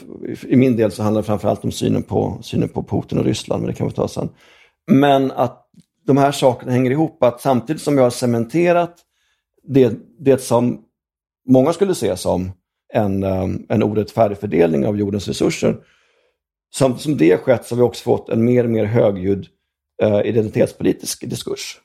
I 0.47 0.55
min 0.55 0.75
del 0.75 0.91
så 0.91 1.03
handlar 1.03 1.21
det 1.21 1.25
framförallt 1.25 1.63
om 1.63 1.71
synen 1.71 2.03
på, 2.03 2.37
synen 2.41 2.69
på 2.69 2.83
Putin 2.83 3.17
och 3.17 3.25
Ryssland, 3.25 3.61
men 3.61 3.71
det 3.71 3.77
kan 3.77 3.87
vi 3.87 3.93
ta 3.93 4.07
sen. 4.07 4.29
Men 4.91 5.31
att 5.31 5.65
de 6.07 6.17
här 6.17 6.31
sakerna 6.31 6.71
hänger 6.71 6.91
ihop, 6.91 7.23
att 7.23 7.41
samtidigt 7.41 7.81
som 7.81 7.97
jag 7.97 8.03
har 8.03 8.09
cementerat 8.09 8.95
det, 9.67 9.93
det 10.19 10.41
som 10.41 10.81
många 11.49 11.73
skulle 11.73 11.95
se 11.95 12.17
som 12.17 12.51
en, 12.93 13.23
um, 13.23 13.65
en 13.69 13.83
orättfärdig 13.83 14.37
fördelning 14.37 14.85
av 14.85 14.97
jordens 14.97 15.27
resurser. 15.27 15.77
Som, 16.75 16.97
som 16.97 17.17
det 17.17 17.37
skett 17.37 17.65
så 17.65 17.75
har 17.75 17.77
vi 17.77 17.83
också 17.83 18.03
fått 18.03 18.29
en 18.29 18.45
mer 18.45 18.63
och 18.63 18.69
mer 18.69 18.85
högljudd 18.85 19.47
Eh, 20.03 20.21
identitetspolitisk 20.25 21.29
diskurs. 21.29 21.79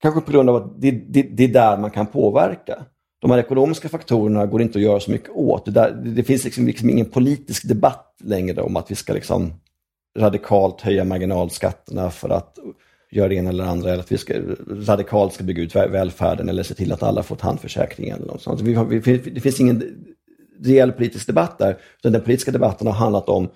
Kanske 0.00 0.20
på 0.20 0.32
grund 0.32 0.50
av 0.50 0.56
att 0.56 0.80
det, 0.80 0.90
det, 0.90 1.22
det 1.22 1.44
är 1.44 1.48
där 1.48 1.76
man 1.78 1.90
kan 1.90 2.06
påverka. 2.06 2.84
De 3.20 3.30
här 3.30 3.38
ekonomiska 3.38 3.88
faktorerna 3.88 4.46
går 4.46 4.62
inte 4.62 4.78
att 4.78 4.82
göra 4.82 5.00
så 5.00 5.10
mycket 5.10 5.30
åt. 5.30 5.64
Det, 5.64 5.70
där, 5.70 5.90
det, 6.04 6.10
det 6.10 6.22
finns 6.22 6.44
liksom, 6.44 6.66
liksom 6.66 6.90
ingen 6.90 7.06
politisk 7.06 7.68
debatt 7.68 8.16
längre 8.24 8.62
om 8.62 8.76
att 8.76 8.90
vi 8.90 8.94
ska 8.94 9.12
liksom 9.12 9.52
radikalt 10.18 10.80
höja 10.80 11.04
marginalskatterna 11.04 12.10
för 12.10 12.28
att 12.28 12.58
göra 13.10 13.28
det 13.28 13.34
ena 13.34 13.50
eller 13.50 13.64
andra, 13.64 13.90
eller 13.90 14.02
att 14.02 14.12
vi 14.12 14.18
ska, 14.18 14.34
radikalt 14.68 15.32
ska 15.32 15.44
bygga 15.44 15.62
ut 15.62 15.74
välfärden 15.74 16.48
eller 16.48 16.62
se 16.62 16.74
till 16.74 16.92
att 16.92 17.02
alla 17.02 17.22
får 17.22 17.36
tandförsäkring 17.36 18.08
eller 18.08 18.26
något 18.26 18.42
sånt. 18.42 18.60
Vi 18.60 19.00
vi, 19.04 19.16
det 19.18 19.40
finns 19.40 19.60
ingen 19.60 20.04
reell 20.64 20.92
politisk 20.92 21.26
debatt 21.26 21.58
där, 21.58 21.78
utan 21.98 22.12
den 22.12 22.22
politiska 22.22 22.50
debatten 22.50 22.86
har 22.86 22.94
handlat 22.94 23.28
om, 23.28 23.48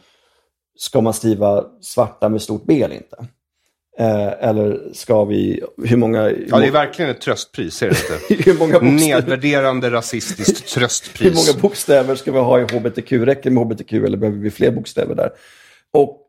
ska 0.77 1.01
man 1.01 1.15
skriva 1.15 1.65
svarta 1.81 2.29
med 2.29 2.43
stort 2.43 2.65
B 2.67 2.83
eller 2.83 2.97
inte? 2.97 3.27
Eh, 3.99 4.49
eller 4.49 4.93
ska 4.93 5.25
vi, 5.25 5.63
hur 5.85 5.97
många... 5.97 6.31
Ja, 6.31 6.59
det 6.59 6.67
är 6.67 6.71
verkligen 6.71 7.11
ett 7.11 7.21
tröstpris, 7.21 7.83
är 7.83 7.89
det 7.89 7.97
inte? 8.31 8.45
hur 8.51 8.59
många 8.59 8.73
bokstäver, 8.73 9.21
Nedvärderande 9.21 9.91
rasistiskt 9.91 10.77
hur 10.77 10.81
tröstpris. 10.81 11.49
många 11.49 11.63
bokstäver 11.63 12.15
ska 12.15 12.33
vi 12.33 12.39
ha 12.39 12.61
i 12.61 12.63
hbtq? 12.63 13.13
Räcker 13.13 13.43
det 13.43 13.51
med 13.51 13.65
hbtq 13.65 13.93
eller 13.93 14.17
behöver 14.17 14.39
vi 14.39 14.51
fler 14.51 14.71
bokstäver 14.71 15.15
där? 15.15 15.31
Och 15.93 16.27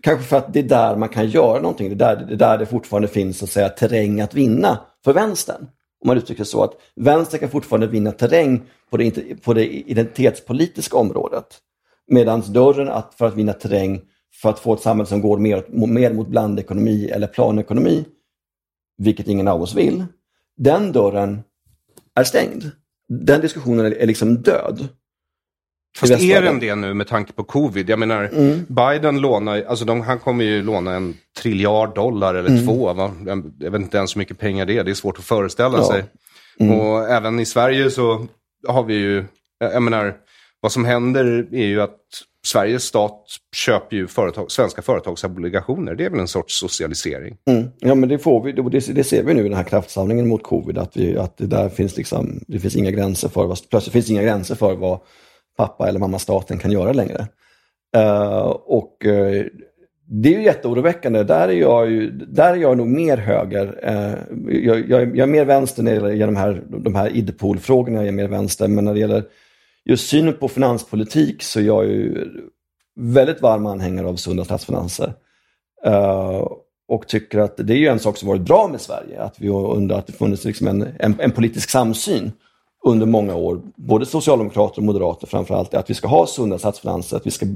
kanske 0.00 0.24
för 0.24 0.36
att 0.36 0.52
det 0.52 0.58
är 0.58 0.62
där 0.62 0.96
man 0.96 1.08
kan 1.08 1.28
göra 1.28 1.60
någonting. 1.60 1.88
Det 1.88 2.04
är 2.04 2.16
där 2.16 2.26
det, 2.26 2.34
är 2.34 2.36
där 2.36 2.58
det 2.58 2.66
fortfarande 2.66 3.08
finns 3.08 3.38
så 3.38 3.44
att 3.44 3.50
säga, 3.50 3.68
terräng 3.68 4.20
att 4.20 4.34
vinna 4.34 4.78
för 5.04 5.12
vänstern. 5.12 5.66
Om 6.00 6.08
man 6.08 6.16
uttrycker 6.16 6.42
det 6.42 6.48
så 6.48 6.64
att 6.64 6.72
vänstern 6.96 7.40
kan 7.40 7.48
fortfarande 7.48 7.86
vinna 7.86 8.12
terräng 8.12 8.62
på 8.90 8.96
det, 8.96 9.42
på 9.42 9.54
det 9.54 9.66
identitetspolitiska 9.66 10.96
området. 10.96 11.46
Medan 12.10 12.40
dörren 12.52 12.88
att, 12.88 13.14
för 13.18 13.26
att 13.26 13.36
vinna 13.36 13.52
terräng 13.52 14.00
för 14.34 14.50
att 14.50 14.58
få 14.58 14.74
ett 14.74 14.80
samhälle 14.80 15.06
som 15.08 15.20
går 15.20 15.38
mer, 15.38 15.64
mer 15.86 16.12
mot 16.12 16.28
blandekonomi 16.28 17.08
eller 17.10 17.26
planekonomi, 17.26 18.04
vilket 18.98 19.28
ingen 19.28 19.48
av 19.48 19.62
oss 19.62 19.74
vill, 19.74 20.04
den 20.56 20.92
dörren 20.92 21.40
är 22.14 22.24
stängd. 22.24 22.64
Den 23.08 23.40
diskussionen 23.40 23.86
är, 23.86 23.90
är 23.90 24.06
liksom 24.06 24.36
död. 24.42 24.88
Fast 25.98 26.12
är 26.12 26.42
den 26.42 26.60
det 26.60 26.74
nu 26.74 26.94
med 26.94 27.06
tanke 27.06 27.32
på 27.32 27.44
covid? 27.44 27.90
Jag 27.90 27.98
menar, 27.98 28.24
Mm. 28.32 28.64
Biden 28.68 29.20
lånar, 29.20 29.62
alltså 29.62 29.84
de, 29.84 30.00
han 30.00 30.18
kommer 30.18 30.44
ju 30.44 30.62
låna 30.62 30.94
en 30.94 31.14
triljard 31.42 31.94
dollar 31.94 32.34
eller 32.34 32.50
Mm. 32.50 32.66
två. 32.66 32.92
Va? 32.92 33.12
Jag 33.58 33.70
vet 33.70 33.80
inte 33.80 33.96
ens 33.96 34.16
hur 34.16 34.18
mycket 34.18 34.38
pengar 34.38 34.66
det 34.66 34.78
är, 34.78 34.84
det 34.84 34.90
är 34.90 34.94
svårt 34.94 35.18
att 35.18 35.24
föreställa 35.24 35.78
Ja. 35.78 35.84
sig. 35.92 36.04
Mm. 36.60 36.80
Och 36.80 37.08
även 37.10 37.40
i 37.40 37.46
Sverige 37.46 37.90
så 37.90 38.26
har 38.68 38.82
vi 38.82 38.94
ju, 38.94 39.24
jag 39.58 39.82
menar, 39.82 40.14
vad 40.60 40.72
som 40.72 40.84
händer 40.84 41.46
är 41.52 41.66
ju 41.66 41.80
att 41.82 41.98
Sveriges 42.52 42.82
stat 42.82 43.24
köper 43.52 43.96
ju 43.96 44.06
företag, 44.06 44.50
svenska 44.50 44.82
företagsobligationer. 44.82 45.94
Det 45.94 46.04
är 46.04 46.10
väl 46.10 46.20
en 46.20 46.28
sorts 46.28 46.58
socialisering. 46.58 47.36
Mm. 47.50 47.68
Ja, 47.78 47.94
men 47.94 48.08
det 48.08 48.18
får 48.18 48.44
vi. 48.44 48.52
Det, 48.52 48.92
det 48.94 49.04
ser 49.04 49.22
vi 49.22 49.34
nu 49.34 49.40
i 49.40 49.48
den 49.48 49.56
här 49.56 49.64
kraftsamlingen 49.64 50.28
mot 50.28 50.42
covid, 50.42 50.78
att, 50.78 50.96
vi, 50.96 51.16
att 51.16 51.36
det 51.36 51.46
där 51.46 51.68
finns 51.68 51.96
liksom, 51.96 52.40
det 52.46 52.58
finns 52.58 52.76
inga 52.76 52.90
gränser 52.90 53.28
för 53.28 53.46
vad, 53.46 53.58
plötsligt 53.70 53.92
finns 53.92 54.10
inga 54.10 54.22
gränser 54.22 54.54
för 54.54 54.74
vad 54.74 54.98
pappa 55.56 55.88
eller 55.88 56.00
mamma 56.00 56.18
staten 56.18 56.58
kan 56.58 56.70
göra 56.70 56.92
längre. 56.92 57.26
Uh, 57.96 58.48
och 58.48 59.04
uh, 59.06 59.44
det 60.06 60.34
är 60.34 60.38
ju 60.38 60.44
jätteoroväckande. 60.44 61.22
Där 61.22 61.48
är 61.48 61.52
jag, 61.52 61.90
ju, 61.90 62.10
där 62.10 62.52
är 62.52 62.56
jag 62.56 62.76
nog 62.76 62.86
mer 62.86 63.16
höger. 63.16 63.66
Uh, 63.88 64.14
jag, 64.66 64.90
jag, 64.90 65.16
jag 65.16 65.18
är 65.18 65.32
mer 65.32 65.44
vänster 65.44 65.82
när 65.82 66.00
det 66.00 66.14
gäller 66.14 66.32
de 66.32 66.36
här, 66.36 66.62
de 66.68 66.94
här 66.94 67.16
idpol-frågorna, 67.16 67.98
jag 67.98 68.08
är 68.08 68.12
mer 68.12 68.28
vänster. 68.28 68.68
Men 68.68 68.84
när 68.84 68.94
det 68.94 69.00
gäller 69.00 69.24
just 69.84 70.08
synen 70.08 70.34
på 70.34 70.48
finanspolitik 70.48 71.42
så 71.42 71.60
är 71.60 71.64
jag 71.64 71.86
ju 71.86 72.26
väldigt 73.00 73.42
varm 73.42 73.66
anhängare 73.66 74.06
av 74.06 74.16
sunda 74.16 74.44
statsfinanser. 74.44 75.14
Uh, 75.86 76.46
och 76.88 77.08
tycker 77.08 77.38
att 77.38 77.56
det 77.56 77.72
är 77.72 77.78
ju 77.78 77.86
en 77.86 77.98
sak 77.98 78.16
som 78.16 78.28
varit 78.28 78.42
bra 78.42 78.68
med 78.68 78.80
Sverige, 78.80 79.22
att 79.22 79.40
vi 79.40 79.48
under 79.48 79.94
att 79.94 80.06
det 80.06 80.12
funnits 80.12 80.44
liksom 80.44 80.68
en, 80.68 80.88
en, 80.98 81.20
en 81.20 81.30
politisk 81.30 81.70
samsyn 81.70 82.32
under 82.84 83.06
många 83.06 83.34
år, 83.34 83.60
både 83.76 84.06
socialdemokrater 84.06 84.78
och 84.78 84.84
moderater 84.84 85.26
framförallt, 85.26 85.74
att 85.74 85.90
vi 85.90 85.94
ska 85.94 86.08
ha 86.08 86.26
sunda 86.26 86.58
statsfinanser, 86.58 87.16
att 87.16 87.26
vi 87.26 87.30
ska 87.30 87.46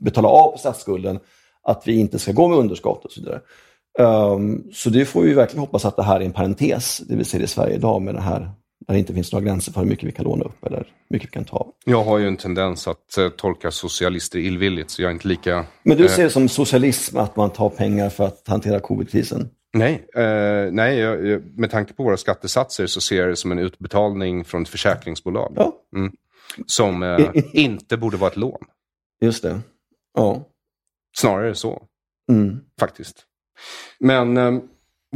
betala 0.00 0.28
av 0.28 0.52
på 0.52 0.58
statsskulden, 0.58 1.18
att 1.62 1.82
vi 1.88 2.00
inte 2.00 2.18
ska 2.18 2.32
gå 2.32 2.48
med 2.48 2.58
underskott 2.58 3.04
och 3.04 3.12
så 3.12 3.20
vidare. 3.20 3.40
Um, 3.98 4.64
så 4.72 4.90
det 4.90 5.04
får 5.04 5.22
vi 5.22 5.34
verkligen 5.34 5.60
hoppas 5.60 5.84
att 5.84 5.96
det 5.96 6.02
här 6.02 6.20
är 6.20 6.24
en 6.24 6.32
parentes, 6.32 6.98
det 6.98 7.16
vi 7.16 7.24
ser 7.24 7.40
i 7.40 7.46
Sverige 7.46 7.74
idag 7.74 8.02
med 8.02 8.14
den 8.14 8.22
här, 8.22 8.50
där 8.86 8.94
det 8.94 8.98
inte 8.98 9.14
finns 9.14 9.32
några 9.32 9.44
gränser 9.44 9.72
för 9.72 9.80
hur 9.80 9.88
mycket 9.88 10.08
vi 10.08 10.12
kan 10.12 10.24
låna 10.24 10.44
upp 10.44 10.64
eller 10.66 10.76
hur 10.76 10.86
mycket 11.08 11.28
vi 11.28 11.32
kan 11.32 11.44
ta. 11.44 11.72
Jag 11.84 12.04
har 12.04 12.18
ju 12.18 12.26
en 12.28 12.36
tendens 12.36 12.88
att 12.88 13.18
eh, 13.18 13.28
tolka 13.28 13.70
socialister 13.70 14.38
illvilligt, 14.38 14.90
så 14.90 15.02
jag 15.02 15.08
är 15.08 15.12
inte 15.12 15.28
lika... 15.28 15.64
Men 15.82 15.96
du 15.96 16.04
eh, 16.04 16.10
ser 16.10 16.24
det 16.24 16.30
som 16.30 16.48
socialism 16.48 17.16
att 17.18 17.36
man 17.36 17.50
tar 17.50 17.70
pengar 17.70 18.08
för 18.10 18.24
att 18.26 18.48
hantera 18.48 18.80
covid-krisen? 18.80 19.48
Nej, 19.76 20.06
eh, 20.14 20.72
nej 20.72 20.98
jag, 20.98 21.26
jag, 21.26 21.42
med 21.58 21.70
tanke 21.70 21.92
på 21.94 22.02
våra 22.02 22.16
skattesatser 22.16 22.86
så 22.86 23.00
ser 23.00 23.16
jag 23.20 23.28
det 23.28 23.36
som 23.36 23.52
en 23.52 23.58
utbetalning 23.58 24.44
från 24.44 24.62
ett 24.62 24.68
försäkringsbolag. 24.68 25.52
Ja, 25.56 25.72
Som 26.66 27.02
eh, 27.02 27.30
inte 27.52 27.96
borde 27.96 28.16
vara 28.16 28.30
ett 28.30 28.36
lån. 28.36 28.64
just 29.20 29.42
det. 29.42 29.60
Ja. 30.14 30.44
Snarare 31.16 31.54
så, 31.54 31.82
Mm. 32.32 32.60
faktiskt. 32.80 33.24
Men 34.00 34.34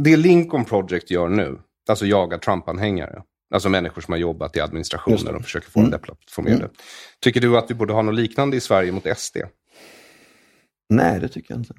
det 0.01 0.17
Lincoln 0.17 0.65
Project 0.65 1.11
gör 1.11 1.27
nu, 1.29 1.59
alltså 1.89 2.05
jaga 2.05 2.37
Trump-anhängare, 2.37 3.21
alltså 3.53 3.69
människor 3.69 4.01
som 4.01 4.11
har 4.11 4.19
jobbat 4.19 4.55
i 4.57 4.61
administrationen 4.61 5.25
det. 5.25 5.31
och 5.31 5.43
försöker 5.43 5.69
få 5.71 5.79
dem 5.79 5.87
Mm. 5.87 5.99
deplattformerade. 5.99 6.69
Tycker 7.21 7.41
du 7.41 7.57
att 7.57 7.71
vi 7.71 7.75
borde 7.75 7.93
ha 7.93 8.01
något 8.01 8.15
liknande 8.15 8.57
i 8.57 8.59
Sverige 8.59 8.91
mot 8.91 9.03
SD? 9.17 9.37
Nej, 10.89 11.19
det 11.19 11.27
tycker 11.27 11.53
jag 11.53 11.59
inte. 11.61 11.73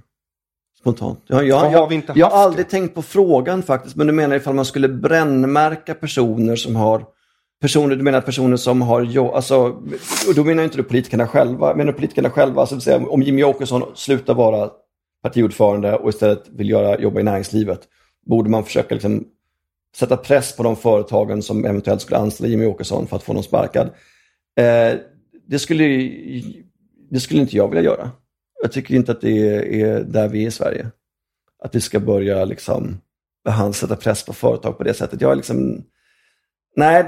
Spontant. 0.81 1.21
Jag, 1.27 1.47
jag, 1.47 1.73
jag, 1.73 2.03
jag 2.15 2.31
har 2.31 2.39
aldrig 2.45 2.69
tänkt 2.69 2.95
på 2.95 3.03
frågan 3.03 3.63
faktiskt, 3.63 3.97
men 3.97 4.07
du 4.07 4.13
menar 4.13 4.37
ifall 4.37 4.55
man 4.55 4.65
skulle 4.65 4.89
brännmärka 4.89 5.95
personer 5.95 6.57
som 6.57 6.77
har 6.77 7.05
Personer, 7.63 7.97
du 7.97 8.03
menar 8.03 8.21
personer 8.21 8.57
som 8.57 8.83
har 8.83 9.03
jobb, 9.03 9.35
alltså, 9.35 9.59
och 10.29 10.35
då 10.37 10.45
menar 10.45 10.65
inte 10.65 10.77
du 10.77 10.83
politikerna 10.83 11.27
själva, 11.27 11.75
menar 11.75 11.93
du 11.93 11.99
politikerna 11.99 12.31
själva, 12.31 12.61
alltså, 12.61 12.81
säga, 12.81 13.07
om 13.09 13.23
Jimmy 13.23 13.43
Åkesson 13.45 13.83
slutar 13.95 14.35
vara 14.35 14.71
partiordförande 15.23 15.97
och 15.97 16.09
istället 16.09 16.49
vill 16.49 16.71
göra, 16.71 17.01
jobba 17.01 17.21
i 17.21 17.23
näringslivet, 17.23 17.81
borde 18.27 18.51
man 18.51 18.65
försöka 18.65 18.95
liksom, 18.95 19.25
sätta 19.97 20.17
press 20.17 20.57
på 20.57 20.63
de 20.63 20.77
företagen 20.77 21.43
som 21.43 21.65
eventuellt 21.65 22.03
skulle 22.03 22.19
anställa 22.19 22.49
Jimmy 22.49 22.67
Åkesson 22.67 23.07
för 23.07 23.17
att 23.17 23.23
få 23.23 23.31
honom 23.31 23.43
sparkad. 23.43 23.87
Eh, 24.57 24.99
det, 25.47 25.59
skulle, 25.59 25.85
det 27.11 27.21
skulle 27.21 27.41
inte 27.41 27.57
jag 27.57 27.69
vilja 27.69 27.83
göra. 27.83 28.11
Jag 28.63 28.73
tycker 28.73 28.95
inte 28.95 29.13
att 29.13 29.21
det 29.21 29.49
är, 29.49 29.63
är 29.63 30.05
där 30.05 30.29
vi 30.29 30.43
är 30.43 30.49
i 30.49 30.51
Sverige. 30.51 30.91
Att 31.63 31.75
vi 31.75 31.81
ska 31.81 32.01
börja 32.01 32.45
liksom 32.45 33.01
sätta 33.75 33.97
press 33.97 34.25
på 34.25 34.33
företag 34.33 34.79
på 34.79 34.85
det 34.85 34.95
sättet. 34.95 35.21
Jag 35.21 35.33
är 35.33 35.37
liksom, 35.37 35.85
nej, 36.77 37.05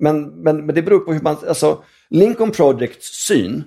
men, 0.00 0.42
men, 0.42 0.66
men 0.66 0.74
det 0.74 0.82
beror 0.82 0.98
på 0.98 1.12
hur 1.12 1.20
man, 1.20 1.36
alltså 1.48 1.84
Lincoln 2.10 2.50
Projects 2.50 3.26
syn 3.26 3.64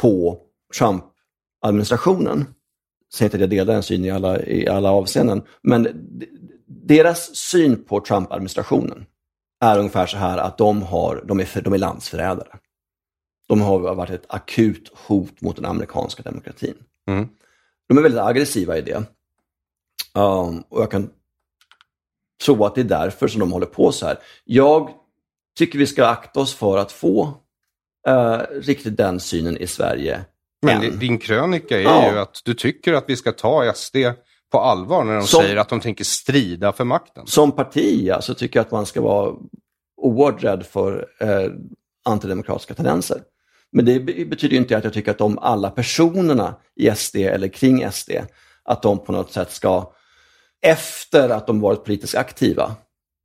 på 0.00 0.40
Trump-administrationen, 0.78 2.44
säger 3.14 3.26
inte 3.26 3.36
att 3.36 3.40
jag 3.40 3.50
delar 3.50 3.74
den 3.74 3.82
synen 3.82 4.04
i 4.04 4.10
alla, 4.10 4.42
i 4.42 4.68
alla 4.68 4.90
avseenden, 4.90 5.42
men 5.62 5.88
deras 6.68 7.36
syn 7.36 7.84
på 7.84 8.00
Trump-administrationen 8.00 9.06
är 9.64 9.78
ungefär 9.78 10.06
så 10.06 10.16
här 10.16 10.38
att 10.38 10.58
de, 10.58 10.82
har, 10.82 11.24
de, 11.28 11.40
är, 11.40 11.62
de 11.62 11.72
är 11.74 11.78
landsförrädare. 11.78 12.58
De 13.48 13.60
har 13.60 13.94
varit 13.94 14.10
ett 14.10 14.26
akut 14.28 14.92
hot 15.06 15.40
mot 15.40 15.56
den 15.56 15.64
amerikanska 15.64 16.22
demokratin. 16.22 16.74
Mm. 17.08 17.28
De 17.88 17.98
är 17.98 18.02
väldigt 18.02 18.20
aggressiva 18.20 18.78
i 18.78 18.80
det. 18.82 18.96
Um, 20.14 20.60
och 20.68 20.82
jag 20.82 20.90
kan 20.90 21.10
tro 22.44 22.64
att 22.64 22.74
det 22.74 22.80
är 22.80 22.84
därför 22.84 23.28
som 23.28 23.40
de 23.40 23.52
håller 23.52 23.66
på 23.66 23.92
så 23.92 24.06
här. 24.06 24.18
Jag 24.44 24.90
tycker 25.58 25.78
vi 25.78 25.86
ska 25.86 26.06
akta 26.06 26.40
oss 26.40 26.54
för 26.54 26.78
att 26.78 26.92
få 26.92 27.34
eh, 28.08 28.40
riktigt 28.50 28.96
den 28.96 29.20
synen 29.20 29.56
i 29.56 29.66
Sverige. 29.66 30.24
Men 30.62 30.74
än. 30.76 30.80
di- 30.80 30.96
din 30.96 31.18
krönika 31.18 31.78
är 31.78 31.82
Ja. 31.82 32.12
ju 32.12 32.18
att 32.18 32.40
du 32.44 32.54
tycker 32.54 32.92
att 32.92 33.04
vi 33.08 33.16
ska 33.16 33.32
ta 33.32 33.72
SD 33.74 33.96
på 34.52 34.58
allvar 34.60 35.04
när 35.04 35.14
de 35.16 35.22
Som- 35.26 35.42
säger 35.42 35.56
att 35.56 35.68
de 35.68 35.80
tänker 35.80 36.04
strida 36.04 36.72
för 36.72 36.84
makten. 36.84 37.26
Som 37.26 37.52
parti 37.52 38.00
ja, 38.06 38.20
så 38.20 38.34
tycker 38.34 38.58
jag 38.58 38.64
att 38.66 38.72
man 38.72 38.86
ska 38.86 39.00
vara 39.00 39.34
oerhört 40.02 40.44
rädd 40.44 40.66
för 40.66 41.06
eh, 41.20 41.50
antidemokratiska 42.04 42.74
tendenser. 42.74 43.22
Men 43.72 43.84
det 43.84 44.00
be- 44.00 44.24
betyder 44.24 44.56
inte 44.56 44.76
att 44.76 44.84
jag 44.84 44.92
tycker 44.92 45.10
att 45.10 45.18
de 45.18 45.38
alla 45.38 45.70
personerna 45.70 46.54
i 46.76 46.90
SD 46.96 47.16
eller 47.16 47.48
kring 47.48 47.90
SD, 47.92 48.10
att 48.64 48.82
de 48.82 48.98
på 48.98 49.12
något 49.12 49.32
sätt 49.32 49.50
ska, 49.50 49.92
efter 50.62 51.28
att 51.28 51.46
de 51.46 51.60
varit 51.60 51.84
politiskt 51.84 52.14
aktiva, 52.14 52.74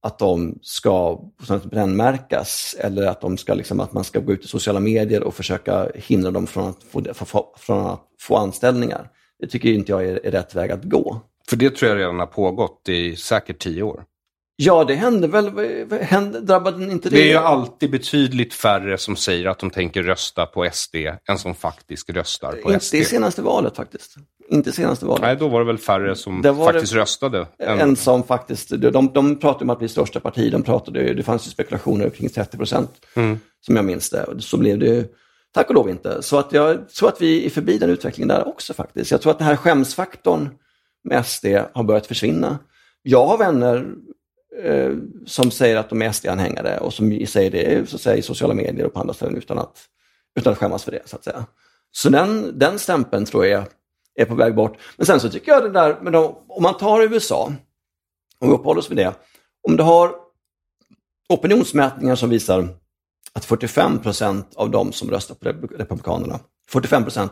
att 0.06 0.20
de 0.20 0.60
ska 0.62 1.20
brännmärkas 1.64 2.76
eller 2.80 3.08
att, 3.08 3.22
de 3.22 3.38
ska, 3.38 3.54
liksom, 3.54 3.80
att 3.80 3.94
man 3.94 4.04
ska 4.04 4.20
gå 4.20 4.34
ut 4.34 4.46
i 4.46 4.48
sociala 4.48 4.80
medier 4.80 5.24
och 5.24 5.36
försöka 5.36 5.88
hindra 5.96 6.32
dem 6.32 6.48
från 6.48 6.68
att 6.70 6.84
få- 7.28 7.54
från 7.58 7.86
att 7.88 8.02
få 8.22 8.36
anställningar. 8.38 9.10
Det 9.44 9.48
tycker 9.50 9.70
inte 9.70 9.92
jag 9.92 10.06
är, 10.06 10.26
är 10.26 10.32
rätt 10.32 10.56
väg 10.56 10.72
att 10.72 10.84
gå. 10.84 11.22
För 11.50 11.56
det 11.56 11.76
tror 11.76 11.92
jag 11.92 11.98
redan 12.00 12.20
har 12.20 12.26
pågått 12.26 12.90
i 12.90 13.16
säkert 13.16 13.60
tio 13.60 13.84
år. 13.84 14.04
Ja, 14.56 14.84
det 14.84 14.96
hände 14.96 15.28
väl. 15.28 15.52
Hände, 16.02 16.40
drabbade 16.42 16.92
inte 16.92 17.10
det? 17.10 17.16
Det 17.16 17.22
är 17.24 17.28
ju 17.32 17.38
alltid 17.38 17.92
betydligt 17.92 18.54
färre 18.54 18.98
som 18.98 19.16
säger 19.16 19.46
att 19.46 19.60
de 19.60 19.70
tänker 19.70 20.04
rösta 20.04 20.46
på 20.46 20.70
SD 20.72 20.96
än 21.30 21.38
som 21.38 21.56
faktiskt 21.56 22.10
röstar 22.10 22.52
på 22.52 22.80
SD. 22.80 22.94
Inte 22.96 22.98
i 22.98 23.06
senaste 23.06 23.42
valet 23.42 23.76
faktiskt. 23.76 24.16
Inte 24.50 24.70
i 24.70 24.74
senaste 24.74 25.06
valet. 25.06 25.22
Nej, 25.22 25.36
då 25.36 25.48
var 25.48 25.60
det 25.60 25.66
väl 25.66 25.78
färre 25.78 26.16
som 26.16 26.44
faktiskt 26.44 26.94
röstade. 26.94 27.48
än- 27.60 27.80
En 27.80 27.96
som 27.96 28.24
faktiskt, 28.24 28.70
de, 28.70 29.12
de 29.14 29.36
pratade 29.40 29.64
om 29.64 29.70
att 29.70 29.80
bli 29.80 29.88
största 29.90 30.20
parti, 30.20 30.52
de 30.52 30.64
pratade, 30.64 31.14
det 31.14 31.24
fanns 31.24 31.48
ju 31.48 31.52
spekulationer 31.52 32.10
kring 32.10 32.30
30 32.30 32.58
procent, 32.58 32.92
Mm. 33.16 33.40
som 33.66 33.76
jag 33.76 33.86
minns 33.86 34.10
det. 34.10 34.26
Så 34.40 34.58
blev 34.58 34.80
det 34.80 34.86
ju, 34.86 35.06
tack 35.54 35.70
och 35.70 35.76
lov 35.76 35.90
inte. 35.90 36.22
Så 36.22 36.38
att 36.38 36.52
jag 36.52 36.90
tror 36.90 37.10
att 37.10 37.22
vi 37.22 37.46
är 37.46 37.50
förbi 37.50 37.78
den 37.78 37.90
utvecklingen 37.90 38.28
där 38.28 38.48
också 38.48 38.74
faktiskt. 38.74 39.12
Jag 39.12 39.22
tror 39.22 39.32
att 39.32 39.38
den 39.38 39.48
här 39.48 39.56
skämsfaktorn 39.56 40.50
med 41.04 41.26
SD 41.26 41.46
har 41.74 41.84
börjat 41.84 42.08
försvinna. 42.08 42.60
Jag 43.02 43.26
har 43.26 43.38
vänner 43.38 43.94
eh, 44.64 44.92
som 45.26 45.52
säger 45.52 45.78
att 45.78 45.90
de 45.90 46.02
är 46.02 46.12
SD-anhängare 46.12 46.78
och 46.78 46.94
som 46.94 47.26
säger 47.28 47.52
det 47.52 47.90
så 47.90 47.96
att 47.96 48.02
säga, 48.02 48.18
i 48.18 48.22
sociala 48.22 48.54
medier 48.54 48.86
och 48.86 48.94
på 48.94 49.00
andra 49.00 49.14
ställen 49.14 49.38
utan 49.38 49.60
att, 49.60 49.78
utan 50.40 50.54
att 50.54 50.60
skämmas 50.60 50.84
för 50.84 50.92
det. 50.92 51.02
så 51.06 51.16
att 51.16 51.24
säga. 51.24 51.46
Så 51.92 52.10
den, 52.10 52.60
den 52.60 52.80
stämpeln 52.80 53.26
tror 53.26 53.46
jag 53.46 53.64
är 54.16 54.26
på 54.26 54.36
väg 54.36 54.56
bort. 54.56 54.78
Men 54.98 55.06
sen 55.06 55.20
så 55.20 55.30
tycker 55.30 55.52
jag 55.52 55.64
det 55.64 55.70
där, 55.70 55.98
men 56.02 56.14
då, 56.14 56.44
om 56.48 56.64
man 56.64 56.78
tar 56.78 57.02
USA, 57.02 57.54
om 58.40 58.48
vi 58.48 58.54
uppehåller 58.54 58.80
oss 58.80 58.92
vid 58.92 58.98
det, 58.98 59.14
om 59.68 59.78
du 59.78 59.84
har 59.84 60.16
opinionsmätningar 61.30 62.16
som 62.16 62.30
visar 62.30 62.68
att 63.36 63.46
45 63.46 64.00
procent 64.00 64.56
av 64.56 64.72
de 64.72 64.92
som 64.92 65.10
röstar 65.10 65.36
på 65.36 65.68
Republikanerna, 65.78 66.40
45 66.70 67.04
procent, 67.04 67.32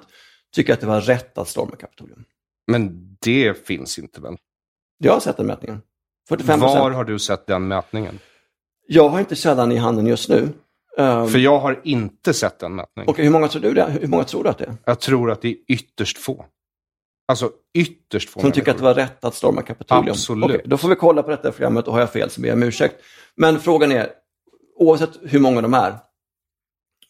tycker 0.55 0.73
att 0.73 0.79
det 0.79 0.87
var 0.87 1.01
rätt 1.01 1.37
att 1.37 1.47
storma 1.47 1.75
Kapitolium. 1.75 2.23
Men 2.67 3.15
det 3.21 3.67
finns 3.67 3.99
inte 3.99 4.21
väl? 4.21 4.37
Jag 4.97 5.13
har 5.13 5.19
sett 5.19 5.37
den 5.37 5.47
mätningen. 5.47 5.81
45 6.29 6.59
Var 6.59 6.91
har 6.91 7.03
du 7.03 7.19
sett 7.19 7.47
den 7.47 7.67
mätningen? 7.67 8.19
Jag 8.87 9.09
har 9.09 9.19
inte 9.19 9.35
källan 9.35 9.71
i 9.71 9.75
handen 9.75 10.07
just 10.07 10.29
nu. 10.29 10.49
Um, 10.97 11.27
För 11.27 11.37
jag 11.37 11.59
har 11.59 11.81
inte 11.83 12.33
sett 12.33 12.59
den 12.59 12.75
mätningen. 12.75 13.09
Okej, 13.09 13.25
hur 13.25 13.31
många 13.31 13.47
tror 13.47 13.61
du 13.61 13.73
det? 13.73 13.97
Hur 14.01 14.07
många 14.07 14.23
tror 14.23 14.43
du 14.43 14.49
att 14.49 14.57
det 14.57 14.65
är? 14.65 14.75
Jag 14.85 14.99
tror 14.99 15.31
att 15.31 15.41
det 15.41 15.47
är 15.47 15.55
ytterst 15.67 16.17
få. 16.17 16.45
Alltså 17.27 17.51
ytterst 17.73 18.29
få 18.29 18.39
Som 18.39 18.51
tycker 18.51 18.71
att 18.71 18.77
det 18.77 18.83
var 18.83 18.93
rätt 18.93 19.25
att 19.25 19.35
storma 19.35 19.61
Kapitolium? 19.61 20.09
Absolut. 20.09 20.45
Okej, 20.45 20.61
då 20.65 20.77
får 20.77 20.89
vi 20.89 20.95
kolla 20.95 21.23
på 21.23 21.29
detta 21.29 21.51
programmet 21.51 21.87
och 21.87 21.93
har 21.93 21.99
jag 21.99 22.11
fel 22.11 22.29
så 22.29 22.41
ber 22.41 22.47
jag 22.47 22.55
om 22.55 22.63
ursäkt. 22.63 22.95
Men 23.35 23.59
frågan 23.59 23.91
är, 23.91 24.09
oavsett 24.81 25.09
hur 25.23 25.39
många 25.39 25.61
de 25.61 25.73
är, 25.73 25.95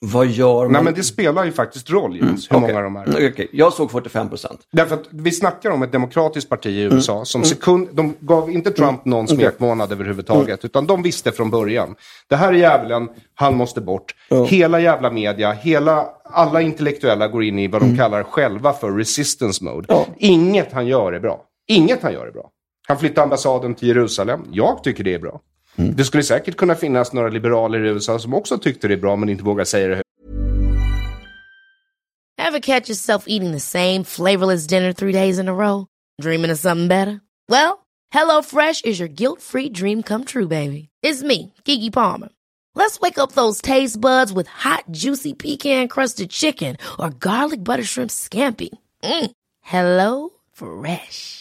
vad 0.06 0.27
gör 0.27 0.64
man? 0.64 0.72
Nej, 0.72 0.84
men 0.84 0.93
det 0.93 1.03
spelar 1.03 1.45
ju 1.45 1.52
faktiskt 1.52 1.89
roll, 1.89 2.18
Jens, 2.18 2.52
hur 2.52 2.57
Okej. 2.57 2.68
många 2.73 2.81
de 2.84 2.95
är. 2.95 3.03
Mm, 3.18 3.31
okej. 3.34 3.48
Jag 3.52 3.73
såg 3.73 3.91
45 3.91 4.30
procent. 4.30 4.60
Därför 4.72 4.95
att 4.95 5.03
vi 5.11 5.31
snackar 5.31 5.69
om 5.72 5.84
ett 5.84 5.91
demokratiskt 5.91 6.49
parti 6.49 6.65
i 6.68 6.81
Mm. 6.84 6.95
USA 6.95 7.26
som 7.26 7.43
sekund, 7.43 7.88
de 7.91 8.14
gav 8.19 8.52
inte 8.52 8.72
Trump 8.72 9.06
någon 9.06 9.27
smekmånad 9.27 9.91
överhuvudtaget, 9.91 10.48
Mm. 10.48 10.60
utan 10.64 10.88
de 10.88 11.02
visste 11.03 11.31
från 11.31 11.49
början. 11.49 11.95
Det 12.27 12.35
här 12.35 12.48
är 12.53 12.57
djävulen, 12.57 13.10
han 13.35 13.56
måste 13.57 13.81
bort. 13.81 14.15
Hela 14.48 14.80
jävla 14.80 15.11
media, 15.11 15.52
hela, 15.52 16.10
alla 16.23 16.61
intellektuella 16.61 17.27
går 17.27 17.43
in 17.43 17.60
i 17.60 17.68
vad 17.68 17.81
de 17.81 17.85
Mm. 17.85 17.98
kallar 17.98 18.23
själva 18.23 18.73
för 18.73 18.91
resistance 18.91 19.64
mode. 19.64 20.06
Inget 20.18 20.72
han 20.73 20.88
gör 20.88 21.14
är 21.14 21.19
bra. 21.19 21.41
Inget 21.68 22.02
han 22.03 22.14
gör 22.14 22.27
är 22.27 22.31
bra. 22.31 22.49
Han 22.88 22.98
flyttar 22.98 23.23
ambassaden 23.23 23.76
till 23.76 23.88
Jerusalem. 23.88 24.41
Jag 24.52 24.84
tycker 24.84 25.03
det 25.03 25.14
är 25.14 25.19
bra. 25.19 25.39
Mm. 25.76 25.95
Det 25.95 26.06
skulle 26.06 26.23
säkert 26.23 26.57
kunna 26.57 26.76
finnas 26.76 27.14
några 27.14 27.30
liberaler 27.30 27.85
i 27.85 27.88
USA 27.88 28.19
som 28.19 28.34
också 28.34 28.57
tyckte 28.57 28.88
det 28.88 28.93
är 28.93 28.98
bra 28.98 29.15
men 29.15 29.30
inte 29.30 29.43
vågar 29.43 29.65
säga 29.65 29.88
det. 29.88 30.02
Ever 32.38 32.60
catch 32.60 32.89
yourself 32.89 33.23
eating 33.27 33.52
the 33.52 33.60
same 33.60 34.03
flavorless 34.03 34.68
dinner 34.68 34.93
three 34.93 35.14
days 35.14 35.39
in 35.39 35.48
a 35.48 35.53
row? 35.53 35.85
Dreaming 36.22 36.52
of 36.52 36.60
something 36.60 36.88
better? 36.88 37.22
Well, 37.49 37.85
HelloFresh 38.14 38.85
is 38.85 38.99
your 38.99 39.07
guilt-free 39.10 39.69
dream 39.69 40.03
come 40.03 40.26
true, 40.26 40.48
baby. 40.48 40.89
It's 41.03 41.23
me, 41.23 41.53
Kiki 41.64 41.89
Palmer. 41.89 42.30
Let's 42.76 42.99
wake 42.99 43.18
up 43.18 43.31
those 43.34 43.61
taste 43.61 43.99
buds 44.02 44.34
with 44.34 44.48
hot, 44.48 44.84
juicy 44.91 45.34
pecan-crusted 45.34 46.30
chicken 46.30 46.77
or 46.99 47.10
garlic 47.10 47.64
butter 47.64 47.84
shrimp 47.84 48.11
scampi. 48.11 48.69
Mm. 49.03 49.31
Hello 49.61 50.30
Fresh. 50.53 51.40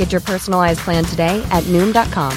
Get 0.00 0.12
your 0.12 0.22
personalized 0.22 0.80
plan 0.80 1.04
today 1.04 1.42
at 1.50 1.64
Noom.com. 1.64 2.32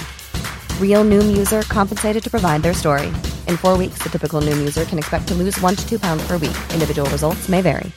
Real 0.81 1.05
Noom 1.05 1.37
user 1.37 1.61
compensated 1.61 2.23
to 2.23 2.29
provide 2.29 2.61
their 2.61 2.73
story. 2.73 3.07
In 3.47 3.57
four 3.57 3.77
weeks, 3.77 4.03
the 4.03 4.09
typical 4.09 4.41
Noom 4.41 4.57
user 4.57 4.83
can 4.85 4.99
expect 4.99 5.27
to 5.27 5.33
lose 5.33 5.61
one 5.61 5.75
to 5.75 5.89
two 5.89 5.97
pounds 5.99 6.27
per 6.27 6.37
week. 6.37 6.57
Individual 6.73 7.09
results 7.09 7.47
may 7.47 7.61
vary. 7.61 7.91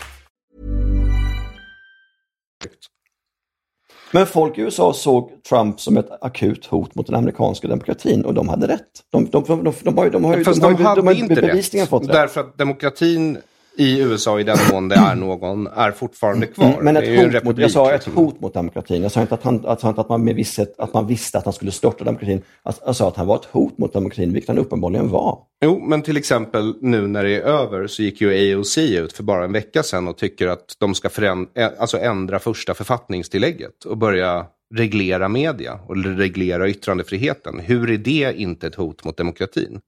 Men 4.13 4.27
folk 4.27 4.59
i 4.59 4.61
USA 4.61 4.93
såg 4.93 5.31
Trump 5.49 5.81
som 5.81 5.97
ett 5.97 6.09
akut 6.21 6.67
hot 6.67 6.95
mot 6.95 7.07
den 7.07 7.15
amerikanska 7.17 7.69
demokratin 7.69 8.25
och 8.25 8.35
de 8.35 8.49
hade 8.49 8.69
rätt. 8.69 8.83
De, 9.13 9.31
de, 9.31 9.45
de, 9.45 9.65
de, 9.65 9.75
de 9.83 9.99
har 9.99 10.05
ju, 10.05 10.11
de 10.11 10.25
har 10.25 10.37
ju, 10.37 10.45
Fast 10.45 10.61
de 10.61 10.77
de, 10.77 10.85
har 11.07 11.13
ju, 11.13 11.27
bevisligen 11.27 11.87
fått 11.87 12.03
rätt. 12.03 12.13
Därför 12.13 12.41
att 12.41 12.59
demokratin 12.59 13.39
i 13.79 14.01
USA, 14.01 14.41
i 14.41 14.43
den 14.43 14.57
mån 14.73 14.89
det 14.89 14.95
är 14.95 15.15
någon, 15.15 15.67
är 15.67 15.91
fortfarande 15.91 16.47
kvar. 16.47 16.67
Mm, 16.67 16.85
Men 16.85 16.97
ett 16.97 17.09
hot, 17.09 17.25
mot, 17.27 17.35
republik, 17.35 17.65
jag 17.65 17.71
sa 17.71 17.87
ett 17.93 18.07
liksom. 18.07 18.25
hot 18.25 18.41
mot 18.41 18.55
demokratin. 18.55 19.03
Jag 19.03 19.13
sa 19.13 19.21
inte 19.21 19.35
att, 19.35 19.43
han, 19.43 19.61
jag 19.65 19.81
sa 19.81 19.89
inte 19.89 20.01
att, 20.01 20.09
man 20.09 20.25
med 20.25 20.35
visshet, 20.35 20.75
att 20.79 20.95
man 20.95 21.07
visste 21.07 21.39
att 21.39 21.45
han 21.45 21.53
skulle 21.53 21.71
störta 21.73 22.05
demokratin. 22.05 22.43
Jag, 22.87 22.97
sa 22.97 23.09
att 23.09 23.17
han 23.17 23.27
var 23.27 23.37
ett 23.37 23.45
hot 23.45 23.79
mot 23.79 23.93
demokratin, 23.93 24.33
vilket 24.33 24.49
han 24.49 24.59
uppenbarligen 24.59 25.09
var. 25.11 25.39
Jo, 25.65 25.81
men 25.87 26.03
till 26.03 26.17
exempel 26.17 26.75
nu 26.81 27.07
när 27.07 27.25
det 27.25 27.31
är 27.37 27.41
över 27.43 27.87
så 27.87 28.03
gick 28.03 28.21
ju 28.21 28.55
AOC 28.57 28.79
ut 28.79 29.13
för 29.13 29.23
bara 29.23 29.45
en 29.45 29.53
vecka 29.53 29.83
sedan 29.83 30.09
och 30.09 30.17
tycker 30.19 30.49
att 30.49 30.77
de 30.79 30.95
ska 30.95 31.09
föränd- 31.09 31.49
ä- 31.55 31.73
alltså 31.79 31.99
ändra 31.99 32.39
första 32.39 32.75
författningstillägget 32.75 33.85
och 33.85 33.97
börja 33.99 34.47
reglera 34.75 35.29
media 35.29 35.79
och 35.87 35.97
reglera 36.05 36.69
yttrandefriheten. 36.69 37.61
Hur 37.61 37.91
är 37.91 37.99
det 37.99 38.33
inte 38.37 38.67
ett 38.67 38.75
hot 38.75 39.05
mot 39.05 39.17
demokratin? 39.17 39.81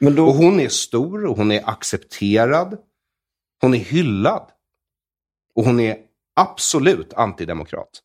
Då, 0.00 0.26
Och 0.26 0.34
hon 0.34 0.60
är 0.60 0.68
stor 0.68 1.26
och 1.26 1.36
hon 1.36 1.50
är 1.52 1.60
accepterad. 1.64 2.76
Hon 3.60 3.74
är 3.74 3.78
hyllad. 3.78 4.42
Och 5.54 5.64
hon 5.64 5.80
är 5.80 5.96
absolut 6.36 7.12
antidemokrat. 7.14 8.00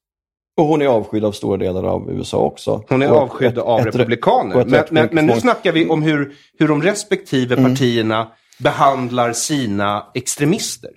och 0.57 0.65
hon 0.65 0.81
är 0.81 0.85
avskydd 0.87 1.25
av 1.25 1.31
stora 1.31 1.57
delar 1.57 1.83
av 1.83 2.11
USA 2.11 2.37
också. 2.37 2.83
Hon 2.89 3.01
är 3.01 3.11
Och 3.11 3.17
avskydd 3.17 3.51
ett- 3.57 3.63
av 3.63 3.79
ett- 3.79 3.85
republikaner. 3.85 4.59
ett 4.61 4.67
Men, 4.67 4.85
men, 4.91 5.09
men 5.11 5.25
nu 5.25 5.39
snackar 5.39 5.71
vi 5.71 5.89
om 5.89 6.01
hur, 6.01 6.35
hur 6.59 6.67
de 6.67 6.81
respektive 6.81 7.55
Mm. 7.57 7.71
partierna 7.71 8.31
behandlar 8.59 9.33
sina 9.33 10.05
extremister. 10.13 10.91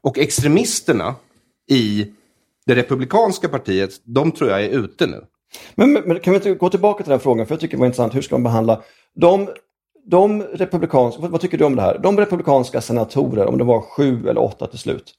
Och 0.00 0.18
extremisterna 0.18 1.14
i 1.70 2.06
det 2.66 2.74
republikanska 2.74 3.48
partiet, 3.48 3.90
de 4.04 4.32
tror 4.32 4.50
jag 4.50 4.64
är 4.64 4.68
ute 4.68 5.06
nu. 5.06 5.24
Men, 5.74 5.92
men, 5.92 6.20
kan 6.20 6.32
vi 6.32 6.36
inte 6.36 6.54
gå 6.54 6.68
tillbaka 6.70 7.02
till 7.04 7.10
den 7.10 7.20
frågan, 7.20 7.46
för 7.46 7.54
jag 7.54 7.60
tycker 7.60 7.76
det 7.76 7.80
var 7.80 7.86
intressant. 7.86 8.14
Hur 8.14 8.22
ska 8.22 8.34
man 8.34 8.42
behandla 8.42 8.82
de, 9.14 9.48
de 10.04 10.42
republikanska, 10.42 11.28
vad, 11.28 11.40
tycker 11.40 11.58
du 11.58 11.64
om 11.64 11.76
det 11.76 11.82
här? 11.82 11.98
De 11.98 12.18
republikanska 12.18 12.80
senatorer, 12.80 13.46
om 13.46 13.58
det 13.58 13.64
var 13.64 13.80
sju 13.80 14.28
eller 14.28 14.40
åtta 14.40 14.66
till 14.66 14.78
slut. 14.78 15.14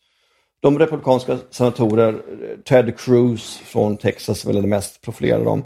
De 0.60 0.80
republikanska 0.80 1.38
senatorer, 1.49 2.14
eh, 2.14 2.57
Ted 2.57 2.99
Cruz 2.99 3.57
från 3.57 3.97
Texas, 3.97 4.45
väl 4.45 4.57
är 4.57 4.61
det 4.61 4.68
mest 4.68 5.01
profilerade 5.01 5.39
av 5.39 5.45
dem, 5.45 5.64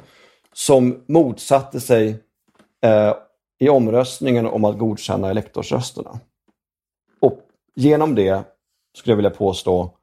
som 0.53 1.03
motsatte 1.07 1.79
sig 1.79 2.23
eh, 2.83 3.13
i 3.59 3.69
omröstningen 3.69 4.45
om 4.45 4.65
att 4.65 4.77
godkänna 4.77 5.29
elektorsrösterna. 5.29 6.19
Och 7.21 7.39
genom 7.75 8.15
det, 8.15 8.43
skulle 8.97 9.11
jag 9.11 9.17
vilja 9.17 9.29
påstå, 9.29 9.93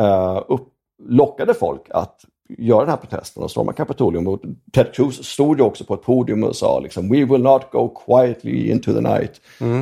eh, 0.00 0.42
upp, 0.48 0.68
lockade 1.02 1.54
folk 1.54 1.82
att 1.90 2.24
göra 2.48 2.80
den 2.80 2.88
här 2.88 2.96
protesten 2.96 3.42
och 3.42 3.50
storma 3.50 3.72
Kapitolium. 3.72 4.28
Och 4.28 4.40
Ted 4.72 4.94
Cruz 4.94 5.24
stod 5.24 5.58
ju 5.58 5.64
också 5.64 5.84
på 5.84 5.94
ett 5.94 6.02
podium 6.02 6.44
och 6.44 6.56
sa 6.56 6.80
liksom 6.80 7.08
We 7.08 7.24
will 7.24 7.42
not 7.42 7.62
go 7.72 7.88
quietly 8.06 8.70
into 8.70 8.92
the 8.92 9.00
night. 9.00 9.40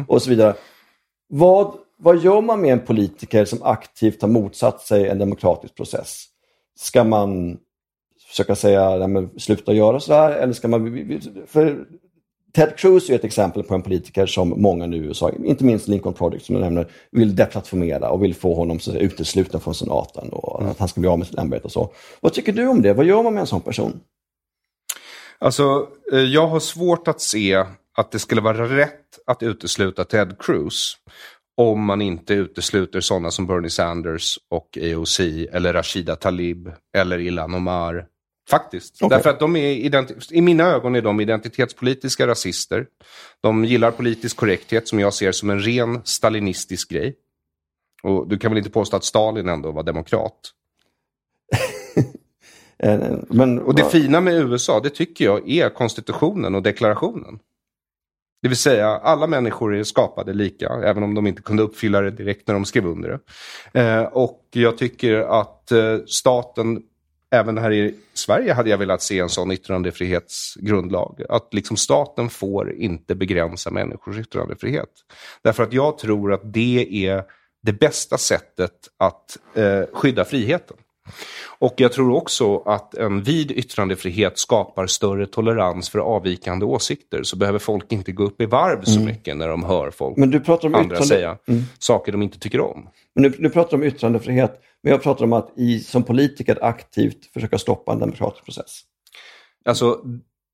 Och 0.08 0.22
så 0.22 0.30
vidare. 0.30 0.54
Vad, 1.28 1.74
vad 1.96 2.18
gör 2.18 2.40
man 2.40 2.60
med 2.60 2.72
en 2.72 2.80
politiker 2.80 3.44
som 3.44 3.62
aktivt 3.62 4.22
har 4.22 4.28
motsatt 4.28 4.80
sig 4.80 5.08
en 5.08 5.18
demokratisk 5.18 5.74
process? 5.74 6.24
Ska 6.74 7.04
man 7.04 7.58
försöka 8.28 8.56
säga 8.56 8.96
nej, 8.96 9.08
men, 9.08 9.30
sluta 9.38 9.72
göra 9.72 10.00
sådär? 10.00 10.30
Eller 10.30 10.52
ska 10.52 10.68
man... 10.68 11.20
För 11.46 11.86
Ted 12.54 12.76
Cruz 12.76 13.10
är 13.10 13.14
ett 13.14 13.24
exempel 13.24 13.62
på 13.62 13.74
en 13.74 13.82
politiker 13.82 14.26
som 14.26 14.54
många 14.56 14.86
nu 14.86 14.96
i 14.96 15.00
USA, 15.00 15.30
inte 15.44 15.64
minst 15.64 15.88
Lincoln 15.88 16.14
Project 16.14 16.44
som 16.44 16.54
du 16.54 16.60
nämner, 16.60 16.86
vill 17.10 17.36
deplattformera 17.36 18.10
och 18.10 18.24
vill 18.24 18.34
få 18.34 18.54
honom 18.54 18.80
så 18.80 18.90
att 18.90 18.94
säga, 18.96 19.06
utesluten 19.06 19.60
från 19.60 19.74
senaten 19.74 20.28
och 20.28 20.62
att 20.62 20.78
han 20.78 20.88
ska 20.88 21.00
bli 21.00 21.10
av 21.10 21.18
med 21.18 21.26
sitt 21.26 21.38
ämbete 21.38 21.64
och 21.64 21.72
så. 21.72 21.92
Vad 22.20 22.32
tycker 22.32 22.52
du 22.52 22.66
om 22.66 22.82
det? 22.82 22.94
Vad 22.94 23.06
gör 23.06 23.22
man 23.22 23.34
med 23.34 23.40
en 23.40 23.46
sån 23.46 23.60
person? 23.60 24.00
Alltså, 25.38 25.88
eh, 26.12 26.18
jag 26.18 26.46
har 26.46 26.60
svårt 26.60 27.08
att 27.08 27.20
se 27.20 27.64
att 27.96 28.10
det 28.10 28.18
skulle 28.18 28.40
vara 28.40 28.76
rätt 28.76 29.18
att 29.26 29.42
utesluta 29.42 30.04
Ted 30.04 30.36
Cruz 30.38 30.96
om 31.56 31.84
man 31.84 32.02
inte 32.02 32.34
utesluter 32.34 33.00
sådana 33.00 33.30
som 33.30 33.46
Bernie 33.46 33.70
Sanders 33.70 34.38
och 34.50 34.78
AOC 34.82 35.20
eller 35.52 35.72
Rashida 35.72 36.16
Talib 36.16 36.72
eller 36.96 37.18
Ilhan 37.18 37.54
Omar. 37.54 38.06
Faktiskt. 38.50 38.96
Okej. 39.00 39.16
Därför 39.16 39.30
att 39.30 39.40
de 39.40 39.56
är 39.56 40.32
i 40.32 40.40
mina 40.40 40.64
ögon 40.64 40.94
är 40.94 41.02
de 41.02 41.20
identitetspolitiska 41.20 42.26
rasister. 42.26 42.86
De 43.40 43.64
gillar 43.64 43.90
politisk 43.90 44.36
korrekthet 44.36 44.88
som 44.88 45.00
jag 45.00 45.14
ser 45.14 45.32
som 45.32 45.50
en 45.50 45.60
ren 45.60 46.00
stalinistisk 46.04 46.90
grej. 46.90 47.16
Och 48.02 48.28
du 48.28 48.38
kan 48.38 48.50
väl 48.50 48.58
inte 48.58 48.70
påstå 48.70 48.96
att 48.96 49.04
Stalin 49.04 49.48
ändå 49.48 49.72
var 49.72 49.82
demokrat? 49.82 50.40
Eh, 52.84 53.00
Men, 53.28 53.58
Och 53.58 53.74
det 53.74 53.84
fina 53.84 54.20
med 54.20 54.34
USA, 54.34 54.80
det 54.80 54.90
tycker 54.90 55.24
jag 55.24 55.50
är 55.50 55.68
konstitutionen 55.68 56.54
och 56.54 56.62
deklarationen. 56.62 57.38
Det 58.42 58.48
vill 58.48 58.56
säga, 58.56 58.88
alla 58.88 59.26
människor 59.26 59.76
är 59.76 59.84
skapade 59.84 60.32
lika, 60.32 60.68
även 60.68 61.02
om 61.02 61.14
de 61.14 61.26
inte 61.26 61.42
kunde 61.42 61.62
uppfylla 61.62 62.00
det 62.00 62.10
direkt 62.10 62.46
när 62.48 62.54
de 62.54 62.64
skrev 62.64 62.86
under 62.86 63.20
det. 63.72 63.80
Eh, 63.80 64.02
och 64.02 64.48
jag 64.50 64.78
tycker 64.78 65.18
att 65.40 65.72
eh, 65.72 65.98
staten, 66.06 66.82
även 67.32 67.58
här 67.58 67.72
i 67.72 67.94
Sverige 68.14 68.52
hade 68.52 68.70
jag 68.70 68.78
velat 68.78 69.02
se 69.02 69.18
en 69.18 69.28
sån 69.28 69.52
yttrandefrihetsgrundlag. 69.52 71.22
Att 71.28 71.54
liksom 71.54 71.76
staten 71.76 72.30
får 72.30 72.72
inte 72.72 73.14
begränsa 73.14 73.70
människors 73.70 74.18
yttrandefrihet. 74.18 74.88
Därför 75.42 75.62
att 75.62 75.72
jag 75.72 75.98
tror 75.98 76.32
att 76.32 76.52
det 76.52 77.06
är 77.06 77.24
det 77.62 77.72
bästa 77.72 78.18
sättet 78.18 78.72
att 78.98 79.38
eh, 79.54 79.82
skydda 79.92 80.24
friheten. 80.24 80.76
Och 81.58 81.74
jag 81.76 81.92
tror 81.92 82.16
också 82.16 82.58
att 82.58 82.94
en 82.94 83.22
vid 83.22 83.50
yttrandefrihet 83.50 84.38
skapar 84.38 84.86
större 84.86 85.26
tolerans 85.26 85.90
för 85.90 85.98
avvikande 85.98 86.66
åsikter. 86.66 87.22
Så 87.22 87.36
behöver 87.36 87.58
folk 87.58 87.92
inte 87.92 88.12
gå 88.12 88.24
upp 88.24 88.40
i 88.40 88.46
varv 88.46 88.84
så 88.84 89.00
mycket 89.00 89.36
när 89.36 89.48
de 89.48 89.64
hör 89.64 89.90
folk 89.90 90.16
Men 90.16 90.30
du 90.30 90.40
pratar 90.40 90.68
om 90.68 90.74
andra 90.74 90.96
yttrande- 90.96 91.08
säga 91.08 91.38
saker 91.78 92.12
de 92.12 92.22
inte 92.22 92.38
tycker 92.38 92.60
om. 92.60 92.88
Men 93.14 93.22
nu, 93.22 93.32
nu 93.38 93.50
pratar 93.50 93.70
du 93.70 93.76
om 93.76 93.88
yttrandefrihet, 93.88 94.60
men 94.82 94.90
jag 94.90 95.02
pratar 95.02 95.24
om 95.24 95.32
att 95.32 95.52
i, 95.56 95.78
som 95.80 96.02
politiker 96.02 96.58
aktivt 96.64 97.32
försöka 97.34 97.58
stoppa 97.58 97.92
en 97.92 97.98
demokratisk 97.98 98.44
process. 98.44 98.80
Alltså, 99.64 100.00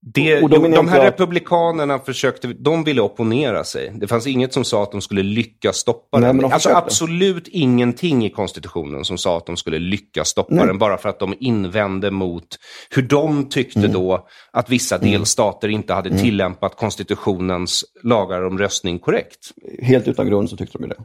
det, 0.00 0.42
Och 0.42 0.50
de 0.50 0.72
jag 0.72 0.82
här 0.82 1.04
republikanerna 1.04 1.98
försökte, 1.98 2.48
de 2.48 2.84
ville 2.84 3.00
opponera 3.00 3.64
sig. 3.64 3.92
Det 3.94 4.06
fanns 4.06 4.26
inget 4.26 4.52
som 4.52 4.64
sa 4.64 4.82
att 4.82 4.92
de 4.92 5.00
skulle 5.00 5.22
lyckas 5.22 5.76
stoppa 5.76 6.18
Nej, 6.18 6.26
den. 6.28 6.36
de 6.38 6.52
alltså 6.52 6.68
absolut 6.68 7.48
ingenting 7.48 8.24
i 8.24 8.30
konstitutionen 8.30 9.04
som 9.04 9.18
sa 9.18 9.36
att 9.36 9.46
de 9.46 9.56
skulle 9.56 9.78
lyckas 9.78 10.28
stoppa 10.28 10.54
Nej. 10.54 10.66
den. 10.66 10.78
Bara 10.78 10.98
för 10.98 11.08
att 11.08 11.18
de 11.18 11.34
invände 11.40 12.10
mot 12.10 12.46
hur 12.90 13.02
de 13.02 13.48
tyckte 13.48 13.78
Mm. 13.78 13.92
då 13.92 14.26
att 14.52 14.70
vissa 14.70 14.98
delstater 14.98 15.68
inte 15.68 15.94
hade 15.94 16.18
tillämpat 16.18 16.76
konstitutionens 16.76 17.84
lagar 18.02 18.46
om 18.46 18.58
röstning 18.58 18.98
korrekt. 18.98 19.38
Helt 19.82 20.08
utan 20.08 20.28
grund 20.28 20.50
så 20.50 20.56
tyckte 20.56 20.78
de 20.78 20.84
ju 20.84 20.88
det. 20.88 20.96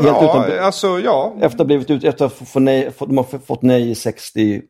Helt 0.00 0.06
Ja, 0.22 0.44
utan, 0.48 0.64
alltså 0.64 1.00
ja. 1.00 1.36
efter 1.40 1.60
att 1.60 1.66
blivit 1.66 1.90
ut, 1.90 2.04
efter 2.04 2.24
att 2.24 2.32
få 2.32 2.60
nej, 2.60 2.90
få, 2.90 3.06
de 3.06 3.16
har 3.16 3.38
fått 3.38 3.62
nej 3.62 3.90
i 3.90 3.94
60 3.94 4.62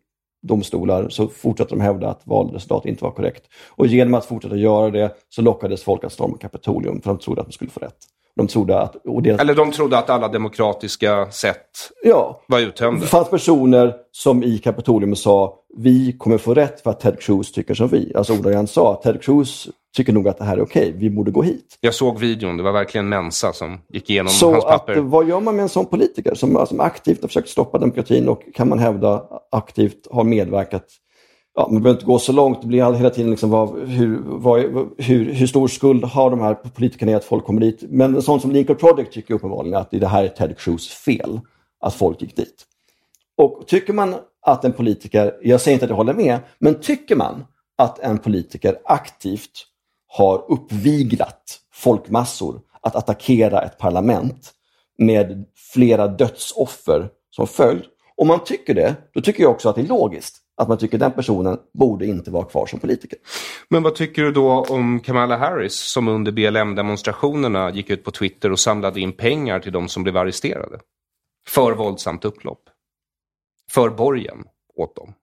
domstolar 0.43 1.09
så 1.09 1.29
fortsätter 1.29 1.71
de 1.71 1.81
hävda 1.81 2.09
att 2.09 2.21
valresultatet 2.25 2.89
inte 2.89 3.05
var 3.05 3.11
korrekt. 3.11 3.43
Och 3.71 3.87
genom 3.87 4.15
att 4.15 4.25
fortsätta 4.25 4.57
göra 4.57 4.91
det 4.91 5.17
så 5.29 5.43
lockades 5.43 5.83
folk 5.83 6.05
att 6.05 6.13
storma 6.13 6.37
Kapitolium 6.39 7.01
för 7.01 7.11
de 7.11 7.19
trodde 7.19 7.41
att 7.41 7.47
de 7.47 7.53
skulle 7.53 7.71
få 7.71 7.81
rätt. 7.81 7.97
De 8.37 8.47
trodde 8.47 8.81
att... 8.81 8.97
Deras, 9.23 9.41
Eller 9.41 9.55
de 9.55 9.73
trodde 9.73 9.99
att 9.99 10.11
alla 10.11 10.29
demokratiska 10.29 11.31
sätt 11.31 11.71
ja, 12.05 12.41
var 12.47 12.59
det 12.59 12.65
uttömda. 12.65 13.07
fanns 13.07 13.31
personer 13.31 13.95
som 14.13 14.43
i 14.43 14.59
Kapitolium 14.59 15.17
sa 15.17 15.59
vi 15.77 16.13
kommer 16.13 16.39
få 16.39 16.55
rätt 16.55 16.81
för 16.81 16.91
att 16.91 17.01
Ted 17.01 17.21
Cruz 17.21 17.53
tycker 17.53 17.75
som 17.75 17.89
vi. 17.89 18.13
Alltså 18.15 18.33
ordagrant 18.33 18.71
sa 18.71 19.01
Ted 19.05 19.23
Cruz 19.23 19.69
tycker 19.97 20.13
nog 20.13 20.29
att 20.29 20.39
det 20.39 20.45
här 20.45 20.57
är 20.57 20.63
okej, 20.63 20.95
vi 20.97 21.11
borde 21.11 21.31
gå 21.31 21.43
hit. 21.43 21.79
Jag 21.81 21.95
såg 21.95 22.19
videon, 22.19 22.57
det 22.57 22.63
var 22.63 22.73
verkligen 22.73 23.09
Mensa 23.09 23.53
som 23.53 23.79
gick 23.89 24.11
igenom 24.11 24.33
Så 24.33 24.53
hans 24.53 24.65
att, 24.65 24.71
papper. 24.71 25.01
vad 25.01 25.29
gör 25.29 25.41
man 25.41 25.57
med 25.57 25.63
en 25.63 25.69
sån 25.69 25.87
politiker 25.87 26.35
som, 26.35 26.67
som 26.69 26.81
aktivt 26.81 27.21
har 27.23 27.29
försökt 27.29 27.49
stoppa 27.49 27.79
demokratin 27.79 28.29
och 28.29 28.43
kan 28.55 28.69
man 28.69 28.79
hävda 28.79 29.25
aktivt 29.51 30.07
har 30.11 30.25
medverkat 30.25 30.87
Ja, 31.55 31.69
man 31.71 31.83
behöver 31.83 31.99
inte 31.99 32.07
gå 32.07 32.19
så 32.19 32.33
långt, 32.33 32.61
det 32.61 32.67
blir 32.67 32.93
hela 32.93 33.11
tiden 33.11 33.31
liksom 33.31 33.51
vad, 33.51 33.89
hur, 33.89 34.21
vad, 34.25 34.61
hur, 34.99 35.33
hur 35.33 35.47
stor 35.47 35.69
skuld 35.69 36.05
har 36.05 36.31
de 36.31 36.41
här 36.41 36.55
politikerna 36.55 37.13
i 37.13 37.15
att 37.15 37.25
folk 37.25 37.45
kommer 37.45 37.61
dit. 37.61 37.83
Men 37.89 38.15
en 38.15 38.23
sån 38.23 38.41
som 38.41 38.51
Lincoln 38.53 38.79
Project 38.79 39.13
tycker 39.13 39.35
uppenbarligen 39.35 39.79
att 39.81 39.91
det 39.91 40.07
här 40.07 40.25
är 40.25 40.29
Ted 40.29 40.59
Cruz 40.59 40.89
fel, 40.89 41.41
att 41.81 41.95
folk 41.95 42.23
gick 42.23 42.37
dit. 42.37 42.65
Och 43.37 43.65
tycker 43.67 43.93
man 43.93 44.15
att 44.47 44.65
en 44.65 44.73
politiker, 44.73 45.35
jag 45.43 45.61
säger 45.61 45.75
inte 45.75 45.85
att 45.85 45.91
jag 45.91 45.97
håller 45.97 46.15
med, 46.15 46.39
men 46.59 46.81
tycker 46.81 47.17
man 47.17 47.45
att 47.79 47.99
en 47.99 48.19
politiker 48.19 48.79
aktivt 48.85 49.67
har 50.13 50.45
uppviglat 50.49 51.61
folkmassor 51.73 52.61
att 52.81 52.97
attackera 52.97 53.63
ett 53.63 53.79
parlament 53.79 54.53
med 54.99 55.45
flera 55.73 56.09
dödsoffer 56.09 57.09
som 57.31 57.47
följd. 57.47 57.83
Om 58.17 58.29
man 58.29 58.45
tycker 58.45 58.75
det, 58.75 58.95
då 59.15 59.21
tycker 59.21 59.43
jag 59.43 59.53
också 59.53 59.69
att 59.69 59.75
det 59.75 59.83
är 59.83 59.87
logiskt 59.87 60.39
att 60.57 60.69
man 60.69 60.79
tycker 60.79 60.97
att 60.97 61.01
den 61.01 61.13
personen 61.13 61.59
borde 61.75 62.07
inte 62.07 62.31
vara 62.31 62.45
kvar 62.45 62.67
som 62.67 62.81
politiker. 62.81 63.19
Men 63.69 63.83
vad 63.83 63.95
tycker 63.95 64.23
du 64.23 64.33
då 64.33 64.65
om 64.69 65.01
Kamala 65.01 65.37
Harris 65.37 65.75
som 65.75 66.09
under 66.09 66.33
BLM-demonstrationerna 66.33 67.71
gick 67.71 67.91
ut 67.91 68.05
på 68.05 68.11
Twitter 68.11 68.53
och 68.53 68.59
samlade 68.59 69.01
in 69.01 69.13
pengar 69.13 69.61
till 69.61 69.73
de 69.73 69.89
som 69.89 70.03
blev 70.03 70.17
arresterade? 70.17 70.81
För 71.49 71.73
våldsamt 71.73 72.25
upplopp. 72.25 72.63
För 73.71 73.91
borgen 73.91 74.45
åt 74.77 74.97
dem. 74.97 75.15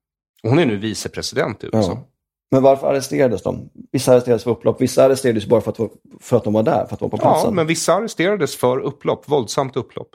Och 0.43 0.49
Hon 0.49 0.59
är 0.59 0.65
nu 0.65 0.77
vicepresident 0.77 1.63
i 1.63 1.67
USA. 1.67 1.91
Ja. 1.91 2.08
Men 2.51 2.63
varför 2.63 2.87
arresterades 2.87 3.43
de? 3.43 3.69
Vissa 3.91 4.11
arresterades 4.13 4.43
för 4.43 4.51
upplopp, 4.51 4.81
vissa 4.81 5.05
arresterades 5.05 5.45
bara 5.45 5.61
för 5.61 5.71
att, 5.71 5.91
för 6.21 6.37
att 6.37 6.43
de 6.43 6.53
var 6.53 6.63
där, 6.63 6.85
för 6.85 6.93
att 6.93 6.99
de 6.99 7.09
var 7.09 7.17
på 7.17 7.17
Ja, 7.17 7.31
platsen. 7.31 7.55
men 7.55 7.67
vissa 7.67 7.93
arresterades 7.93 8.55
för 8.55 8.77
upplopp, 8.79 9.29
våldsamt 9.29 9.75
upplopp. 9.75 10.09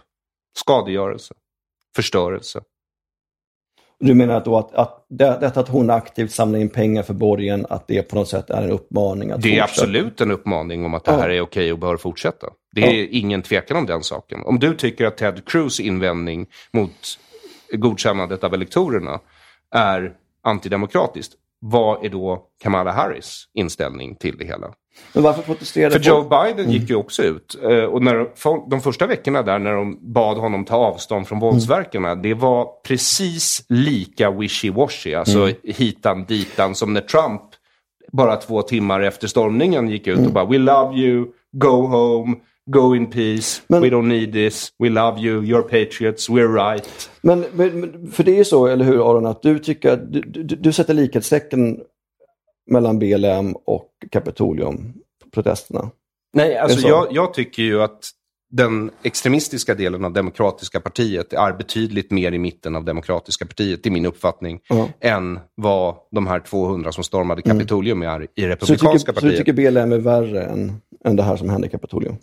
Skadegörelse, 0.57 1.35
förstörelse. 1.97 2.61
Du 4.01 4.15
menar 4.15 4.45
då 4.45 4.57
att, 4.59 4.75
att 4.75 5.07
det, 5.09 5.39
detta 5.41 5.61
att 5.61 5.69
hon 5.69 5.91
aktivt 5.91 6.31
samlar 6.33 6.59
in 6.59 6.69
pengar 6.69 7.03
för 7.03 7.15
borgen, 7.15 7.67
att 7.71 7.89
det 7.89 8.03
på 8.03 8.17
något 8.17 8.29
sätt 8.29 8.51
är 8.51 8.63
en 8.63 8.71
uppmaning 8.71 9.31
att 9.31 9.43
Det 9.43 9.49
är 9.59 9.63
fortsätta? 9.63 9.83
absolut 9.83 10.21
en 10.21 10.31
uppmaning 10.31 10.85
om 10.85 10.95
att 10.95 11.05
det 11.05 11.11
Ja. 11.13 11.19
här 11.19 11.29
är 11.31 11.41
okej 11.41 11.73
och 11.73 11.79
bör 11.79 11.97
fortsätta. 11.97 12.47
Det 12.73 12.81
är 12.83 13.09
ingen 13.11 13.43
tvekan 13.43 13.77
om 13.77 13.87
den 13.87 14.03
saken. 14.03 14.41
Om 14.45 14.59
du 14.59 14.77
tycker 14.77 15.07
att 15.07 15.17
Ted 15.17 15.45
Cruz 15.49 15.81
invändning 15.81 16.47
mot 16.73 17.19
godkännandet 17.73 18.45
av 18.45 18.55
elektorerna 18.55 19.21
är 19.75 20.13
antidemokratiskt, 20.43 21.33
vad 21.67 22.05
är 22.05 22.09
då 22.09 22.43
Kamala 22.63 22.93
Harris 22.93 23.45
inställning 23.55 24.17
till 24.17 24.37
det 24.39 24.45
hela? 24.45 24.75
Men 25.13 25.23
varför 25.23 25.43
protesterade 25.43 25.95
För 26.01 26.09
Joe 26.11 26.29
folk? 26.29 26.57
Biden 26.57 26.71
gick 26.73 26.91
ju 26.91 26.97
också 26.97 27.23
ut. 27.23 27.57
eh, 27.63 27.85
Och 27.85 28.03
när, 28.03 28.71
de 28.71 28.81
första 28.81 29.07
veckorna 29.07 29.43
där 29.43 29.59
när 29.59 29.73
de 29.73 30.13
bad 30.13 30.37
honom 30.37 30.65
ta 30.65 30.77
avstånd 30.77 31.29
från 31.29 31.41
våldsverkarna, 31.41 32.15
det 32.15 32.35
var 32.35 32.69
precis 32.89 33.65
lika 33.69 34.31
wishy-washy, 34.31 35.19
alltså 35.19 35.51
hitan 35.65 36.25
ditan 36.25 36.75
som 36.75 36.93
när 36.93 37.01
Trump 37.01 37.43
bara 38.13 38.37
två 38.37 38.63
timmar 38.63 39.01
efter 39.01 39.29
stormningen 39.29 39.89
gick 39.89 40.07
ut 40.07 40.27
och 40.27 40.33
bara 40.33 40.45
“We 40.45 40.59
love 40.59 40.97
you, 40.99 41.27
go 41.53 41.87
home, 41.87 42.37
go 42.71 42.95
in 42.97 43.07
peace, 43.11 43.63
Men- 43.69 43.83
we 43.83 43.89
don't 43.91 44.07
need 44.09 44.33
this, 44.33 44.69
we 44.79 44.89
love 44.89 45.21
you, 45.21 45.43
you're 45.43 45.63
patriots, 45.63 46.29
we're 46.31 46.73
right”. 46.73 47.11
Men, 47.21 47.45
men, 47.53 48.11
för 48.13 48.25
det 48.25 48.31
är 48.33 48.37
ju 48.37 48.45
så, 48.45 48.67
eller 48.67 48.85
hur 48.85 49.11
Aron, 49.11 49.27
att 49.27 49.43
du 49.43 49.59
tycker 49.59 49.93
att 49.93 50.13
du, 50.13 50.21
du, 50.21 50.43
du 50.43 50.73
sätter 50.73 50.95
likhetstecken 50.95 51.81
mellan 52.71 52.99
BLM 52.99 53.53
och 53.65 53.89
Kapitolium-protesterna. 54.11 55.91
Nej, 56.33 56.57
alltså 56.59 56.79
så? 56.81 56.89
jag, 56.89 57.07
jag 57.11 57.35
tycker 57.35 57.63
ju 57.63 57.83
att 57.83 58.11
den 58.53 58.91
extremistiska 59.03 59.75
delen 59.75 60.05
av 60.05 60.13
Demokratiska 60.13 60.81
partiet 60.81 61.33
är 61.33 61.53
betydligt 61.53 62.11
mer 62.11 62.33
i 62.33 62.39
mitten 62.39 62.77
av 62.77 62.85
Demokratiska 62.85 63.47
partiet, 63.47 63.87
i 63.87 63.91
min 63.91 64.07
uppfattning, 64.07 64.61
Ja. 64.69 64.89
än 65.01 65.39
vad 65.55 65.95
de 66.11 66.27
här 66.27 66.41
200 66.41 66.93
som 66.93 67.05
stormade 67.05 67.43
Kapitolium 67.43 68.03
är 68.03 68.23
i 68.23 68.27
Så 68.43 68.47
Republikanska 68.49 69.13
tycker, 69.13 69.21
så 69.21 69.27
du 69.27 69.33
partiet. 69.33 69.47
tycker 69.47 69.71
BLM 69.71 69.93
är 69.93 69.99
värre 69.99 70.45
än, 70.45 70.73
än 71.05 71.17
det 71.17 71.23
här 71.23 71.37
som 71.37 71.49
hände 71.51 71.67
i 71.67 71.71
Kapitolium? 71.71 72.17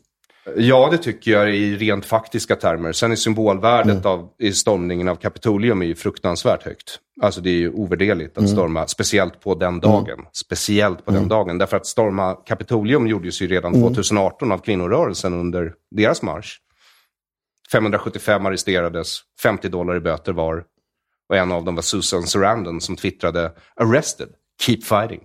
Ja, 0.58 0.88
det 0.92 0.98
tycker 0.98 1.32
jag 1.32 1.56
i 1.56 1.78
rent 1.78 2.06
faktiska 2.06 2.56
termer. 2.56 2.92
Sen 2.92 3.12
är 3.12 3.16
symbolvärdet 3.16 3.92
Mm. 3.92 4.06
av, 4.06 4.30
i 4.40 4.52
stormningen 4.54 5.08
av 5.08 5.16
Kapitolium 5.16 5.82
är 5.82 5.86
ju 5.86 5.96
fruktansvärt 5.96 6.64
högt. 6.64 7.00
Alltså 7.22 7.42
det 7.42 7.50
är 7.50 7.56
ju 7.56 7.72
ovärderligt 7.72 8.38
Mm. 8.38 8.46
att 8.46 8.52
storma, 8.52 8.88
speciellt 8.88 9.40
på 9.42 9.56
den 9.56 9.80
dagen. 9.80 10.26
Speciellt 10.32 11.06
på 11.06 11.12
den 11.12 11.28
dagen. 11.28 11.58
Därför 11.58 11.78
att 11.78 11.86
storma 11.86 12.34
Kapitolium 12.34 13.08
gjordes 13.08 13.42
ju 13.42 13.48
redan 13.48 13.74
Mm. 13.76 13.88
2018 13.88 14.52
av 14.52 14.58
kvinnorörelsen 14.58 15.34
under 15.34 15.74
deras 15.92 16.22
marsch. 16.22 16.60
575 17.72 18.46
arresterades, 18.46 19.20
50 19.44 19.70
dollar 19.70 19.96
i 19.96 20.00
böter 20.00 20.34
var. 20.34 20.64
Och 21.30 21.36
en 21.38 21.52
av 21.52 21.64
dem 21.64 21.76
var 21.76 21.82
Susan 21.82 22.24
Sarandon 22.24 22.82
som 22.82 22.96
twittrade 22.96 23.52
“Arrested, 23.76 24.30
keep 24.62 24.82
fighting” 24.82 25.22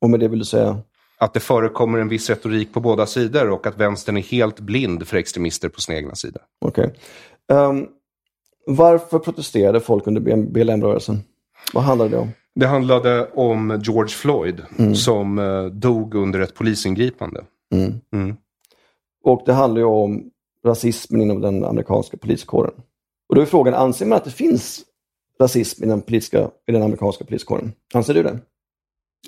Och 0.00 0.10
med 0.10 0.20
det 0.20 0.28
vill 0.28 0.38
du 0.38 0.44
säga? 0.44 0.78
Att 1.22 1.34
det 1.34 1.40
förekommer 1.40 1.98
en 1.98 2.08
viss 2.08 2.30
retorik 2.30 2.72
på 2.72 2.80
båda 2.80 3.06
sidor 3.06 3.50
och 3.50 3.66
att 3.66 3.78
vänstern 3.78 4.16
är 4.16 4.22
helt 4.22 4.60
blind 4.60 5.06
för 5.06 5.16
extremister 5.16 5.68
på 5.68 5.80
sin 5.80 5.94
egna 5.94 6.14
sida. 6.14 6.40
Okej. 6.64 6.94
Ehm, 7.52 7.86
varför 8.66 9.18
protesterade 9.18 9.80
folk 9.80 10.06
under 10.06 10.20
BLM-rörelsen? 10.36 11.18
Vad 11.72 11.84
handlade 11.84 12.10
det 12.10 12.18
om? 12.18 12.28
Det 12.54 12.66
handlade 12.66 13.30
om 13.34 13.80
George 13.84 14.08
Floyd 14.14 14.62
som 14.94 15.38
eh, 15.38 15.64
dog 15.64 16.14
under 16.14 16.40
ett 16.40 16.54
polisingripande. 16.54 17.44
Mm. 18.12 18.36
Och 19.24 19.42
det 19.46 19.52
handlar 19.52 19.80
ju 19.80 19.86
om 19.86 20.30
rasismen 20.66 21.20
inom 21.20 21.40
den 21.40 21.64
amerikanska 21.64 22.16
poliskåren. 22.16 22.74
Och 23.28 23.34
då 23.34 23.40
är 23.40 23.46
frågan, 23.46 23.74
anser 23.74 24.06
man 24.06 24.16
att 24.16 24.24
det 24.24 24.30
finns 24.30 24.84
rasism 25.40 25.84
i 25.84 25.86
den, 25.86 26.00
politiska, 26.00 26.50
i 26.66 26.72
den 26.72 26.82
amerikanska 26.82 27.24
poliskåren? 27.24 27.72
Anser 27.94 28.14
du 28.14 28.22
det? 28.22 28.38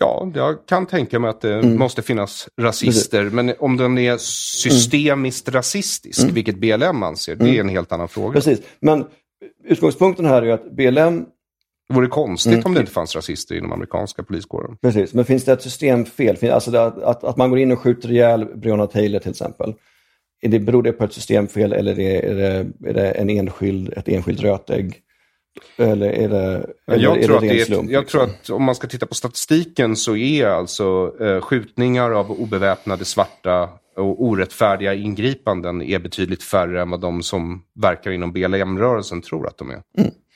Ja, 0.01 0.31
jag 0.35 0.67
kan 0.67 0.87
tänka 0.87 1.19
mig 1.19 1.31
att 1.31 1.41
det 1.41 1.63
måste 1.63 2.03
finnas 2.03 2.49
rasister, 2.61 3.25
men 3.25 3.55
om 3.59 3.77
den 3.77 3.99
är 3.99 4.17
systemiskt 4.19 5.49
rasistisk, 5.49 6.29
vilket 6.33 6.57
BLM 6.59 7.03
anser, 7.03 7.37
det 7.37 7.57
är 7.57 7.61
en 7.61 7.69
helt 7.69 7.93
annan 7.93 8.09
fråga. 8.09 8.33
Precis, 8.33 8.61
men 8.81 9.05
utgångspunkten 9.65 10.27
här 10.27 10.43
är 10.43 10.47
ju 10.47 10.53
att 10.53 10.73
BLM 10.73 11.25
Det 11.89 11.95
vore 11.95 12.07
konstigt 12.07 12.53
Mm. 12.53 12.65
om 12.67 12.75
det 12.75 12.81
inte 12.81 12.93
fanns 12.93 13.17
rasister 13.17 13.55
inom 13.55 13.73
amerikanska 13.73 14.23
poliskåren. 14.23 14.77
Precis, 14.83 15.15
men 15.15 15.25
finns 15.25 15.45
det 15.45 15.53
ett 15.53 15.63
systemfel? 15.63 16.51
Alltså 16.51 16.71
det, 16.71 16.85
att, 16.85 17.03
att, 17.03 17.25
att 17.25 17.37
man 17.37 17.51
går 17.51 17.59
in 17.59 17.73
och 17.73 17.79
skjuter 17.79 18.11
ihjäl 18.13 18.47
Breonna 18.55 18.87
Taylor 18.87 19.19
till 19.19 19.31
exempel. 19.31 19.75
Är 20.43 20.49
det, 20.49 20.59
beror 20.61 20.83
det 20.83 20.93
på 20.93 21.05
ett 21.05 21.13
systemfel 21.13 21.73
eller 21.73 21.93
är 21.93 21.97
det, 21.97 22.31
är 22.31 22.35
det, 22.35 22.89
är 22.91 22.95
det 22.95 23.11
en 23.11 23.31
enskild, 23.31 23.93
ett 23.97 24.09
enskilt 24.09 24.41
rötägg? 24.41 25.01
Eller 25.77 26.07
är 26.07 26.29
det, 26.29 26.67
eller 26.87 27.05
Jag, 27.05 27.19
är 27.19 27.27
tror, 27.27 27.37
att 27.37 27.43
ren 27.43 27.49
det 27.49 27.61
är 27.61 27.65
slump, 27.65 27.91
jag 27.91 28.01
liksom? 28.01 28.21
tror 28.21 28.31
att 28.31 28.51
om 28.51 28.63
man 28.63 28.75
ska 28.75 28.87
titta 28.87 29.07
på 29.07 29.15
statistiken 29.15 29.97
så 29.97 30.17
är 30.17 30.47
alltså 30.47 31.15
eh, 31.21 31.41
skjutningar 31.41 32.11
av 32.11 32.31
obeväpnade 32.31 33.05
svarta 33.05 33.69
och 33.97 34.25
orättfärdiga 34.25 34.95
ingripanden 34.95 35.83
är 35.83 35.99
betydligt 35.99 36.43
färre 36.43 36.83
än 36.83 36.91
vad 36.91 37.01
de 37.01 37.23
som 37.23 37.63
verkar 37.81 38.11
inom 38.11 38.33
BLM-rörelsen 38.33 39.23
tror 39.23 39.47
att 39.47 39.59
de 39.59 39.71
är. 39.71 39.83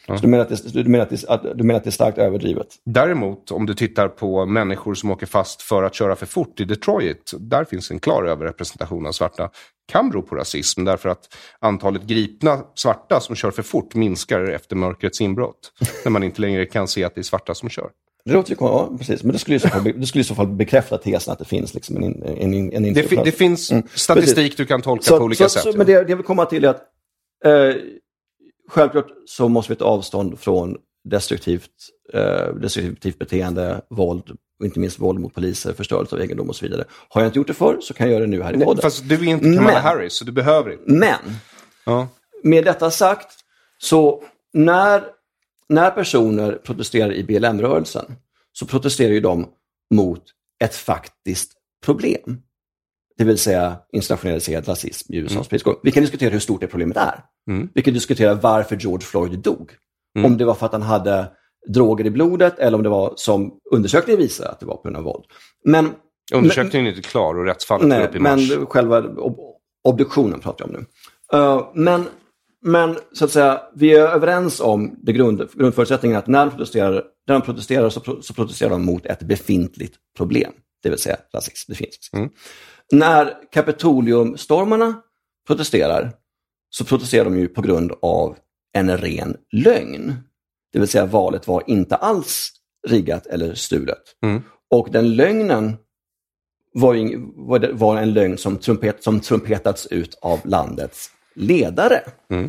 Så 0.07 0.23
du 0.23 0.29
menar, 0.29 0.45
att 0.45 0.73
det, 0.73 0.83
du, 0.83 0.89
menar 0.89 1.05
att 1.05 1.11
det, 1.11 1.29
att, 1.29 1.59
du 1.59 1.65
menar 1.65 1.79
att 1.79 1.85
det 1.85 1.91
är 1.91 1.93
starkt 1.93 2.19
överdrivet? 2.19 2.67
Däremot 2.85 3.51
om 3.51 3.67
du 3.67 3.75
tittar 3.75 4.09
på 4.09 4.47
människor 4.47 4.95
som 4.95 5.11
åker 5.11 5.27
fast 5.27 5.63
för 5.63 5.83
att 5.83 5.95
köra 5.95 6.17
för 6.17 6.27
fort 6.27 6.61
i 6.61 6.65
Detroit, 6.65 7.33
där 7.39 7.65
finns 7.65 7.91
en 7.91 7.99
klar 7.99 8.25
överrepresentation 8.25 9.07
av 9.07 9.13
svarta. 9.13 9.51
Kan 9.89 10.11
bero 10.11 10.23
på 10.23 10.35
rasism 10.37 10.85
därför 10.85 11.09
att 11.09 11.35
antalet 11.61 12.03
gripna 12.03 12.61
svarta 12.75 13.21
som 13.21 13.37
kör 13.37 13.51
för 13.51 13.63
fort 13.63 13.95
minskar 13.95 14.45
efter 14.45 14.77
mörkrets 14.77 15.21
inbrott. 15.21 15.73
när 16.05 16.11
man 16.11 16.23
inte 16.23 16.41
längre 16.41 16.67
kan 16.67 16.89
se 16.89 17.05
att 17.05 17.15
det 17.15 17.21
är 17.21 17.23
svarta 17.23 17.55
som 17.55 17.69
kör. 17.69 17.91
Det 18.25 18.33
låter 18.33 18.51
ju 18.51 18.57
ja, 18.61 18.91
precis. 18.99 19.23
Men 19.23 19.33
det 19.33 19.39
skulle, 19.39 19.57
i 19.57 19.61
så 19.61 19.69
fall, 19.69 19.93
det 19.97 20.07
skulle 20.07 20.21
i 20.23 20.25
så 20.25 20.35
fall 20.35 20.47
bekräfta 20.49 20.99
tesen 20.99 21.33
att 21.33 21.39
det 21.39 21.45
finns 21.45 21.75
liksom 21.75 21.97
en, 21.97 22.23
en, 22.23 22.55
en, 22.55 22.85
en 22.85 22.95
Det, 22.95 23.03
fi- 23.03 23.21
det 23.25 23.33
finns 23.33 23.73
Mm, 23.73 23.85
statistik 23.95 24.35
precis. 24.37 24.57
du 24.57 24.67
kan 24.67 24.83
tolka 24.83 25.03
så, 25.05 25.19
på 25.19 25.25
olika 25.25 25.45
så, 25.45 25.49
sätt. 25.61 25.73
Så, 25.73 25.79
men 25.79 25.87
det, 25.87 25.93
det 26.05 26.11
jag 26.11 26.17
vill 26.17 26.27
komma 26.27 26.45
till 26.47 26.65
är 26.65 26.69
att 26.69 26.83
eh, 27.45 27.75
självklart 28.69 29.07
så 29.27 29.49
måste 29.49 29.73
vi 29.73 29.77
ta 29.77 29.85
avstånd 29.85 30.39
från 30.39 30.77
destruktivt, 31.09 31.71
eh, 32.15 32.55
destruktivt 32.55 33.19
beteende, 33.19 33.81
våld, 33.91 34.31
och 34.61 34.65
inte 34.67 34.81
minst 34.81 34.99
våld 34.99 35.21
mot 35.21 35.35
poliser, 35.35 35.73
förstörelse 35.73 36.15
av 36.17 36.23
egendom 36.23 36.49
och 36.49 36.57
så 36.57 36.65
vidare. 36.67 36.85
Har 37.09 37.21
jag 37.21 37.29
inte 37.29 37.39
gjort 37.39 37.47
det 37.47 37.55
förr 37.55 37.79
så 37.81 37.95
kan 37.95 38.07
jag 38.07 38.13
göra 38.13 38.21
det 38.25 38.31
nu 38.31 38.43
här 38.43 38.57
i 38.57 38.65
podden. 38.65 38.83
Fast 38.83 39.09
du 39.09 39.15
är 39.15 39.23
inte 39.25 39.45
Kamala 39.45 39.63
Men- 39.73 39.83
Harris, 39.83 40.13
så 40.13 40.25
du 40.25 40.33
behöver 40.33 40.71
inte. 40.73 40.85
Men 40.93 41.19
Ja. 41.87 42.09
med 42.43 42.65
detta 42.65 42.91
sagt, 42.91 43.29
så 43.79 44.23
när, 44.53 45.03
när 45.69 45.91
personer 45.91 46.53
protesterar 46.53 47.13
i 47.13 47.25
BLM-rörelsen 47.25 48.05
så 48.53 48.67
protesterar 48.67 49.11
ju 49.13 49.21
de 49.21 49.47
mot 49.95 50.23
ett 50.65 50.75
faktiskt 50.75 51.53
problem. 51.85 52.43
Det 53.19 53.25
vill 53.25 53.39
säga 53.39 53.77
internationaliserad 53.93 54.69
rasism 54.69 55.13
i 55.15 55.17
USAs 55.17 55.49
poliskår. 55.49 55.77
Vi 55.83 55.91
kan 55.93 56.03
diskutera 56.03 56.31
hur 56.31 56.41
stort 56.41 56.61
det 56.61 56.67
problemet 56.67 56.97
är. 56.97 57.25
Mm. 57.51 57.69
Vi 57.75 57.83
kan 57.83 57.95
diskutera 57.95 58.35
varför 58.35 58.77
George 58.77 59.07
Floyd 59.07 59.39
dog. 59.39 59.71
Mm. 60.19 60.33
Om 60.33 60.39
det 60.39 60.45
var 60.45 60.55
för 60.55 60.67
att 60.67 60.73
han 60.73 60.83
hade 60.83 61.29
droger 61.69 62.07
i 62.07 62.11
blodet 62.11 62.59
eller 62.59 62.77
om 62.77 62.83
det 62.83 62.89
var 62.89 63.13
som 63.17 63.53
undersökningen 63.71 64.21
visar 64.21 64.47
att 64.47 64.61
det 64.61 64.67
var 64.67 64.77
på 64.77 64.83
grund 64.83 64.97
av 64.97 65.03
våld. 65.03 65.25
Men 65.65 65.91
Undersökningen 66.33 66.87
är 66.87 66.91
inte 66.91 67.09
klar 67.09 67.39
och 67.39 67.45
rättsfallet 67.45 67.83
går 67.83 67.89
Nej, 67.89 68.07
upp 68.07 68.15
i 68.15 68.19
men 68.19 68.39
mars. 68.39 68.69
själva 68.69 68.99
ob 68.99 69.39
obduktionen 69.85 70.41
pratar 70.41 70.65
jag 70.65 70.75
om 70.75 70.81
nu. 70.81 71.39
Uh, 71.39 71.71
men, 71.75 72.05
men 72.63 72.97
så 73.13 73.25
att 73.25 73.31
säga, 73.31 73.63
vi 73.75 73.95
är 73.95 74.01
överens 74.01 74.61
om 74.61 74.99
det 75.03 75.13
grund, 75.13 75.49
grundförutsättningen 75.55 76.19
att 76.19 76.27
när 76.27 76.47
de 76.47 76.51
protesterar, 76.51 77.05
när 77.27 77.35
de 77.35 77.43
protesterar 77.43 77.91
så, 77.91 78.01
pro, 78.01 78.23
så 78.23 78.35
protesterar 78.35 78.71
de 78.71 78.85
mot 78.85 79.07
ett 79.07 79.23
befintligt 79.23 79.95
problem. 80.17 80.53
Det 80.83 80.91
vill 80.91 80.99
säga 80.99 81.17
rasism. 81.35 81.73
Det 81.73 81.79
finns. 81.79 82.11
Mm. 82.13 82.29
När 82.93 83.35
Kapitoliumstormarna 83.53 85.03
protesterar 85.47 86.13
så 86.71 86.85
protesterar 86.85 87.25
de 87.25 87.39
ju 87.39 87.49
på 87.49 87.63
grund 87.63 87.93
av 88.03 88.37
en 88.73 88.99
ren 88.99 89.37
lögn. 89.53 90.15
Det 90.73 90.79
vill 90.79 90.89
säga 90.89 91.07
valet 91.07 91.47
var 91.49 91.63
inte 91.67 91.97
alls 91.97 92.53
riggat 92.87 93.27
eller 93.27 93.55
stulet. 93.55 94.03
Mm. 94.23 94.43
Och 94.71 94.89
den 94.91 95.17
lögnen 95.17 95.77
var, 96.73 97.73
var, 97.73 97.97
en 97.97 98.13
lögn 98.13 98.39
som, 98.39 98.57
trumpet, 98.57 99.03
som 99.03 99.21
trumpetats 99.21 99.87
ut 99.87 100.19
av 100.23 100.41
landets 100.45 101.11
ledare. 101.35 102.01
Mm. 102.31 102.49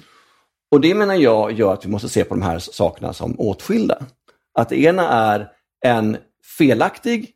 Och 0.71 0.81
det 0.81 0.95
menar 0.95 1.15
jag 1.15 1.51
gör 1.51 1.73
att 1.73 1.85
vi 1.85 1.89
måste 1.89 2.09
se 2.09 2.23
på 2.23 2.35
de 2.35 2.41
här 2.41 2.59
sakerna 2.59 3.13
som 3.13 3.39
åtskilda. 3.39 4.05
Att 4.53 4.69
det 4.69 4.81
ena 4.81 5.09
är 5.09 5.51
en 5.85 6.17
felaktig 6.57 7.31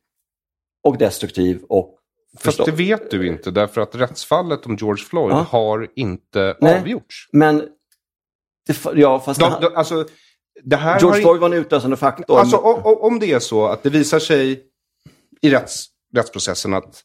och 0.84 0.98
destruktiv 0.98 1.64
och 1.70 2.00
Fast 2.40 2.66
det 2.66 2.72
vet 2.72 3.12
du 3.12 3.28
inte, 3.28 3.52
därför 3.52 3.82
att 3.82 3.96
rättsfallet 3.96 4.66
om 4.66 4.76
George 4.76 5.06
Floyd 5.06 5.32
Ja. 5.32 5.46
har 5.50 5.88
inte 5.96 6.58
Nej. 6.62 6.80
avgjorts. 6.80 7.30
Men, 7.32 7.64
ja 8.96 9.20
fast 9.20 9.40
De, 9.40 9.54
de, 9.62 9.76
alltså, 9.76 10.06
det 10.64 10.76
här 10.76 11.00
George 11.00 11.22
Floyd 11.22 11.42
var 11.42 11.48
en 11.48 11.54
utlösande 11.54 11.98
faktor. 11.98 12.40
Alltså, 12.40 12.58
o- 12.58 12.82
o- 12.84 13.08
om 13.08 13.20
det 13.20 13.32
är 13.32 13.40
så 13.40 13.66
att 13.68 13.84
det 13.84 13.90
visar 13.90 14.20
sig 14.20 14.62
i 15.42 15.50
rätts, 15.50 15.86
rättsprocessen 16.16 16.74
att 16.74 17.04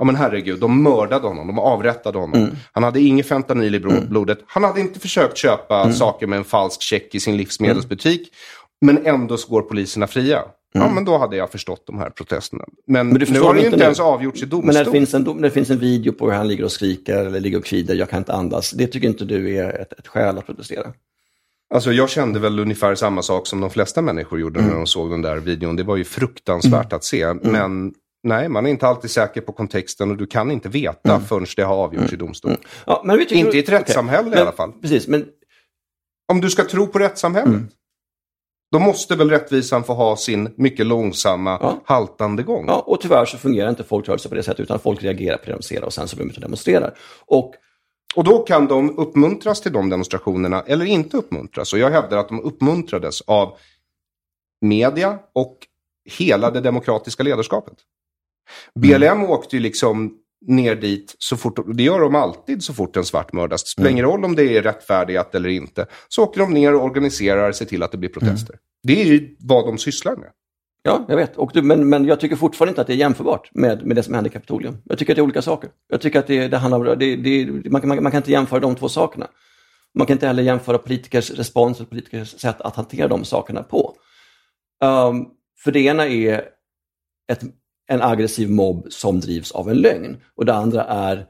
Ja 0.00 0.04
men 0.04 0.16
herregud, 0.16 0.60
de 0.60 0.82
mördade 0.82 1.26
honom, 1.28 1.46
de 1.46 1.58
avrättade 1.58 2.18
honom. 2.18 2.40
Mm. 2.42 2.56
Han 2.72 2.82
hade 2.82 3.00
ingen 3.00 3.24
fentanyl 3.24 3.74
i 3.74 3.80
bro- 3.80 4.08
blodet. 4.08 4.38
Han 4.46 4.64
hade 4.64 4.80
inte 4.80 5.00
försökt 5.00 5.36
köpa 5.36 5.80
Mm. 5.82 5.92
saker 5.94 6.26
med 6.26 6.36
en 6.36 6.44
falsk 6.44 6.82
check 6.82 7.14
i 7.14 7.20
sin 7.20 7.36
livsmedelsbutik. 7.36 8.32
Men 8.80 9.06
ändå 9.06 9.36
så 9.36 9.48
går 9.48 9.62
poliserna 9.62 10.06
fria. 10.06 10.42
Ja 10.72 10.90
men 10.94 11.04
då 11.04 11.18
hade 11.18 11.36
jag 11.36 11.50
förstått 11.50 11.86
de 11.86 11.98
här 11.98 12.10
protesterna. 12.10 12.64
Men, 12.86 13.00
Mm. 13.00 13.18
Men 13.18 13.32
nu 13.34 13.40
har 13.40 13.54
det 13.54 13.60
ju 13.60 13.66
inte 13.66 13.76
nu. 13.78 13.82
ens 13.84 14.00
avgjorts 14.00 14.42
i 14.42 14.44
Men 14.44 14.50
domstol. 14.50 14.74
när 14.74 14.84
det, 14.84 14.90
finns 14.90 15.14
en, 15.14 15.24
dom- 15.26 15.34
när 15.36 15.42
det 15.42 15.50
finns 15.50 15.70
en 15.70 15.78
video 15.78 16.12
på 16.12 16.26
hur 16.30 16.36
han 16.36 16.48
ligger 16.48 16.64
och 16.64 16.72
skriker 16.72 17.16
eller 17.26 17.40
ligger 17.40 17.58
och 17.58 17.64
kvider, 17.64 17.94
jag 17.94 18.10
kan 18.10 18.18
inte 18.18 18.32
andas. 18.32 18.70
Det 18.70 18.86
tycker 18.86 19.08
inte 19.08 19.24
du 19.24 19.56
är 19.56 19.80
ett, 19.80 19.92
ett 19.92 20.06
skäl 20.08 20.38
att 20.38 20.46
protestera? 20.46 20.92
Alltså 21.74 21.92
jag 21.92 22.10
kände 22.10 22.38
väl 22.38 22.58
ungefär 22.60 22.94
samma 22.94 23.22
sak 23.22 23.46
som 23.46 23.60
de 23.60 23.70
flesta 23.70 24.02
människor 24.02 24.40
gjorde 24.40 24.58
Mm. 24.60 24.70
när 24.70 24.76
de 24.76 24.86
såg 24.86 25.10
den 25.10 25.22
där 25.22 25.36
videon. 25.36 25.76
Det 25.76 25.82
var 25.82 25.96
ju 25.96 26.04
fruktansvärt 26.04 26.92
att 26.92 27.04
se. 27.04 27.34
Men 27.34 27.92
nej, 28.22 28.48
man 28.48 28.66
är 28.66 28.70
inte 28.70 28.86
alltid 28.86 29.10
säker 29.10 29.40
på 29.40 29.52
kontexten 29.52 30.10
och 30.10 30.16
du 30.16 30.26
kan 30.26 30.50
inte 30.50 30.68
veta 30.68 31.10
Mm. 31.14 31.26
förrän 31.26 31.46
det 31.56 31.62
har 31.62 31.74
avgjorts 31.76 32.12
i 32.12 32.16
domstol. 32.16 32.56
Ja, 32.86 33.02
men 33.04 33.18
vi 33.18 33.24
tycker, 33.26 33.36
Inte 33.44 33.56
i 33.56 33.60
ett 33.60 33.68
rättssamhälle 33.68 34.26
i 34.26 34.30
Men- 34.30 34.38
alla 34.38 34.52
fall. 34.52 34.72
Precis, 34.82 35.08
men 35.08 35.26
Om 36.32 36.40
du 36.40 36.50
ska 36.50 36.64
tro 36.64 36.86
på 36.86 36.98
rättssamhället, 36.98 37.48
Mm. 37.48 37.68
Då 38.72 38.78
måste 38.78 39.16
väl 39.16 39.30
rättvisan 39.30 39.84
få 39.84 39.94
ha 39.94 40.16
sin 40.16 40.54
mycket 40.56 40.86
långsamma, 40.86 41.58
Ja. 41.60 41.80
haltande 41.84 42.42
gång. 42.42 42.64
ja, 42.68 42.80
och 42.86 43.00
tyvärr 43.00 43.24
så 43.24 43.38
fungerar 43.38 43.70
inte 43.70 43.84
folkrörelser 43.84 44.28
på 44.28 44.34
det 44.34 44.42
sättet, 44.42 44.60
utan 44.60 44.78
folk 44.78 45.02
reagerar 45.02 45.36
på 45.36 45.46
det 45.46 45.52
de 45.52 45.62
ser 45.62 45.84
och 45.84 45.92
sen 45.92 46.08
så 46.08 46.16
går 46.16 46.24
de 46.24 46.30
ut 46.30 46.36
och 46.36 46.42
demonstrerar. 46.42 46.94
Och 47.26 47.54
Och 48.14 48.24
då 48.24 48.38
kan 48.38 48.66
de 48.66 48.98
uppmuntras 48.98 49.60
till 49.60 49.72
de 49.72 49.88
demonstrationerna 49.90 50.62
eller 50.66 50.84
inte 50.84 51.16
uppmuntras. 51.16 51.72
Och 51.72 51.78
jag 51.78 51.90
hävdar 51.90 52.18
att 52.18 52.28
de 52.28 52.40
uppmuntrades 52.40 53.20
av 53.20 53.56
media 54.60 55.18
och 55.34 55.58
hela 56.18 56.50
det 56.50 56.60
demokratiska 56.60 57.22
ledarskapet. 57.22 57.74
BLM 58.74 59.24
åkte 59.24 59.56
ju 59.56 59.62
liksom 59.62 60.14
ner 60.46 60.74
dit 60.76 61.14
så 61.18 61.36
fort, 61.36 61.58
det 61.76 61.82
gör 61.82 62.00
de 62.00 62.14
alltid 62.14 62.62
så 62.62 62.74
fort 62.74 62.96
en 62.96 63.04
svart 63.04 63.32
mördas. 63.32 63.64
Det 63.64 63.68
spelar 63.70 63.90
ingen 63.90 64.04
roll 64.04 64.24
om 64.24 64.34
det 64.34 64.56
är 64.56 64.62
rättfärdigat 64.62 65.34
eller 65.34 65.48
inte. 65.48 65.86
Så 66.08 66.22
åker 66.22 66.40
de 66.40 66.50
ner 66.54 66.74
och 66.74 66.84
organiserar, 66.84 67.52
ser 67.52 67.64
till 67.64 67.82
att 67.82 67.92
det 67.92 67.98
blir 67.98 68.08
protester. 68.10 68.56
Det 68.82 69.00
är 69.02 69.04
ju 69.06 69.36
vad 69.38 69.66
de 69.66 69.78
sysslar 69.78 70.16
med. 70.16 70.28
Ja, 70.82 71.04
jag 71.08 71.16
vet. 71.16 71.36
Och 71.36 71.50
du, 71.54 71.62
men, 71.62 71.88
men 71.88 72.04
jag 72.04 72.20
tycker 72.20 72.36
fortfarande 72.36 72.70
inte 72.70 72.80
att 72.80 72.86
det 72.86 72.92
är 72.92 72.96
jämförbart 72.96 73.50
med, 73.54 73.86
med 73.86 73.96
det 73.96 74.02
som 74.02 74.14
hände 74.14 74.30
i 74.30 74.32
Kapitolium. 74.32 74.76
Jag 74.84 74.98
tycker 74.98 75.12
att 75.12 75.16
det 75.16 75.20
är 75.20 75.24
olika 75.24 75.42
saker. 75.42 75.70
Jag 75.88 76.00
tycker 76.00 76.18
att 76.18 76.26
det, 76.26 76.48
det 76.48 76.56
handlar 76.56 76.96
det, 76.96 77.16
det, 77.16 77.70
man, 77.70 77.80
kan- 77.80 77.88
man, 77.88 78.02
man 78.02 78.12
kan 78.12 78.18
inte 78.18 78.30
jämföra 78.32 78.60
de 78.60 78.74
två 78.74 78.88
sakerna. 78.88 79.26
Man 79.94 80.06
kan 80.06 80.14
inte 80.14 80.26
heller 80.26 80.42
jämföra 80.42 80.78
politikers 80.78 81.30
respons 81.30 81.80
och 81.80 81.90
politikers 81.90 82.40
sätt 82.40 82.60
att 82.60 82.76
hantera 82.76 83.08
de 83.08 83.24
sakerna 83.24 83.62
på. 83.62 83.94
Ehm, 84.84 85.24
för 85.64 85.72
det 85.72 85.80
ena 85.80 86.06
är 86.06 86.44
ett, 87.32 87.40
en 87.88 88.02
aggressiv 88.02 88.50
mobb 88.50 88.86
som 88.90 89.20
drivs 89.20 89.52
av 89.52 89.70
en 89.70 89.76
lögn 89.76 90.16
och 90.36 90.44
det 90.44 90.54
andra 90.54 90.84
är, 90.84 91.26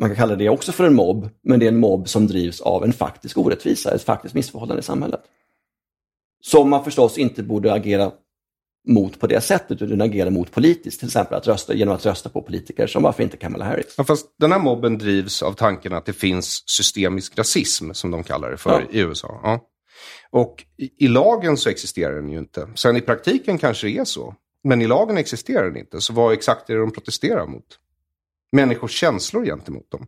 man 0.00 0.08
kan 0.08 0.16
kalla 0.16 0.36
det 0.36 0.48
också 0.48 0.72
för 0.72 0.84
en 0.84 0.94
mobb, 0.94 1.28
men 1.42 1.60
det 1.60 1.66
är 1.66 1.72
en 1.72 1.80
mobb 1.80 2.08
som 2.08 2.26
drivs 2.26 2.60
av 2.60 2.84
en 2.84 2.92
faktisk 2.92 3.38
orättvisa, 3.38 3.94
ett 3.94 4.02
faktiskt 4.02 4.34
missförhållande 4.34 4.80
i 4.80 4.84
samhället. 4.84 5.20
Som 6.40 6.70
man 6.70 6.84
förstås 6.84 7.18
inte 7.18 7.42
borde 7.42 7.72
agera 7.72 8.12
mot 8.88 9.20
på 9.20 9.26
det 9.26 9.40
sättet, 9.40 9.82
utan 9.82 10.00
agera 10.00 10.30
mot 10.30 10.52
politiskt, 10.52 10.98
till 10.98 11.08
exempel 11.08 11.38
att 11.38 11.46
rösta, 11.46 11.74
genom 11.74 11.94
att 11.94 12.06
rösta 12.06 12.28
på 12.28 12.42
politiker 12.42 12.86
som 12.86 13.02
varför 13.02 13.22
inte 13.22 13.36
Kamala 13.36 13.64
Harris. 13.64 13.94
Ja, 13.98 14.04
fast 14.04 14.26
den 14.38 14.52
här 14.52 14.58
mobben 14.58 14.98
drivs 14.98 15.42
av 15.42 15.52
tanken 15.52 15.92
att 15.92 16.06
det 16.06 16.12
finns 16.12 16.62
systemisk 16.66 17.38
rasism, 17.38 17.92
som 17.92 18.10
de 18.10 18.24
kallar 18.24 18.50
det 18.50 18.56
för 18.56 18.70
Ja. 18.90 18.98
i 18.98 19.00
USA. 19.00 19.40
Ja. 19.42 19.60
Och 20.30 20.64
i, 20.78 21.04
i 21.04 21.08
lagen 21.08 21.56
så 21.56 21.68
existerar 21.68 22.14
den 22.16 22.28
ju 22.28 22.38
inte. 22.38 22.68
Sen 22.74 22.96
i 22.96 23.00
praktiken 23.00 23.58
kanske 23.58 23.86
det 23.86 23.98
är 23.98 24.04
så. 24.04 24.34
Men 24.68 24.82
i 24.82 24.86
lagen 24.86 25.16
existerar 25.16 25.64
den 25.64 25.76
inte. 25.76 26.00
Så 26.00 26.12
vad 26.12 26.32
exakt 26.32 26.70
är 26.70 26.74
det 26.74 26.80
de 26.80 26.90
protesterar 26.92 27.46
mot? 27.46 27.64
Människors 28.52 28.90
känslor 28.92 29.44
gentemot 29.44 29.90
dem. 29.90 30.06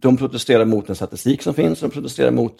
De 0.00 0.16
protesterar 0.16 0.64
mot 0.64 0.86
den 0.86 0.96
statistik 0.96 1.42
som 1.42 1.54
finns, 1.54 1.80
de 1.80 1.90
protesterar 1.90 2.30
mot... 2.30 2.54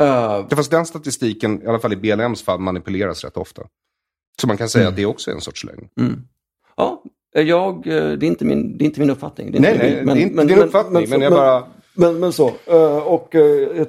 eh, 0.00 0.06
Ja, 0.06 0.48
Fast 0.50 0.70
den 0.70 0.86
statistiken, 0.86 1.62
i 1.62 1.66
alla 1.66 1.78
fall 1.78 1.92
i 1.92 1.96
BLMs 1.96 2.42
fall, 2.42 2.60
manipuleras 2.60 3.24
rätt 3.24 3.36
ofta. 3.36 3.62
Så 4.40 4.46
man 4.46 4.56
kan 4.56 4.68
säga 4.68 4.88
att 4.88 4.96
det 4.96 5.06
också 5.06 5.30
är 5.30 5.34
en 5.34 5.40
sorts 5.40 5.64
lögn. 5.64 5.88
mm. 6.00 6.20
Ja, 6.76 7.02
jag, 7.32 7.86
eh, 7.86 8.12
det, 8.12 8.26
är 8.26 8.28
inte 8.28 8.44
min, 8.44 8.78
det 8.78 8.84
är 8.84 8.86
inte 8.86 9.00
min 9.00 9.10
uppfattning. 9.10 9.50
Det 9.52 9.58
är 9.58 9.72
inte 9.72 9.78
Nej, 9.84 9.96
min- 9.96 10.06
nej, 10.06 10.16
det 10.16 10.22
är 10.22 10.26
inte 10.26 10.44
din 10.54 10.58
uppfattning, 10.64 11.10
men 11.10 11.20
jag 11.20 11.32
bara- 11.32 11.66
Men, 11.94 12.20
men 12.20 12.32
så, 12.32 12.48
eh, 12.66 12.96
och 12.98 13.34
eh, 13.34 13.40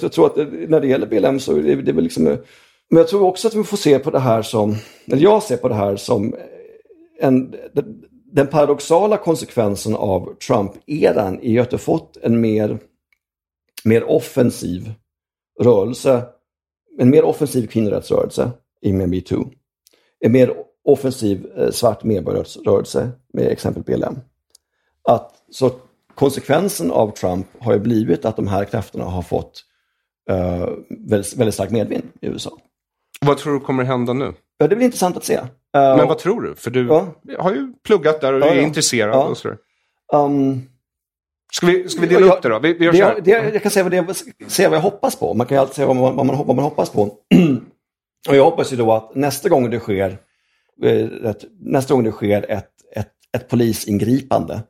jag 0.02 0.12
tror 0.12 0.26
att 0.26 0.38
eh, 0.38 0.46
när 0.68 0.80
det 0.82 0.88
gäller 0.88 1.08
BLM 1.08 1.40
så 1.40 1.56
är 1.58 1.62
det, 1.64 1.76
det 1.76 1.92
är 1.92 1.94
väl 1.96 2.04
liksom... 2.04 2.38
Men 2.90 2.98
jag 2.98 3.08
tror 3.08 3.24
också 3.24 3.48
att 3.48 3.56
vi 3.56 3.64
får 3.64 3.78
se 3.78 4.00
på 4.00 4.12
det 4.12 4.20
här 4.20 4.42
som, 4.42 4.76
eller 5.08 5.22
jag 5.22 5.44
ser 5.44 5.58
på 5.58 5.70
det 5.70 5.76
här 5.76 5.96
som 5.96 6.34
eh, 6.34 6.40
en, 7.20 7.56
den 8.32 8.48
paradoxala 8.48 9.18
konsekvensen 9.18 9.96
av 9.96 10.36
Trump-eran 10.48 11.40
är 11.42 11.50
ju 11.50 11.60
att 11.60 11.70
du 11.70 11.78
fått 11.78 12.18
en 12.18 12.42
mer, 12.42 12.80
mer 13.84 14.04
offensiv 14.04 14.92
rörelse, 15.60 16.26
en 17.00 17.10
mer 17.10 17.24
offensiv 17.24 17.68
kvinnorättsrörelse 17.68 18.52
i 18.82 18.94
med 18.94 19.10
metoo. 19.10 19.52
En 20.20 20.32
mer 20.32 20.54
offensiv 20.84 21.48
eh, 21.58 21.72
svart 21.72 22.04
medborgarrörelse 22.04 23.10
med 23.34 23.48
exempel 23.48 23.84
BLM. 23.84 24.20
Att, 25.04 25.36
så 25.50 25.72
konsekvensen 26.16 26.92
av 26.92 27.12
Trump 27.12 27.48
har 27.60 27.74
ju 27.74 27.80
blivit 27.80 28.26
att 28.26 28.36
de 28.36 28.48
här 28.48 28.66
krafterna 28.66 29.06
har 29.06 29.22
fått 29.22 29.64
uh, 30.32 30.70
väldigt, 30.90 31.36
väldigt 31.36 31.54
stark 31.54 31.72
medvind 31.72 32.04
i 32.22 32.28
USA. 32.28 32.58
Vad 33.22 33.38
tror 33.38 33.54
du 33.54 33.60
kommer 33.60 33.84
hända 33.84 34.14
nu? 34.14 34.34
Ja, 34.58 34.68
det 34.68 34.76
blir 34.76 34.86
intressant 34.86 35.18
att 35.18 35.24
se. 35.24 35.38
Uh, 35.38 35.48
Men 35.74 36.08
vad 36.08 36.18
tror 36.18 36.42
du? 36.42 36.56
För 36.56 36.72
du 36.72 36.88
ja. 36.88 37.08
har 37.40 37.54
ju 37.54 37.74
pluggat 37.84 38.22
där 38.22 38.34
och 38.34 38.42
Ja, 38.42 38.46
är 38.46 38.56
ja. 38.56 38.62
intresserad. 38.62 39.28
Och 39.28 39.38
sådär. 39.38 39.58
Um, 40.14 40.62
Ska 41.54 41.66
vi, 41.66 41.90
ska 41.90 42.02
vi 42.02 42.08
dela 42.08 42.26
jag- 42.26 42.36
upp 42.36 42.42
det 42.42 42.50
då? 42.50 42.60
Vi, 42.60 42.74
vi 42.74 42.86
gör 42.86 42.92
det, 42.92 42.98
jag, 42.98 43.24
det, 43.24 43.32
jag 43.54 43.62
kan 43.62 43.72
säga 43.72 43.84
vad, 43.84 43.92
det, 43.92 44.14
säga 44.48 44.70
vad 44.70 44.78
jag 44.78 44.84
hoppas 44.84 45.16
på. 45.16 45.34
Man 45.34 45.48
kan 45.48 45.56
ju 45.56 45.62
alltid 45.62 45.76
säga 45.76 45.88
vad 45.88 45.96
man, 45.96 46.16
vad 46.16 46.26
man, 46.26 46.38
vad 46.38 46.56
man 46.56 46.66
hoppas 46.66 46.90
på. 46.90 47.02
och 48.30 48.36
jag 48.36 48.44
hoppas 48.44 48.74
ju 48.74 48.78
då 48.78 48.94
att 48.94 49.16
nästa 49.16 49.50
gång 49.50 49.70
det 49.70 49.80
sker, 49.80 50.18
eh, 50.84 51.30
ett, 51.30 51.44
nästa 51.60 51.94
gång 51.94 52.04
det 52.04 52.12
sker 52.12 52.52
ett, 52.52 52.72
ett, 52.96 53.12
ett 53.34 53.48
polisingripande 53.50 54.62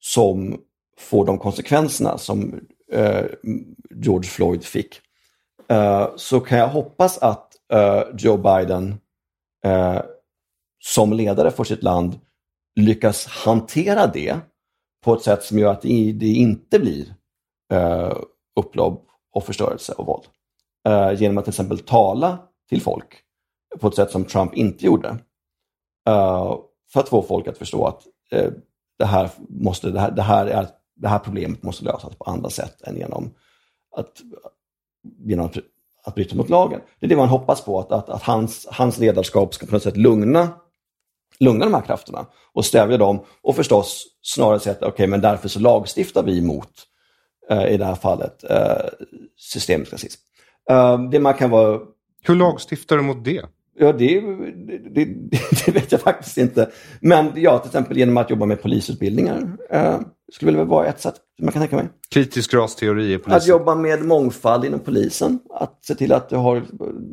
som 0.00 0.58
får 0.98 1.26
de 1.26 1.38
konsekvenserna 1.38 2.18
som 2.18 2.60
eh, 2.92 3.24
George 3.94 4.30
Floyd 4.30 4.64
fick. 4.64 5.00
Eh, 5.68 6.08
så 6.16 6.40
kan 6.40 6.58
jag 6.58 6.68
hoppas 6.68 7.18
att 7.18 7.51
eh, 7.51 7.51
Eh, 7.72 8.02
Joe 8.18 8.36
Biden 8.36 9.00
eh, 9.64 10.02
som 10.78 11.12
ledare 11.12 11.50
för 11.50 11.64
sitt 11.64 11.82
land 11.82 12.20
lyckas 12.80 13.26
hantera 13.26 14.06
det 14.06 14.36
på 15.04 15.14
ett 15.14 15.22
sätt 15.22 15.42
som 15.42 15.58
gör 15.58 15.72
att 15.72 15.82
det, 15.82 15.88
inte 16.22 16.78
blir 16.78 17.14
eh, 17.72 18.16
upplopp 18.60 19.06
och 19.32 19.44
förstörelse 19.44 19.92
och 19.92 20.06
våld. 20.06 20.24
Eh, 20.88 21.20
genom 21.20 21.38
att 21.38 21.44
till 21.44 21.50
exempel 21.50 21.78
tala 21.78 22.38
till 22.68 22.82
folk 22.82 23.22
på 23.80 23.88
ett 23.88 23.94
sätt 23.94 24.10
som 24.10 24.24
Trump 24.24 24.54
inte 24.54 24.86
gjorde. 24.86 25.08
Eh, 26.08 26.56
för 26.92 27.00
att 27.00 27.08
få 27.08 27.22
folk 27.22 27.48
att 27.48 27.58
förstå 27.58 27.86
att 27.86 28.06
eh, 28.30 28.50
det, 28.98 29.04
här 29.04 29.30
måste, 29.48 29.90
det, 29.90 30.00
här, 30.00 30.10
det, 30.10 30.22
här 30.22 30.46
är, 30.46 30.68
det 30.94 31.08
här 31.08 31.18
problemet 31.18 31.62
måste 31.62 31.84
lösas 31.84 32.14
på 32.16 32.24
andra 32.24 32.50
sätt 32.50 32.82
än 32.82 32.96
genom 32.96 33.34
att, 33.96 34.20
genom 35.18 35.46
att, 35.46 35.56
att 36.04 36.14
bryta 36.14 36.36
mot 36.36 36.48
lagen. 36.48 36.80
Det 37.00 37.06
är 37.06 37.08
det 37.08 37.16
man 37.16 37.28
hoppas 37.28 37.64
på, 37.64 37.80
att, 37.80 37.92
att, 37.92 38.08
att 38.08 38.22
hans, 38.22 38.66
hans 38.70 38.98
ledarskap 38.98 39.54
ska 39.54 39.66
på 39.66 39.72
något 39.72 39.82
sätt 39.82 39.96
lugna 39.96 40.50
lugna 41.42 41.64
de 41.64 41.74
här 41.74 41.80
krafterna 41.80 42.26
och 42.52 42.64
stävja 42.64 42.98
dem 42.98 43.24
och 43.42 43.56
förstås 43.56 44.06
snarare 44.22 44.60
säga 44.60 44.76
att 44.76 44.82
okej, 44.82 45.06
men 45.06 45.20
därför 45.20 45.48
så 45.48 45.60
lagstiftar 45.60 46.22
vi 46.22 46.42
mot, 46.42 46.70
eh, 47.50 47.66
i 47.66 47.76
det 47.76 47.84
här 47.84 47.94
fallet, 47.94 48.44
eh, 48.50 48.88
systemisk 49.36 49.92
rasism. 49.92 50.20
Eh, 50.70 51.02
det 51.10 51.20
man 51.20 51.34
kan 51.34 51.50
vara 51.50 51.80
Hur 52.24 52.34
lagstiftar 52.34 52.96
du 52.96 53.02
mot 53.02 53.24
det? 53.24 53.44
Ja, 53.78 53.92
det, 53.92 54.20
det, 54.20 54.78
det, 54.94 55.04
det 55.66 55.72
vet 55.72 55.92
jag 55.92 56.00
faktiskt 56.00 56.38
inte. 56.38 56.70
Men 57.00 57.32
ja, 57.36 57.58
till 57.58 57.68
exempel 57.68 57.98
genom 57.98 58.16
att 58.16 58.30
jobba 58.30 58.46
med 58.46 58.62
polisutbildningar. 58.62 59.56
Eh, 59.70 60.00
skulle 60.32 60.58
väl 60.58 60.66
vara 60.66 60.86
ett 60.86 61.00
sätt 61.00 61.14
man 61.42 61.52
kan 61.52 61.62
tänka 61.62 61.76
mig. 61.76 61.88
Kritisk 62.10 62.54
rasteori 62.54 63.12
i 63.12 63.14
Att 63.14 63.22
polisen. 63.22 63.48
jobba 63.48 63.74
med 63.74 64.02
mångfald 64.04 64.64
inom 64.64 64.80
polisen. 64.80 65.38
Att 65.50 65.84
se 65.84 65.94
till 65.94 66.12
att 66.12 66.28
du 66.28 66.36
har 66.36 66.62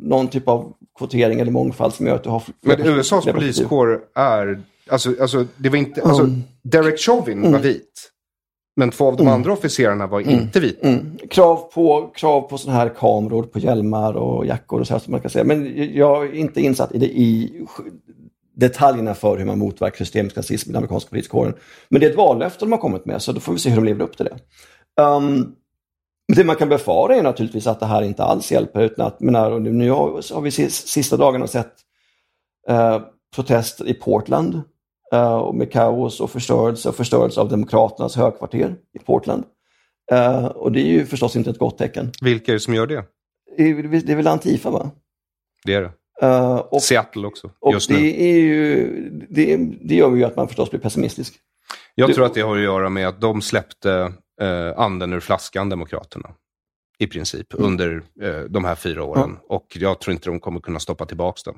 någon 0.02 0.28
typ 0.28 0.48
av 0.48 0.72
kvotering 0.98 1.40
eller 1.40 1.52
mångfald 1.52 1.94
som 1.94 2.06
gör 2.06 2.14
att 2.14 2.24
du 2.24 2.30
har... 2.30 2.42
Men 2.60 2.80
USAs 2.86 3.24
poliskår 3.24 4.00
är... 4.14 4.62
Alltså, 4.88 5.14
alltså, 5.20 5.46
det 5.56 5.68
var 5.68 5.76
inte, 5.76 6.02
alltså, 6.02 6.28
Derek 6.62 6.98
Chauvin 6.98 7.52
var 7.52 7.58
vit. 7.58 8.10
Men 8.76 8.90
två 8.90 9.06
av 9.06 9.16
de 9.16 9.28
andra 9.28 9.52
officerarna 9.52 10.06
var 10.06 10.20
inte 10.20 10.60
vita. 10.60 10.88
Mm. 10.88 11.18
Krav 11.30 11.56
på, 11.56 12.10
krav 12.14 12.40
på 12.40 12.58
sådana 12.58 12.78
här 12.78 12.88
kameror 12.88 13.42
på 13.42 13.58
hjälmar 13.58 14.14
och 14.14 14.46
jackor 14.46 14.80
och 14.80 14.86
så 14.86 14.94
här 14.94 15.00
som 15.00 15.10
man 15.10 15.20
kan 15.20 15.30
säga. 15.30 15.44
Men 15.44 15.74
jag 15.94 16.24
är 16.24 16.34
inte 16.34 16.60
insatt 16.60 16.94
i, 16.94 16.98
det, 16.98 17.06
i 17.06 17.60
detaljerna 18.56 19.14
för 19.14 19.38
hur 19.38 19.44
man 19.44 19.58
motverkar 19.58 19.96
systemisk 19.96 20.36
rasism 20.36 20.70
i 20.70 20.72
den 20.72 20.76
amerikanska 20.76 21.10
poliskåren. 21.10 21.54
Men 21.88 22.00
det 22.00 22.06
är 22.06 22.10
ett 22.10 22.16
vallöfte 22.16 22.64
de 22.64 22.72
har 22.72 22.78
kommit 22.78 23.06
med, 23.06 23.22
så 23.22 23.32
då 23.32 23.40
får 23.40 23.52
vi 23.52 23.58
se 23.58 23.70
hur 23.70 23.76
de 23.76 23.84
lever 23.84 24.04
upp 24.04 24.16
till 24.16 24.26
det. 24.26 24.38
Um, 25.02 25.54
det 26.36 26.44
man 26.44 26.56
kan 26.56 26.68
befara 26.68 27.16
är 27.16 27.22
naturligtvis 27.22 27.66
att 27.66 27.80
det 27.80 27.86
här 27.86 28.02
inte 28.02 28.22
alls 28.24 28.52
hjälper. 28.52 28.82
Utan 28.82 29.06
att, 29.06 29.20
menar, 29.20 29.58
nu 29.58 29.90
har, 29.90 30.40
vi 30.40 30.50
sis- 30.50 30.86
sista 30.86 31.16
dagarna 31.16 31.46
sett 31.46 31.72
eh, 32.68 33.00
protester 33.36 33.88
i 33.88 33.94
Portland 33.94 34.62
och 35.18 35.54
med 35.54 35.72
kaos 35.72 36.20
och 36.20 36.30
förstörelse 36.30 36.88
och 36.88 36.94
förstörelse 36.96 37.40
av 37.40 37.48
Demokraternas 37.48 38.16
högkvarter 38.16 38.74
i 38.92 38.98
Portland. 38.98 39.44
Eh, 40.12 40.44
och 40.46 40.72
det 40.72 40.80
är 40.80 40.86
ju 40.86 41.06
förstås 41.06 41.36
inte 41.36 41.50
ett 41.50 41.58
gott 41.58 41.78
tecken. 41.78 42.10
Vilka 42.22 42.52
är 42.52 42.54
det 42.54 42.60
som 42.60 42.74
gör 42.74 42.86
det? 42.86 43.04
Det 43.56 43.62
är, 43.70 43.82
det 43.82 44.12
är 44.12 44.16
väl 44.16 44.26
Antifa 44.26 44.70
va? 44.70 44.90
Det 45.64 45.74
är 45.74 45.80
det. 45.80 45.92
Eh, 46.26 46.56
och 46.56 46.82
Seattle 46.82 47.26
också, 47.26 47.50
och 47.60 47.72
just 47.72 47.88
det, 47.88 47.94
nu. 47.94 48.08
är 48.08 48.38
ju, 48.38 49.10
det, 49.30 49.56
det 49.82 49.94
gör 49.94 50.16
ju 50.16 50.24
att 50.24 50.36
man 50.36 50.46
förstås 50.48 50.70
blir 50.70 50.80
pessimistisk. 50.80 51.34
Jag 51.94 52.08
du- 52.08 52.14
tror 52.14 52.26
att 52.26 52.34
det 52.34 52.40
har 52.40 52.56
att 52.56 52.62
göra 52.62 52.88
med 52.88 53.08
att 53.08 53.20
de 53.20 53.42
släppte 53.42 54.12
eh, 54.40 54.72
anden 54.78 55.12
ur 55.12 55.20
flaskan, 55.20 55.68
Demokraterna. 55.68 56.28
I 57.00 57.06
princip, 57.06 57.54
Mm. 57.54 57.66
under 57.66 58.02
eh, 58.22 58.40
de 58.48 58.64
här 58.64 58.74
fyra 58.74 59.04
åren. 59.04 59.36
Och 59.48 59.66
jag 59.80 60.00
tror 60.00 60.12
inte 60.12 60.30
de 60.30 60.40
kommer 60.40 60.60
kunna 60.60 60.78
stoppa 60.78 61.06
tillbaka 61.06 61.40
den. 61.44 61.56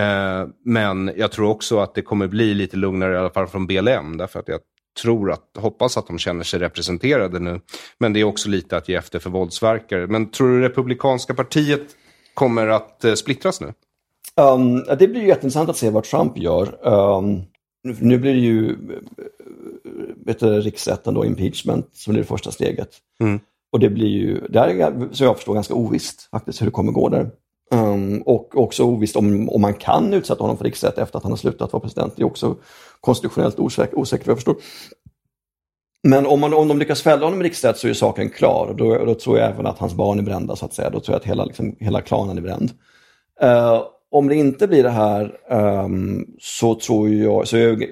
Eh, 0.00 0.48
men 0.64 1.12
jag 1.16 1.32
tror 1.32 1.48
också 1.50 1.78
att 1.78 1.94
det 1.94 2.02
kommer 2.02 2.26
bli 2.28 2.54
lite 2.54 2.76
lugnare, 2.76 3.14
i 3.14 3.16
alla 3.16 3.30
fall 3.30 3.46
från 3.46 3.66
BLM. 3.66 4.16
Därför 4.16 4.40
att 4.40 4.48
jag 4.48 4.60
tror 5.02 5.32
att, 5.32 5.50
hoppas 5.58 5.96
att 5.96 6.06
de 6.06 6.18
känner 6.18 6.44
sig 6.44 6.60
representerade 6.60 7.38
nu. 7.38 7.60
Men 7.98 8.12
det 8.12 8.20
är 8.20 8.24
också 8.24 8.48
lite 8.48 8.76
att 8.76 8.88
ge 8.88 8.94
efter 8.94 9.18
för 9.18 9.30
våldsverkare. 9.30 10.06
Men 10.06 10.30
tror 10.30 10.48
du 10.48 10.60
Republikanska 10.62 11.34
partiet 11.34 11.82
kommer 12.34 12.66
att 12.66 13.04
eh, 13.04 13.14
splittras 13.14 13.60
nu? 13.60 13.66
Um, 14.40 14.84
ja, 14.86 14.94
det 14.94 15.08
blir 15.08 15.20
ju 15.20 15.26
jätteintressant 15.28 15.68
att 15.70 15.76
se 15.76 15.90
vad 15.90 16.04
Trump 16.04 16.38
gör. 16.38 16.88
Um, 16.88 17.42
nu- 18.00 18.18
blir 18.18 18.32
det 18.32 18.38
ju 18.40 18.70
eh, 18.70 18.76
vet 20.26 20.38
du, 20.40 20.60
riksrätten 20.60 21.14
då, 21.14 21.24
impeachment, 21.24 21.88
som 21.92 22.12
blir 22.12 22.22
det 22.22 22.28
första 22.28 22.50
steget. 22.50 22.88
Mm. 23.20 23.40
Och 23.74 23.80
det 23.80 23.90
blir 23.90 24.08
ju, 24.08 24.40
där 24.48 24.68
är 24.68 25.14
så 25.14 25.24
jag 25.24 25.36
förstår 25.36 25.54
ganska 25.54 25.74
ovisst 25.74 26.30
faktiskt 26.30 26.60
hur 26.60 26.66
det 26.66 26.72
kommer 26.72 26.92
gå 26.92 27.08
där. 27.08 27.30
Um, 27.70 28.22
och 28.22 28.56
också 28.56 28.84
ovisst 28.84 29.16
om, 29.16 29.48
om 29.48 29.60
man 29.60 29.74
kan 29.74 30.14
utsätta 30.14 30.42
honom 30.42 30.56
för 30.56 30.64
riksrätt 30.64 30.98
efter 30.98 31.16
att 31.16 31.22
han 31.22 31.32
har 31.32 31.36
slutat 31.36 31.72
vara 31.72 31.80
president. 31.80 32.12
Det 32.16 32.22
är 32.22 32.26
också 32.26 32.56
konstitutionellt 33.00 33.58
osäkert, 33.58 33.94
osäkert 33.94 34.26
vad 34.26 34.32
jag 34.32 34.38
förstår. 34.38 34.56
Men 36.02 36.26
om, 36.26 36.40
man, 36.40 36.54
om 36.54 36.68
de 36.68 36.78
lyckas 36.78 37.02
fälla 37.02 37.24
honom 37.24 37.40
i 37.40 37.44
riksrätt 37.44 37.78
så 37.78 37.88
är 37.88 37.92
saken 37.92 38.30
klar. 38.30 38.74
Då, 38.78 39.04
då 39.04 39.14
tror 39.14 39.38
jag 39.38 39.50
även 39.50 39.66
att 39.66 39.78
hans 39.78 39.94
barn 39.94 40.18
är 40.18 40.22
brända 40.22 40.56
så 40.56 40.64
att 40.64 40.74
säga. 40.74 40.90
Då 40.90 41.00
tror 41.00 41.14
jag 41.14 41.20
att 41.20 41.26
hela, 41.26 41.44
liksom, 41.44 41.76
hela 41.80 42.00
klanen 42.00 42.38
är 42.38 42.42
bränd. 42.42 42.70
Uh, 43.42 43.82
om 44.10 44.28
det 44.28 44.34
inte 44.34 44.68
blir 44.68 44.82
det 44.82 44.90
här 44.90 45.36
um, 45.50 46.26
så 46.40 46.74
tror 46.74 47.08
jag, 47.08 47.48
så 47.48 47.56
är 47.56 47.68
jag 47.68 47.84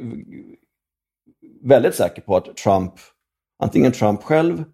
väldigt 1.64 1.94
säker 1.94 2.22
på 2.22 2.36
att 2.36 2.56
Trump, 2.56 2.92
antingen 3.58 3.92
Trump 3.92 4.22
själv 4.22 4.64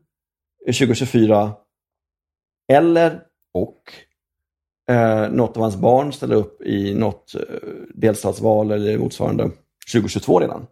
2024 0.73 1.53
eller 2.73 3.21
och 3.55 3.83
eh, 4.95 5.31
något 5.31 5.57
av 5.57 5.63
hans 5.63 5.77
barn 5.77 6.13
ställer 6.13 6.37
upp 6.37 6.63
i 6.63 6.95
något 6.95 7.35
eh, 7.35 7.41
delstatsval 7.95 8.71
eller 8.71 8.99
motsvarande 8.99 9.51
2022 9.93 10.41
redan. 10.41 10.67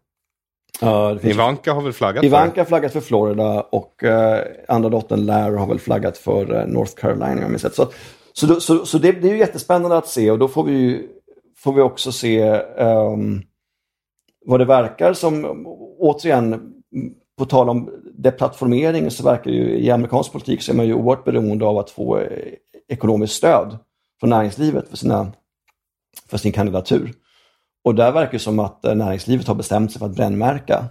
Det 1.14 1.18
finns- 1.20 1.34
Ivanka 1.34 1.72
har 1.72 1.82
väl 1.82 1.92
flaggat 1.92 2.20
för 2.20 2.26
Ivanka 2.26 2.60
har 2.60 2.66
flaggat 2.66 2.92
för 2.92 3.00
Florida 3.00 3.60
och 3.62 4.04
eh, 4.04 4.44
andra 4.68 4.88
dottern 4.88 5.26
Lara 5.26 5.58
har 5.58 5.66
väl 5.66 5.78
flaggat 5.78 6.18
för 6.18 6.54
eh, 6.54 6.66
North 6.66 6.92
Carolina. 6.94 7.32
om 7.32 7.38
jag 7.40 7.50
minns 7.50 7.64
rätt. 7.64 7.74
Så, 7.74 7.88
så, 8.32 8.60
så, 8.60 8.86
så 8.86 8.98
det, 8.98 9.12
det 9.12 9.28
är 9.28 9.32
ju 9.32 9.38
jättespännande 9.38 9.96
att 9.96 10.08
se 10.08 10.30
och 10.30 10.38
då 10.38 10.48
får 10.48 10.64
vi, 10.64 10.72
ju- 10.72 11.08
får 11.58 11.72
vi 11.72 11.80
också 11.82 12.12
se 12.12 12.40
ehm, 12.78 13.42
vad 14.46 14.60
det 14.60 14.64
verkar 14.64 15.12
som, 15.12 15.64
återigen, 15.98 16.72
på 17.38 17.44
tal 17.44 17.68
om 17.68 17.90
deplattformering 18.14 19.10
så 19.10 19.24
verkar 19.24 19.50
ju 19.50 19.78
i 19.78 19.90
amerikansk 19.90 20.32
politik 20.32 20.62
så 20.62 20.72
är 20.72 20.76
man 20.76 20.86
ju 20.86 20.94
oerhört 20.94 21.24
beroende 21.24 21.64
av 21.64 21.78
att 21.78 21.90
få 21.90 22.18
eh, 22.18 22.52
ekonomiskt 22.88 23.34
stöd 23.34 23.78
från 24.20 24.30
näringslivet 24.30 24.88
för, 24.88 24.96
sina, 24.96 25.32
för 26.28 26.38
sin 26.38 26.52
kandidatur. 26.52 27.12
Och 27.84 27.94
där 27.94 28.12
verkar 28.12 28.32
det 28.32 28.38
som 28.38 28.58
att 28.58 28.84
eh, 28.84 28.94
näringslivet 28.94 29.46
har 29.46 29.54
bestämt 29.54 29.92
sig 29.92 29.98
för 29.98 30.06
att 30.06 30.16
brännmärka 30.16 30.84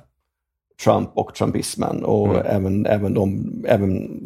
Trump 0.84 1.09
och 1.13 1.34
trumpismen 1.35 2.03
och 2.03 2.27
Mm. 2.27 2.45
även, 2.45 2.85
även, 2.85 3.13
de, 3.13 3.51
även 3.67 4.19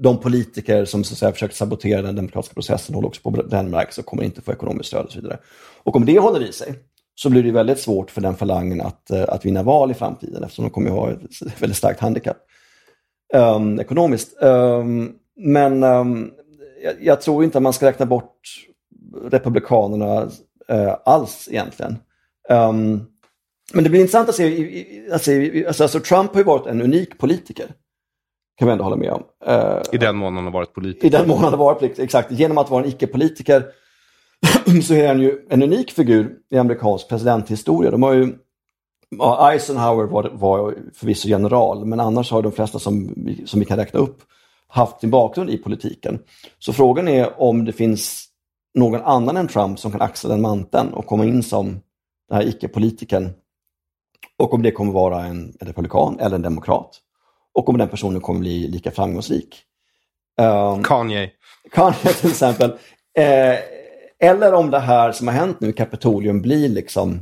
de 0.00 0.18
politiker 0.18 0.84
som 0.84 1.04
så 1.04 1.14
att 1.14 1.18
säga, 1.18 1.32
försökt 1.32 1.56
sabotera 1.56 2.02
den 2.02 2.16
demokratiska 2.16 2.54
processen 2.54 2.94
håller 2.94 3.08
också 3.08 3.22
på 3.22 3.40
att 3.40 3.50
brännmärkas 3.50 3.98
och 3.98 4.06
kommer 4.06 4.22
inte 4.22 4.42
få 4.42 4.52
ekonomiskt 4.52 4.88
stöd 4.88 5.04
och 5.04 5.12
så 5.12 5.20
vidare. 5.20 5.38
Och 5.82 5.96
om 5.96 6.04
det 6.04 6.18
håller 6.18 6.48
i 6.48 6.52
sig 6.52 6.74
så 7.22 7.30
blir 7.30 7.42
det 7.42 7.50
väldigt 7.50 7.78
svårt 7.78 8.10
för 8.10 8.20
den 8.20 8.36
falangen 8.36 8.80
att, 8.80 9.10
eh, 9.10 9.24
att 9.28 9.44
vinna 9.44 9.62
val 9.62 9.90
i 9.90 9.94
framtiden 9.94 10.44
eftersom 10.44 10.64
de 10.64 10.70
kommer 10.70 10.90
att 10.90 10.96
ha 10.96 11.10
ett 11.10 11.62
väldigt 11.62 11.76
starkt 11.76 12.00
handikapp 12.00 12.36
um, 13.34 13.80
ekonomiskt. 13.80 14.42
Um, 14.42 15.12
men 15.36 15.82
um, 15.82 16.30
jag, 16.84 16.94
jag 17.00 17.20
tror 17.20 17.44
inte 17.44 17.58
att 17.58 17.62
man 17.62 17.72
ska 17.72 17.86
räkna 17.86 18.06
bort 18.06 18.40
Republikanerna 19.30 20.22
uh, 20.72 20.96
alls 21.04 21.48
egentligen. 21.50 21.98
Men 23.72 23.84
det 23.84 23.90
blir 23.90 24.00
intressant 24.00 24.28
att 24.28 24.34
se, 24.34 24.84
att 25.12 25.22
se 25.22 25.66
alltså, 25.66 25.82
alltså, 25.82 26.00
Trump 26.00 26.32
har 26.32 26.40
ju 26.40 26.44
varit 26.44 26.66
en 26.66 26.82
unik 26.82 27.18
politiker. 27.18 27.66
Kan 28.58 28.68
vi 28.68 28.72
ändå 28.72 28.84
hålla 28.84 28.96
med 28.96 29.10
om. 29.10 29.22
Uh, 29.48 29.82
I 29.92 29.98
den 29.98 30.16
mån 30.16 30.34
han 30.34 30.44
har 30.44 30.52
varit 30.52 30.74
politiker. 30.74 31.06
I 31.06 31.10
den 31.10 31.28
mån 31.28 31.38
han 31.38 31.52
har 31.52 31.58
varit 31.58 31.78
politiker, 31.78 32.02
exakt. 32.02 32.30
Genom 32.30 32.58
att 32.58 32.70
vara 32.70 32.82
en 32.82 32.88
icke-politiker 32.88 33.64
så 34.82 34.94
är 34.94 35.08
han 35.08 35.20
ju 35.20 35.46
en 35.50 35.62
unik 35.62 35.92
figur 35.92 36.36
i 36.50 36.58
amerikansk 36.58 37.08
presidenthistoria. 37.08 37.90
De 37.90 38.02
har 38.02 38.12
ju, 38.12 38.34
ja, 39.18 39.52
Eisenhower 39.52 40.06
var, 40.06 40.30
var 40.34 40.74
förvisso 40.94 41.28
general, 41.28 41.84
men 41.84 42.00
annars 42.00 42.30
har 42.30 42.42
de 42.42 42.52
flesta 42.52 42.78
som, 42.78 43.14
som 43.46 43.60
vi 43.60 43.66
kan 43.66 43.78
räkna 43.78 44.00
upp 44.00 44.22
haft 44.68 45.00
sin 45.00 45.10
bakgrund 45.10 45.50
i 45.50 45.58
politiken. 45.58 46.18
Så 46.58 46.72
frågan 46.72 47.08
är 47.08 47.40
om 47.40 47.64
det 47.64 47.72
finns 47.72 48.26
någon 48.74 49.00
annan 49.00 49.36
än 49.36 49.48
Trump 49.48 49.78
som 49.78 49.92
kan 49.92 50.00
axla 50.00 50.30
den 50.30 50.40
manteln 50.40 50.92
och 50.92 51.06
komma 51.06 51.24
in 51.24 51.42
som 51.42 51.66
den 52.28 52.38
här 52.38 52.48
icke-politikern. 52.48 53.30
Och 54.38 54.54
om 54.54 54.62
det 54.62 54.70
kommer 54.70 54.92
vara 54.92 55.24
en, 55.24 55.52
republikan 55.60 56.18
eller 56.20 56.36
en 56.36 56.42
demokrat. 56.42 57.00
Och 57.54 57.68
om 57.68 57.78
den 57.78 57.88
personen 57.88 58.20
kommer 58.20 58.40
bli 58.40 58.68
lika 58.68 58.90
framgångsrik. 58.90 59.62
Um, 60.40 60.82
Kanye. 60.82 61.30
Kanye 61.72 62.12
till 62.20 62.30
exempel. 62.30 62.70
Eh, 63.18 63.56
eller 64.20 64.52
om 64.52 64.70
det 64.70 64.78
här 64.78 65.12
som 65.12 65.28
har 65.28 65.34
hänt 65.34 65.60
nu 65.60 65.68
i 65.68 65.72
Kapitolium 65.72 66.42
blir 66.42 66.68
liksom 66.68 67.20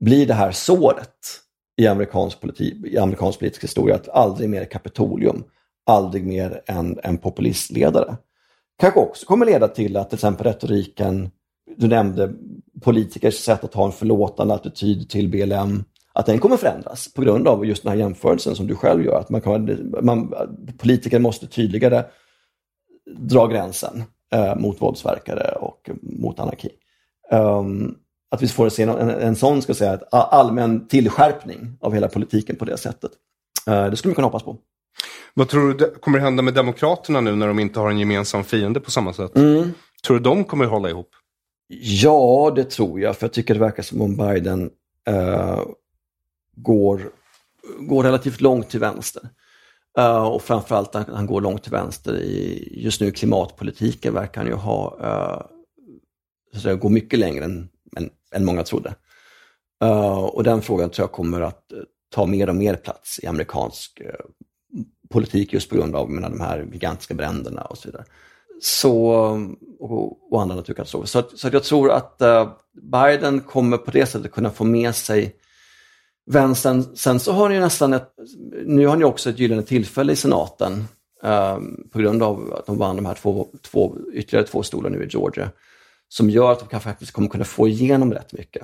blir 0.00 0.26
det 0.26 0.34
här 0.34 0.52
såret 0.52 1.40
i 1.76 1.86
amerikansk, 1.86 2.40
politik, 2.40 2.74
i 2.86 2.98
amerikansk 2.98 3.38
politisk 3.38 3.64
historia, 3.64 3.94
att 3.94 4.08
aldrig 4.08 4.50
mer 4.50 4.64
Kapitolium, 4.64 5.44
aldrig 5.86 6.26
mer 6.26 6.62
en, 6.66 6.98
en 7.02 7.18
populistledare. 7.18 8.16
Kanske 8.78 9.00
också 9.00 9.26
kommer 9.26 9.46
leda 9.46 9.68
till 9.68 9.96
att 9.96 10.10
till 10.10 10.16
exempel 10.16 10.46
retoriken, 10.46 11.30
du 11.76 11.88
nämnde 11.88 12.32
politikers 12.82 13.34
sätt 13.34 13.64
att 13.64 13.74
ha 13.74 13.86
en 13.86 13.92
förlåtande 13.92 14.54
attityd 14.54 15.10
till 15.10 15.28
BLM, 15.28 15.84
att 16.12 16.26
den 16.26 16.38
kommer 16.38 16.56
förändras 16.56 17.14
på 17.14 17.22
grund 17.22 17.48
av 17.48 17.66
just 17.66 17.82
den 17.82 17.92
här 17.92 17.98
jämförelsen 17.98 18.56
som 18.56 18.66
du 18.66 18.74
själv 18.74 19.04
gör. 19.04 19.20
Att 19.20 19.30
man, 19.30 19.40
kan, 19.40 19.92
man 20.02 20.34
politiker 20.78 21.18
måste 21.18 21.46
tydligare 21.46 22.04
dra 23.16 23.46
gränsen 23.46 24.04
mot 24.56 24.82
våldsverkare 24.82 25.50
och 25.60 25.90
mot 26.02 26.40
anarki. 26.40 26.70
Um, 27.32 27.98
att 28.30 28.42
vi 28.42 28.48
får 28.48 28.68
se 28.68 28.82
en, 28.82 29.10
en, 29.10 29.36
sån 29.36 29.62
ska 29.62 29.74
säga, 29.74 30.00
allmän 30.10 30.88
tillskärpning 30.88 31.78
av 31.80 31.94
hela 31.94 32.08
politiken 32.08 32.56
på 32.56 32.64
det 32.64 32.76
sättet. 32.76 33.10
Uh, 33.70 33.86
det 33.86 33.96
skulle 33.96 34.10
man 34.10 34.14
kunna 34.14 34.26
hoppas 34.26 34.42
på. 34.42 34.56
Vad 35.34 35.48
tror 35.48 35.74
du 35.74 35.90
kommer 35.90 36.18
hända 36.18 36.42
med 36.42 36.54
Demokraterna 36.54 37.20
nu 37.20 37.36
när 37.36 37.46
de 37.48 37.58
inte 37.58 37.80
har 37.80 37.90
en 37.90 37.98
gemensam 37.98 38.44
fiende 38.44 38.80
på 38.80 38.90
samma 38.90 39.12
sätt? 39.12 39.36
Mm. 39.36 39.72
Tror 40.06 40.16
du 40.16 40.22
de 40.22 40.44
kommer 40.44 40.64
hålla 40.64 40.90
ihop? 40.90 41.10
Ja, 41.78 42.52
det 42.56 42.64
tror 42.64 43.00
jag. 43.00 43.16
För 43.16 43.26
jag 43.26 43.32
tycker 43.32 43.54
det 43.54 43.60
verkar 43.60 43.82
som 43.82 44.00
om 44.00 44.16
Biden 44.16 44.70
uh, 45.10 45.62
går, 46.56 47.10
går 47.78 48.02
relativt 48.02 48.40
långt 48.40 48.70
till 48.70 48.80
vänster. 48.80 49.22
Uh, 49.98 50.26
och 50.26 50.42
framförallt 50.42 50.94
han, 50.94 51.04
han 51.14 51.26
går 51.26 51.40
långt 51.40 51.62
till 51.62 51.72
vänster 51.72 52.16
i 52.16 52.68
just 52.76 53.00
nu 53.00 53.10
klimatpolitiken 53.10 54.14
verkar 54.14 54.40
han 54.40 54.50
ju 54.50 54.56
ha, 54.56 54.98
uh, 55.02 56.60
så 56.60 56.70
att 56.70 56.80
gå 56.80 56.88
mycket 56.88 57.18
längre 57.18 57.44
än, 57.44 57.68
än, 57.96 58.10
än 58.34 58.44
många 58.44 58.62
trodde. 58.62 58.94
Uh, 59.84 60.18
och 60.18 60.44
den 60.44 60.62
frågan 60.62 60.90
tror 60.90 61.02
jag 61.02 61.12
kommer 61.12 61.40
att 61.40 61.72
ta 62.14 62.26
mer 62.26 62.48
och 62.48 62.56
mer 62.56 62.74
plats 62.74 63.20
i 63.22 63.26
amerikansk 63.26 64.02
politik 65.10 65.52
just 65.52 65.68
på 65.70 65.76
grund 65.76 65.96
av 65.96 66.10
menar, 66.10 66.30
de 66.30 66.40
här 66.40 66.68
gigantiska 66.72 67.14
bränderna 67.14 67.62
och 67.62 67.78
så 67.78 67.88
vidare. 67.88 68.04
Så, 68.60 69.06
och, 69.78 70.32
och 70.32 70.42
andra 70.42 70.56
naturkatastrofer. 70.56 71.06
Så, 71.06 71.22
så 71.36 71.48
jag 71.52 71.64
tror 71.64 71.90
att 71.90 72.22
Biden 72.82 73.40
kommer 73.40 73.76
på 73.78 73.90
det 73.90 74.06
sättet 74.06 74.32
kunna 74.32 74.50
få 74.50 74.64
med 74.64 74.94
sig 74.94 75.36
vänstern. 76.26 76.96
Sen 76.96 77.20
så 77.20 77.32
har 77.32 77.48
ni 77.48 77.60
nästan 77.60 77.92
ett, 77.92 78.14
nu 78.66 78.86
har 78.86 78.96
ni 78.96 79.04
också 79.04 79.30
ett 79.30 79.38
gyllene 79.38 79.62
tillfälle 79.62 80.12
i 80.12 80.16
senaten 80.16 80.84
um, 81.22 81.88
på 81.92 81.98
grund 81.98 82.22
av 82.22 82.54
att 82.54 82.66
de 82.66 82.78
vann 82.78 82.96
de 82.96 83.06
här 83.06 83.14
två, 83.14 83.48
två, 83.62 83.96
ytterligare 84.12 84.46
två 84.46 84.62
stolar 84.62 84.90
nu 84.90 85.04
i 85.04 85.08
Georgia. 85.08 85.50
Som 86.08 86.30
gör 86.30 86.52
att 86.52 86.58
de 86.58 86.68
kan 86.68 86.80
faktiskt 86.80 87.12
kommer 87.12 87.28
kunna 87.28 87.44
få 87.44 87.68
igenom 87.68 88.12
rätt 88.12 88.32
mycket. 88.32 88.62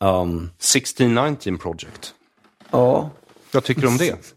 Um, 0.00 0.50
1619 0.58 1.58
Project. 1.58 2.14
Ja. 2.70 3.10
Vad 3.52 3.64
tycker 3.64 3.82
du 3.82 3.88
om 3.88 3.96
det? 3.96 4.34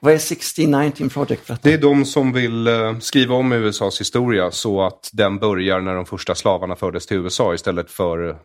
Vad 0.00 0.12
är 0.12 0.16
1619 0.16 1.08
Project? 1.08 1.46
För 1.46 1.58
det 1.62 1.72
är 1.72 1.78
de 1.78 2.04
som 2.04 2.32
vill 2.32 2.68
uh, 2.68 2.98
skriva 2.98 3.34
om 3.34 3.52
USAs 3.52 4.00
historia 4.00 4.50
så 4.50 4.82
att 4.82 5.10
den 5.12 5.38
börjar 5.38 5.80
när 5.80 5.94
de 5.94 6.06
första 6.06 6.34
slavarna 6.34 6.76
fördes 6.76 7.06
till 7.06 7.16
USA 7.16 7.54
istället 7.54 7.90
för 7.90 8.28
uh, 8.28 8.36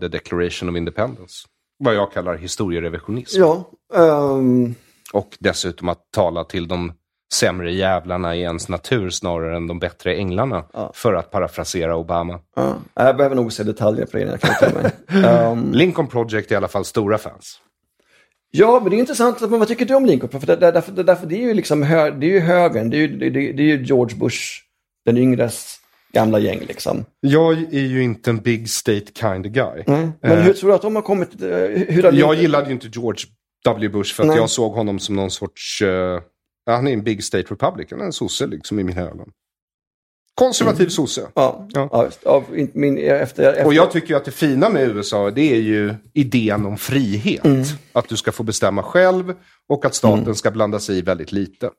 The 0.00 0.08
Declaration 0.08 0.68
of 0.68 0.76
Independence 0.76 1.46
vad 1.80 1.94
jag 1.94 2.12
kallar 2.12 2.36
historierevisionism. 2.36 3.40
Ja, 3.40 3.70
um... 3.94 4.74
Och 5.12 5.36
dessutom 5.38 5.88
att 5.88 6.10
tala 6.10 6.44
till 6.44 6.68
de 6.68 6.92
sämre 7.34 7.72
jävlarna 7.72 8.36
i 8.36 8.40
ens 8.40 8.68
natur 8.68 9.10
snarare 9.10 9.56
än 9.56 9.66
de 9.66 9.78
bättre 9.78 10.14
änglarna. 10.14 10.64
Ja. 10.72 10.90
För 10.94 11.14
att 11.14 11.30
parafrasera 11.30 11.96
Obama. 11.96 12.40
Ja. 12.56 12.74
Jag 12.94 13.16
behöver 13.16 13.36
nog 13.36 13.52
se 13.52 13.62
detaljer 13.62 14.06
på 14.06 14.16
det 14.16 14.22
innan 14.22 14.38
jag 14.42 14.58
kan 14.58 14.82
mig. 14.82 14.92
um... 15.52 15.72
Lincoln 15.72 16.08
Project 16.08 16.50
är 16.50 16.54
i 16.54 16.56
alla 16.56 16.68
fall 16.68 16.84
stora 16.84 17.18
fans. 17.18 17.60
Ja, 18.50 18.80
men 18.80 18.90
det 18.90 18.96
är 18.96 18.98
intressant. 18.98 19.40
Vad 19.40 19.68
tycker 19.68 19.86
du 19.86 19.94
om 19.94 20.06
Lincoln? 20.06 20.40
För 20.40 20.46
det, 20.46 20.56
därför, 20.56 20.92
därför 20.92 21.26
det 21.26 21.34
är 21.34 21.46
ju 21.46 21.54
liksom 21.54 21.82
hö, 21.82 22.10
det 22.10 22.26
är 22.26 22.30
ju 22.30 22.40
högern, 22.40 22.90
det 22.90 22.96
är 22.96 23.00
ju, 23.00 23.18
det, 23.18 23.30
det, 23.30 23.62
är 23.62 23.66
ju 23.66 23.84
George 23.84 24.16
Bush, 24.16 24.40
den 25.04 25.16
yngres 25.16 25.79
gamla 26.12 26.38
gäng 26.38 26.60
liksom. 26.68 27.04
Jag 27.20 27.74
är 27.74 27.86
ju 27.86 28.02
inte 28.02 28.30
en 28.30 28.38
big 28.38 28.70
state 28.70 29.06
kind 29.14 29.46
of 29.46 29.52
guy. 29.52 29.82
Nej. 29.86 30.10
Men 30.20 30.42
hur 30.42 30.52
tror 30.52 30.70
du 30.70 30.76
att 30.76 30.82
de 30.82 30.94
har 30.94 31.02
kommit? 31.02 31.42
Eh, 31.42 31.48
hur 31.88 32.02
har 32.02 32.12
jag 32.12 32.34
gillade 32.34 32.66
ju 32.66 32.72
inte 32.72 32.88
George 32.92 33.24
W. 33.64 33.88
Bush 33.88 34.14
för 34.14 34.22
att 34.22 34.28
Nej. 34.28 34.36
jag 34.36 34.50
såg 34.50 34.72
honom 34.72 34.98
som 34.98 35.16
någon 35.16 35.30
sorts... 35.30 35.82
Uh, 35.82 36.20
han 36.66 36.88
är 36.88 36.92
en 36.92 37.02
big 37.02 37.24
state 37.24 37.46
republican, 37.50 38.00
en 38.00 38.12
sosse 38.12 38.46
liksom 38.46 38.78
i 38.78 38.84
mina 38.84 39.00
ögon. 39.00 39.30
Konservativ 40.34 40.80
mm. 40.80 40.90
sosse. 40.90 41.26
Ja, 41.34 41.68
ja. 41.72 41.88
ja 41.92 42.10
av 42.30 42.44
min, 42.72 42.98
efter, 42.98 43.48
efter... 43.52 43.66
Och 43.66 43.74
jag 43.74 43.90
tycker 43.90 44.08
ju 44.08 44.14
att 44.16 44.24
det 44.24 44.30
fina 44.30 44.68
med 44.68 44.88
USA 44.88 45.30
det 45.30 45.52
är 45.52 45.60
ju 45.60 45.94
idén 46.14 46.66
om 46.66 46.78
frihet. 46.78 47.44
Mm. 47.44 47.64
Att 47.92 48.08
du 48.08 48.16
ska 48.16 48.32
få 48.32 48.42
bestämma 48.42 48.82
själv 48.82 49.34
och 49.68 49.84
att 49.84 49.94
staten 49.94 50.22
mm. 50.22 50.34
ska 50.34 50.50
blanda 50.50 50.78
sig 50.78 50.98
i 50.98 51.02
väldigt 51.02 51.32
lite. 51.32 51.70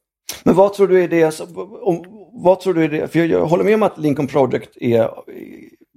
Men 0.44 0.56
vad 0.56 0.74
tror 0.74 0.88
du 0.88 1.04
är 1.04 1.08
det, 1.08 1.42
om, 1.82 2.21
vad 2.34 2.60
tror 2.60 2.74
du 2.74 2.84
är 2.84 2.90
det, 2.90 3.08
för 3.08 3.20
jag, 3.20 3.28
jag 3.28 3.46
håller 3.46 3.64
med 3.64 3.76
om 3.76 3.84
att 3.84 3.98
Lincoln 3.98 4.28
Project 4.28 4.78
är 4.78 5.10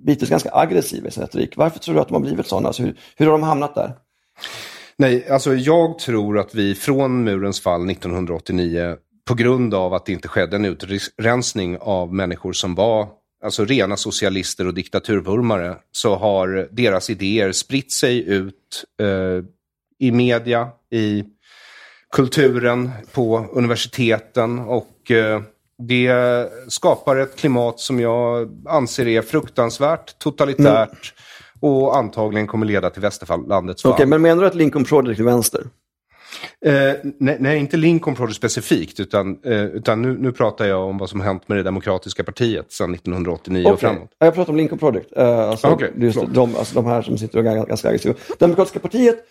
bitvis 0.06 0.30
ganska 0.30 0.50
aggressiv 0.52 1.06
i 1.06 1.10
sin 1.10 1.22
retorik. 1.22 1.56
Varför 1.56 1.78
tror 1.78 1.94
du 1.94 2.00
att 2.00 2.08
de 2.08 2.14
har 2.14 2.20
blivit 2.20 2.46
sådana? 2.46 2.68
Alltså, 2.68 2.82
hur, 2.82 2.96
hur 3.16 3.26
har 3.26 3.32
de 3.32 3.42
hamnat 3.42 3.74
där? 3.74 3.92
Nej, 4.96 5.28
alltså 5.30 5.54
jag 5.54 5.98
tror 5.98 6.38
att 6.38 6.54
vi 6.54 6.74
från 6.74 7.24
murens 7.24 7.60
fall 7.60 7.90
1989 7.90 8.96
på 9.24 9.34
grund 9.34 9.74
av 9.74 9.94
att 9.94 10.06
det 10.06 10.12
inte 10.12 10.28
skedde 10.28 10.56
en 10.56 10.64
utrensning 10.64 11.78
av 11.80 12.14
människor 12.14 12.52
som 12.52 12.74
var 12.74 13.08
alltså 13.44 13.64
rena 13.64 13.96
socialister 13.96 14.66
och 14.66 14.74
diktaturvurmare, 14.74 15.76
så 15.92 16.14
har 16.14 16.68
deras 16.70 17.10
idéer 17.10 17.52
spritt 17.52 17.92
sig 17.92 18.28
ut 18.28 18.84
eh, 19.00 19.44
i 19.98 20.12
media, 20.12 20.68
i 20.90 21.24
kulturen 22.12 22.90
på 23.12 23.46
universiteten 23.52 24.58
och 24.58 25.10
eh, 25.10 25.42
det 25.78 26.48
skapar 26.68 27.16
ett 27.16 27.36
klimat 27.36 27.80
som 27.80 28.00
jag 28.00 28.50
anser 28.68 29.06
är 29.06 29.22
fruktansvärt, 29.22 30.18
totalitärt 30.18 31.14
mm. 31.62 31.74
och 31.74 31.96
antagligen 31.96 32.46
kommer 32.46 32.66
leda 32.66 32.90
till 32.90 33.02
västerlandets 33.02 33.82
fall. 33.82 33.92
Okej, 33.92 34.02
okay, 34.02 34.06
men 34.06 34.22
menar 34.22 34.42
du 34.42 34.48
att 34.48 34.54
Lincoln 34.54 34.84
Project 34.84 35.20
är 35.20 35.24
vänster? 35.24 35.66
Eh, 36.66 36.72
nej, 37.18 37.36
nej, 37.40 37.58
inte 37.58 37.76
Lincoln 37.76 38.14
Project 38.14 38.36
specifikt, 38.36 39.00
utan, 39.00 39.38
eh, 39.44 39.64
utan 39.64 40.02
nu, 40.02 40.16
nu 40.18 40.32
pratar 40.32 40.64
jag 40.64 40.88
om 40.88 40.98
vad 40.98 41.10
som 41.10 41.20
hänt 41.20 41.48
med 41.48 41.58
det 41.58 41.62
demokratiska 41.62 42.24
partiet 42.24 42.72
sedan 42.72 42.94
1989 42.94 43.62
okay. 43.62 43.72
och 43.72 43.80
framåt. 43.80 44.10
Jag 44.18 44.34
pratar 44.34 44.52
om 44.52 44.56
Lincoln 44.56 44.78
Project, 44.78 45.12
eh, 45.16 45.38
alltså, 45.38 45.68
okay, 45.68 45.90
de, 46.26 46.56
alltså 46.56 46.74
de 46.74 46.86
här 46.86 47.02
som 47.02 47.18
sitter 47.18 47.38
och 47.38 47.46
är 47.46 47.66
ganska 47.66 47.88
aggressiva. 47.88 48.14
Demokratiska 48.38 48.78
partiet 48.78 49.24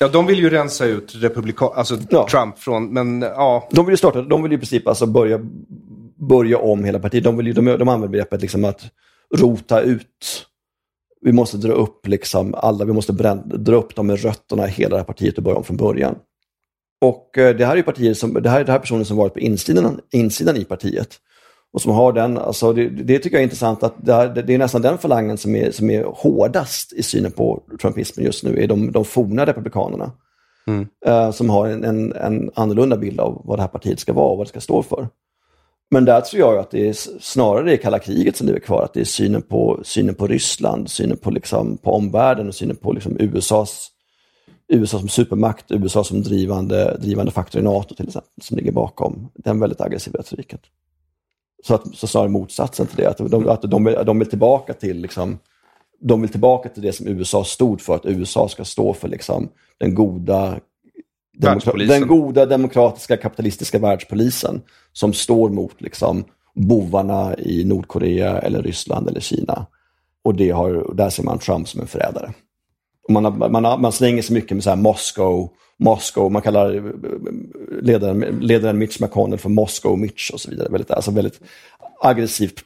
Ja, 0.00 0.08
de 0.08 0.26
vill 0.26 0.38
ju 0.38 0.50
rensa 0.50 0.84
ut 0.84 1.14
republikan, 1.14 1.70
alltså 1.74 1.98
ja. 2.10 2.28
Trump 2.30 2.58
från, 2.58 2.92
men 2.92 3.22
ja. 3.22 3.68
De 3.70 3.86
vill 3.86 3.92
ju 3.92 3.96
starta, 3.96 4.22
de 4.22 4.42
vill 4.42 4.52
ju 4.52 4.56
i 4.56 4.60
princip 4.60 4.88
alltså 4.88 5.06
börja, 5.06 5.40
börja 6.20 6.58
om 6.58 6.84
hela 6.84 6.98
partiet. 6.98 7.24
De, 7.24 7.36
vill 7.36 7.54
de, 7.54 7.64
de 7.64 7.88
använder 7.88 8.08
begreppet 8.08 8.40
liksom 8.40 8.64
att 8.64 8.82
rota 9.36 9.80
ut. 9.80 10.46
Vi 11.20 11.32
måste 11.32 11.56
dra 11.56 11.72
upp 11.72 12.06
liksom 12.06 12.54
alla, 12.54 12.84
vi 12.84 12.92
måste 12.92 13.12
bränna, 13.12 13.42
dra 13.42 13.76
upp 13.76 13.94
dem 13.94 14.06
med 14.06 14.22
rötterna 14.22 14.68
i 14.68 14.70
hela 14.70 14.90
det 14.90 14.96
här 14.96 15.04
partiet 15.04 15.36
och 15.36 15.44
börja 15.44 15.56
om 15.56 15.64
från 15.64 15.76
början. 15.76 16.14
Och 17.00 17.38
eh, 17.38 17.56
det 17.56 17.66
här 17.66 17.76
är 17.76 17.82
partier 17.82 18.14
som, 18.14 18.32
det 18.32 18.50
här, 18.50 18.64
det 18.64 18.72
här 18.72 18.78
är 18.78 18.82
personer 18.82 19.04
som 19.04 19.16
varit 19.16 19.32
på 19.32 19.40
insidan, 19.40 20.00
insidan 20.12 20.56
i 20.56 20.64
partiet 20.64 21.20
och 21.72 21.82
som 21.82 21.92
har 21.92 22.12
den, 22.12 22.38
alltså 22.38 22.72
det, 22.72 22.88
det 22.88 23.18
tycker 23.18 23.36
jag 23.36 23.40
är 23.40 23.44
intressant 23.44 23.82
att 23.82 23.94
det, 24.06 24.12
är, 24.12 24.28
det 24.28 24.54
är 24.54 24.58
nästan 24.58 24.82
den 24.82 24.98
falangen 24.98 25.38
som 25.38 25.54
är, 25.54 25.70
som 25.70 25.90
är 25.90 26.04
hårdast 26.04 26.92
i 26.92 27.02
synen 27.02 27.32
på 27.32 27.62
trumpismen 27.80 28.26
just 28.26 28.44
nu, 28.44 28.62
är 28.62 28.66
de, 28.66 28.92
de 28.92 29.04
forna 29.04 29.46
republikanerna. 29.46 30.12
Mm. 30.66 30.86
Uh, 31.08 31.30
som 31.30 31.50
har 31.50 31.66
en, 31.66 31.84
en, 31.84 32.12
en, 32.12 32.50
annorlunda 32.54 32.96
bild 32.96 33.20
av 33.20 33.42
vad 33.44 33.58
det 33.58 33.62
här 33.62 33.68
partiet 33.68 34.00
ska 34.00 34.12
vara 34.12 34.30
och 34.30 34.36
vad 34.38 34.46
det 34.46 34.48
ska 34.48 34.60
stå 34.60 34.82
för. 34.82 35.08
Men 35.90 36.04
där 36.04 36.20
tror 36.20 36.40
jag 36.40 36.58
att 36.58 36.70
det 36.70 36.88
är 36.88 36.92
snarare 37.20 37.70
det 37.70 37.76
kalla 37.76 37.98
kriget 37.98 38.36
som 38.36 38.46
lever 38.46 38.60
kvar, 38.60 38.82
att 38.82 38.94
det 38.94 39.00
är 39.00 39.04
synen 39.04 39.42
på, 39.42 39.80
synen 39.82 40.14
på 40.14 40.26
Ryssland, 40.26 40.90
synen 40.90 41.16
på, 41.16 41.30
liksom, 41.30 41.78
på 41.78 41.92
omvärlden 41.92 42.48
och 42.48 42.54
synen 42.54 42.76
på 42.76 42.92
liksom, 42.92 43.16
USAs, 43.20 43.90
USA 44.68 44.98
som 44.98 45.08
supermakt, 45.08 45.70
USA 45.70 46.04
som 46.04 46.22
drivande, 46.22 46.96
drivande 47.00 47.32
faktor 47.32 47.60
i 47.60 47.64
NATO 47.64 47.94
till 47.94 48.06
exempel, 48.06 48.30
som 48.42 48.56
ligger 48.56 48.72
bakom 48.72 49.30
den 49.34 49.60
väldigt 49.60 49.80
aggressiva 49.80 50.18
retoriken. 50.18 50.58
Så, 51.62 51.74
att, 51.74 51.94
så 51.94 52.06
snarare 52.06 52.28
motsatsen 52.28 52.86
till 52.86 52.96
det, 52.96 53.06
att 53.06 53.18
de, 53.30 53.48
att 53.48 53.62
de, 53.62 53.84
vill, 53.84 53.96
de 54.06 54.18
vill 54.18 54.28
tillbaka 54.28 54.72
till 54.72 55.00
liksom, 55.00 55.38
de 56.00 56.20
vill 56.20 56.30
tillbaka 56.30 56.68
till 56.68 56.82
det 56.82 56.92
som 56.92 57.08
USA 57.08 57.44
stod 57.44 57.80
för, 57.80 57.94
att 57.94 58.06
USA 58.06 58.48
ska 58.48 58.64
stå 58.64 58.94
för 58.94 59.08
liksom, 59.08 59.48
den 59.78 59.94
goda 59.94 60.60
den 61.88 62.06
goda 62.06 62.46
demokratiska 62.46 63.16
kapitalistiska 63.16 63.78
världspolisen 63.78 64.62
som 64.92 65.12
står 65.12 65.50
mot 65.50 65.80
liksom, 65.80 66.24
bovarna 66.54 67.36
i 67.38 67.64
Nordkorea, 67.64 68.38
eller 68.38 68.62
Ryssland 68.62 69.08
eller 69.08 69.20
Kina. 69.20 69.66
Och 70.24 70.34
det 70.34 70.50
har, 70.50 70.94
där 70.94 71.10
ser 71.10 71.22
man 71.22 71.38
Trump 71.38 71.68
som 71.68 71.80
en 71.80 71.86
förrädare. 71.86 72.32
Man, 73.08 73.24
har, 73.24 73.48
man, 73.48 73.64
har, 73.64 73.78
man 73.78 73.92
slänger 73.92 74.22
sig 74.22 74.34
mycket 74.34 74.56
med 74.56 74.64
så 74.64 74.70
här 74.70 74.76
Moscow, 74.76 75.50
Moscow, 75.78 76.32
man 76.32 76.42
kallar 76.42 76.74
eh, 76.74 76.82
ledaren, 77.82 78.20
ledaren 78.40 78.78
Mitch 78.78 79.00
McConnell 79.00 79.38
för 79.38 79.48
Moscow 79.48 79.98
Mitch 79.98 80.30
och 80.30 80.40
så 80.40 80.50
vidare. 80.50 80.68
Väldigt, 80.70 80.90
alltså 80.90 81.10
väldigt 81.10 81.40
aggressivt 82.02 82.64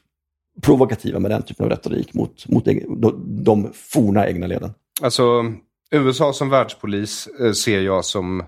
provokativa 0.62 1.18
med 1.18 1.30
den 1.30 1.42
typen 1.42 1.64
av 1.64 1.70
retorik 1.70 2.14
mot, 2.14 2.48
mot 2.48 2.64
de, 3.26 3.70
forna 3.74 4.28
egna 4.28 4.46
leden. 4.46 4.70
Alltså, 5.02 5.52
USA 5.90 6.32
som 6.32 6.50
världspolis 6.50 7.28
eh, 7.40 7.52
ser 7.52 7.80
jag 7.80 8.04
som 8.04 8.42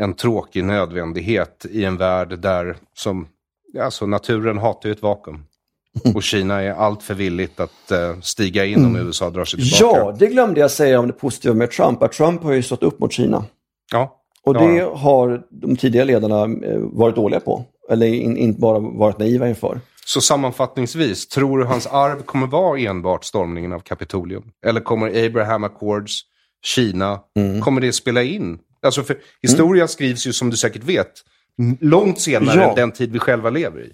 en 0.00 0.14
tråkig 0.14 0.64
nödvändighet 0.64 1.66
i 1.70 1.84
en 1.84 1.96
värld 1.96 2.38
där 2.38 2.76
som, 2.94 3.26
alltså 3.80 4.06
naturen 4.06 4.58
hatar 4.58 4.88
ju 4.88 4.92
ett 4.92 5.02
vakuum. 5.02 5.44
Och 6.14 6.22
Kina 6.22 6.62
är 6.62 6.72
allt 6.72 7.02
för 7.02 7.14
villigt 7.14 7.60
att 7.60 7.92
uh, 7.92 8.20
stiga 8.20 8.64
in 8.64 8.84
om 8.84 8.94
mm. 8.94 9.06
USA 9.06 9.30
drar 9.30 9.44
sig 9.44 9.60
tillbaka. 9.60 9.98
Ja, 9.98 10.16
det 10.18 10.26
glömde 10.26 10.60
jag 10.60 10.70
säga 10.70 11.00
om 11.00 11.06
det 11.06 11.12
positiva 11.12 11.54
med 11.54 11.70
Trump. 11.70 12.02
Att 12.02 12.12
Trump 12.12 12.42
har 12.42 12.52
ju 12.52 12.62
stått 12.62 12.82
upp 12.82 13.00
mot 13.00 13.12
Kina. 13.12 13.44
Ja. 13.92 14.16
Och 14.44 14.54
det 14.54 14.74
ja. 14.74 14.96
har 14.96 15.42
de 15.50 15.76
tidigare 15.76 16.06
ledarna 16.06 16.66
eh, 16.66 16.78
varit 16.78 17.14
dåliga 17.14 17.40
på. 17.40 17.64
Eller 17.90 18.06
in, 18.06 18.36
inte 18.36 18.60
bara 18.60 18.78
varit 18.78 19.18
naiva 19.18 19.48
inför. 19.48 19.80
Så 20.04 20.20
sammanfattningsvis, 20.20 21.28
tror 21.28 21.58
du 21.58 21.64
hans 21.64 21.86
arv 21.86 22.22
kommer 22.22 22.46
vara 22.46 22.78
enbart 22.78 23.24
stormningen 23.24 23.72
av 23.72 23.80
Kapitolium? 23.80 24.44
Eller 24.66 24.80
kommer 24.80 25.26
Abraham 25.26 25.64
Accords, 25.64 26.20
Kina, 26.64 27.20
mm. 27.36 27.60
kommer 27.60 27.80
det 27.80 27.92
spela 27.92 28.22
in 28.22 28.58
Alltså 28.82 29.02
för 29.02 29.18
historia 29.42 29.82
mm. 29.82 29.88
skrivs 29.88 30.26
ju 30.26 30.32
som 30.32 30.50
du 30.50 30.56
säkert 30.56 30.84
vet 30.84 31.12
långt 31.80 32.20
senare 32.20 32.60
ja. 32.60 32.68
än 32.68 32.74
den 32.74 32.92
tid 32.92 33.12
vi 33.12 33.18
själva 33.18 33.50
lever 33.50 33.80
i. 33.80 33.92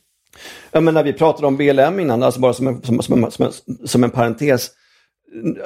Ja, 0.73 0.81
men 0.81 0.95
när 0.95 1.03
vi 1.03 1.13
pratade 1.13 1.47
om 1.47 1.57
BLM 1.57 2.01
innan, 2.01 2.23
alltså 2.23 2.41
bara 2.41 2.53
som 2.53 2.67
en, 2.67 2.83
som, 2.83 3.03
som, 3.03 3.31
som, 3.31 3.53
som 3.85 4.05
en 4.05 4.11
parentes. 4.11 4.71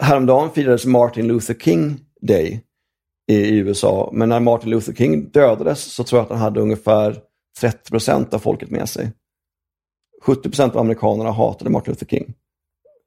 Häromdagen 0.00 0.50
firades 0.50 0.86
Martin 0.86 1.28
Luther 1.28 1.54
King 1.54 2.00
Day 2.20 2.64
i 3.30 3.58
USA, 3.58 4.10
men 4.12 4.28
när 4.28 4.40
Martin 4.40 4.70
Luther 4.70 4.92
King 4.92 5.30
dödades 5.30 5.82
så 5.82 6.04
tror 6.04 6.18
jag 6.18 6.24
att 6.24 6.30
han 6.30 6.38
hade 6.38 6.60
ungefär 6.60 7.16
30 7.60 7.90
procent 7.90 8.34
av 8.34 8.38
folket 8.38 8.70
med 8.70 8.88
sig. 8.88 9.12
70 10.22 10.42
procent 10.42 10.74
av 10.74 10.80
amerikanerna 10.80 11.30
hatade 11.30 11.70
Martin 11.70 11.92
Luther 11.92 12.06
King 12.06 12.34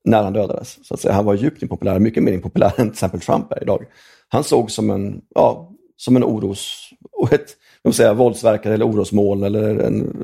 när 0.06 0.24
han 0.24 0.34
dödades. 0.34 0.88
Så 0.88 0.94
att 0.94 1.00
säga. 1.00 1.14
Han 1.14 1.26
var 1.26 1.34
djupt 1.34 1.62
impopulär, 1.62 2.00
mycket 2.00 2.24
mer 2.24 2.32
impopulär 2.32 2.74
än 2.78 2.88
till 2.88 2.92
exempel 2.92 3.20
Trump 3.20 3.52
är 3.52 3.64
idag. 3.64 3.86
Han 4.28 4.44
såg 4.44 4.72
som 4.72 4.90
en, 4.90 5.22
ja, 5.36 5.73
som 5.98 6.16
en 6.16 6.24
oros, 6.24 6.90
ett 7.32 7.56
säga, 7.96 8.14
våldsverkare 8.14 8.74
eller 8.74 8.88
orosmål 8.88 9.44
eller 9.44 9.80
en, 9.80 10.24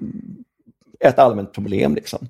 ett 1.00 1.20
allmänt 1.20 1.54
problem. 1.54 1.96
Liksom. 1.96 2.28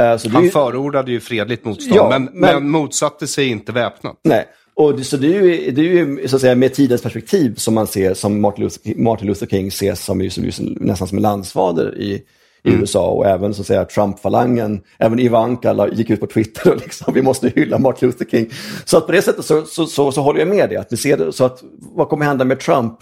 Uh, 0.00 0.32
Han 0.32 0.44
ju, 0.44 0.50
förordade 0.50 1.12
ju 1.12 1.20
fredligt 1.20 1.64
motstånd, 1.64 1.96
ja, 1.96 2.08
men, 2.08 2.24
men, 2.24 2.54
men, 2.54 2.70
motsatte 2.70 3.26
sig 3.26 3.48
inte 3.48 3.72
väpnat. 3.72 4.20
Nej, 4.22 4.46
och 4.74 4.96
det, 4.96 5.04
så 5.04 5.16
det 5.16 5.36
är 5.36 5.42
ju, 5.42 5.70
det 5.70 5.80
är 5.80 5.84
ju 5.84 6.28
så 6.28 6.36
att 6.36 6.42
säga, 6.42 6.54
med 6.54 6.74
tidens 6.74 7.02
perspektiv 7.02 7.54
som 7.54 7.74
man 7.74 7.86
ser, 7.86 8.14
som 8.14 8.40
Martin 8.40 8.64
Luther, 8.64 9.02
Martin 9.02 9.26
Luther 9.26 9.46
King 9.46 9.68
ses 9.68 10.04
som, 10.04 10.30
som, 10.30 10.52
som, 10.52 10.66
nästan 10.80 11.08
som 11.08 11.18
en 11.18 11.22
landsfader 11.22 11.98
i, 11.98 12.22
i 12.66 12.68
mm. 12.68 12.80
USA 12.80 13.10
och 13.10 13.26
även 13.26 13.54
så 13.54 13.60
att 13.60 13.66
säga 13.66 13.84
Trump-falangen, 13.84 14.80
även 14.98 15.18
Ivanka 15.18 15.88
gick 15.92 16.10
ut 16.10 16.20
på 16.20 16.26
Twitter 16.26 16.70
och 16.70 16.76
liksom, 16.80 17.14
vi 17.14 17.22
måste 17.22 17.48
hylla 17.48 17.78
Martin 17.78 18.08
Luther 18.08 18.24
King. 18.24 18.50
Så 18.84 18.98
att 18.98 19.06
på 19.06 19.12
det 19.12 19.22
sättet 19.22 19.44
så, 19.44 19.62
så, 19.62 19.86
så, 19.86 20.12
så 20.12 20.20
håller 20.20 20.38
jag 20.38 20.48
med 20.48 20.68
dig, 20.68 20.76
att 20.76 20.92
vi 20.92 20.96
ser 20.96 21.16
det, 21.16 21.32
så 21.32 21.44
att 21.44 21.62
vad 21.78 22.08
kommer 22.08 22.26
hända 22.26 22.44
med 22.44 22.60
Trump 22.60 22.98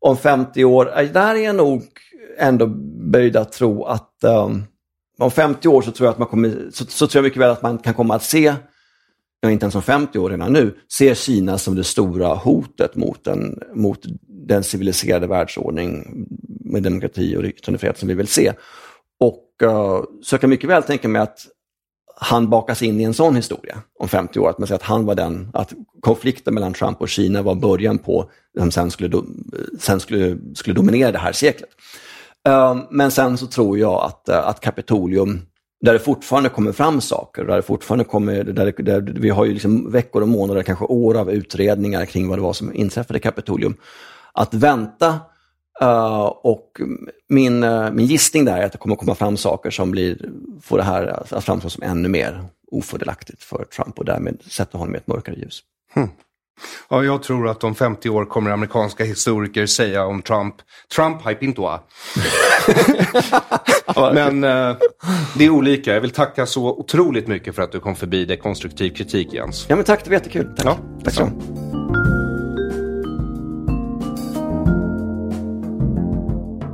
om 0.00 0.16
50 0.16 0.64
år? 0.64 0.84
Där 1.12 1.34
är 1.34 1.44
jag 1.44 1.56
nog 1.56 1.82
ändå 2.38 2.66
böjd 3.12 3.36
att 3.36 3.52
tro 3.52 3.84
att 3.84 4.10
um, 4.24 4.64
om 5.18 5.30
50 5.30 5.68
år 5.68 5.82
så 5.82 5.90
tror 5.90 6.06
jag 6.06 6.12
att 6.12 6.18
man 6.18 6.28
kommer, 6.28 6.70
så, 6.72 6.84
så 6.84 7.06
tror 7.06 7.20
jag 7.20 7.24
mycket 7.24 7.42
väl 7.42 7.50
att 7.50 7.62
man 7.62 7.78
kan 7.78 7.94
komma 7.94 8.14
att 8.14 8.22
se 8.22 8.54
ja, 9.42 9.50
inte 9.50 9.64
ens 9.64 9.74
om 9.74 9.82
50 9.82 10.18
år 10.18 10.30
redan 10.30 10.52
nu, 10.52 10.74
ser 10.98 11.14
Kina 11.14 11.58
som 11.58 11.74
det 11.74 11.84
stora 11.84 12.34
hotet 12.34 12.96
mot 12.96 13.24
den, 13.24 13.58
mot 13.74 13.98
den 14.28 14.64
civiliserade 14.64 15.26
världsordning 15.26 16.26
med 16.64 16.82
demokrati 16.82 17.36
och 17.36 17.44
yttrandefrihet 17.44 17.98
som 17.98 18.08
vi 18.08 18.14
vill 18.14 18.26
se. 18.26 18.52
Och 19.22 19.44
uh, 19.62 20.04
så 20.22 20.34
jag 20.34 20.40
kan 20.40 20.50
mycket 20.50 20.70
väl 20.70 20.82
tänka 20.82 21.08
mig 21.08 21.22
att 21.22 21.38
han 22.16 22.50
bakas 22.50 22.82
in 22.82 23.00
i 23.00 23.04
en 23.04 23.14
sån 23.14 23.36
historia 23.36 23.78
om 23.98 24.08
50 24.08 24.38
år. 24.38 24.50
Att 24.50 24.58
man 24.58 24.68
säger 24.68 24.78
att 24.78 24.82
han 24.82 25.04
var 25.04 25.14
den, 25.14 25.50
att 25.54 25.72
konflikten 26.00 26.54
mellan 26.54 26.72
Trump 26.72 27.00
och 27.00 27.08
Kina 27.08 27.42
var 27.42 27.54
början 27.54 27.98
på 27.98 28.30
som 28.58 28.70
sen 28.70 28.90
skulle, 28.90 29.22
sen 29.78 30.00
skulle, 30.00 30.38
skulle 30.54 30.74
dominera 30.74 31.12
det 31.12 31.18
här 31.18 31.32
seklet. 31.32 31.70
Uh, 32.48 32.82
men 32.90 33.10
sen 33.10 33.38
så 33.38 33.46
tror 33.46 33.78
jag 33.78 34.02
att, 34.02 34.28
uh, 34.28 34.48
att 34.48 34.60
Kapitolium 34.60 35.40
där 35.80 35.92
det 35.92 35.98
fortfarande 35.98 36.48
kommer 36.48 36.72
fram 36.72 37.00
saker, 37.00 37.44
där 37.44 37.56
det 37.56 37.62
fortfarande 37.62 38.04
kommer, 38.04 38.44
där, 38.44 38.82
där 38.82 39.00
vi 39.00 39.30
har 39.30 39.44
ju 39.44 39.52
liksom 39.52 39.90
veckor 39.90 40.22
och 40.22 40.28
månader, 40.28 40.62
kanske 40.62 40.84
år 40.84 41.16
av 41.16 41.30
utredningar 41.30 42.04
kring 42.04 42.28
vad 42.28 42.38
det 42.38 42.42
var 42.42 42.52
som 42.52 42.74
inträffade 42.74 43.18
i 43.18 43.22
Kapitolium. 43.22 43.74
Att 44.32 44.54
vänta 44.54 45.20
uh, 45.82 46.22
och 46.24 46.80
min, 47.28 47.64
uh, 47.64 47.92
min 47.92 48.06
gissning 48.06 48.44
där 48.44 48.56
är 48.56 48.66
att 48.66 48.72
det 48.72 48.78
kommer 48.78 48.96
komma 48.96 49.14
fram 49.14 49.36
saker 49.36 49.70
som 49.70 49.90
blir, 49.90 50.30
får 50.62 50.78
det 50.78 50.84
här 50.84 51.34
att 51.34 51.44
framstå 51.44 51.70
som 51.70 51.82
ännu 51.82 52.08
mer 52.08 52.44
ofördelaktigt 52.70 53.42
för 53.42 53.64
Trump 53.64 53.98
och 53.98 54.04
därmed 54.04 54.42
sätta 54.46 54.78
honom 54.78 54.94
i 54.94 54.98
ett 54.98 55.06
mörkare 55.06 55.36
ljus. 55.36 55.60
Hmm. 55.94 56.08
Ja, 56.88 57.04
jag 57.04 57.22
tror 57.22 57.48
att 57.48 57.64
om 57.64 57.74
50 57.74 58.08
år 58.08 58.24
kommer 58.24 58.50
amerikanska 58.50 59.04
historiker 59.04 59.66
säga 59.66 60.04
om 60.04 60.22
Trump, 60.22 60.54
Trump 60.96 61.28
hype 61.28 61.44
inte 61.44 61.60
Men 63.96 64.44
eh, 64.44 64.76
det 65.38 65.44
är 65.44 65.50
olika. 65.50 65.94
Jag 65.94 66.00
vill 66.00 66.10
tacka 66.10 66.46
så 66.46 66.66
otroligt 66.66 67.28
mycket 67.28 67.54
för 67.54 67.62
att 67.62 67.72
du 67.72 67.80
kom 67.80 67.94
förbi 67.94 68.24
det 68.24 68.36
konstruktiv 68.36 68.90
kritik, 68.90 69.32
Jens. 69.32 69.66
Ja, 69.68 69.76
men 69.76 69.84
tack. 69.84 70.04
Det 70.04 70.10
var 70.10 70.14
jättekul. 70.14 70.54
Tack. 70.56 70.66
Ja, 70.66 70.78
tack 71.04 71.14
så. 71.14 71.30